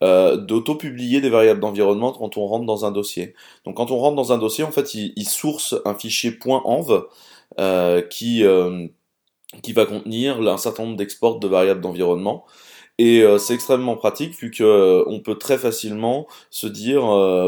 euh, 0.04 0.38
d'auto-publier 0.38 1.22
des 1.22 1.30
variables 1.30 1.60
d'environnement 1.60 2.14
quand 2.14 2.38
on 2.38 2.46
rentre 2.46 2.66
dans 2.66 2.86
un 2.86 2.92
dossier. 2.92 3.34
Donc 3.66 3.78
quand 3.78 3.92
on 3.92 3.98
rentre 3.98 4.16
dans 4.16 4.32
un 4.32 4.38
dossier, 4.38 4.64
en 4.64 4.72
fait, 4.72 4.94
il, 4.94 5.28
source 5.28 5.76
un 5.86 5.94
fichier 5.94 6.38
.env 6.46 7.04
euh, 7.60 8.02
qui, 8.02 8.46
euh, 8.46 8.88
qui 9.64 9.74
va 9.74 9.86
contenir 9.86 10.40
un 10.42 10.58
certain 10.58 10.84
nombre 10.84 10.98
d'exports 10.98 11.40
de 11.40 11.48
variables 11.48 11.82
d'environnement. 11.82 12.46
Et 12.98 13.22
euh, 13.24 13.38
c'est 13.38 13.54
extrêmement 13.54 13.96
pratique 13.96 14.38
vu 14.40 14.52
que 14.52 15.04
on 15.08 15.22
peut 15.22 15.36
très 15.38 15.58
facilement 15.58 16.28
se 16.50 16.68
dire 16.68 17.02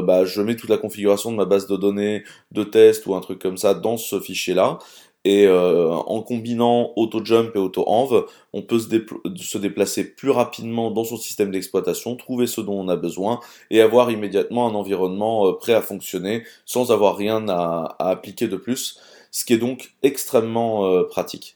bah 0.04 0.24
je 0.24 0.42
mets 0.42 0.56
toute 0.56 0.70
la 0.70 0.78
configuration 0.78 1.32
de 1.32 1.36
ma 1.36 1.46
base 1.46 1.68
de 1.68 1.76
données 1.76 2.24
de 2.52 2.64
test 2.64 3.06
ou 3.06 3.16
un 3.16 3.20
truc 3.20 3.40
comme 3.40 3.58
ça 3.58 3.74
dans 3.74 3.98
ce 3.98 4.20
fichier 4.22 4.54
là 4.54 4.80
et 5.24 5.46
euh, 5.48 5.92
en 5.92 6.22
combinant 6.22 6.94
AutoJump 6.96 7.56
et 7.56 7.60
AutoEnv, 7.60 8.26
on 8.54 8.62
peut 8.64 8.80
se, 8.80 8.88
dépl- 8.90 9.38
se 9.38 9.58
déplacer 9.58 10.04
plus 10.16 10.32
rapidement 10.32 10.92
dans 10.92 11.04
son 11.04 11.18
système 11.18 11.52
d'exploitation, 11.52 12.16
trouver 12.16 12.48
ce 12.48 12.62
dont 12.62 12.80
on 12.80 12.88
a 12.90 12.96
besoin 12.96 13.40
et 13.70 13.82
avoir 13.82 14.10
immédiatement 14.12 14.68
un 14.68 14.74
environnement 14.76 15.48
euh, 15.48 15.54
prêt 15.54 15.74
à 15.74 15.82
fonctionner 15.82 16.44
sans 16.66 16.92
avoir 16.92 17.18
rien 17.18 17.48
à, 17.50 17.96
à 18.00 18.10
appliquer 18.10 18.48
de 18.48 18.56
plus. 18.58 19.00
ce 19.32 19.46
qui 19.46 19.54
est 19.54 19.58
donc 19.58 19.94
extrêmement 20.04 20.86
euh, 20.86 21.04
pratique. 21.04 21.56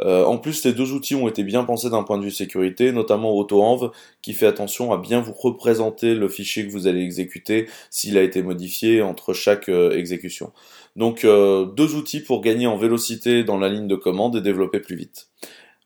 Euh, 0.00 0.24
en 0.24 0.38
plus, 0.38 0.64
les 0.64 0.72
deux 0.72 0.92
outils 0.92 1.14
ont 1.14 1.28
été 1.28 1.42
bien 1.44 1.64
pensés 1.64 1.90
d'un 1.90 2.02
point 2.02 2.18
de 2.18 2.24
vue 2.24 2.30
sécurité, 2.30 2.92
notamment 2.92 3.32
AutoEnv, 3.36 3.90
qui 4.22 4.34
fait 4.34 4.46
attention 4.46 4.92
à 4.92 4.98
bien 4.98 5.20
vous 5.20 5.32
représenter 5.32 6.14
le 6.14 6.28
fichier 6.28 6.66
que 6.66 6.72
vous 6.72 6.86
allez 6.86 7.00
exécuter 7.02 7.68
s'il 7.90 8.16
a 8.18 8.22
été 8.22 8.42
modifié 8.42 9.02
entre 9.02 9.32
chaque 9.34 9.68
euh, 9.68 9.92
exécution. 9.96 10.52
Donc, 10.96 11.24
euh, 11.24 11.64
deux 11.66 11.94
outils 11.94 12.20
pour 12.20 12.40
gagner 12.40 12.66
en 12.66 12.76
vélocité 12.76 13.44
dans 13.44 13.58
la 13.58 13.68
ligne 13.68 13.88
de 13.88 13.96
commande 13.96 14.36
et 14.36 14.40
développer 14.40 14.80
plus 14.80 14.96
vite. 14.96 15.28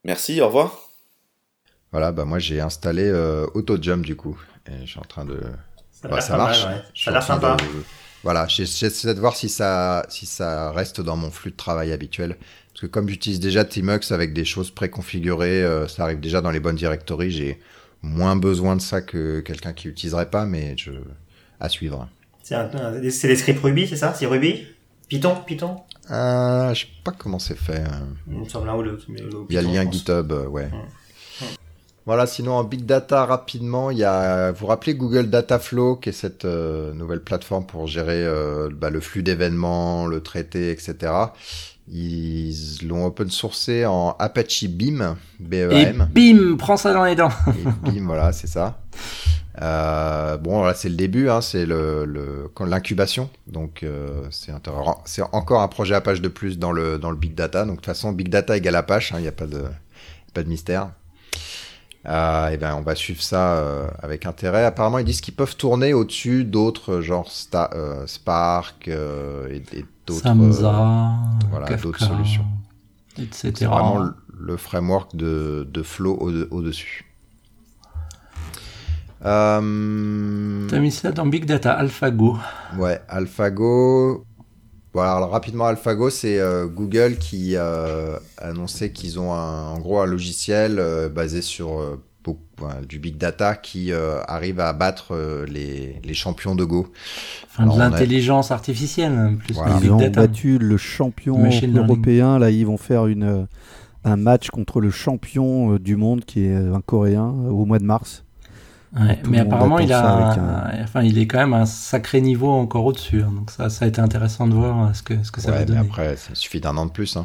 Merci, 0.04 0.40
au 0.40 0.46
revoir. 0.46 0.78
Voilà, 1.90 2.10
bah 2.12 2.24
moi 2.24 2.38
j'ai 2.38 2.60
installé 2.60 3.10
AutoJump 3.54 4.04
du 4.04 4.16
coup, 4.16 4.40
et 4.66 4.86
je 4.86 4.90
suis 4.92 4.98
en 4.98 5.02
train 5.04 5.24
de. 5.26 5.38
Ça, 5.90 6.08
Bah, 6.08 6.20
ça 6.22 6.36
marche. 6.38 6.64
mal, 6.64 6.76
ouais. 6.76 6.82
Ça 6.96 7.10
a 7.10 7.12
l'air 7.12 7.22
sympa. 7.22 7.56
de- 7.56 7.64
Voilà, 8.22 8.46
j'essaie 8.48 9.14
de 9.14 9.20
voir 9.20 9.36
si 9.36 9.48
ça, 9.50 10.06
si 10.08 10.24
ça 10.26 10.72
reste 10.72 11.00
dans 11.00 11.16
mon 11.16 11.30
flux 11.30 11.50
de 11.50 11.56
travail 11.56 11.92
habituel. 11.92 12.38
Parce 12.72 12.82
que 12.82 12.86
comme 12.86 13.08
j'utilise 13.08 13.40
déjà 13.40 13.64
Tmux 13.64 14.12
avec 14.12 14.32
des 14.32 14.44
choses 14.44 14.70
préconfigurées, 14.70 15.62
euh, 15.62 15.86
ça 15.88 16.04
arrive 16.04 16.20
déjà 16.20 16.40
dans 16.40 16.50
les 16.50 16.60
bonnes 16.60 16.76
directories, 16.76 17.30
j'ai 17.30 17.60
moins 18.02 18.34
besoin 18.36 18.76
de 18.76 18.80
ça 18.80 19.02
que 19.02 19.40
quelqu'un 19.40 19.72
qui 19.72 19.88
l'utiliserait 19.88 20.30
pas, 20.30 20.46
mais 20.46 20.74
je... 20.76 20.90
à 21.60 21.68
suivre. 21.68 22.08
C'est 22.42 23.28
des 23.28 23.36
scripts 23.36 23.62
Ruby, 23.62 23.86
c'est 23.86 23.96
ça? 23.96 24.14
C'est 24.14 24.26
Ruby? 24.26 24.66
Python? 25.08 25.36
Python? 25.46 25.76
Euh, 26.10 26.74
je 26.74 26.80
sais 26.80 26.86
pas 27.04 27.12
comment 27.12 27.38
c'est 27.38 27.56
fait. 27.56 27.80
euh. 27.84 28.04
Il 28.26 28.38
me 28.38 28.48
semble 28.48 28.66
l'un 28.66 28.74
ou 28.74 28.82
l'autre. 28.82 29.04
mais 29.08 29.20
le 29.20 29.30
Il 29.48 29.54
y 29.54 29.58
a 29.58 29.62
le 29.62 29.68
lien. 29.68 29.88
GitHub, 29.88 30.32
euh, 30.32 30.46
ouais. 30.46 30.68
Voilà, 32.04 32.26
sinon 32.26 32.54
en 32.54 32.64
big 32.64 32.84
data 32.84 33.24
rapidement, 33.24 33.92
il 33.92 33.98
y 33.98 34.04
a, 34.04 34.50
vous 34.50 34.58
vous 34.60 34.66
rappelez 34.66 34.96
Google 34.96 35.30
Dataflow, 35.30 35.96
qui 35.96 36.08
est 36.08 36.12
cette 36.12 36.44
euh, 36.44 36.92
nouvelle 36.94 37.22
plateforme 37.22 37.64
pour 37.64 37.86
gérer 37.86 38.24
euh, 38.26 38.68
bah, 38.74 38.90
le 38.90 38.98
flux 39.00 39.22
d'événements, 39.22 40.06
le 40.08 40.20
traité, 40.20 40.72
etc. 40.72 41.12
Ils 41.88 42.54
l'ont 42.86 43.06
open 43.06 43.30
sourcé 43.30 43.84
en 43.86 44.16
Apache 44.18 44.64
Beam, 44.64 45.16
Et 45.40 45.44
B-E-A-M. 45.44 46.08
bim, 46.12 46.56
prends 46.56 46.76
ça 46.76 46.92
dans 46.92 47.04
les 47.04 47.16
dents. 47.16 47.32
Et 47.48 47.90
Beam, 47.90 48.06
voilà, 48.06 48.32
c'est 48.32 48.46
ça. 48.46 48.78
Euh, 49.60 50.38
bon, 50.38 50.58
voilà, 50.58 50.74
c'est 50.74 50.88
le 50.88 50.94
début, 50.94 51.28
hein, 51.28 51.40
c'est 51.40 51.66
le, 51.66 52.04
le 52.04 52.50
l'incubation. 52.64 53.28
Donc, 53.46 53.82
euh, 53.82 54.22
c'est. 54.30 54.52
C'est 55.04 55.22
encore 55.32 55.60
un 55.60 55.68
projet 55.68 55.94
Apache 55.94 56.20
de 56.20 56.28
plus 56.28 56.58
dans 56.58 56.72
le 56.72 56.98
dans 56.98 57.10
le 57.10 57.16
big 57.16 57.34
data. 57.34 57.64
Donc, 57.64 57.72
de 57.72 57.76
toute 57.76 57.86
façon, 57.86 58.12
big 58.12 58.28
data 58.28 58.56
égale 58.56 58.76
Apache, 58.76 59.12
il 59.16 59.20
n'y 59.20 59.28
a 59.28 59.32
pas 59.32 59.46
de 59.46 59.64
pas 60.32 60.42
de 60.42 60.48
mystère. 60.48 60.90
Euh, 62.04 62.48
et 62.48 62.56
ben, 62.56 62.74
on 62.74 62.80
va 62.80 62.94
suivre 62.96 63.22
ça 63.22 63.54
euh, 63.58 63.86
avec 64.02 64.26
intérêt. 64.26 64.64
Apparemment, 64.64 64.98
ils 64.98 65.04
disent 65.04 65.20
qu'ils 65.20 65.34
peuvent 65.34 65.56
tourner 65.56 65.94
au-dessus 65.94 66.44
d'autres, 66.44 67.00
genre 67.00 67.28
Sta- 67.28 67.70
euh, 67.74 68.06
Spark 68.08 68.88
euh, 68.88 69.48
et, 69.48 69.78
et 69.78 69.84
d'autres. 70.06 70.26
euh, 70.26 70.52
Samza, 70.52 71.14
voilà, 71.50 71.76
d'autres 71.76 72.00
solutions. 72.00 72.46
etc. 73.18 73.52
c'est 73.56 73.66
vraiment 73.66 73.98
le, 73.98 74.14
le 74.40 74.56
framework 74.56 75.14
de, 75.14 75.68
de 75.70 75.82
Flow 75.84 76.16
au- 76.20 76.56
au-dessus. 76.56 77.04
Euh, 79.24 80.66
T'as 80.68 80.78
mis 80.80 80.90
ça 80.90 81.12
dans 81.12 81.26
Big 81.26 81.44
Data, 81.44 81.72
AlphaGo. 81.74 82.36
Ouais, 82.76 83.00
AlphaGo. 83.08 84.24
Voilà, 84.94 85.14
alors 85.14 85.30
rapidement, 85.30 85.66
AlphaGo, 85.66 86.10
c'est 86.10 86.38
euh, 86.38 86.66
Google 86.66 87.16
qui 87.16 87.56
euh, 87.56 88.16
a 88.38 88.48
annoncé 88.48 88.92
qu'ils 88.92 89.18
ont 89.18 89.32
un, 89.32 89.68
en 89.70 89.78
gros 89.80 90.00
un 90.00 90.06
logiciel 90.06 90.78
euh, 90.78 91.08
basé 91.08 91.40
sur 91.40 91.80
euh, 91.80 91.96
du 92.88 93.00
big 93.00 93.16
data 93.16 93.56
qui 93.56 93.90
euh, 93.92 94.20
arrive 94.28 94.60
à 94.60 94.72
battre 94.72 95.08
euh, 95.16 95.44
les, 95.46 96.00
les 96.04 96.14
champions 96.14 96.54
de 96.54 96.62
Go. 96.64 96.86
Enfin, 97.46 97.64
Alors, 97.64 97.76
de 97.76 97.80
a- 97.80 97.88
l'intelligence 97.88 98.50
artificielle, 98.52 99.36
plus 99.44 99.54
Voilà. 99.54 99.74
que 99.74 99.80
du 99.80 99.86
Ils 99.86 99.90
ont 99.92 99.96
Big 99.96 100.06
Data. 100.12 100.20
battu 100.28 100.58
le 100.58 100.76
champion 100.76 101.38
Machine 101.38 101.72
learning. 101.72 101.84
européen. 101.90 102.38
Là, 102.38 102.50
ils 102.50 102.64
vont 102.66 102.76
faire 102.76 103.06
une, 103.06 103.48
un 104.04 104.16
match 104.16 104.50
contre 104.50 104.80
le 104.80 104.90
champion 104.90 105.74
euh, 105.74 105.78
du 105.80 105.96
monde 105.96 106.24
qui 106.24 106.44
est 106.44 106.54
un 106.54 106.80
Coréen 106.80 107.24
au 107.50 107.64
mois 107.64 107.80
de 107.80 107.84
mars. 107.84 108.24
Ouais, 108.98 109.18
mais 109.26 109.38
apparemment, 109.38 109.78
il 109.78 109.90
a, 109.92 110.32
un- 110.34 110.82
enfin, 110.84 111.02
il 111.02 111.18
est 111.18 111.26
quand 111.26 111.38
même 111.38 111.54
un 111.54 111.64
sacré 111.64 112.20
niveau 112.20 112.50
encore 112.50 112.84
au-dessus. 112.84 113.22
hein. 113.22 113.32
Donc 113.34 113.50
ça, 113.50 113.70
ça 113.70 113.86
a 113.86 113.88
été 113.88 114.00
intéressant 114.02 114.46
de 114.46 114.52
voir 114.54 114.84
euh, 114.88 114.92
ce 114.92 115.02
que, 115.02 115.14
ce 115.22 115.32
que 115.32 115.40
ça 115.40 115.48
Ouais, 115.48 115.54
va 115.54 115.60
mais 115.60 115.66
donner. 115.66 115.80
après, 115.80 116.16
ça 116.16 116.34
suffit 116.34 116.60
d'un 116.60 116.76
an 116.76 116.84
de 116.86 116.90
plus. 116.90 117.16
Hein. 117.16 117.24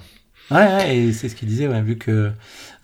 Ouais, 0.50 0.60
ouais, 0.66 0.96
et 0.96 1.12
c'est 1.12 1.28
ce 1.28 1.36
qu'il 1.36 1.50
disait, 1.50 1.68
ouais, 1.68 1.82
vu 1.82 1.98
que, 1.98 2.32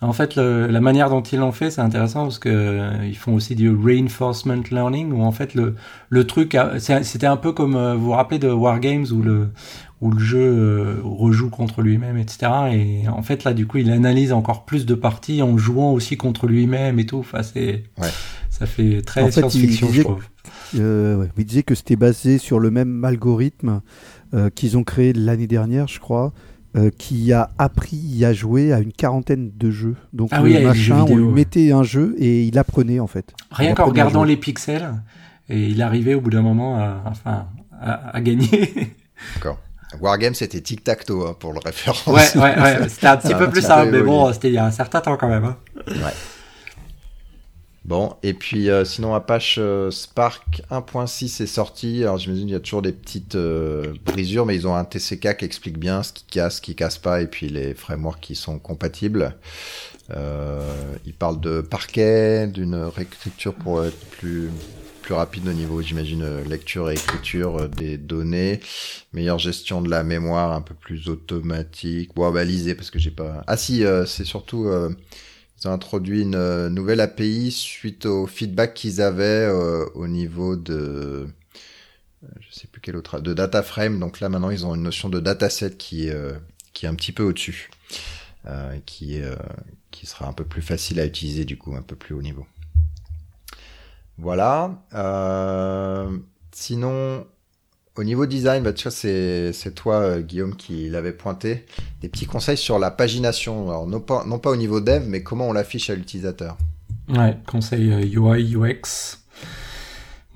en 0.02 0.12
fait, 0.12 0.36
le- 0.36 0.66
la 0.66 0.82
manière 0.82 1.08
dont 1.08 1.22
ils 1.22 1.38
l'ont 1.38 1.50
fait, 1.52 1.70
c'est 1.70 1.80
intéressant 1.80 2.24
parce 2.24 2.38
que 2.38 2.50
euh, 2.50 3.06
ils 3.06 3.16
font 3.16 3.32
aussi 3.34 3.54
du 3.54 3.70
reinforcement 3.74 4.60
learning, 4.70 5.12
où 5.12 5.22
en 5.22 5.32
fait 5.32 5.54
le 5.54 5.74
le 6.10 6.26
truc, 6.26 6.54
c'était 6.78 7.26
un 7.26 7.38
peu 7.38 7.52
comme 7.52 7.76
euh, 7.76 7.94
vous 7.94 8.04
vous 8.06 8.10
rappelez 8.10 8.38
de 8.38 8.50
Wargames 8.50 9.06
où 9.10 9.22
le 9.22 9.48
où 10.02 10.10
le 10.10 10.18
jeu 10.18 10.40
euh, 10.42 10.96
rejoue 11.02 11.48
contre 11.48 11.80
lui-même, 11.80 12.18
etc. 12.18 12.52
Et 12.74 13.08
en 13.08 13.22
fait 13.22 13.44
là, 13.44 13.54
du 13.54 13.66
coup, 13.66 13.78
il 13.78 13.90
analyse 13.90 14.34
encore 14.34 14.66
plus 14.66 14.84
de 14.84 14.94
parties 14.94 15.40
en 15.40 15.56
jouant 15.56 15.92
aussi 15.92 16.18
contre 16.18 16.46
lui-même 16.46 16.98
et 16.98 17.06
tout. 17.06 17.20
Enfin, 17.20 17.42
c'est 17.42 17.84
Ouais. 17.98 18.08
Ça 18.58 18.66
fait 18.66 19.02
très 19.02 19.22
En 19.22 19.26
fait, 19.26 19.32
science-fiction, 19.40 19.88
je 19.92 20.02
trouve. 20.02 20.24
Euh, 20.78 21.16
ouais. 21.16 21.28
Il 21.36 21.44
disait 21.44 21.62
que 21.62 21.74
c'était 21.74 21.96
basé 21.96 22.38
sur 22.38 22.58
le 22.60 22.70
même 22.70 23.04
algorithme 23.04 23.80
euh, 24.34 24.50
qu'ils 24.50 24.76
ont 24.76 24.84
créé 24.84 25.12
l'année 25.12 25.46
dernière, 25.46 25.88
je 25.88 25.98
crois, 26.00 26.32
euh, 26.76 26.90
qui 26.96 27.32
a 27.32 27.50
appris 27.58 28.24
à 28.24 28.32
jouer 28.32 28.72
à 28.72 28.80
une 28.80 28.92
quarantaine 28.92 29.50
de 29.56 29.70
jeux. 29.70 29.96
Donc 30.12 30.30
Ah 30.32 30.42
oui, 30.42 30.60
machin, 30.62 31.04
on 31.08 31.16
lui 31.16 31.24
ouais. 31.24 31.32
mettait 31.32 31.72
un 31.72 31.82
jeu 31.82 32.14
et 32.18 32.44
il 32.44 32.58
apprenait 32.58 33.00
en 33.00 33.06
fait. 33.06 33.32
Rien 33.50 33.74
qu'en 33.74 33.86
regardant 33.86 34.24
les 34.24 34.36
pixels, 34.36 34.94
et 35.48 35.66
il 35.68 35.82
arrivait 35.82 36.14
au 36.14 36.20
bout 36.20 36.30
d'un 36.30 36.42
moment 36.42 36.78
à, 36.78 37.02
enfin, 37.06 37.46
à, 37.80 38.16
à 38.16 38.20
gagner. 38.20 38.94
D'accord. 39.34 39.58
Wargame, 40.00 40.34
c'était 40.34 40.60
tic-tac-toe 40.60 41.24
hein, 41.28 41.36
pour 41.38 41.52
le 41.52 41.60
référence. 41.64 42.04
Ouais, 42.06 42.42
ouais, 42.42 42.60
ouais. 42.60 42.78
C'était 42.88 43.06
un 43.06 43.16
petit 43.16 43.34
peu 43.34 43.48
plus 43.48 43.62
simple, 43.62 43.90
mais 43.92 44.00
bon, 44.02 44.32
c'était 44.32 44.48
il 44.48 44.54
y 44.54 44.58
a 44.58 44.66
un 44.66 44.72
certain 44.72 45.00
temps 45.00 45.16
quand 45.16 45.28
même. 45.28 45.44
hein. 45.44 45.56
Bon, 47.84 48.16
et 48.22 48.32
puis 48.32 48.70
euh, 48.70 48.86
sinon 48.86 49.14
Apache 49.14 49.56
euh, 49.58 49.90
Spark 49.90 50.62
1.6 50.70 51.42
est 51.42 51.46
sorti. 51.46 52.02
Alors 52.02 52.16
j'imagine 52.16 52.46
qu'il 52.46 52.54
y 52.54 52.56
a 52.56 52.60
toujours 52.60 52.80
des 52.80 52.92
petites 52.92 53.34
euh, 53.34 53.92
brisures, 54.06 54.46
mais 54.46 54.56
ils 54.56 54.66
ont 54.66 54.74
un 54.74 54.86
TCK 54.86 55.36
qui 55.36 55.44
explique 55.44 55.78
bien 55.78 56.02
ce 56.02 56.14
qui 56.14 56.24
casse, 56.24 56.56
ce 56.56 56.60
qui 56.62 56.74
casse 56.74 56.96
pas, 56.96 57.20
et 57.20 57.26
puis 57.26 57.50
les 57.50 57.74
frameworks 57.74 58.20
qui 58.20 58.36
sont 58.36 58.58
compatibles. 58.58 59.36
Ils 61.06 61.14
parlent 61.18 61.40
de 61.40 61.60
parquet, 61.60 62.46
d'une 62.46 62.74
réécriture 62.74 63.54
pour 63.54 63.84
être 63.84 63.98
plus 64.18 64.50
plus 65.02 65.14
rapide 65.14 65.46
au 65.46 65.52
niveau, 65.52 65.82
j'imagine, 65.82 66.24
lecture 66.48 66.90
et 66.90 66.94
écriture 66.94 67.68
des 67.68 67.98
données, 67.98 68.60
meilleure 69.12 69.38
gestion 69.38 69.82
de 69.82 69.90
la 69.90 70.02
mémoire, 70.02 70.52
un 70.52 70.62
peu 70.62 70.72
plus 70.74 71.10
automatique. 71.10 72.12
Bon, 72.14 72.30
balisé 72.30 72.74
parce 72.74 72.90
que 72.90 72.98
j'ai 72.98 73.10
pas. 73.10 73.44
Ah 73.46 73.58
si, 73.58 73.84
c'est 74.06 74.24
surtout. 74.24 74.70
Ont 75.68 75.72
introduit 75.72 76.22
une 76.22 76.34
euh, 76.34 76.68
nouvelle 76.68 77.00
API 77.00 77.50
suite 77.50 78.06
au 78.06 78.26
feedback 78.26 78.74
qu'ils 78.74 79.00
avaient 79.00 79.24
euh, 79.24 79.86
au 79.94 80.06
niveau 80.08 80.56
de, 80.56 81.28
je 82.40 82.46
sais 82.50 82.66
plus 82.66 82.80
quel 82.80 82.96
autre, 82.96 83.20
de 83.20 83.34
data 83.34 83.62
frame. 83.62 83.98
Donc 83.98 84.20
là 84.20 84.28
maintenant 84.28 84.50
ils 84.50 84.66
ont 84.66 84.74
une 84.74 84.82
notion 84.82 85.08
de 85.08 85.20
dataset 85.20 85.72
qui 85.76 86.08
est, 86.08 86.14
euh, 86.14 86.34
qui 86.72 86.86
est 86.86 86.88
un 86.88 86.94
petit 86.94 87.12
peu 87.12 87.22
au-dessus, 87.22 87.70
euh, 88.46 88.78
qui 88.86 89.20
euh, 89.20 89.36
qui 89.90 90.06
sera 90.06 90.26
un 90.26 90.32
peu 90.32 90.44
plus 90.44 90.62
facile 90.62 90.98
à 91.00 91.06
utiliser 91.06 91.44
du 91.44 91.56
coup, 91.56 91.74
un 91.74 91.82
peu 91.82 91.96
plus 91.96 92.14
haut 92.14 92.22
niveau. 92.22 92.46
Voilà. 94.18 94.82
Sinon, 96.52 97.26
au 97.96 98.04
niveau 98.04 98.26
design, 98.26 98.62
bah, 98.62 98.72
tu 98.72 98.84
vois, 98.84 98.92
c'est, 98.92 99.74
toi, 99.74 99.96
euh, 99.96 100.20
Guillaume, 100.20 100.56
qui 100.56 100.88
l'avait 100.88 101.12
pointé. 101.12 101.64
Des 102.00 102.08
petits 102.08 102.26
conseils 102.26 102.56
sur 102.56 102.78
la 102.78 102.90
pagination. 102.90 103.68
Alors, 103.68 103.86
non 103.86 104.00
pas, 104.00 104.24
non 104.26 104.38
pas 104.38 104.50
au 104.50 104.56
niveau 104.56 104.80
dev, 104.80 105.04
mais 105.06 105.22
comment 105.22 105.48
on 105.48 105.52
l'affiche 105.52 105.90
à 105.90 105.94
l'utilisateur. 105.94 106.56
Ouais, 107.08 107.36
conseil 107.46 107.92
euh, 107.92 108.34
UI, 108.34 108.56
UX. 108.56 109.18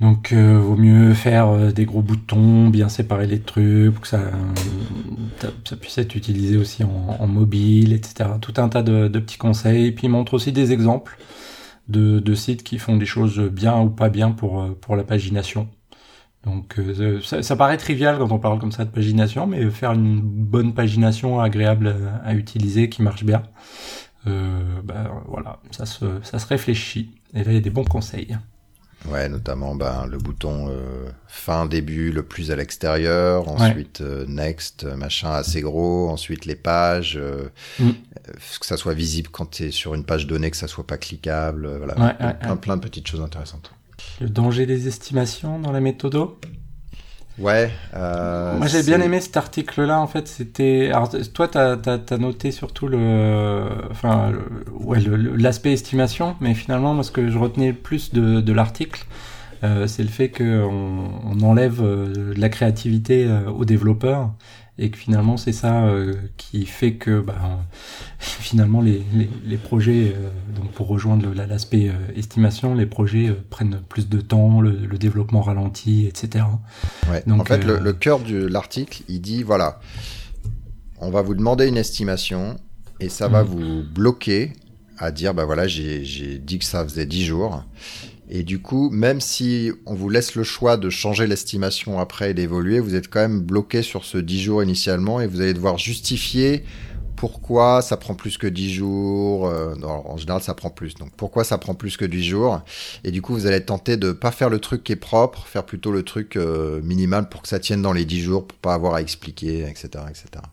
Donc, 0.00 0.32
euh, 0.32 0.58
vaut 0.58 0.76
mieux 0.76 1.12
faire 1.12 1.48
euh, 1.48 1.72
des 1.72 1.84
gros 1.84 2.02
boutons, 2.02 2.68
bien 2.68 2.88
séparer 2.88 3.26
les 3.26 3.40
trucs, 3.40 3.92
pour 3.92 4.02
que 4.02 4.08
ça, 4.08 4.20
euh, 4.20 5.76
puisse 5.80 5.98
être 5.98 6.14
utilisé 6.14 6.56
aussi 6.56 6.84
en, 6.84 7.26
mobile, 7.26 7.92
etc. 7.92 8.30
Tout 8.40 8.54
un 8.58 8.68
tas 8.68 8.82
de, 8.82 9.08
de 9.08 9.18
petits 9.18 9.38
conseils. 9.38 9.86
Et 9.86 9.92
puis, 9.92 10.06
il 10.06 10.10
montre 10.10 10.34
aussi 10.34 10.52
des 10.52 10.70
exemples 10.72 11.18
de, 11.88 12.20
de 12.20 12.34
sites 12.34 12.62
qui 12.62 12.78
font 12.78 12.96
des 12.96 13.06
choses 13.06 13.40
bien 13.40 13.80
ou 13.80 13.88
pas 13.90 14.08
bien 14.08 14.30
pour, 14.30 14.62
euh, 14.62 14.78
pour 14.80 14.94
la 14.94 15.02
pagination. 15.02 15.68
Donc, 16.48 16.78
euh, 16.78 17.20
ça, 17.22 17.42
ça 17.42 17.56
paraît 17.56 17.76
trivial 17.76 18.18
quand 18.18 18.32
on 18.32 18.38
parle 18.38 18.58
comme 18.58 18.72
ça 18.72 18.84
de 18.84 18.90
pagination, 18.90 19.46
mais 19.46 19.70
faire 19.70 19.92
une 19.92 20.20
bonne 20.20 20.72
pagination 20.72 21.40
agréable 21.40 21.94
à, 22.24 22.28
à 22.28 22.34
utiliser, 22.34 22.88
qui 22.88 23.02
marche 23.02 23.22
bien, 23.24 23.42
euh, 24.26 24.80
ben, 24.82 25.10
voilà, 25.26 25.58
ça 25.70 25.84
se, 25.86 26.06
ça 26.22 26.38
se 26.38 26.46
réfléchit. 26.46 27.10
Et 27.34 27.38
là, 27.44 27.52
il 27.52 27.54
y 27.54 27.58
a 27.58 27.60
des 27.60 27.70
bons 27.70 27.84
conseils. 27.84 28.36
Ouais, 29.08 29.28
notamment 29.28 29.76
ben, 29.76 30.06
le 30.06 30.18
bouton 30.18 30.68
euh, 30.70 31.08
fin, 31.28 31.66
début, 31.66 32.10
le 32.10 32.24
plus 32.24 32.50
à 32.50 32.56
l'extérieur, 32.56 33.46
ensuite 33.48 34.00
next, 34.26 34.84
machin 34.96 35.30
assez 35.30 35.60
gros, 35.60 36.08
ensuite 36.08 36.46
les 36.46 36.56
pages, 36.56 37.18
Mm. 37.78 37.90
que 38.60 38.66
ça 38.66 38.76
soit 38.76 38.94
visible 38.94 39.28
quand 39.30 39.50
tu 39.50 39.64
es 39.66 39.70
sur 39.70 39.94
une 39.94 40.04
page 40.04 40.26
donnée, 40.26 40.50
que 40.50 40.56
ça 40.56 40.66
soit 40.66 40.86
pas 40.86 40.98
cliquable, 40.98 41.68
voilà, 41.78 41.94
Ouais, 41.96 42.26
ouais, 42.26 42.34
plein, 42.34 42.50
ouais. 42.50 42.56
plein 42.56 42.76
de 42.76 42.82
petites 42.82 43.06
choses 43.06 43.20
intéressantes. 43.20 43.70
Le 44.20 44.28
danger 44.28 44.66
des 44.66 44.88
estimations 44.88 45.58
dans 45.58 45.72
la 45.72 45.80
méthode 45.80 46.16
Ouais. 47.38 47.70
Euh, 47.94 48.58
Moi 48.58 48.66
j'ai 48.66 48.82
bien 48.82 49.00
aimé 49.00 49.20
cet 49.20 49.36
article-là. 49.36 50.00
En 50.00 50.08
fait, 50.08 50.26
c'était. 50.26 50.90
Alors 50.92 51.08
toi, 51.32 51.46
t'as 51.46 51.76
as, 51.76 52.18
noté 52.18 52.50
surtout 52.50 52.88
le, 52.88 53.68
enfin, 53.90 54.32
ouais, 54.72 54.98
l'aspect 55.00 55.72
estimation, 55.72 56.34
mais 56.40 56.54
finalement, 56.54 56.94
moi, 56.94 57.04
ce 57.04 57.12
que 57.12 57.30
je 57.30 57.38
retenais 57.38 57.72
plus 57.72 58.12
de, 58.12 58.40
de 58.40 58.52
l'article, 58.52 59.06
euh, 59.64 59.86
c'est 59.86 60.02
le 60.02 60.08
fait 60.08 60.30
qu'on 60.30 61.10
on 61.24 61.40
enlève 61.42 61.80
euh, 61.82 62.32
la 62.36 62.48
créativité 62.48 63.24
euh, 63.26 63.50
aux 63.50 63.64
développeurs 63.64 64.30
et 64.78 64.90
que 64.90 64.96
finalement 64.96 65.36
c'est 65.36 65.52
ça 65.52 65.84
euh, 65.84 66.14
qui 66.36 66.64
fait 66.64 66.94
que 66.94 67.20
bah, 67.20 67.58
finalement 68.18 68.80
les, 68.80 69.02
les, 69.12 69.28
les 69.44 69.56
projets, 69.56 70.14
euh, 70.16 70.30
donc 70.54 70.70
pour 70.72 70.86
rejoindre 70.88 71.32
l'aspect 71.34 71.88
euh, 71.88 72.16
estimation, 72.16 72.74
les 72.74 72.86
projets 72.86 73.34
prennent 73.50 73.80
plus 73.88 74.08
de 74.08 74.20
temps, 74.20 74.60
le, 74.60 74.70
le 74.70 74.98
développement 74.98 75.42
ralentit, 75.42 76.06
etc. 76.06 76.44
Ouais. 77.10 77.22
Donc, 77.26 77.40
en 77.40 77.44
fait, 77.44 77.64
le, 77.64 77.78
le, 77.78 77.92
cœur 77.92 78.20
de 78.20 78.46
l'article, 78.46 79.02
il 79.08 79.20
dit 79.20 79.42
voilà, 79.42 79.80
on 81.00 81.10
va 81.10 81.22
vous 81.22 81.34
demander 81.34 81.66
une 81.66 81.76
estimation 81.76 82.58
et 83.00 83.08
ça 83.08 83.28
va 83.28 83.42
mm. 83.42 83.46
vous 83.46 83.82
bloquer 83.82 84.52
à 84.98 85.10
dire 85.10 85.34
bah 85.34 85.44
voilà, 85.44 85.66
j'ai 85.66 86.38
dit 86.38 86.58
que 86.58 86.64
ça 86.64 86.84
faisait 86.84 87.06
10 87.06 87.24
jours 87.24 87.64
et 88.30 88.42
du 88.42 88.60
coup, 88.60 88.90
même 88.90 89.20
si 89.20 89.72
on 89.86 89.94
vous 89.94 90.10
laisse 90.10 90.34
le 90.34 90.44
choix 90.44 90.76
de 90.76 90.90
changer 90.90 91.26
l'estimation 91.26 91.98
après 91.98 92.30
et 92.30 92.34
d'évoluer, 92.34 92.78
vous 92.78 92.94
êtes 92.94 93.08
quand 93.08 93.20
même 93.20 93.40
bloqué 93.40 93.82
sur 93.82 94.04
ce 94.04 94.18
10 94.18 94.42
jours 94.42 94.62
initialement 94.62 95.20
et 95.20 95.26
vous 95.26 95.40
allez 95.40 95.54
devoir 95.54 95.78
justifier 95.78 96.64
pourquoi 97.16 97.82
ça 97.82 97.96
prend 97.96 98.14
plus 98.14 98.38
que 98.38 98.46
10 98.46 98.72
jours. 98.72 99.48
Euh, 99.48 99.74
en 99.82 100.16
général, 100.16 100.40
ça 100.40 100.54
prend 100.54 100.70
plus. 100.70 100.94
Donc, 100.94 101.10
pourquoi 101.16 101.42
ça 101.42 101.58
prend 101.58 101.74
plus 101.74 101.96
que 101.96 102.04
10 102.04 102.22
jours? 102.22 102.60
Et 103.02 103.10
du 103.10 103.22
coup, 103.22 103.32
vous 103.32 103.46
allez 103.46 103.64
tenter 103.64 103.96
de 103.96 104.12
pas 104.12 104.30
faire 104.30 104.50
le 104.50 104.60
truc 104.60 104.84
qui 104.84 104.92
est 104.92 104.96
propre, 104.96 105.46
faire 105.46 105.64
plutôt 105.64 105.90
le 105.90 106.04
truc 106.04 106.36
euh, 106.36 106.80
minimal 106.82 107.28
pour 107.28 107.42
que 107.42 107.48
ça 107.48 107.58
tienne 107.58 107.82
dans 107.82 107.92
les 107.92 108.04
10 108.04 108.20
jours, 108.20 108.46
pour 108.46 108.58
pas 108.58 108.74
avoir 108.74 108.94
à 108.94 109.02
expliquer, 109.02 109.62
etc., 109.62 110.04
etc. 110.08 110.44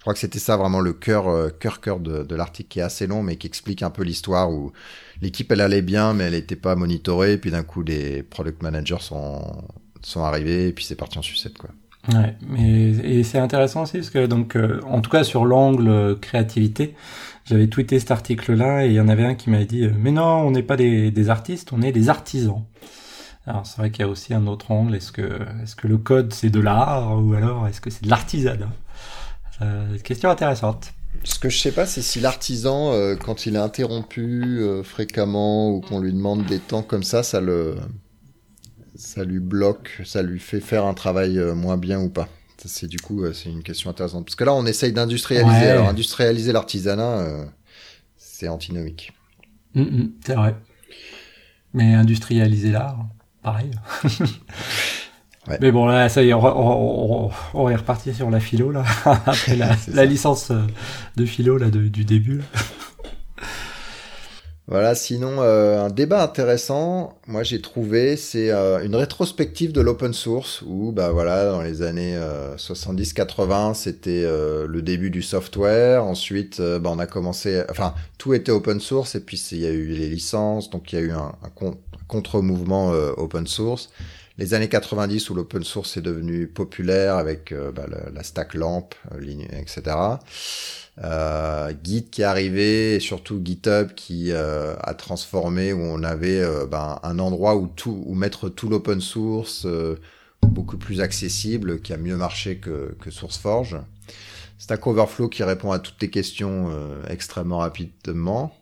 Je 0.00 0.04
crois 0.04 0.14
que 0.14 0.20
c'était 0.20 0.38
ça 0.38 0.56
vraiment 0.56 0.80
le 0.80 0.94
cœur, 0.94 1.28
euh, 1.28 1.50
cœur, 1.50 1.82
cœur 1.82 2.00
de, 2.00 2.34
l'article 2.34 2.70
qui 2.70 2.78
est 2.78 2.82
assez 2.82 3.06
long, 3.06 3.22
mais 3.22 3.36
qui 3.36 3.46
explique 3.46 3.82
un 3.82 3.90
peu 3.90 4.02
l'histoire 4.02 4.50
où 4.50 4.72
l'équipe 5.20 5.52
elle 5.52 5.60
allait 5.60 5.82
bien, 5.82 6.14
mais 6.14 6.24
elle 6.24 6.32
n'était 6.32 6.56
pas 6.56 6.74
monitorée. 6.74 7.34
Et 7.34 7.36
puis 7.36 7.50
d'un 7.50 7.62
coup, 7.62 7.82
les 7.82 8.22
product 8.22 8.62
managers 8.62 9.00
sont, 9.00 9.42
sont 10.00 10.24
arrivés 10.24 10.68
et 10.68 10.72
puis 10.72 10.86
c'est 10.86 10.94
parti 10.94 11.18
en 11.18 11.22
sucette, 11.22 11.58
quoi. 11.58 11.68
Ouais, 12.14 12.34
mais 12.48 12.92
et 12.92 13.22
c'est 13.24 13.38
intéressant 13.38 13.82
aussi 13.82 13.98
parce 13.98 14.08
que 14.08 14.24
donc 14.24 14.56
euh, 14.56 14.80
en 14.86 15.02
tout 15.02 15.10
cas 15.10 15.22
sur 15.22 15.44
l'angle 15.44 15.88
euh, 15.88 16.14
créativité, 16.14 16.94
j'avais 17.44 17.66
tweeté 17.66 17.98
cet 17.98 18.10
article-là 18.10 18.86
et 18.86 18.88
il 18.88 18.94
y 18.94 19.00
en 19.00 19.08
avait 19.08 19.26
un 19.26 19.34
qui 19.34 19.50
m'avait 19.50 19.66
dit 19.66 19.86
mais 19.98 20.10
non, 20.10 20.38
on 20.46 20.50
n'est 20.50 20.62
pas 20.62 20.76
des, 20.76 21.10
des, 21.10 21.28
artistes, 21.28 21.74
on 21.74 21.82
est 21.82 21.92
des 21.92 22.08
artisans. 22.08 22.64
Alors 23.46 23.66
c'est 23.66 23.76
vrai 23.76 23.90
qu'il 23.90 24.00
y 24.02 24.08
a 24.08 24.10
aussi 24.10 24.32
un 24.32 24.46
autre 24.46 24.70
angle. 24.70 24.94
Est-ce 24.94 25.12
que 25.12 25.40
est-ce 25.62 25.76
que 25.76 25.88
le 25.88 25.98
code 25.98 26.32
c'est 26.32 26.48
de 26.48 26.60
l'art 26.60 27.22
ou 27.22 27.34
alors 27.34 27.68
est-ce 27.68 27.82
que 27.82 27.90
c'est 27.90 28.04
de 28.04 28.08
l'artisanat? 28.08 28.70
Euh, 29.62 29.98
Question 29.98 30.30
intéressante. 30.30 30.92
Ce 31.24 31.38
que 31.38 31.50
je 31.50 31.58
sais 31.58 31.72
pas, 31.72 31.86
c'est 31.86 32.02
si 32.02 32.20
l'artisan, 32.20 32.92
euh, 32.92 33.14
quand 33.14 33.44
il 33.44 33.56
est 33.56 33.58
interrompu 33.58 34.60
euh, 34.60 34.82
fréquemment 34.82 35.70
ou 35.70 35.80
qu'on 35.80 36.00
lui 36.00 36.12
demande 36.12 36.46
des 36.46 36.58
temps 36.58 36.82
comme 36.82 37.02
ça, 37.02 37.22
ça 37.22 37.40
le, 37.40 37.76
ça 38.94 39.24
lui 39.24 39.40
bloque, 39.40 40.00
ça 40.04 40.22
lui 40.22 40.38
fait 40.38 40.60
faire 40.60 40.86
un 40.86 40.94
travail 40.94 41.38
euh, 41.38 41.54
moins 41.54 41.76
bien 41.76 42.00
ou 42.00 42.08
pas. 42.08 42.28
C'est 42.64 42.86
du 42.86 42.98
coup, 42.98 43.24
c'est 43.32 43.48
une 43.50 43.62
question 43.62 43.90
intéressante. 43.90 44.26
Parce 44.26 44.36
que 44.36 44.44
là, 44.44 44.54
on 44.54 44.66
essaye 44.66 44.92
d'industrialiser. 44.92 45.68
Alors, 45.68 45.88
industrialiser 45.88 46.52
l'artisanat, 46.52 47.46
c'est 48.18 48.48
antinomique. 48.48 49.12
Mm, 49.74 49.80
mm, 49.80 50.12
c'est 50.26 50.34
vrai. 50.34 50.54
Mais 51.72 51.94
industrialiser 51.94 52.70
l'art, 52.70 53.06
pareil. 53.42 53.70
Mais 55.60 55.72
bon, 55.72 55.86
là, 55.86 56.08
ça 56.08 56.22
y 56.22 56.30
est, 56.30 56.34
on, 56.34 57.30
est 57.70 57.76
reparti 57.76 58.14
sur 58.14 58.30
la 58.30 58.40
philo, 58.40 58.70
là, 58.70 58.84
après 59.04 59.56
la, 59.56 60.04
licence 60.04 60.50
euh, 60.50 60.60
de 61.16 61.24
philo 61.24 61.58
là, 61.58 61.70
du 61.70 62.04
début. 62.04 62.42
Voilà, 64.66 64.94
sinon, 64.94 65.38
euh, 65.40 65.84
un 65.84 65.90
débat 65.90 66.22
intéressant, 66.22 67.18
moi 67.26 67.42
j'ai 67.42 67.60
trouvé, 67.60 68.16
c'est 68.16 68.52
euh, 68.52 68.84
une 68.84 68.94
rétrospective 68.94 69.72
de 69.72 69.80
l'open 69.80 70.12
source, 70.12 70.62
où, 70.62 70.92
bah 70.92 71.10
voilà, 71.10 71.46
dans 71.46 71.60
les 71.60 71.82
années 71.82 72.16
70-80, 72.56 73.74
c'était 73.74 74.22
le 74.22 74.80
début 74.80 75.10
du 75.10 75.22
software, 75.22 76.04
ensuite, 76.04 76.60
bah, 76.60 76.90
on 76.92 77.00
a 77.00 77.06
commencé, 77.06 77.64
enfin, 77.68 77.94
tout 78.16 78.32
était 78.32 78.52
open 78.52 78.78
source, 78.78 79.16
et 79.16 79.20
puis 79.20 79.42
il 79.50 79.58
y 79.58 79.66
a 79.66 79.70
eu 79.70 79.86
les 79.86 80.08
licences, 80.08 80.70
donc 80.70 80.92
il 80.92 81.00
y 81.00 81.02
a 81.02 81.04
eu 81.04 81.10
un, 81.10 81.32
un 81.42 81.74
contre-mouvement 82.06 82.90
open 83.16 83.48
source 83.48 83.90
les 84.40 84.54
années 84.54 84.70
90 84.70 85.28
où 85.28 85.34
l'open 85.34 85.62
source 85.62 85.98
est 85.98 86.00
devenu 86.00 86.48
populaire 86.48 87.16
avec 87.16 87.52
euh, 87.52 87.70
bah, 87.72 87.84
la, 88.12 88.22
stack 88.22 88.54
LAMP, 88.54 88.94
euh, 89.12 89.60
etc. 89.60 89.96
Euh, 91.04 91.72
Git 91.84 92.06
qui 92.10 92.22
est 92.22 92.24
arrivé 92.24 92.94
et 92.94 93.00
surtout 93.00 93.40
GitHub 93.44 93.92
qui 93.94 94.32
euh, 94.32 94.74
a 94.80 94.94
transformé 94.94 95.74
où 95.74 95.80
on 95.80 96.02
avait 96.02 96.42
bah, 96.66 97.00
un 97.02 97.18
endroit 97.18 97.54
où 97.56 97.66
tout 97.68 98.06
mettre 98.14 98.48
tout 98.48 98.70
l'open 98.70 99.00
source 99.02 99.66
beaucoup 100.42 100.78
plus 100.78 101.02
accessible 101.02 101.82
qui 101.82 101.92
a 101.92 101.98
mieux 101.98 102.16
marché 102.16 102.56
que, 102.56 102.96
que 102.98 103.10
SourceForge. 103.10 103.76
Stack 104.58 104.86
Overflow 104.86 105.28
qui 105.28 105.42
répond 105.42 105.70
à 105.70 105.78
toutes 105.78 106.00
les 106.00 106.10
questions 106.10 106.70
extrêmement 107.08 107.58
rapidement. 107.58 108.54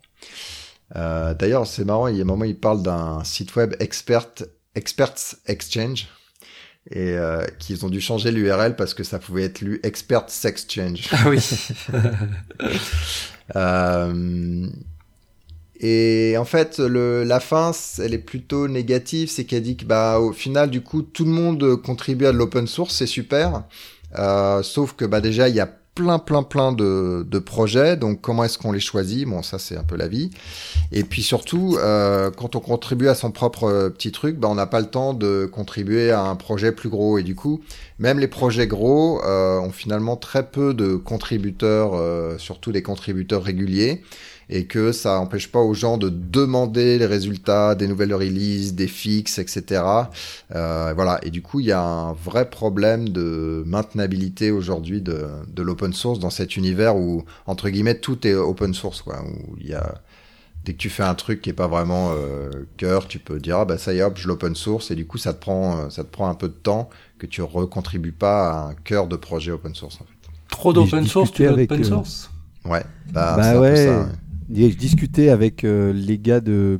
D'ailleurs, 0.94 1.66
c'est 1.66 1.84
marrant, 1.84 2.08
il 2.08 2.16
y 2.16 2.20
a 2.20 2.22
un 2.22 2.26
moment, 2.26 2.44
il 2.44 2.58
parle 2.58 2.82
d'un 2.82 3.22
site 3.24 3.54
web 3.56 3.74
expert 3.80 4.26
Experts 4.78 5.34
Exchange 5.46 6.06
et 6.90 7.12
euh, 7.12 7.44
qu'ils 7.58 7.84
ont 7.84 7.90
dû 7.90 8.00
changer 8.00 8.30
l'URL 8.30 8.76
parce 8.76 8.94
que 8.94 9.04
ça 9.04 9.18
pouvait 9.18 9.42
être 9.42 9.60
lu 9.60 9.80
Experts 9.82 10.44
Exchange. 10.44 11.08
Ah 11.12 11.28
oui. 11.28 11.38
euh, 13.56 14.66
et 15.80 16.36
en 16.38 16.44
fait, 16.44 16.78
le, 16.78 17.24
la 17.24 17.40
fin, 17.40 17.72
elle 17.98 18.14
est 18.14 18.18
plutôt 18.18 18.68
négative, 18.68 19.28
c'est 19.28 19.44
qu'elle 19.44 19.62
dit 19.62 19.76
que 19.76 19.84
bah 19.84 20.18
au 20.18 20.32
final, 20.32 20.70
du 20.70 20.80
coup, 20.80 21.02
tout 21.02 21.24
le 21.24 21.30
monde 21.30 21.76
contribue 21.82 22.26
à 22.26 22.32
de 22.32 22.38
l'open 22.38 22.66
source, 22.66 22.94
c'est 22.94 23.06
super. 23.06 23.64
Euh, 24.18 24.62
sauf 24.62 24.94
que 24.94 25.04
bah 25.04 25.20
déjà, 25.20 25.48
il 25.48 25.54
y 25.54 25.60
a 25.60 25.77
plein, 25.98 26.20
plein, 26.20 26.44
plein 26.44 26.72
de, 26.72 27.38
projets. 27.40 27.96
Donc, 27.96 28.20
comment 28.20 28.44
est-ce 28.44 28.56
qu'on 28.56 28.70
les 28.70 28.80
choisit? 28.80 29.26
Bon, 29.26 29.42
ça, 29.42 29.58
c'est 29.58 29.76
un 29.76 29.82
peu 29.82 29.96
la 29.96 30.06
vie. 30.06 30.30
Et 30.92 31.02
puis 31.02 31.22
surtout, 31.22 31.76
euh, 31.78 32.30
quand 32.30 32.54
on 32.54 32.60
contribue 32.60 33.08
à 33.08 33.16
son 33.16 33.32
propre 33.32 33.64
euh, 33.64 33.90
petit 33.90 34.12
truc, 34.12 34.36
bah, 34.38 34.48
on 34.48 34.54
n'a 34.54 34.66
pas 34.66 34.80
le 34.80 34.86
temps 34.86 35.12
de 35.12 35.46
contribuer 35.50 36.12
à 36.12 36.22
un 36.22 36.36
projet 36.36 36.70
plus 36.70 36.88
gros. 36.88 37.18
Et 37.18 37.24
du 37.24 37.34
coup, 37.34 37.60
même 37.98 38.20
les 38.20 38.28
projets 38.28 38.68
gros 38.68 39.20
euh, 39.24 39.58
ont 39.58 39.72
finalement 39.72 40.16
très 40.16 40.48
peu 40.48 40.72
de 40.72 40.94
contributeurs, 40.94 41.98
surtout 42.38 42.70
des 42.70 42.82
contributeurs 42.82 43.42
réguliers 43.42 44.02
et 44.50 44.66
que 44.66 44.92
ça 44.92 45.16
n'empêche 45.16 45.50
pas 45.50 45.60
aux 45.60 45.74
gens 45.74 45.98
de 45.98 46.08
demander 46.08 46.98
les 46.98 47.06
résultats 47.06 47.74
des 47.74 47.86
nouvelles 47.86 48.14
releases, 48.14 48.74
des 48.74 48.88
fixes, 48.88 49.38
etc. 49.38 49.82
Euh, 50.54 50.92
voilà. 50.94 51.20
Et 51.22 51.30
du 51.30 51.42
coup, 51.42 51.60
il 51.60 51.66
y 51.66 51.72
a 51.72 51.82
un 51.82 52.12
vrai 52.12 52.48
problème 52.48 53.10
de 53.10 53.62
maintenabilité 53.66 54.50
aujourd'hui 54.50 55.02
de, 55.02 55.26
de 55.48 55.62
l'open 55.62 55.92
source 55.92 56.18
dans 56.18 56.30
cet 56.30 56.56
univers 56.56 56.96
où 56.96 57.24
entre 57.46 57.68
guillemets 57.68 57.98
tout 57.98 58.26
est 58.26 58.34
open 58.34 58.74
source, 58.74 59.02
quoi. 59.02 59.22
Où 59.22 59.56
il 59.60 59.68
y 59.68 59.74
a 59.74 59.94
dès 60.64 60.72
que 60.72 60.78
tu 60.78 60.90
fais 60.90 61.02
un 61.02 61.14
truc 61.14 61.40
qui 61.40 61.50
est 61.50 61.54
pas 61.54 61.68
vraiment 61.68 62.10
euh, 62.12 62.50
cœur, 62.76 63.06
tu 63.06 63.18
peux 63.18 63.38
dire 63.38 63.58
ah 63.58 63.64
bah 63.64 63.78
ça 63.78 63.94
y 63.94 63.98
est 63.98 64.02
hop 64.02 64.16
je 64.16 64.28
l'open 64.28 64.54
source 64.54 64.90
et 64.90 64.96
du 64.96 65.06
coup 65.06 65.16
ça 65.16 65.32
te 65.32 65.40
prend 65.40 65.78
euh, 65.78 65.90
ça 65.90 66.02
te 66.02 66.10
prend 66.10 66.28
un 66.28 66.34
peu 66.34 66.48
de 66.48 66.54
temps 66.54 66.90
que 67.18 67.26
tu 67.26 67.42
recontribues 67.42 68.12
pas 68.12 68.50
à 68.50 68.68
un 68.68 68.74
cœur 68.74 69.06
de 69.06 69.16
projet 69.16 69.52
open 69.52 69.74
source 69.74 69.96
en 69.96 70.04
fait. 70.04 70.30
Trop 70.48 70.72
d'open 70.72 71.06
source, 71.06 71.32
tu 71.32 71.46
open 71.46 71.84
source. 71.84 72.30
Ouais, 72.64 72.84
bah, 73.12 73.36
bah 73.36 73.60
ouais. 73.60 73.86
Ça, 73.86 74.08
je 74.54 74.76
discutais 74.76 75.28
avec 75.28 75.64
euh, 75.64 75.92
les 75.92 76.18
gars 76.18 76.40
de 76.40 76.78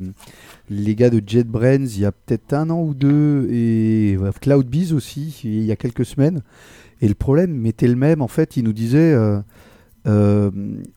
les 0.69 0.95
gars 0.95 1.09
de 1.09 1.21
JetBrains 1.25 1.85
il 1.85 1.99
y 1.99 2.05
a 2.05 2.11
peut-être 2.11 2.53
un 2.53 2.69
an 2.69 2.81
ou 2.81 2.93
deux 2.93 3.47
et 3.51 4.17
CloudBees 4.41 4.93
aussi 4.93 5.41
il 5.43 5.63
y 5.63 5.71
a 5.71 5.75
quelques 5.75 6.05
semaines. 6.05 6.41
Et 7.01 7.07
le 7.07 7.15
problème 7.15 7.65
était 7.65 7.87
le 7.87 7.95
même 7.95 8.21
en 8.21 8.27
fait. 8.27 8.57
Ils 8.57 8.63
nous 8.63 8.73
disaient 8.73 9.13
euh, 9.13 9.39
euh, 10.07 10.51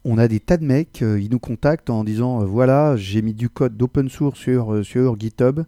on 0.05 0.19
a 0.19 0.29
des 0.29 0.41
tas 0.41 0.57
de 0.57 0.65
mecs, 0.65 1.01
ils 1.01 1.31
nous 1.31 1.39
contactent 1.39 1.91
en 1.91 2.05
disant 2.05 2.45
voilà 2.45 2.97
j'ai 2.97 3.23
mis 3.23 3.35
du 3.35 3.49
code 3.49 3.77
d'open 3.77 4.09
source 4.09 4.39
sur 4.39 4.85
sur 4.85 5.19
GitHub. 5.19 5.61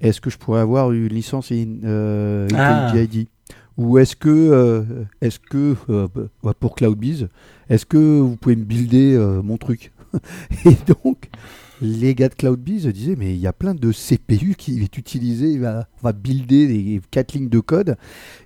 Est-ce 0.00 0.20
que 0.20 0.30
je 0.30 0.38
pourrais 0.38 0.60
avoir 0.60 0.92
une 0.92 1.08
licence 1.08 1.50
in, 1.50 1.78
ah. 2.54 2.92
ou 3.76 3.98
est-ce 3.98 4.14
que, 4.14 4.94
est-ce 5.20 5.40
que 5.40 5.74
pour 6.60 6.76
CloudBees, 6.76 7.26
est-ce 7.68 7.84
que 7.84 8.20
vous 8.20 8.36
pouvez 8.36 8.54
me 8.54 8.62
builder 8.62 9.18
mon 9.42 9.56
truc? 9.56 9.90
et 10.64 10.76
donc, 10.86 11.28
les 11.80 12.14
gars 12.14 12.28
de 12.28 12.34
CloudBees 12.34 12.92
disaient 12.92 13.16
mais 13.16 13.34
il 13.34 13.40
y 13.40 13.46
a 13.46 13.52
plein 13.52 13.74
de 13.74 13.92
CPU 13.92 14.54
qui 14.56 14.82
est 14.82 14.98
utilisé, 14.98 15.60
on 15.60 15.84
va 16.02 16.12
builder 16.12 16.66
des 16.66 17.00
quatre 17.10 17.34
lignes 17.34 17.48
de 17.48 17.60
code. 17.60 17.96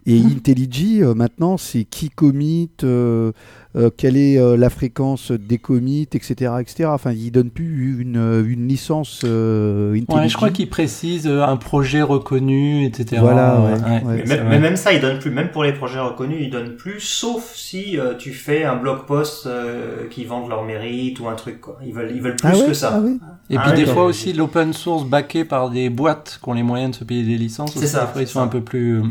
Et. 0.06 0.20
IntelliJ, 0.42 1.02
euh, 1.02 1.14
maintenant, 1.14 1.56
c'est 1.56 1.84
qui 1.84 2.10
commit, 2.10 2.70
euh, 2.82 3.32
euh, 3.74 3.90
quelle 3.96 4.16
est 4.16 4.38
euh, 4.38 4.56
la 4.56 4.68
fréquence 4.70 5.32
des 5.32 5.58
commits, 5.58 6.02
etc., 6.12 6.52
etc. 6.60 6.90
Enfin, 6.92 7.12
il 7.12 7.30
donne 7.30 7.50
plus 7.50 8.00
une, 8.00 8.16
euh, 8.18 8.44
une 8.46 8.68
licence 8.68 9.22
euh, 9.24 9.98
Ouais, 10.08 10.28
je 10.28 10.36
crois 10.36 10.50
qu'il 10.50 10.68
précise 10.68 11.26
euh, 11.26 11.42
un 11.42 11.56
projet 11.56 12.02
reconnu, 12.02 12.84
etc. 12.84 13.16
Voilà, 13.20 13.60
ouais, 13.60 13.72
ouais. 13.72 13.78
ouais. 13.80 14.00
Mais 14.04 14.24
même, 14.24 14.26
vrai. 14.40 14.48
mais 14.50 14.58
même 14.58 14.76
ça, 14.76 14.92
il 14.92 15.00
donne 15.00 15.18
plus. 15.18 15.30
Même 15.30 15.50
pour 15.50 15.64
les 15.64 15.72
projets 15.72 16.00
reconnus, 16.00 16.38
il 16.40 16.50
donne 16.50 16.76
plus, 16.76 17.00
sauf 17.00 17.54
si 17.54 17.98
euh, 17.98 18.14
tu 18.14 18.32
fais 18.32 18.64
un 18.64 18.76
blog 18.76 19.06
post 19.06 19.46
euh, 19.46 20.06
qui 20.10 20.24
vendent 20.24 20.48
leur 20.50 20.64
mérite 20.64 21.18
ou 21.20 21.28
un 21.28 21.34
truc. 21.34 21.60
Quoi. 21.60 21.78
Ils 21.86 21.94
veulent, 21.94 22.12
ils 22.14 22.20
veulent 22.20 22.36
plus 22.36 22.48
Ah 22.52 22.56
ouais, 22.56 22.66
que 22.66 22.74
ça. 22.74 22.92
ah 22.96 23.00
ouais. 23.00 23.12
Et 23.50 23.56
Ah 23.56 23.64
puis 23.72 23.72
des 23.84 23.86
fois 23.90 24.04
aussi 24.04 24.32
l'open 24.32 24.72
source 24.72 25.04
backé 25.06 25.44
par 25.44 25.70
des 25.70 25.88
boîtes 25.90 26.38
qui 26.42 26.48
ont 26.48 26.52
les 26.52 26.62
moyens 26.62 26.92
de 26.92 26.96
se 26.96 27.04
payer 27.04 27.22
des 27.22 27.36
licences. 27.38 27.72
C'est 27.72 27.78
aussi, 27.78 27.88
ça, 27.88 28.06
des 28.06 28.12
fois, 28.12 28.22
ils 28.22 28.26
sont 28.28 28.40
ça. 28.40 28.44
un 28.44 28.48
peu 28.48 28.60
plus. 28.60 28.98
euh, 29.00 29.02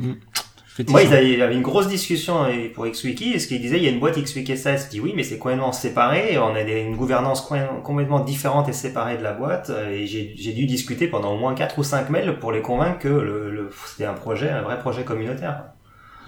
Moi, 0.87 1.03
ils 1.03 1.13
avaient, 1.13 1.53
une 1.55 1.61
grosse 1.61 1.87
discussion 1.89 2.45
euh, 2.45 2.69
pour 2.73 2.85
XWiki, 2.87 3.33
et 3.33 3.39
ce 3.39 3.47
qu'ils 3.47 3.61
disaient, 3.61 3.77
il 3.77 3.83
y 3.83 3.87
a 3.87 3.91
une 3.91 3.99
boîte 3.99 4.17
XWiki 4.17 4.57
SAS, 4.57 4.89
dit 4.89 4.99
oui, 5.01 5.13
mais 5.15 5.23
c'est 5.23 5.37
complètement 5.37 5.73
séparé, 5.73 6.37
on 6.37 6.55
a 6.55 6.61
une 6.61 6.95
gouvernance 6.95 7.41
complètement 7.83 8.21
différente 8.21 8.69
et 8.69 8.73
séparée 8.73 9.17
de 9.17 9.23
la 9.23 9.33
boîte, 9.33 9.69
euh, 9.69 9.89
et 9.91 10.07
j'ai 10.07 10.33
j'ai 10.37 10.53
dû 10.53 10.65
discuter 10.65 11.07
pendant 11.07 11.33
au 11.33 11.37
moins 11.37 11.53
4 11.55 11.77
ou 11.77 11.83
5 11.83 12.09
mails 12.09 12.39
pour 12.39 12.51
les 12.53 12.61
convaincre 12.61 12.99
que 12.99 13.09
le, 13.09 13.51
le- 13.51 13.69
c'était 13.87 14.05
un 14.05 14.13
projet, 14.13 14.49
un 14.49 14.61
vrai 14.61 14.79
projet 14.79 15.03
communautaire. 15.03 15.65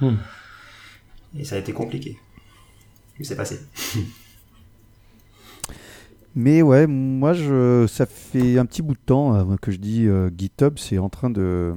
Hmm. 0.02 0.16
Et 1.39 1.46
ça 1.46 1.56
a 1.56 1.60
été 1.60 1.72
compliqué. 1.74 2.18
Mais 3.20 3.26
c'est 3.26 3.36
passé. 3.38 3.60
Mais 6.36 6.61
ouais, 6.61 6.88
moi, 6.88 7.34
je, 7.34 7.86
ça 7.88 8.05
fait 8.05 8.57
un 8.57 8.65
petit 8.65 8.81
bout 8.81 8.95
de 8.95 8.99
temps 9.05 9.36
euh, 9.36 9.55
que 9.61 9.71
je 9.71 9.77
dis 9.77 10.07
euh, 10.07 10.29
GitHub, 10.36 10.77
c'est 10.77 10.97
en 10.97 11.09
train 11.09 11.29
de. 11.29 11.73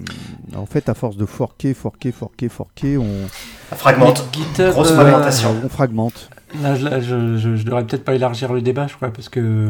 En 0.56 0.66
fait, 0.66 0.88
à 0.88 0.94
force 0.94 1.16
de 1.16 1.26
forquer, 1.26 1.74
forquer, 1.74 2.10
forquer, 2.10 2.48
forquer, 2.48 2.96
on, 2.96 3.28
Ça 3.68 3.76
fragmente. 3.76 4.26
GitHub, 4.32 4.70
Grosse 4.70 4.92
euh, 4.92 4.94
fragmentation. 4.94 5.54
on 5.62 5.68
fragmente. 5.68 6.30
Là, 6.62 6.74
je, 6.74 6.84
là, 6.84 7.00
je, 7.00 7.36
je, 7.36 7.56
je 7.56 7.64
devrais 7.64 7.84
peut-être 7.84 8.04
pas 8.04 8.14
élargir 8.14 8.52
le 8.52 8.62
débat, 8.62 8.86
je 8.86 8.94
crois, 8.94 9.10
parce 9.10 9.28
que 9.28 9.68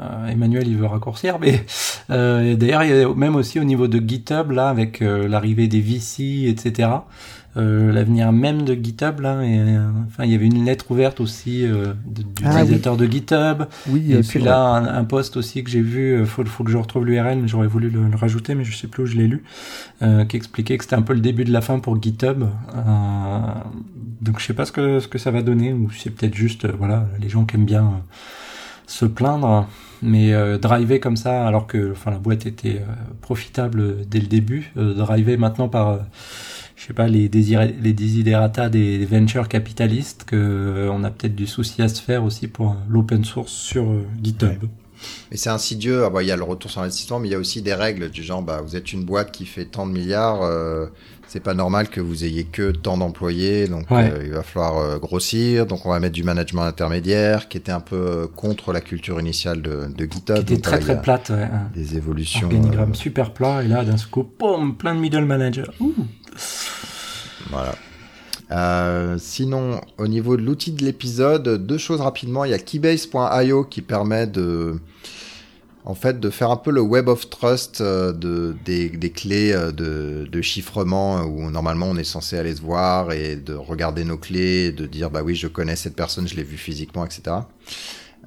euh, 0.00 0.26
Emmanuel 0.28 0.68
il 0.68 0.76
veut 0.76 0.86
raccourcir. 0.86 1.38
Mais 1.38 1.64
euh, 2.10 2.54
d'ailleurs, 2.54 2.84
il 2.84 2.90
y 2.90 3.02
a 3.02 3.14
même 3.14 3.36
aussi 3.36 3.58
au 3.58 3.64
niveau 3.64 3.88
de 3.88 3.98
GitHub 3.98 4.50
là, 4.50 4.68
avec 4.68 5.02
euh, 5.02 5.26
l'arrivée 5.28 5.68
des 5.68 5.80
VC, 5.80 6.46
etc. 6.48 6.90
Euh, 7.58 7.92
L'avenir 7.92 8.30
même 8.32 8.62
de 8.62 8.74
GitHub 8.74 9.20
là, 9.20 9.42
et, 9.42 9.58
euh, 9.58 9.90
enfin, 10.06 10.24
il 10.24 10.30
y 10.30 10.34
avait 10.34 10.46
une 10.46 10.64
lettre 10.64 10.90
ouverte 10.90 11.20
aussi 11.20 11.64
euh, 11.66 11.92
de- 12.06 12.22
Ah, 12.44 12.54
d'utilisateurs 12.60 12.96
de 12.96 13.06
GitHub. 13.06 13.64
Oui, 13.88 14.12
Et 14.12 14.16
euh, 14.16 14.22
puis 14.26 14.38
là, 14.38 14.58
un, 14.60 14.86
un 15.00 15.04
post 15.04 15.36
aussi 15.36 15.64
que 15.64 15.70
j'ai 15.70 15.80
vu, 15.82 16.12
euh, 16.12 16.24
faut, 16.24 16.44
faut 16.44 16.62
que 16.64 16.70
je 16.70 16.76
retrouve 16.76 17.04
l'URL, 17.04 17.38
mais 17.40 17.48
j'aurais 17.48 17.66
voulu 17.66 17.90
le, 17.90 18.08
le 18.08 18.16
rajouter, 18.16 18.54
mais 18.54 18.64
je 18.64 18.76
sais 18.76 18.86
plus 18.86 19.02
où 19.02 19.06
je 19.06 19.16
l'ai 19.16 19.26
lu, 19.26 19.42
euh, 20.02 20.24
qui 20.24 20.36
expliquait 20.36 20.78
que 20.78 20.84
c'était 20.84 20.96
un 20.96 21.02
peu 21.02 21.14
le 21.14 21.20
début 21.20 21.44
de 21.44 21.52
la 21.52 21.60
fin 21.60 21.78
pour 21.80 22.00
GitHub. 22.00 22.42
Euh, 22.42 23.38
donc 24.20 24.40
je 24.40 24.46
sais 24.46 24.54
pas 24.54 24.64
ce 24.64 24.72
que 24.72 25.00
ce 25.00 25.08
que 25.08 25.18
ça 25.18 25.30
va 25.30 25.42
donner, 25.42 25.72
ou 25.72 25.90
c'est 25.90 26.10
peut-être 26.10 26.34
juste, 26.34 26.66
voilà, 26.66 27.06
les 27.20 27.28
gens 27.28 27.44
qui 27.44 27.56
aiment 27.56 27.64
bien 27.64 28.02
se 28.86 29.04
plaindre, 29.04 29.68
mais 30.02 30.32
euh, 30.32 30.58
driver 30.58 30.98
comme 31.00 31.16
ça, 31.16 31.46
alors 31.46 31.66
que, 31.66 31.92
enfin, 31.92 32.10
la 32.10 32.18
boîte 32.18 32.46
était 32.46 32.78
euh, 32.80 32.92
profitable 33.20 34.06
dès 34.08 34.20
le 34.20 34.26
début, 34.26 34.72
euh, 34.76 34.94
driver 34.94 35.36
maintenant 35.38 35.68
par 35.68 35.88
euh, 35.88 35.96
je 36.80 36.86
sais 36.86 36.92
pas, 36.92 37.08
les, 37.08 37.28
désiré- 37.28 37.74
les 37.82 37.92
desiderata 37.92 38.68
des, 38.68 38.98
des 38.98 39.04
venture 39.06 39.48
capitalistes, 39.48 40.22
que 40.24 40.36
euh, 40.36 40.90
on 40.92 41.02
a 41.02 41.10
peut-être 41.10 41.34
du 41.34 41.46
souci 41.48 41.82
à 41.82 41.88
se 41.88 42.00
faire 42.00 42.22
aussi 42.22 42.46
pour 42.46 42.70
euh, 42.70 42.74
l'open 42.88 43.24
source 43.24 43.52
sur 43.52 43.82
euh, 43.90 44.06
GitHub. 44.22 44.64
Mais 45.30 45.36
c'est 45.36 45.50
insidieux. 45.50 46.04
Ah 46.04 46.10
bah, 46.10 46.22
il 46.22 46.28
y 46.28 46.32
a 46.32 46.36
le 46.36 46.42
retour 46.42 46.70
sur 46.70 46.80
investissement, 46.80 47.18
mais 47.20 47.28
il 47.28 47.32
y 47.32 47.34
a 47.34 47.38
aussi 47.38 47.62
des 47.62 47.74
règles 47.74 48.10
du 48.10 48.22
genre, 48.22 48.42
bah, 48.42 48.60
vous 48.64 48.74
êtes 48.76 48.92
une 48.92 49.04
boîte 49.04 49.30
qui 49.32 49.44
fait 49.46 49.64
tant 49.64 49.86
de 49.86 49.92
milliards, 49.92 50.42
euh, 50.42 50.86
c'est 51.28 51.40
pas 51.42 51.54
normal 51.54 51.88
que 51.88 52.00
vous 52.00 52.24
ayez 52.24 52.44
que 52.44 52.70
tant 52.70 52.96
d'employés, 52.96 53.68
donc 53.68 53.90
Ouais. 53.90 54.10
euh, 54.12 54.22
il 54.24 54.30
va 54.32 54.42
falloir 54.42 54.78
euh, 54.78 54.98
grossir. 54.98 55.66
Donc 55.66 55.84
on 55.86 55.90
va 55.90 56.00
mettre 56.00 56.14
du 56.14 56.24
management 56.24 56.62
intermédiaire, 56.62 57.48
qui 57.48 57.58
était 57.58 57.70
un 57.72 57.80
peu 57.80 58.28
contre 58.34 58.72
la 58.72 58.80
culture 58.80 59.20
initiale 59.20 59.62
de, 59.62 59.86
de 59.96 60.04
GitHub. 60.04 60.36
qui 60.36 60.40
était 60.42 60.54
Donc, 60.54 60.62
très 60.62 60.78
là, 60.78 60.82
très 60.84 61.02
plate, 61.02 61.30
ouais. 61.30 61.48
Des 61.74 61.96
évolutions. 61.96 62.46
Organigramme 62.46 62.94
super 62.94 63.32
plat, 63.32 63.62
et 63.62 63.68
là, 63.68 63.84
d'un 63.84 63.96
coup, 64.10 64.26
boum, 64.38 64.76
plein 64.76 64.94
de 64.94 65.00
middle 65.00 65.24
managers. 65.26 65.70
Ouh. 65.80 65.92
Voilà. 67.50 67.74
Euh, 68.50 69.16
sinon, 69.18 69.80
au 69.98 70.08
niveau 70.08 70.36
de 70.36 70.42
l'outil 70.42 70.72
de 70.72 70.84
l'épisode, 70.84 71.66
deux 71.66 71.78
choses 71.78 72.00
rapidement. 72.00 72.44
Il 72.44 72.50
y 72.50 72.54
a 72.54 72.58
keybase.io 72.58 73.64
qui 73.64 73.82
permet 73.82 74.26
de, 74.26 74.80
en 75.84 75.94
fait, 75.94 76.18
de 76.18 76.30
faire 76.30 76.50
un 76.50 76.56
peu 76.56 76.70
le 76.70 76.80
web 76.80 77.08
of 77.08 77.28
trust 77.28 77.80
euh, 77.80 78.12
de, 78.12 78.56
des, 78.64 79.10
clés 79.10 79.52
euh, 79.52 79.70
de, 79.70 80.26
de 80.30 80.42
chiffrement 80.42 81.22
où 81.22 81.50
normalement 81.50 81.86
on 81.86 81.96
est 81.96 82.04
censé 82.04 82.38
aller 82.38 82.54
se 82.54 82.62
voir 82.62 83.12
et 83.12 83.36
de 83.36 83.54
regarder 83.54 84.04
nos 84.04 84.18
clés, 84.18 84.66
et 84.66 84.72
de 84.72 84.86
dire 84.86 85.10
bah 85.10 85.22
oui 85.22 85.34
je 85.34 85.46
connais 85.46 85.76
cette 85.76 85.96
personne, 85.96 86.26
je 86.26 86.36
l'ai 86.36 86.42
vu 86.42 86.56
physiquement, 86.56 87.04
etc. 87.04 87.36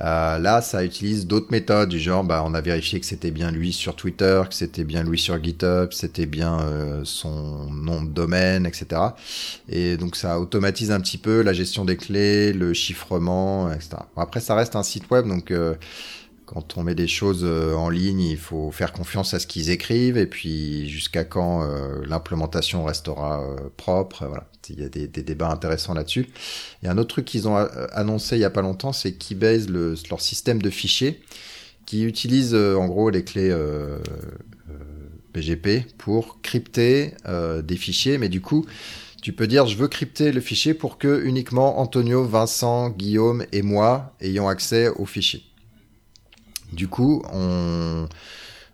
Euh, 0.03 0.39
là, 0.39 0.61
ça 0.61 0.83
utilise 0.83 1.27
d'autres 1.27 1.51
méthodes 1.51 1.89
du 1.89 1.99
genre, 1.99 2.23
bah, 2.23 2.43
on 2.45 2.53
a 2.53 2.61
vérifié 2.61 2.99
que 2.99 3.05
c'était 3.05 3.29
bien 3.31 3.51
lui 3.51 3.71
sur 3.71 3.95
Twitter, 3.95 4.41
que 4.49 4.55
c'était 4.55 4.83
bien 4.83 5.03
lui 5.03 5.19
sur 5.19 5.41
GitHub, 5.41 5.91
c'était 5.91 6.25
bien 6.25 6.59
euh, 6.61 7.01
son 7.03 7.69
nom 7.71 8.01
de 8.01 8.09
domaine, 8.09 8.65
etc. 8.65 9.01
Et 9.69 9.97
donc 9.97 10.15
ça 10.15 10.39
automatise 10.39 10.91
un 10.91 10.99
petit 10.99 11.17
peu 11.17 11.41
la 11.41 11.53
gestion 11.53 11.85
des 11.85 11.97
clés, 11.97 12.51
le 12.53 12.73
chiffrement, 12.73 13.71
etc. 13.71 13.97
Après, 14.17 14.39
ça 14.39 14.55
reste 14.55 14.75
un 14.75 14.83
site 14.83 15.09
web, 15.11 15.27
donc 15.27 15.51
euh, 15.51 15.75
quand 16.53 16.77
on 16.77 16.83
met 16.83 16.95
des 16.95 17.07
choses 17.07 17.43
euh, 17.45 17.73
en 17.75 17.89
ligne, 17.89 18.19
il 18.19 18.37
faut 18.37 18.71
faire 18.71 18.91
confiance 18.91 19.33
à 19.33 19.39
ce 19.39 19.47
qu'ils 19.47 19.69
écrivent, 19.69 20.17
et 20.17 20.25
puis 20.25 20.89
jusqu'à 20.89 21.23
quand 21.23 21.63
euh, 21.63 22.01
l'implémentation 22.05 22.83
restera 22.83 23.41
euh, 23.41 23.69
propre. 23.77 24.25
Voilà, 24.25 24.47
il 24.69 24.81
y 24.81 24.83
a 24.83 24.89
des, 24.89 25.07
débats 25.07 25.49
intéressants 25.49 25.93
là-dessus. 25.93 26.27
A 26.83 26.91
un 26.91 26.97
autre 26.97 27.09
truc 27.09 27.25
qu'ils 27.25 27.47
ont 27.47 27.55
annoncé 27.55 28.35
il 28.35 28.41
y 28.41 28.45
a 28.45 28.49
pas 28.49 28.61
longtemps, 28.61 28.91
c'est 28.91 29.13
Keybase, 29.13 29.69
le, 29.69 29.95
leur 30.09 30.19
système 30.19 30.61
de 30.61 30.69
fichiers, 30.69 31.21
qui 31.85 32.03
utilise 32.03 32.53
en 32.53 32.85
gros 32.87 33.09
les 33.09 33.23
clés 33.23 33.55
BGP 35.33 35.95
pour 35.97 36.41
crypter 36.41 37.13
des 37.63 37.75
fichiers, 37.75 38.17
mais 38.17 38.29
du 38.29 38.41
coup, 38.41 38.65
tu 39.21 39.33
peux 39.33 39.47
dire 39.47 39.65
je 39.65 39.77
veux 39.77 39.87
crypter 39.87 40.31
le 40.31 40.41
fichier 40.41 40.73
pour 40.73 40.97
que 40.97 41.23
uniquement 41.23 41.79
Antonio, 41.79 42.23
Vincent, 42.23 42.89
Guillaume 42.89 43.45
et 43.51 43.61
moi 43.61 44.15
ayons 44.21 44.47
accès 44.47 44.89
au 44.89 45.05
fichier. 45.05 45.43
Du 46.71 46.87
coup, 46.87 47.23
on 47.33 48.07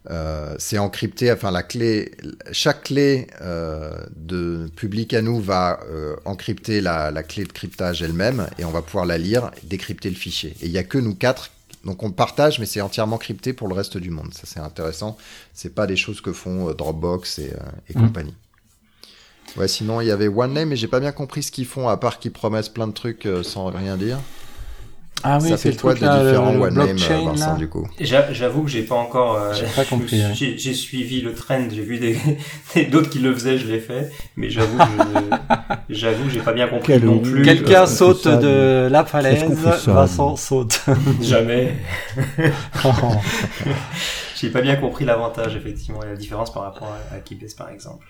euh, 0.09 0.55
c'est 0.57 0.77
encrypté, 0.77 1.31
enfin 1.33 1.51
la 1.51 1.63
clé, 1.63 2.11
chaque 2.53 2.83
clé 2.85 3.27
euh, 3.41 3.93
de 4.15 4.69
public 4.75 5.13
à 5.13 5.21
nous 5.21 5.41
va 5.41 5.81
euh, 5.89 6.15
encrypter 6.23 6.79
la, 6.79 7.11
la 7.11 7.23
clé 7.23 7.43
de 7.43 7.51
cryptage 7.51 8.01
elle-même 8.01 8.47
et 8.57 8.63
on 8.63 8.71
va 8.71 8.81
pouvoir 8.81 9.05
la 9.05 9.17
lire, 9.17 9.51
décrypter 9.63 10.09
le 10.09 10.15
fichier. 10.15 10.55
Et 10.61 10.67
il 10.67 10.71
y 10.71 10.77
a 10.77 10.83
que 10.83 10.97
nous 10.97 11.13
quatre, 11.13 11.49
donc 11.83 12.03
on 12.03 12.11
partage, 12.11 12.59
mais 12.59 12.65
c'est 12.65 12.79
entièrement 12.79 13.17
crypté 13.17 13.51
pour 13.51 13.67
le 13.67 13.73
reste 13.73 13.97
du 13.97 14.09
monde. 14.09 14.33
Ça 14.33 14.43
c'est 14.45 14.61
intéressant. 14.61 15.17
C'est 15.53 15.75
pas 15.75 15.87
des 15.87 15.97
choses 15.97 16.21
que 16.21 16.31
font 16.31 16.71
Dropbox 16.71 17.39
et, 17.39 17.51
et 17.89 17.97
Mhm. 17.97 18.07
compagnie. 18.07 18.35
Ouais, 19.57 19.67
sinon 19.67 19.99
il 19.99 20.07
y 20.07 20.11
avait 20.11 20.27
OneName, 20.29 20.69
mais 20.69 20.75
j'ai 20.77 20.87
pas 20.87 20.99
bien 21.01 21.11
compris 21.11 21.43
ce 21.43 21.51
qu'ils 21.51 21.65
font 21.65 21.89
à 21.89 21.97
part 21.97 22.19
qu'ils 22.19 22.31
promettent 22.31 22.73
plein 22.73 22.87
de 22.87 22.93
trucs 22.93 23.27
sans 23.43 23.65
rien 23.65 23.97
dire. 23.97 24.19
Ah 25.23 25.39
oui, 25.41 25.49
ça 25.49 25.57
c'est 25.57 25.69
fait 25.71 25.75
le 25.75 25.81
quoi 25.81 25.91
truc 25.93 26.03
de 26.03 26.07
là, 26.07 26.23
différent 26.23 26.51
le 26.53 26.59
OneName, 26.59 26.89
euh, 26.89 26.93
Vincent, 27.25 27.51
là. 27.53 27.55
du 27.57 27.67
coup 27.67 27.87
J'a- 27.99 28.31
J'avoue 28.33 28.63
que 28.63 28.69
j'ai 28.69 28.83
pas 28.83 28.95
encore. 28.95 29.35
euh, 29.35 29.53
J'ai 29.53 29.83
compris, 29.85 30.21
ouais. 30.23 30.33
J'ai 30.57 30.73
suivi 30.73 31.21
le 31.21 31.33
trend, 31.33 31.67
j'ai 31.71 31.81
vu 31.81 31.97
des 31.97 32.17
des- 32.75 32.85
d'autres 32.85 33.09
qui 33.09 33.19
le 33.19 33.33
faisaient, 33.33 33.57
je 33.57 33.67
l'ai 33.67 33.79
fait, 33.79 34.11
mais 34.35 34.49
j'avoue, 34.49 34.77
que 34.77 34.83
je- 34.83 35.35
j'avoue, 35.95 36.23
que 36.25 36.29
j'ai 36.29 36.39
pas 36.39 36.53
bien 36.53 36.67
compris 36.67 36.99
non 37.01 37.19
plus. 37.19 37.41
Quelqu'un 37.41 37.85
saute 37.87 38.23
ça, 38.23 38.37
de 38.37 38.87
la 38.91 39.03
falaise, 39.05 39.43
Vincent 39.85 40.35
saute. 40.35 40.81
Jamais. 41.21 41.73
J'ai 44.39 44.49
pas 44.49 44.61
bien 44.61 44.75
compris 44.75 45.03
l'avantage 45.05 45.55
effectivement 45.55 46.03
et 46.03 46.07
la 46.07 46.15
différence 46.15 46.53
par 46.53 46.63
rapport 46.63 46.93
à, 47.11 47.15
à 47.15 47.19
Keybase 47.19 47.53
par 47.55 47.69
exemple. 47.69 48.05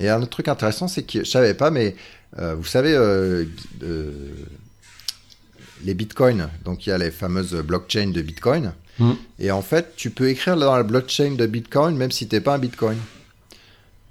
Et 0.00 0.08
un 0.08 0.18
autre 0.22 0.30
truc 0.30 0.46
intéressant, 0.46 0.86
c'est 0.86 1.02
que 1.02 1.24
je 1.24 1.28
savais 1.28 1.54
pas, 1.54 1.72
mais 1.72 1.96
euh, 2.38 2.54
vous 2.54 2.64
savez, 2.64 2.94
euh, 2.94 3.44
euh, 3.82 4.12
les 5.84 5.94
bitcoins, 5.94 6.48
donc 6.64 6.86
il 6.86 6.90
y 6.90 6.92
a 6.92 6.98
les 6.98 7.10
fameuses 7.10 7.54
blockchains 7.54 8.10
de 8.10 8.22
bitcoin. 8.22 8.72
Mm. 8.98 9.12
Et 9.38 9.50
en 9.50 9.62
fait, 9.62 9.94
tu 9.96 10.10
peux 10.10 10.28
écrire 10.28 10.56
dans 10.56 10.74
la 10.76 10.82
blockchain 10.82 11.32
de 11.36 11.46
bitcoin 11.46 11.96
même 11.96 12.10
si 12.10 12.26
t'es 12.28 12.40
pas 12.40 12.54
un 12.54 12.58
bitcoin. 12.58 12.98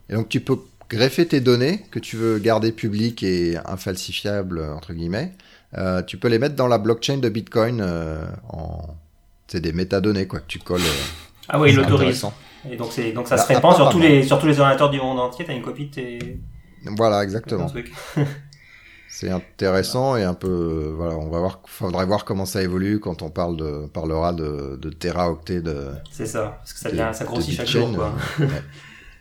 Et 0.10 0.14
donc 0.14 0.30
tu 0.30 0.40
peux 0.40 0.58
greffer 0.90 1.28
tes 1.28 1.42
données 1.42 1.86
que 1.92 2.00
tu 2.00 2.16
veux 2.16 2.40
garder 2.40 2.72
publiques 2.72 3.22
et 3.24 3.58
infalsifiables, 3.66 4.62
entre 4.62 4.94
guillemets. 4.94 5.34
Euh, 5.78 6.02
tu 6.02 6.18
peux 6.18 6.30
les 6.30 6.40
mettre 6.40 6.56
dans 6.56 6.68
la 6.68 6.78
blockchain 6.78 7.18
de 7.18 7.28
bitcoin 7.30 7.82
euh, 7.82 8.26
en. 8.50 8.96
C'est 9.50 9.62
des 9.62 9.72
métadonnées, 9.74 10.28
quoi, 10.28 10.40
que 10.40 10.48
tu 10.48 10.60
colles. 10.60 10.82
euh, 10.82 11.04
Ah 11.50 11.60
ouais, 11.60 11.70
il 11.72 11.76
l'autorise. 11.76 12.26
Et 12.70 12.76
donc 12.76 12.92
ça 12.94 13.36
Bah, 13.36 13.38
se 13.42 13.48
répand 13.48 13.76
sur 13.76 13.90
tous 13.90 14.00
les 14.00 14.24
sur 14.24 14.40
tous 14.40 14.48
les 14.48 14.60
ordinateurs 14.60 14.90
du 14.90 14.98
monde 15.00 15.20
entier. 15.20 15.46
T'as 15.46 15.54
une 15.54 15.62
copie 15.62 15.88
de 15.88 15.92
tes 15.94 16.40
Voilà, 16.98 17.24
exactement. 17.24 17.72
C'est 19.20 19.32
intéressant 19.32 20.16
et 20.16 20.24
un 20.24 20.36
peu, 20.36 20.94
voilà, 20.96 21.16
on 21.18 21.28
va 21.30 21.40
voir, 21.40 21.62
faudrait 21.66 22.06
voir 22.06 22.24
comment 22.24 22.46
ça 22.46 22.62
évolue 22.62 23.00
quand 23.00 23.24
on 23.24 23.32
parle 23.32 23.58
de, 23.58 23.88
parlera 23.88 24.32
de, 24.32 24.76
de 24.80 24.90
teraoctets 24.92 25.62
de. 25.62 25.88
C'est 26.12 26.28
ça, 26.28 26.58
parce 26.60 26.74
que 26.74 26.80
ça 26.80 26.90
de- 26.90 26.96
devient 26.98 27.10
ça 27.14 27.26
grossit 27.26 27.56
chaque 27.56 27.68
jour 27.68 27.92
quoi. 27.96 28.14
ouais. 28.40 28.62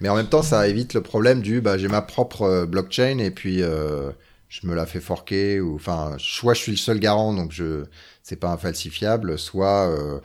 Mais 0.00 0.10
en 0.10 0.16
même 0.16 0.28
temps, 0.28 0.42
ça 0.42 0.68
évite 0.68 0.92
le 0.92 1.00
problème 1.00 1.40
du, 1.40 1.62
bah, 1.62 1.78
j'ai 1.78 1.88
ma 1.88 2.02
propre 2.02 2.42
euh, 2.42 2.66
blockchain 2.66 3.16
et 3.18 3.30
puis 3.30 3.62
euh, 3.62 4.12
je 4.50 4.66
me 4.66 4.74
la 4.74 4.84
fais 4.84 5.00
forquer 5.00 5.60
ou 5.60 5.76
enfin 5.76 6.16
soit 6.18 6.52
je 6.52 6.60
suis 6.60 6.72
le 6.72 6.76
seul 6.78 6.98
garant 7.00 7.32
donc 7.32 7.52
je 7.52 7.84
c'est 8.22 8.36
pas 8.36 8.50
infalsifiable, 8.52 9.38
soit 9.38 9.88
euh, 9.88 10.20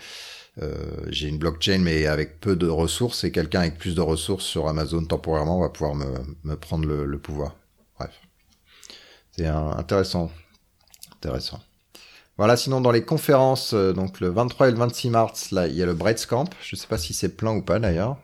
euh, 0.61 0.75
j'ai 1.07 1.29
une 1.29 1.37
blockchain 1.37 1.79
mais 1.79 2.07
avec 2.07 2.41
peu 2.41 2.57
de 2.57 2.67
ressources 2.67 3.23
et 3.23 3.31
quelqu'un 3.31 3.61
avec 3.61 3.77
plus 3.77 3.95
de 3.95 4.01
ressources 4.01 4.45
sur 4.45 4.67
Amazon 4.67 5.05
temporairement 5.05 5.61
va 5.61 5.69
pouvoir 5.69 5.95
me, 5.95 6.07
me 6.43 6.55
prendre 6.57 6.85
le, 6.85 7.05
le 7.05 7.19
pouvoir. 7.19 7.55
Bref, 7.97 8.11
intéressant, 9.47 10.31
intéressant. 11.15 11.59
Voilà, 12.37 12.57
sinon 12.57 12.81
dans 12.81 12.91
les 12.91 13.03
conférences, 13.03 13.73
euh, 13.73 13.93
donc 13.93 14.19
le 14.19 14.29
23 14.29 14.69
et 14.69 14.71
le 14.71 14.77
26 14.77 15.09
mars, 15.11 15.51
là, 15.51 15.67
il 15.67 15.75
y 15.75 15.83
a 15.83 15.85
le 15.85 15.95
Camp. 16.27 16.49
Je 16.63 16.75
sais 16.75 16.87
pas 16.87 16.97
si 16.97 17.13
c'est 17.13 17.29
plein 17.29 17.55
ou 17.55 17.61
pas 17.61 17.77
d'ailleurs. 17.77 18.17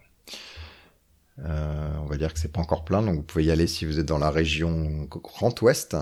Euh, 1.45 1.89
on 2.01 2.07
va 2.07 2.17
dire 2.17 2.33
que 2.33 2.39
c'est 2.39 2.51
pas 2.51 2.61
encore 2.61 2.83
plein, 2.83 3.03
donc 3.03 3.15
vous 3.15 3.21
pouvez 3.21 3.45
y 3.45 3.51
aller 3.51 3.67
si 3.67 3.85
vous 3.85 3.99
êtes 3.99 4.07
dans 4.07 4.17
la 4.17 4.31
région 4.31 5.07
Grand 5.09 5.61
Ouest. 5.61 5.95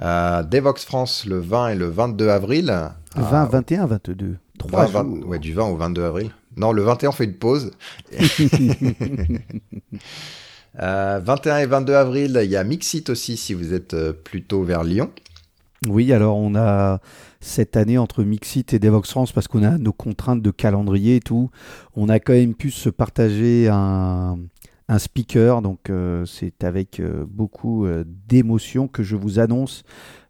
Euh, 0.00 0.44
Devox 0.44 0.84
France 0.84 1.26
le 1.26 1.40
20 1.40 1.70
et 1.70 1.74
le 1.74 1.88
22 1.88 2.28
avril. 2.28 2.92
20, 3.16 3.46
21, 3.46 3.86
22. 3.86 4.36
3 4.58 4.86
jours. 4.86 5.26
ouais, 5.26 5.40
du 5.40 5.52
20 5.54 5.64
au 5.64 5.76
22 5.76 6.04
avril. 6.04 6.30
Non, 6.56 6.70
le 6.72 6.82
21 6.82 7.08
on 7.08 7.12
fait 7.12 7.24
une 7.24 7.34
pause. 7.34 7.72
euh, 10.80 11.20
21 11.22 11.58
et 11.58 11.66
22 11.66 11.94
avril, 11.94 12.40
il 12.42 12.50
y 12.50 12.56
a 12.56 12.64
Mixit 12.64 13.10
aussi 13.10 13.36
si 13.36 13.54
vous 13.54 13.74
êtes 13.74 13.94
euh, 13.94 14.12
plutôt 14.12 14.62
vers 14.62 14.84
Lyon. 14.84 15.10
Oui, 15.86 16.12
alors 16.12 16.36
on 16.36 16.56
a 16.56 17.00
cette 17.40 17.76
année 17.76 17.98
entre 17.98 18.24
Mixit 18.24 18.74
et 18.74 18.78
Devox 18.78 19.10
France 19.10 19.32
parce 19.32 19.46
qu'on 19.46 19.62
a 19.62 19.78
nos 19.78 19.92
contraintes 19.92 20.42
de 20.42 20.50
calendrier 20.50 21.16
et 21.16 21.20
tout. 21.20 21.50
On 21.94 22.08
a 22.08 22.18
quand 22.18 22.32
même 22.32 22.54
pu 22.54 22.70
se 22.70 22.90
partager 22.90 23.68
un, 23.68 24.38
speaker, 24.98 25.62
donc 25.62 25.90
euh, 25.90 26.24
c'est 26.24 26.64
avec 26.64 26.98
euh, 26.98 27.24
beaucoup 27.28 27.84
euh, 27.84 28.04
d'émotion 28.26 28.88
que 28.88 29.02
je 29.02 29.16
vous 29.16 29.38
annonce 29.38 29.84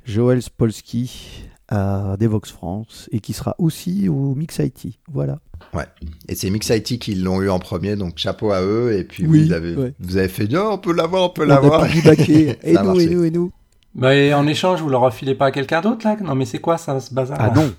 Joël 0.04 0.42
Spolsky 0.42 1.48
à 1.68 2.16
Devox 2.18 2.50
France 2.50 3.08
et 3.12 3.20
qui 3.20 3.32
sera 3.32 3.54
aussi 3.58 4.08
au 4.08 4.34
Mix 4.34 4.58
IT. 4.58 4.98
Voilà. 5.12 5.38
Ouais. 5.74 5.84
Et 6.28 6.34
c'est 6.34 6.50
Mix 6.50 6.68
IT 6.70 6.98
qui 6.98 7.14
l'ont 7.14 7.42
eu 7.42 7.50
en 7.50 7.58
premier, 7.58 7.96
donc 7.96 8.16
chapeau 8.16 8.52
à 8.52 8.62
eux. 8.62 8.96
Et 8.98 9.04
puis 9.04 9.24
vous, 9.24 9.52
avez, 9.52 9.92
vous 9.98 10.16
avez 10.16 10.28
fait, 10.28 10.48
oh, 10.54 10.70
on 10.72 10.78
peut 10.78 10.94
l'avoir, 10.94 11.24
on 11.24 11.30
peut 11.30 11.44
l'avoir. 11.44 11.84
et 11.94 12.56
nous, 12.82 13.00
et 13.00 13.06
nous, 13.06 13.24
et 13.24 13.30
nous. 13.30 13.52
Bah, 13.94 14.14
et 14.14 14.32
en 14.32 14.46
échange, 14.46 14.80
vous 14.80 14.88
leur 14.88 15.02
refilez 15.02 15.34
pas 15.34 15.46
à 15.46 15.50
quelqu'un 15.50 15.80
d'autre, 15.80 16.06
là? 16.06 16.16
Non, 16.22 16.34
mais 16.34 16.44
c'est 16.44 16.60
quoi 16.60 16.78
ça, 16.78 17.00
ce 17.00 17.12
bazar? 17.12 17.38
Ah 17.40 17.50
non 17.50 17.72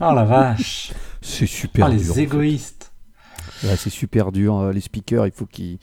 Oh 0.00 0.12
la 0.12 0.24
vache 0.24 0.92
C'est 1.20 1.46
super 1.46 1.86
oh, 1.88 1.92
les 1.92 2.18
égoïstes 2.18 2.90
C'est 3.60 3.90
super 3.90 4.32
dur. 4.32 4.54
Hein. 4.54 4.72
Les 4.72 4.80
speakers, 4.80 5.26
il 5.26 5.32
faut 5.32 5.46
qu'ils 5.46 5.78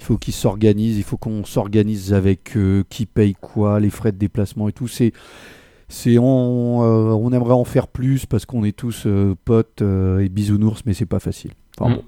faut 0.00 0.18
qu'ils 0.18 0.34
s'organisent. 0.34 0.96
Il 0.96 1.04
faut 1.04 1.16
qu'on 1.16 1.44
s'organise 1.44 2.12
avec 2.12 2.56
qui 2.88 3.06
paye 3.06 3.36
quoi, 3.40 3.78
les 3.78 3.90
frais 3.90 4.10
de 4.10 4.18
déplacement 4.18 4.68
et 4.68 4.72
tout. 4.72 4.88
C'est 4.88 5.12
c'est 5.92 6.16
on, 6.18 6.82
euh, 6.82 7.12
on 7.12 7.32
aimerait 7.32 7.52
en 7.52 7.64
faire 7.64 7.86
plus 7.86 8.24
parce 8.24 8.46
qu'on 8.46 8.64
est 8.64 8.76
tous 8.76 9.02
euh, 9.04 9.36
potes 9.44 9.82
euh, 9.82 10.20
et 10.20 10.28
bisounours, 10.30 10.80
mais 10.86 10.94
c'est 10.94 11.06
pas 11.06 11.20
facile. 11.20 11.52
Enfin, 11.78 11.90
mm. 11.90 11.96
bon. 11.96 12.04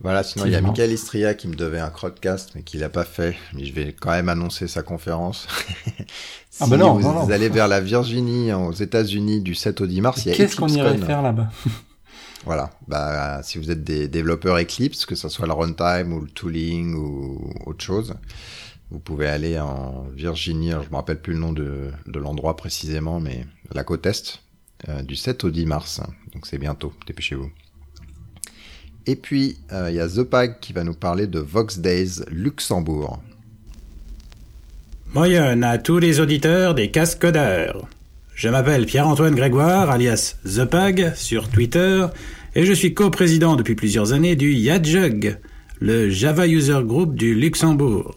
Voilà, 0.00 0.22
sinon 0.22 0.46
il 0.46 0.52
y 0.52 0.54
a 0.54 0.60
Michael 0.60 0.92
Istria 0.92 1.34
qui 1.34 1.48
me 1.48 1.54
devait 1.54 1.80
un 1.80 1.90
crowdcast, 1.90 2.52
mais 2.54 2.62
qui 2.62 2.78
l'a 2.78 2.88
pas 2.88 3.04
fait. 3.04 3.34
Mais 3.54 3.64
je 3.64 3.72
vais 3.74 3.94
quand 3.98 4.10
même 4.10 4.28
annoncer 4.28 4.68
sa 4.68 4.82
conférence. 4.82 5.46
si 6.50 6.62
ah 6.62 6.66
ben 6.68 6.76
non, 6.76 6.94
vous, 6.94 7.32
allez 7.32 7.48
vers 7.48 7.66
la 7.66 7.80
Virginie, 7.80 8.52
aux 8.52 8.72
États-Unis, 8.72 9.40
du 9.40 9.54
7 9.54 9.80
au 9.80 9.86
10 9.86 10.00
mars, 10.00 10.24
il 10.24 10.28
y 10.28 10.32
a 10.32 10.36
Qu'est-ce 10.36 10.56
qu'on 10.56 10.68
irait 10.68 10.98
faire 10.98 11.22
là-bas? 11.22 11.50
Voilà, 12.44 12.70
bah 12.86 13.40
si 13.42 13.58
vous 13.58 13.72
êtes 13.72 13.82
des 13.82 14.06
développeurs 14.06 14.56
Eclipse, 14.56 15.04
que 15.04 15.16
ce 15.16 15.28
soit 15.28 15.46
le 15.46 15.52
runtime 15.52 16.12
ou 16.12 16.20
le 16.20 16.28
tooling 16.28 16.94
ou 16.94 17.52
autre 17.66 17.84
chose, 17.84 18.14
vous 18.90 18.98
pouvez 19.00 19.26
aller 19.26 19.58
en 19.58 20.06
Virginie. 20.14 20.70
je 20.70 20.90
me 20.90 20.96
rappelle 20.96 21.20
plus 21.20 21.32
le 21.32 21.40
nom 21.40 21.52
de, 21.52 21.90
l'endroit 22.14 22.56
précisément, 22.56 23.20
mais 23.20 23.46
la 23.72 23.84
côte 23.84 24.06
est, 24.06 24.40
euh, 24.88 25.02
du 25.02 25.16
7 25.16 25.44
au 25.44 25.50
10 25.50 25.66
mars. 25.66 26.00
Donc 26.32 26.46
c'est 26.46 26.58
bientôt. 26.58 26.92
Dépêchez-vous. 27.06 27.50
Et 29.06 29.16
puis, 29.16 29.58
il 29.70 29.74
euh, 29.74 29.90
y 29.90 30.00
a 30.00 30.08
The 30.08 30.22
Pag 30.22 30.60
qui 30.60 30.72
va 30.72 30.84
nous 30.84 30.94
parler 30.94 31.26
de 31.26 31.38
Vox 31.38 31.78
Days 31.78 32.24
Luxembourg. 32.28 33.20
Moyenne 35.14 35.62
à 35.64 35.78
tous 35.78 35.98
les 35.98 36.20
auditeurs 36.20 36.74
des 36.74 36.90
cascodeurs. 36.90 37.88
Je 38.34 38.48
m'appelle 38.48 38.84
Pierre-Antoine 38.84 39.34
Grégoire, 39.34 39.90
alias 39.90 40.36
The 40.44 40.64
Pag, 40.64 41.14
sur 41.14 41.48
Twitter, 41.48 42.06
et 42.54 42.66
je 42.66 42.72
suis 42.72 42.94
coprésident 42.94 43.56
depuis 43.56 43.74
plusieurs 43.74 44.12
années 44.12 44.36
du 44.36 44.52
YAJUG, 44.52 45.38
le 45.80 46.10
Java 46.10 46.46
User 46.46 46.80
Group 46.84 47.14
du 47.14 47.34
Luxembourg. 47.34 48.16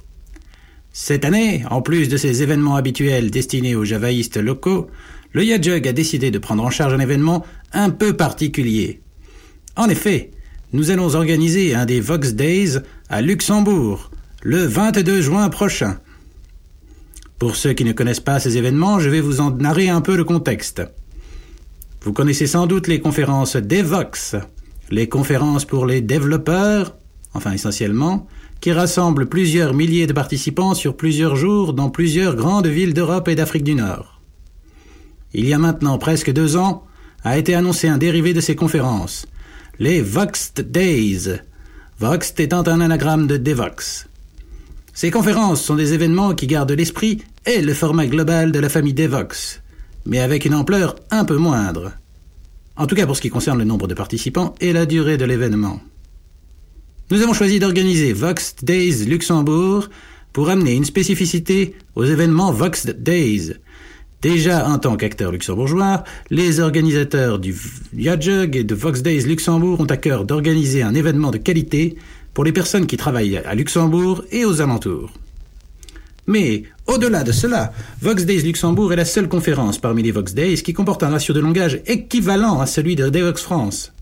Cette 0.91 1.25
année, 1.25 1.63
en 1.69 1.81
plus 1.81 2.09
de 2.09 2.17
ces 2.17 2.41
événements 2.41 2.75
habituels 2.75 3.31
destinés 3.31 3.75
aux 3.75 3.85
javaïstes 3.85 4.37
locaux, 4.37 4.87
le 5.33 5.45
YAJUG 5.45 5.87
a 5.87 5.93
décidé 5.93 6.31
de 6.31 6.39
prendre 6.39 6.63
en 6.63 6.71
charge 6.71 6.93
un 6.93 6.99
événement 6.99 7.45
un 7.73 7.91
peu 7.91 8.17
particulier. 8.17 9.01
En 9.75 9.87
effet, 9.87 10.31
nous 10.73 10.91
allons 10.91 11.15
organiser 11.15 11.75
un 11.75 11.85
des 11.85 11.99
Vox 11.99 12.33
Days 12.33 12.79
à 13.09 13.21
Luxembourg, 13.21 14.11
le 14.41 14.65
22 14.65 15.21
juin 15.21 15.49
prochain. 15.49 15.99
Pour 17.37 17.55
ceux 17.55 17.73
qui 17.73 17.85
ne 17.85 17.93
connaissent 17.93 18.19
pas 18.19 18.39
ces 18.39 18.57
événements, 18.57 18.99
je 18.99 19.09
vais 19.09 19.21
vous 19.21 19.41
en 19.41 19.51
narrer 19.51 19.89
un 19.89 20.01
peu 20.01 20.17
le 20.17 20.23
contexte. 20.23 20.81
Vous 22.01 22.13
connaissez 22.13 22.47
sans 22.47 22.65
doute 22.65 22.87
les 22.87 22.99
conférences 22.99 23.55
DevVox, 23.55 24.35
les 24.89 25.07
conférences 25.07 25.65
pour 25.65 25.85
les 25.85 26.01
développeurs, 26.01 26.97
enfin 27.33 27.51
essentiellement, 27.51 28.27
qui 28.61 28.71
rassemblent 28.71 29.27
plusieurs 29.27 29.73
milliers 29.73 30.07
de 30.07 30.13
participants 30.13 30.73
sur 30.73 30.97
plusieurs 30.97 31.35
jours 31.35 31.73
dans 31.73 31.89
plusieurs 31.89 32.35
grandes 32.35 32.67
villes 32.67 32.93
d'Europe 32.93 33.27
et 33.27 33.35
d'Afrique 33.35 33.63
du 33.63 33.75
Nord. 33.75 34.21
Il 35.33 35.47
y 35.47 35.53
a 35.53 35.57
maintenant 35.57 35.97
presque 35.97 36.31
deux 36.31 36.57
ans, 36.57 36.85
a 37.23 37.37
été 37.37 37.53
annoncé 37.53 37.87
un 37.87 37.97
dérivé 37.97 38.33
de 38.33 38.41
ces 38.41 38.55
conférences, 38.55 39.25
les 39.77 40.01
Voxed 40.01 40.71
Days, 40.71 41.39
Voxed 41.99 42.39
étant 42.39 42.67
un 42.67 42.81
anagramme 42.81 43.27
de 43.27 43.37
Devox. 43.37 44.07
Ces 44.93 45.11
conférences 45.11 45.61
sont 45.61 45.75
des 45.75 45.93
événements 45.93 46.33
qui 46.33 46.47
gardent 46.47 46.71
l'esprit 46.71 47.23
et 47.45 47.61
le 47.61 47.73
format 47.73 48.07
global 48.07 48.51
de 48.51 48.59
la 48.59 48.69
famille 48.69 48.93
Devox, 48.93 49.61
mais 50.05 50.19
avec 50.19 50.45
une 50.45 50.55
ampleur 50.55 50.95
un 51.11 51.25
peu 51.25 51.37
moindre. 51.37 51.93
En 52.75 52.87
tout 52.87 52.95
cas 52.95 53.05
pour 53.05 53.15
ce 53.15 53.21
qui 53.21 53.29
concerne 53.29 53.59
le 53.59 53.65
nombre 53.65 53.87
de 53.87 53.93
participants 53.93 54.55
et 54.61 54.73
la 54.73 54.85
durée 54.85 55.17
de 55.17 55.25
l'événement. 55.25 55.79
Nous 57.11 57.23
avons 57.23 57.33
choisi 57.33 57.59
d'organiser 57.59 58.13
Voxed 58.13 58.63
Days 58.63 59.05
Luxembourg 59.05 59.89
pour 60.31 60.49
amener 60.49 60.75
une 60.75 60.85
spécificité 60.85 61.75
aux 61.95 62.05
événements 62.05 62.51
Voxed 62.51 63.01
Days, 63.01 63.53
Déjà 64.21 64.67
en 64.67 64.79
tant 64.79 64.97
qu'acteur 64.97 65.31
luxembourgeois, 65.31 66.03
les 66.29 66.59
organisateurs 66.59 67.39
du 67.39 67.55
Yajug 67.95 68.57
et 68.57 68.65
de 68.65 68.75
Vox 68.75 69.01
Days 69.01 69.21
Luxembourg 69.21 69.79
ont 69.79 69.85
à 69.85 69.95
cœur 69.95 70.25
d'organiser 70.25 70.83
un 70.83 70.93
événement 70.93 71.31
de 71.31 71.37
qualité 71.37 71.95
pour 72.33 72.43
les 72.43 72.51
personnes 72.51 72.85
qui 72.85 72.97
travaillent 72.97 73.37
à 73.37 73.55
Luxembourg 73.55 74.25
et 74.31 74.43
aux 74.43 74.59
alentours. 74.59 75.13
Mais 76.27 76.63
au-delà 76.85 77.23
de 77.23 77.31
cela, 77.31 77.71
Vox 78.01 78.25
Days 78.25 78.41
Luxembourg 78.41 78.91
est 78.91 78.97
la 78.97 79.05
seule 79.05 79.29
conférence 79.29 79.77
parmi 79.77 80.03
les 80.03 80.11
Vox 80.11 80.33
Days 80.33 80.61
qui 80.61 80.73
comporte 80.73 81.01
un 81.01 81.09
ratio 81.09 81.33
de 81.33 81.39
langage 81.39 81.81
équivalent 81.85 82.59
à 82.59 82.65
celui 82.65 82.97
de 82.97 83.07
Devox 83.07 83.41
France. 83.41 83.93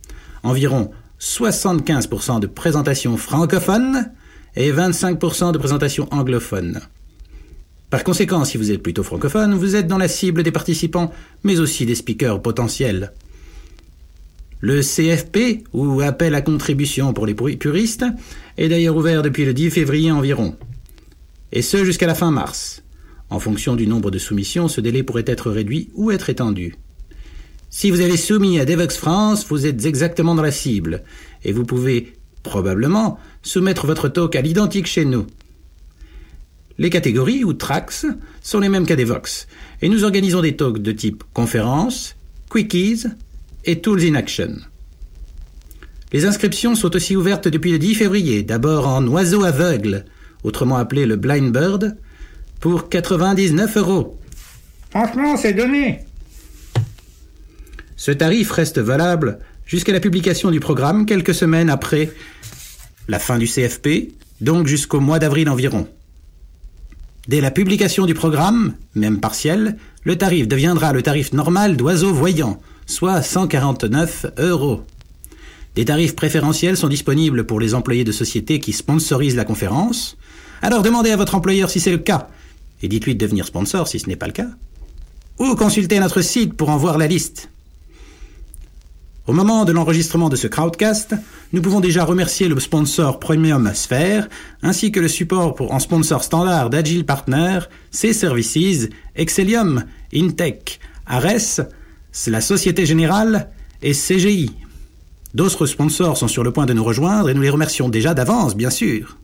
Environ 0.41 0.89
75% 1.19 2.39
de 2.39 2.47
présentations 2.47 3.17
francophones 3.17 4.11
et 4.55 4.71
25% 4.71 5.51
de 5.51 5.57
présentations 5.57 6.07
anglophones. 6.11 6.81
Par 7.89 8.03
conséquent, 8.03 8.43
si 8.43 8.57
vous 8.57 8.71
êtes 8.71 8.83
plutôt 8.83 9.03
francophone, 9.03 9.53
vous 9.53 9.75
êtes 9.75 9.87
dans 9.87 9.97
la 9.97 10.07
cible 10.07 10.43
des 10.43 10.51
participants, 10.51 11.11
mais 11.43 11.59
aussi 11.59 11.85
des 11.85 11.95
speakers 11.95 12.41
potentiels. 12.41 13.13
Le 14.59 14.81
CFP, 14.81 15.63
ou 15.73 16.01
appel 16.01 16.35
à 16.35 16.41
contribution 16.41 17.13
pour 17.13 17.25
les 17.25 17.35
puristes, 17.35 18.05
est 18.57 18.69
d'ailleurs 18.69 18.97
ouvert 18.97 19.21
depuis 19.21 19.45
le 19.45 19.53
10 19.53 19.69
février 19.69 20.11
environ. 20.11 20.55
Et 21.51 21.61
ce 21.61 21.85
jusqu'à 21.85 22.07
la 22.07 22.15
fin 22.15 22.31
mars. 22.31 22.83
En 23.29 23.39
fonction 23.39 23.75
du 23.75 23.87
nombre 23.87 24.11
de 24.11 24.17
soumissions, 24.17 24.67
ce 24.67 24.81
délai 24.81 25.03
pourrait 25.03 25.25
être 25.27 25.51
réduit 25.51 25.89
ou 25.93 26.11
être 26.11 26.29
étendu. 26.29 26.75
Si 27.69 27.91
vous 27.91 27.99
avez 27.99 28.17
soumis 28.17 28.59
à 28.59 28.65
Devox 28.65 28.95
France, 28.95 29.45
vous 29.49 29.65
êtes 29.65 29.85
exactement 29.85 30.35
dans 30.35 30.41
la 30.41 30.51
cible, 30.51 31.03
et 31.43 31.51
vous 31.51 31.65
pouvez, 31.65 32.13
probablement, 32.43 33.19
soumettre 33.43 33.85
votre 33.85 34.07
talk 34.07 34.35
à 34.35 34.41
l'identique 34.41 34.87
chez 34.87 35.03
nous. 35.03 35.27
Les 36.77 36.89
catégories, 36.89 37.43
ou 37.43 37.53
tracks, 37.53 38.05
sont 38.41 38.59
les 38.59 38.69
mêmes 38.69 38.85
qu'à 38.85 38.95
Devox, 38.95 39.47
et 39.81 39.89
nous 39.89 40.05
organisons 40.05 40.41
des 40.41 40.55
talks 40.55 40.81
de 40.81 40.91
type 40.93 41.23
conférence, 41.33 42.15
quickies 42.49 43.03
et 43.65 43.81
tools 43.81 44.05
in 44.05 44.15
action. 44.15 44.55
Les 46.13 46.25
inscriptions 46.25 46.75
sont 46.75 46.95
aussi 46.95 47.17
ouvertes 47.17 47.49
depuis 47.49 47.71
le 47.71 47.79
10 47.79 47.95
février, 47.95 48.43
d'abord 48.43 48.87
en 48.87 49.05
oiseau 49.07 49.43
aveugle, 49.43 50.05
autrement 50.43 50.77
appelé 50.77 51.05
le 51.05 51.17
blind 51.17 51.51
bird, 51.51 51.97
pour 52.61 52.87
99 52.87 53.75
euros. 53.75 54.17
Franchement, 54.89 55.35
c'est 55.35 55.53
donné. 55.53 56.06
Ce 57.97 58.11
tarif 58.11 58.51
reste 58.51 58.77
valable 58.77 59.39
jusqu'à 59.65 59.91
la 59.91 59.99
publication 59.99 60.51
du 60.51 60.59
programme 60.59 61.07
quelques 61.07 61.33
semaines 61.33 61.71
après 61.71 62.11
la 63.07 63.17
fin 63.17 63.39
du 63.39 63.47
CFP, 63.47 64.13
donc 64.39 64.67
jusqu'au 64.67 64.99
mois 64.99 65.17
d'avril 65.17 65.49
environ. 65.49 65.87
Dès 67.27 67.41
la 67.41 67.49
publication 67.51 68.05
du 68.05 68.13
programme, 68.13 68.75
même 68.93 69.19
partiel, 69.19 69.77
le 70.03 70.15
tarif 70.15 70.47
deviendra 70.47 70.93
le 70.93 71.01
tarif 71.01 71.33
normal 71.33 71.75
d'oiseaux 71.75 72.13
voyants, 72.13 72.61
soit 72.85 73.21
149 73.23 74.27
euros. 74.37 74.83
Des 75.75 75.85
tarifs 75.85 76.15
préférentiels 76.15 76.77
sont 76.77 76.87
disponibles 76.87 77.45
pour 77.45 77.59
les 77.59 77.73
employés 77.73 78.03
de 78.03 78.11
sociétés 78.11 78.59
qui 78.59 78.73
sponsorisent 78.73 79.35
la 79.35 79.43
conférence. 79.43 80.17
Alors 80.61 80.83
demandez 80.83 81.11
à 81.11 81.17
votre 81.17 81.35
employeur 81.35 81.69
si 81.71 81.79
c'est 81.79 81.91
le 81.91 81.97
cas, 81.97 82.29
et 82.83 82.87
dites-lui 82.87 83.15
de 83.15 83.19
devenir 83.19 83.47
sponsor 83.47 83.87
si 83.87 83.99
ce 83.99 84.07
n'est 84.07 84.15
pas 84.15 84.27
le 84.27 84.33
cas. 84.33 84.49
Ou 85.39 85.55
consultez 85.55 85.99
notre 85.99 86.21
site 86.21 86.53
pour 86.53 86.69
en 86.69 86.77
voir 86.77 86.99
la 86.99 87.07
liste. 87.07 87.49
Au 89.27 89.33
moment 89.33 89.65
de 89.65 89.73
l'enregistrement 89.73 90.29
de 90.29 90.37
ce 90.37 90.47
crowdcast, 90.47 91.13
nous 91.51 91.61
pouvons 91.61 91.81
déjà 91.81 92.05
remercier 92.05 92.47
le 92.47 92.57
sponsor 92.61 93.19
Premium 93.19 93.69
Sphere, 93.73 94.29
ainsi 94.61 94.89
que 94.93 95.01
le 95.01 95.09
support 95.09 95.53
pour, 95.53 95.73
en 95.73 95.79
sponsor 95.79 96.23
standard 96.23 96.69
d'Agile 96.69 97.05
Partner, 97.05 97.59
C-Services, 97.91 98.87
Excellium, 99.17 99.83
Intech, 100.13 100.79
Ares, 101.05 101.67
la 102.27 102.39
Société 102.39 102.85
Générale 102.85 103.49
et 103.81 103.91
CGI. 103.91 104.49
D'autres 105.33 105.65
sponsors 105.65 106.15
sont 106.15 106.29
sur 106.29 106.45
le 106.45 106.53
point 106.53 106.65
de 106.65 106.71
nous 106.71 106.85
rejoindre 106.85 107.29
et 107.29 107.33
nous 107.33 107.41
les 107.41 107.49
remercions 107.49 107.89
déjà 107.89 108.13
d'avance, 108.13 108.55
bien 108.55 108.69
sûr. 108.69 109.17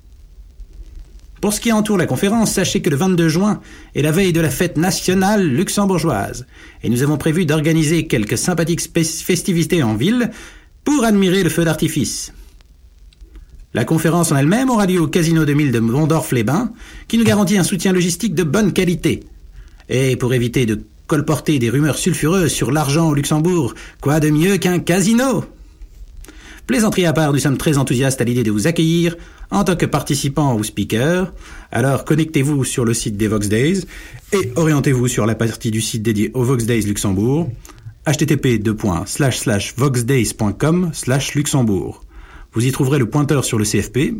Pour 1.44 1.52
ce 1.52 1.60
qui 1.60 1.74
entoure 1.74 1.98
la 1.98 2.06
conférence, 2.06 2.54
sachez 2.54 2.82
que 2.82 2.90
le 2.90 2.96
22 2.96 3.28
juin 3.28 3.60
est 3.96 4.02
la 4.02 4.14
veille 4.14 4.32
de 4.32 4.40
la 4.40 4.50
fête 4.50 4.78
nationale 4.78 5.46
luxembourgeoise, 5.46 6.46
et 6.84 6.90
nous 6.90 7.04
avons 7.04 7.18
prévu 7.18 7.46
d'organiser 7.46 8.08
quelques 8.08 8.38
sympathiques 8.38 8.80
festivités 8.80 9.84
en 9.84 9.96
ville 9.96 10.32
pour 10.86 11.04
admirer 11.04 11.44
le 11.44 11.50
feu 11.50 11.66
d'artifice. 11.66 12.32
La 13.74 13.84
conférence 13.84 14.32
en 14.32 14.38
elle-même 14.38 14.70
aura 14.70 14.86
lieu 14.86 15.02
au 15.02 15.08
Casino 15.08 15.44
2000 15.44 15.74
de 15.74 15.80
Mondorf-les-Bains, 15.80 16.72
qui 17.10 17.18
nous 17.18 17.26
garantit 17.26 17.58
un 17.58 17.66
soutien 17.66 17.92
logistique 17.92 18.36
de 18.36 18.44
bonne 18.44 18.72
qualité. 18.72 19.26
Et 19.90 20.16
pour 20.16 20.34
éviter 20.34 20.66
de 20.66 20.82
colporter 21.08 21.60
des 21.60 21.70
rumeurs 21.70 21.98
sulfureuses 21.98 22.54
sur 22.54 22.72
l'argent 22.72 23.10
au 23.10 23.16
Luxembourg, 23.16 23.74
quoi 24.00 24.22
de 24.22 24.30
mieux 24.30 24.56
qu'un 24.60 24.80
casino? 24.80 25.44
Plaisanterie 26.66 27.06
à 27.06 27.12
part, 27.12 27.34
nous 27.34 27.40
sommes 27.40 27.58
très 27.58 27.78
enthousiastes 27.78 28.22
à 28.22 28.24
l'idée 28.24 28.44
de 28.44 28.52
vous 28.52 28.68
accueillir 28.68 29.18
en 29.52 29.66
tant 29.66 29.76
que 29.76 29.86
participant 29.86 30.56
ou 30.56 30.64
speaker. 30.64 31.34
Alors 31.72 32.06
connectez-vous 32.06 32.64
sur 32.64 32.86
le 32.86 32.94
site 32.94 33.18
des 33.18 33.28
Vox 33.28 33.50
Days 33.50 33.82
et 34.32 34.54
orientez-vous 34.56 35.10
sur 35.10 35.26
la 35.26 35.36
partie 35.36 35.72
du 35.72 35.82
site 35.82 36.04
dédié 36.04 36.32
au 36.34 36.44
Vox 36.44 36.66
Days 36.66 36.84
Luxembourg 36.84 37.52
http://voxdays.com 38.08 40.92
luxembourg. 41.36 42.06
Vous 42.54 42.66
y 42.66 42.72
trouverez 42.72 43.00
le 43.00 43.10
pointeur 43.10 43.44
sur 43.44 43.58
le 43.58 43.66
CFP 43.66 44.14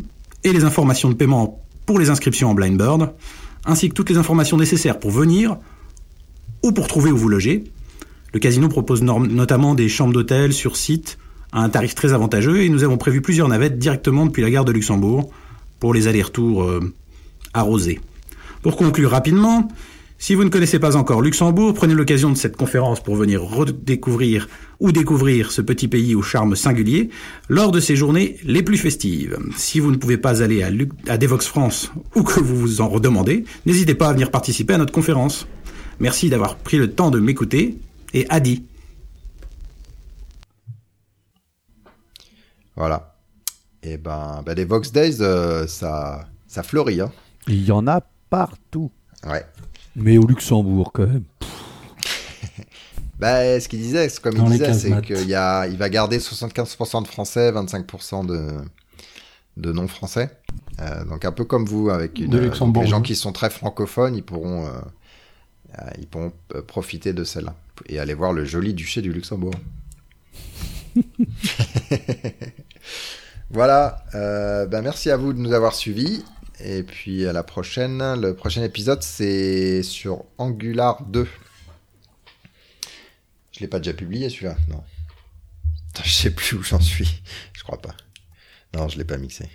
et 0.44 0.52
les 0.52 0.64
informations 0.64 1.08
de 1.08 1.14
paiement 1.14 1.62
pour 1.86 1.98
les 1.98 2.10
inscriptions 2.10 2.50
en 2.50 2.54
Blindbird, 2.54 3.14
ainsi 3.64 3.88
que 3.88 3.94
toutes 3.94 4.10
les 4.10 4.18
informations 4.18 4.58
nécessaires 4.58 4.98
pour 4.98 5.10
venir 5.10 5.56
ou 6.62 6.72
pour 6.72 6.88
trouver 6.88 7.10
où 7.10 7.16
vous 7.16 7.30
loger. 7.30 7.64
Le 8.34 8.40
casino 8.40 8.68
propose 8.68 9.02
notamment 9.02 9.74
des 9.74 9.88
chambres 9.88 10.12
d'hôtel 10.12 10.52
sur 10.52 10.76
site 10.76 11.16
à 11.54 11.60
un 11.60 11.70
tarif 11.70 11.94
très 11.94 12.12
avantageux 12.12 12.62
et 12.62 12.68
nous 12.68 12.84
avons 12.84 12.98
prévu 12.98 13.22
plusieurs 13.22 13.48
navettes 13.48 13.78
directement 13.78 14.26
depuis 14.26 14.42
la 14.42 14.50
gare 14.50 14.64
de 14.64 14.72
Luxembourg 14.72 15.30
pour 15.78 15.94
les 15.94 16.08
allers-retours 16.08 16.64
euh, 16.64 16.92
arrosés. 17.54 18.00
Pour 18.60 18.76
conclure 18.76 19.10
rapidement, 19.10 19.68
si 20.18 20.34
vous 20.34 20.42
ne 20.42 20.48
connaissez 20.48 20.80
pas 20.80 20.96
encore 20.96 21.22
Luxembourg, 21.22 21.72
prenez 21.72 21.94
l'occasion 21.94 22.30
de 22.30 22.36
cette 22.36 22.56
conférence 22.56 23.00
pour 23.00 23.14
venir 23.14 23.42
redécouvrir 23.42 24.48
ou 24.80 24.90
découvrir 24.90 25.52
ce 25.52 25.60
petit 25.60 25.86
pays 25.86 26.16
au 26.16 26.22
charme 26.22 26.56
singulier 26.56 27.10
lors 27.48 27.70
de 27.70 27.78
ces 27.78 27.94
journées 27.94 28.36
les 28.42 28.62
plus 28.62 28.78
festives. 28.78 29.38
Si 29.56 29.78
vous 29.78 29.92
ne 29.92 29.96
pouvez 29.96 30.16
pas 30.16 30.42
aller 30.42 30.62
à, 30.62 30.70
à 31.06 31.18
Devox 31.18 31.46
France 31.46 31.92
ou 32.16 32.24
que 32.24 32.40
vous 32.40 32.56
vous 32.56 32.80
en 32.80 32.88
redemandez, 32.88 33.44
n'hésitez 33.64 33.94
pas 33.94 34.08
à 34.08 34.12
venir 34.12 34.32
participer 34.32 34.74
à 34.74 34.78
notre 34.78 34.92
conférence. 34.92 35.46
Merci 36.00 36.30
d'avoir 36.30 36.56
pris 36.56 36.78
le 36.78 36.90
temps 36.90 37.10
de 37.10 37.20
m'écouter 37.20 37.76
et 38.12 38.26
Adi. 38.28 38.64
Voilà. 42.76 43.16
Et 43.82 43.98
ben, 43.98 44.42
ben 44.44 44.54
les 44.54 44.64
Vox 44.64 44.92
Days, 44.92 45.18
euh, 45.20 45.66
ça, 45.66 46.26
ça 46.46 46.62
fleurit. 46.62 47.00
Hein. 47.00 47.12
Il 47.46 47.64
y 47.64 47.72
en 47.72 47.86
a 47.86 48.00
partout. 48.30 48.90
Ouais. 49.26 49.44
Mais 49.94 50.18
au 50.18 50.26
Luxembourg, 50.26 50.90
quand 50.92 51.06
même. 51.06 51.24
bah, 53.18 53.60
ce 53.60 53.68
qu'il 53.68 53.80
disait, 53.80 54.08
comme 54.22 54.36
il 54.36 54.44
disait, 54.50 54.72
c'est 54.72 55.02
qu'il 55.02 55.28
y 55.28 55.34
a, 55.34 55.66
il 55.66 55.76
va 55.76 55.88
garder 55.88 56.18
75% 56.18 57.02
de 57.02 57.08
français, 57.08 57.52
25% 57.52 58.26
de, 58.26 58.56
de 59.56 59.72
non-français. 59.72 60.30
Euh, 60.80 61.04
donc 61.04 61.24
un 61.24 61.32
peu 61.32 61.44
comme 61.44 61.66
vous, 61.66 61.90
avec 61.90 62.18
une, 62.18 62.36
les 62.36 62.86
gens 62.86 63.02
qui 63.02 63.14
sont 63.14 63.32
très 63.32 63.50
francophones, 63.50 64.16
ils 64.16 64.24
pourront, 64.24 64.66
euh, 64.66 65.90
ils 65.98 66.06
pourront 66.06 66.32
profiter 66.66 67.12
de 67.12 67.22
celle-là 67.22 67.54
et 67.86 67.98
aller 67.98 68.14
voir 68.14 68.32
le 68.32 68.44
joli 68.44 68.74
duché 68.74 69.02
du 69.02 69.12
Luxembourg. 69.12 69.54
voilà, 73.50 74.04
euh, 74.14 74.66
ben 74.66 74.82
merci 74.82 75.10
à 75.10 75.16
vous 75.16 75.32
de 75.32 75.38
nous 75.38 75.52
avoir 75.52 75.74
suivis. 75.74 76.24
Et 76.60 76.82
puis 76.82 77.26
à 77.26 77.32
la 77.32 77.42
prochaine. 77.42 78.20
Le 78.20 78.34
prochain 78.34 78.62
épisode, 78.62 79.02
c'est 79.02 79.82
sur 79.82 80.24
Angular 80.38 81.02
2. 81.04 81.26
Je 83.52 83.60
l'ai 83.60 83.68
pas 83.68 83.78
déjà 83.78 83.92
publié 83.92 84.30
celui-là? 84.30 84.56
Non. 84.68 84.82
Je 86.02 86.10
sais 86.10 86.30
plus 86.30 86.56
où 86.56 86.62
j'en 86.62 86.80
suis. 86.80 87.22
Je 87.52 87.62
crois 87.62 87.80
pas. 87.80 87.94
Non, 88.74 88.88
je 88.88 88.98
l'ai 88.98 89.04
pas 89.04 89.16
mixé. 89.16 89.48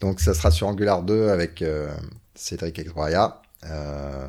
Donc 0.00 0.20
ça 0.20 0.34
sera 0.34 0.50
sur 0.50 0.66
Angular 0.66 1.02
2 1.02 1.28
avec 1.28 1.62
euh, 1.62 1.94
Cédric 2.34 2.78
Exroya. 2.78 3.42
Euh, 3.64 4.26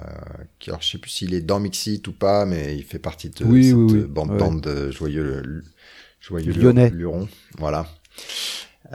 alors, 0.68 0.82
je 0.82 0.92
sais 0.92 0.98
plus 0.98 1.10
s'il 1.10 1.34
est 1.34 1.42
dans 1.42 1.60
Mixit 1.60 2.08
ou 2.08 2.14
pas, 2.14 2.46
mais 2.46 2.76
il 2.76 2.84
fait 2.84 3.00
partie 3.00 3.30
de 3.30 3.38
cette 3.38 4.08
bande, 4.08 4.38
bande 4.38 4.62
de 4.62 4.92
joyeux 4.92 5.64
Joyeux 6.24 6.54
Lyonnais. 6.54 6.90
Luron, 6.90 7.28
voilà. 7.58 7.86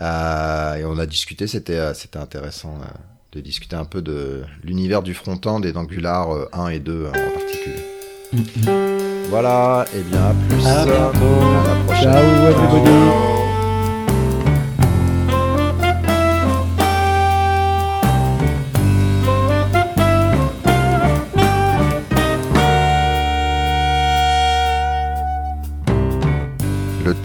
Euh, 0.00 0.74
et 0.76 0.84
on 0.86 0.98
a 0.98 1.04
discuté, 1.04 1.46
c'était 1.46 1.76
euh, 1.76 1.92
c'était 1.92 2.18
intéressant 2.18 2.78
euh, 2.80 2.86
de 3.32 3.40
discuter 3.40 3.76
un 3.76 3.84
peu 3.84 4.00
de 4.00 4.44
l'univers 4.64 5.02
du 5.02 5.12
front-end 5.12 5.60
et 5.62 5.72
d'Angular 5.72 6.28
1 6.54 6.68
et 6.68 6.78
2 6.78 7.08
en 7.08 7.12
particulier. 7.12 7.84
Mm-hmm. 8.34 9.28
Voilà, 9.28 9.84
et 9.94 10.00
bien 10.00 10.22
à 10.22 10.34
plus. 10.48 10.66
À 10.66 10.84
bientôt. 10.86 11.18
À 11.26 11.68
la 11.68 11.84
prochaine. 11.84 12.12
Ciao 12.12 12.48
everybody. 12.48 13.47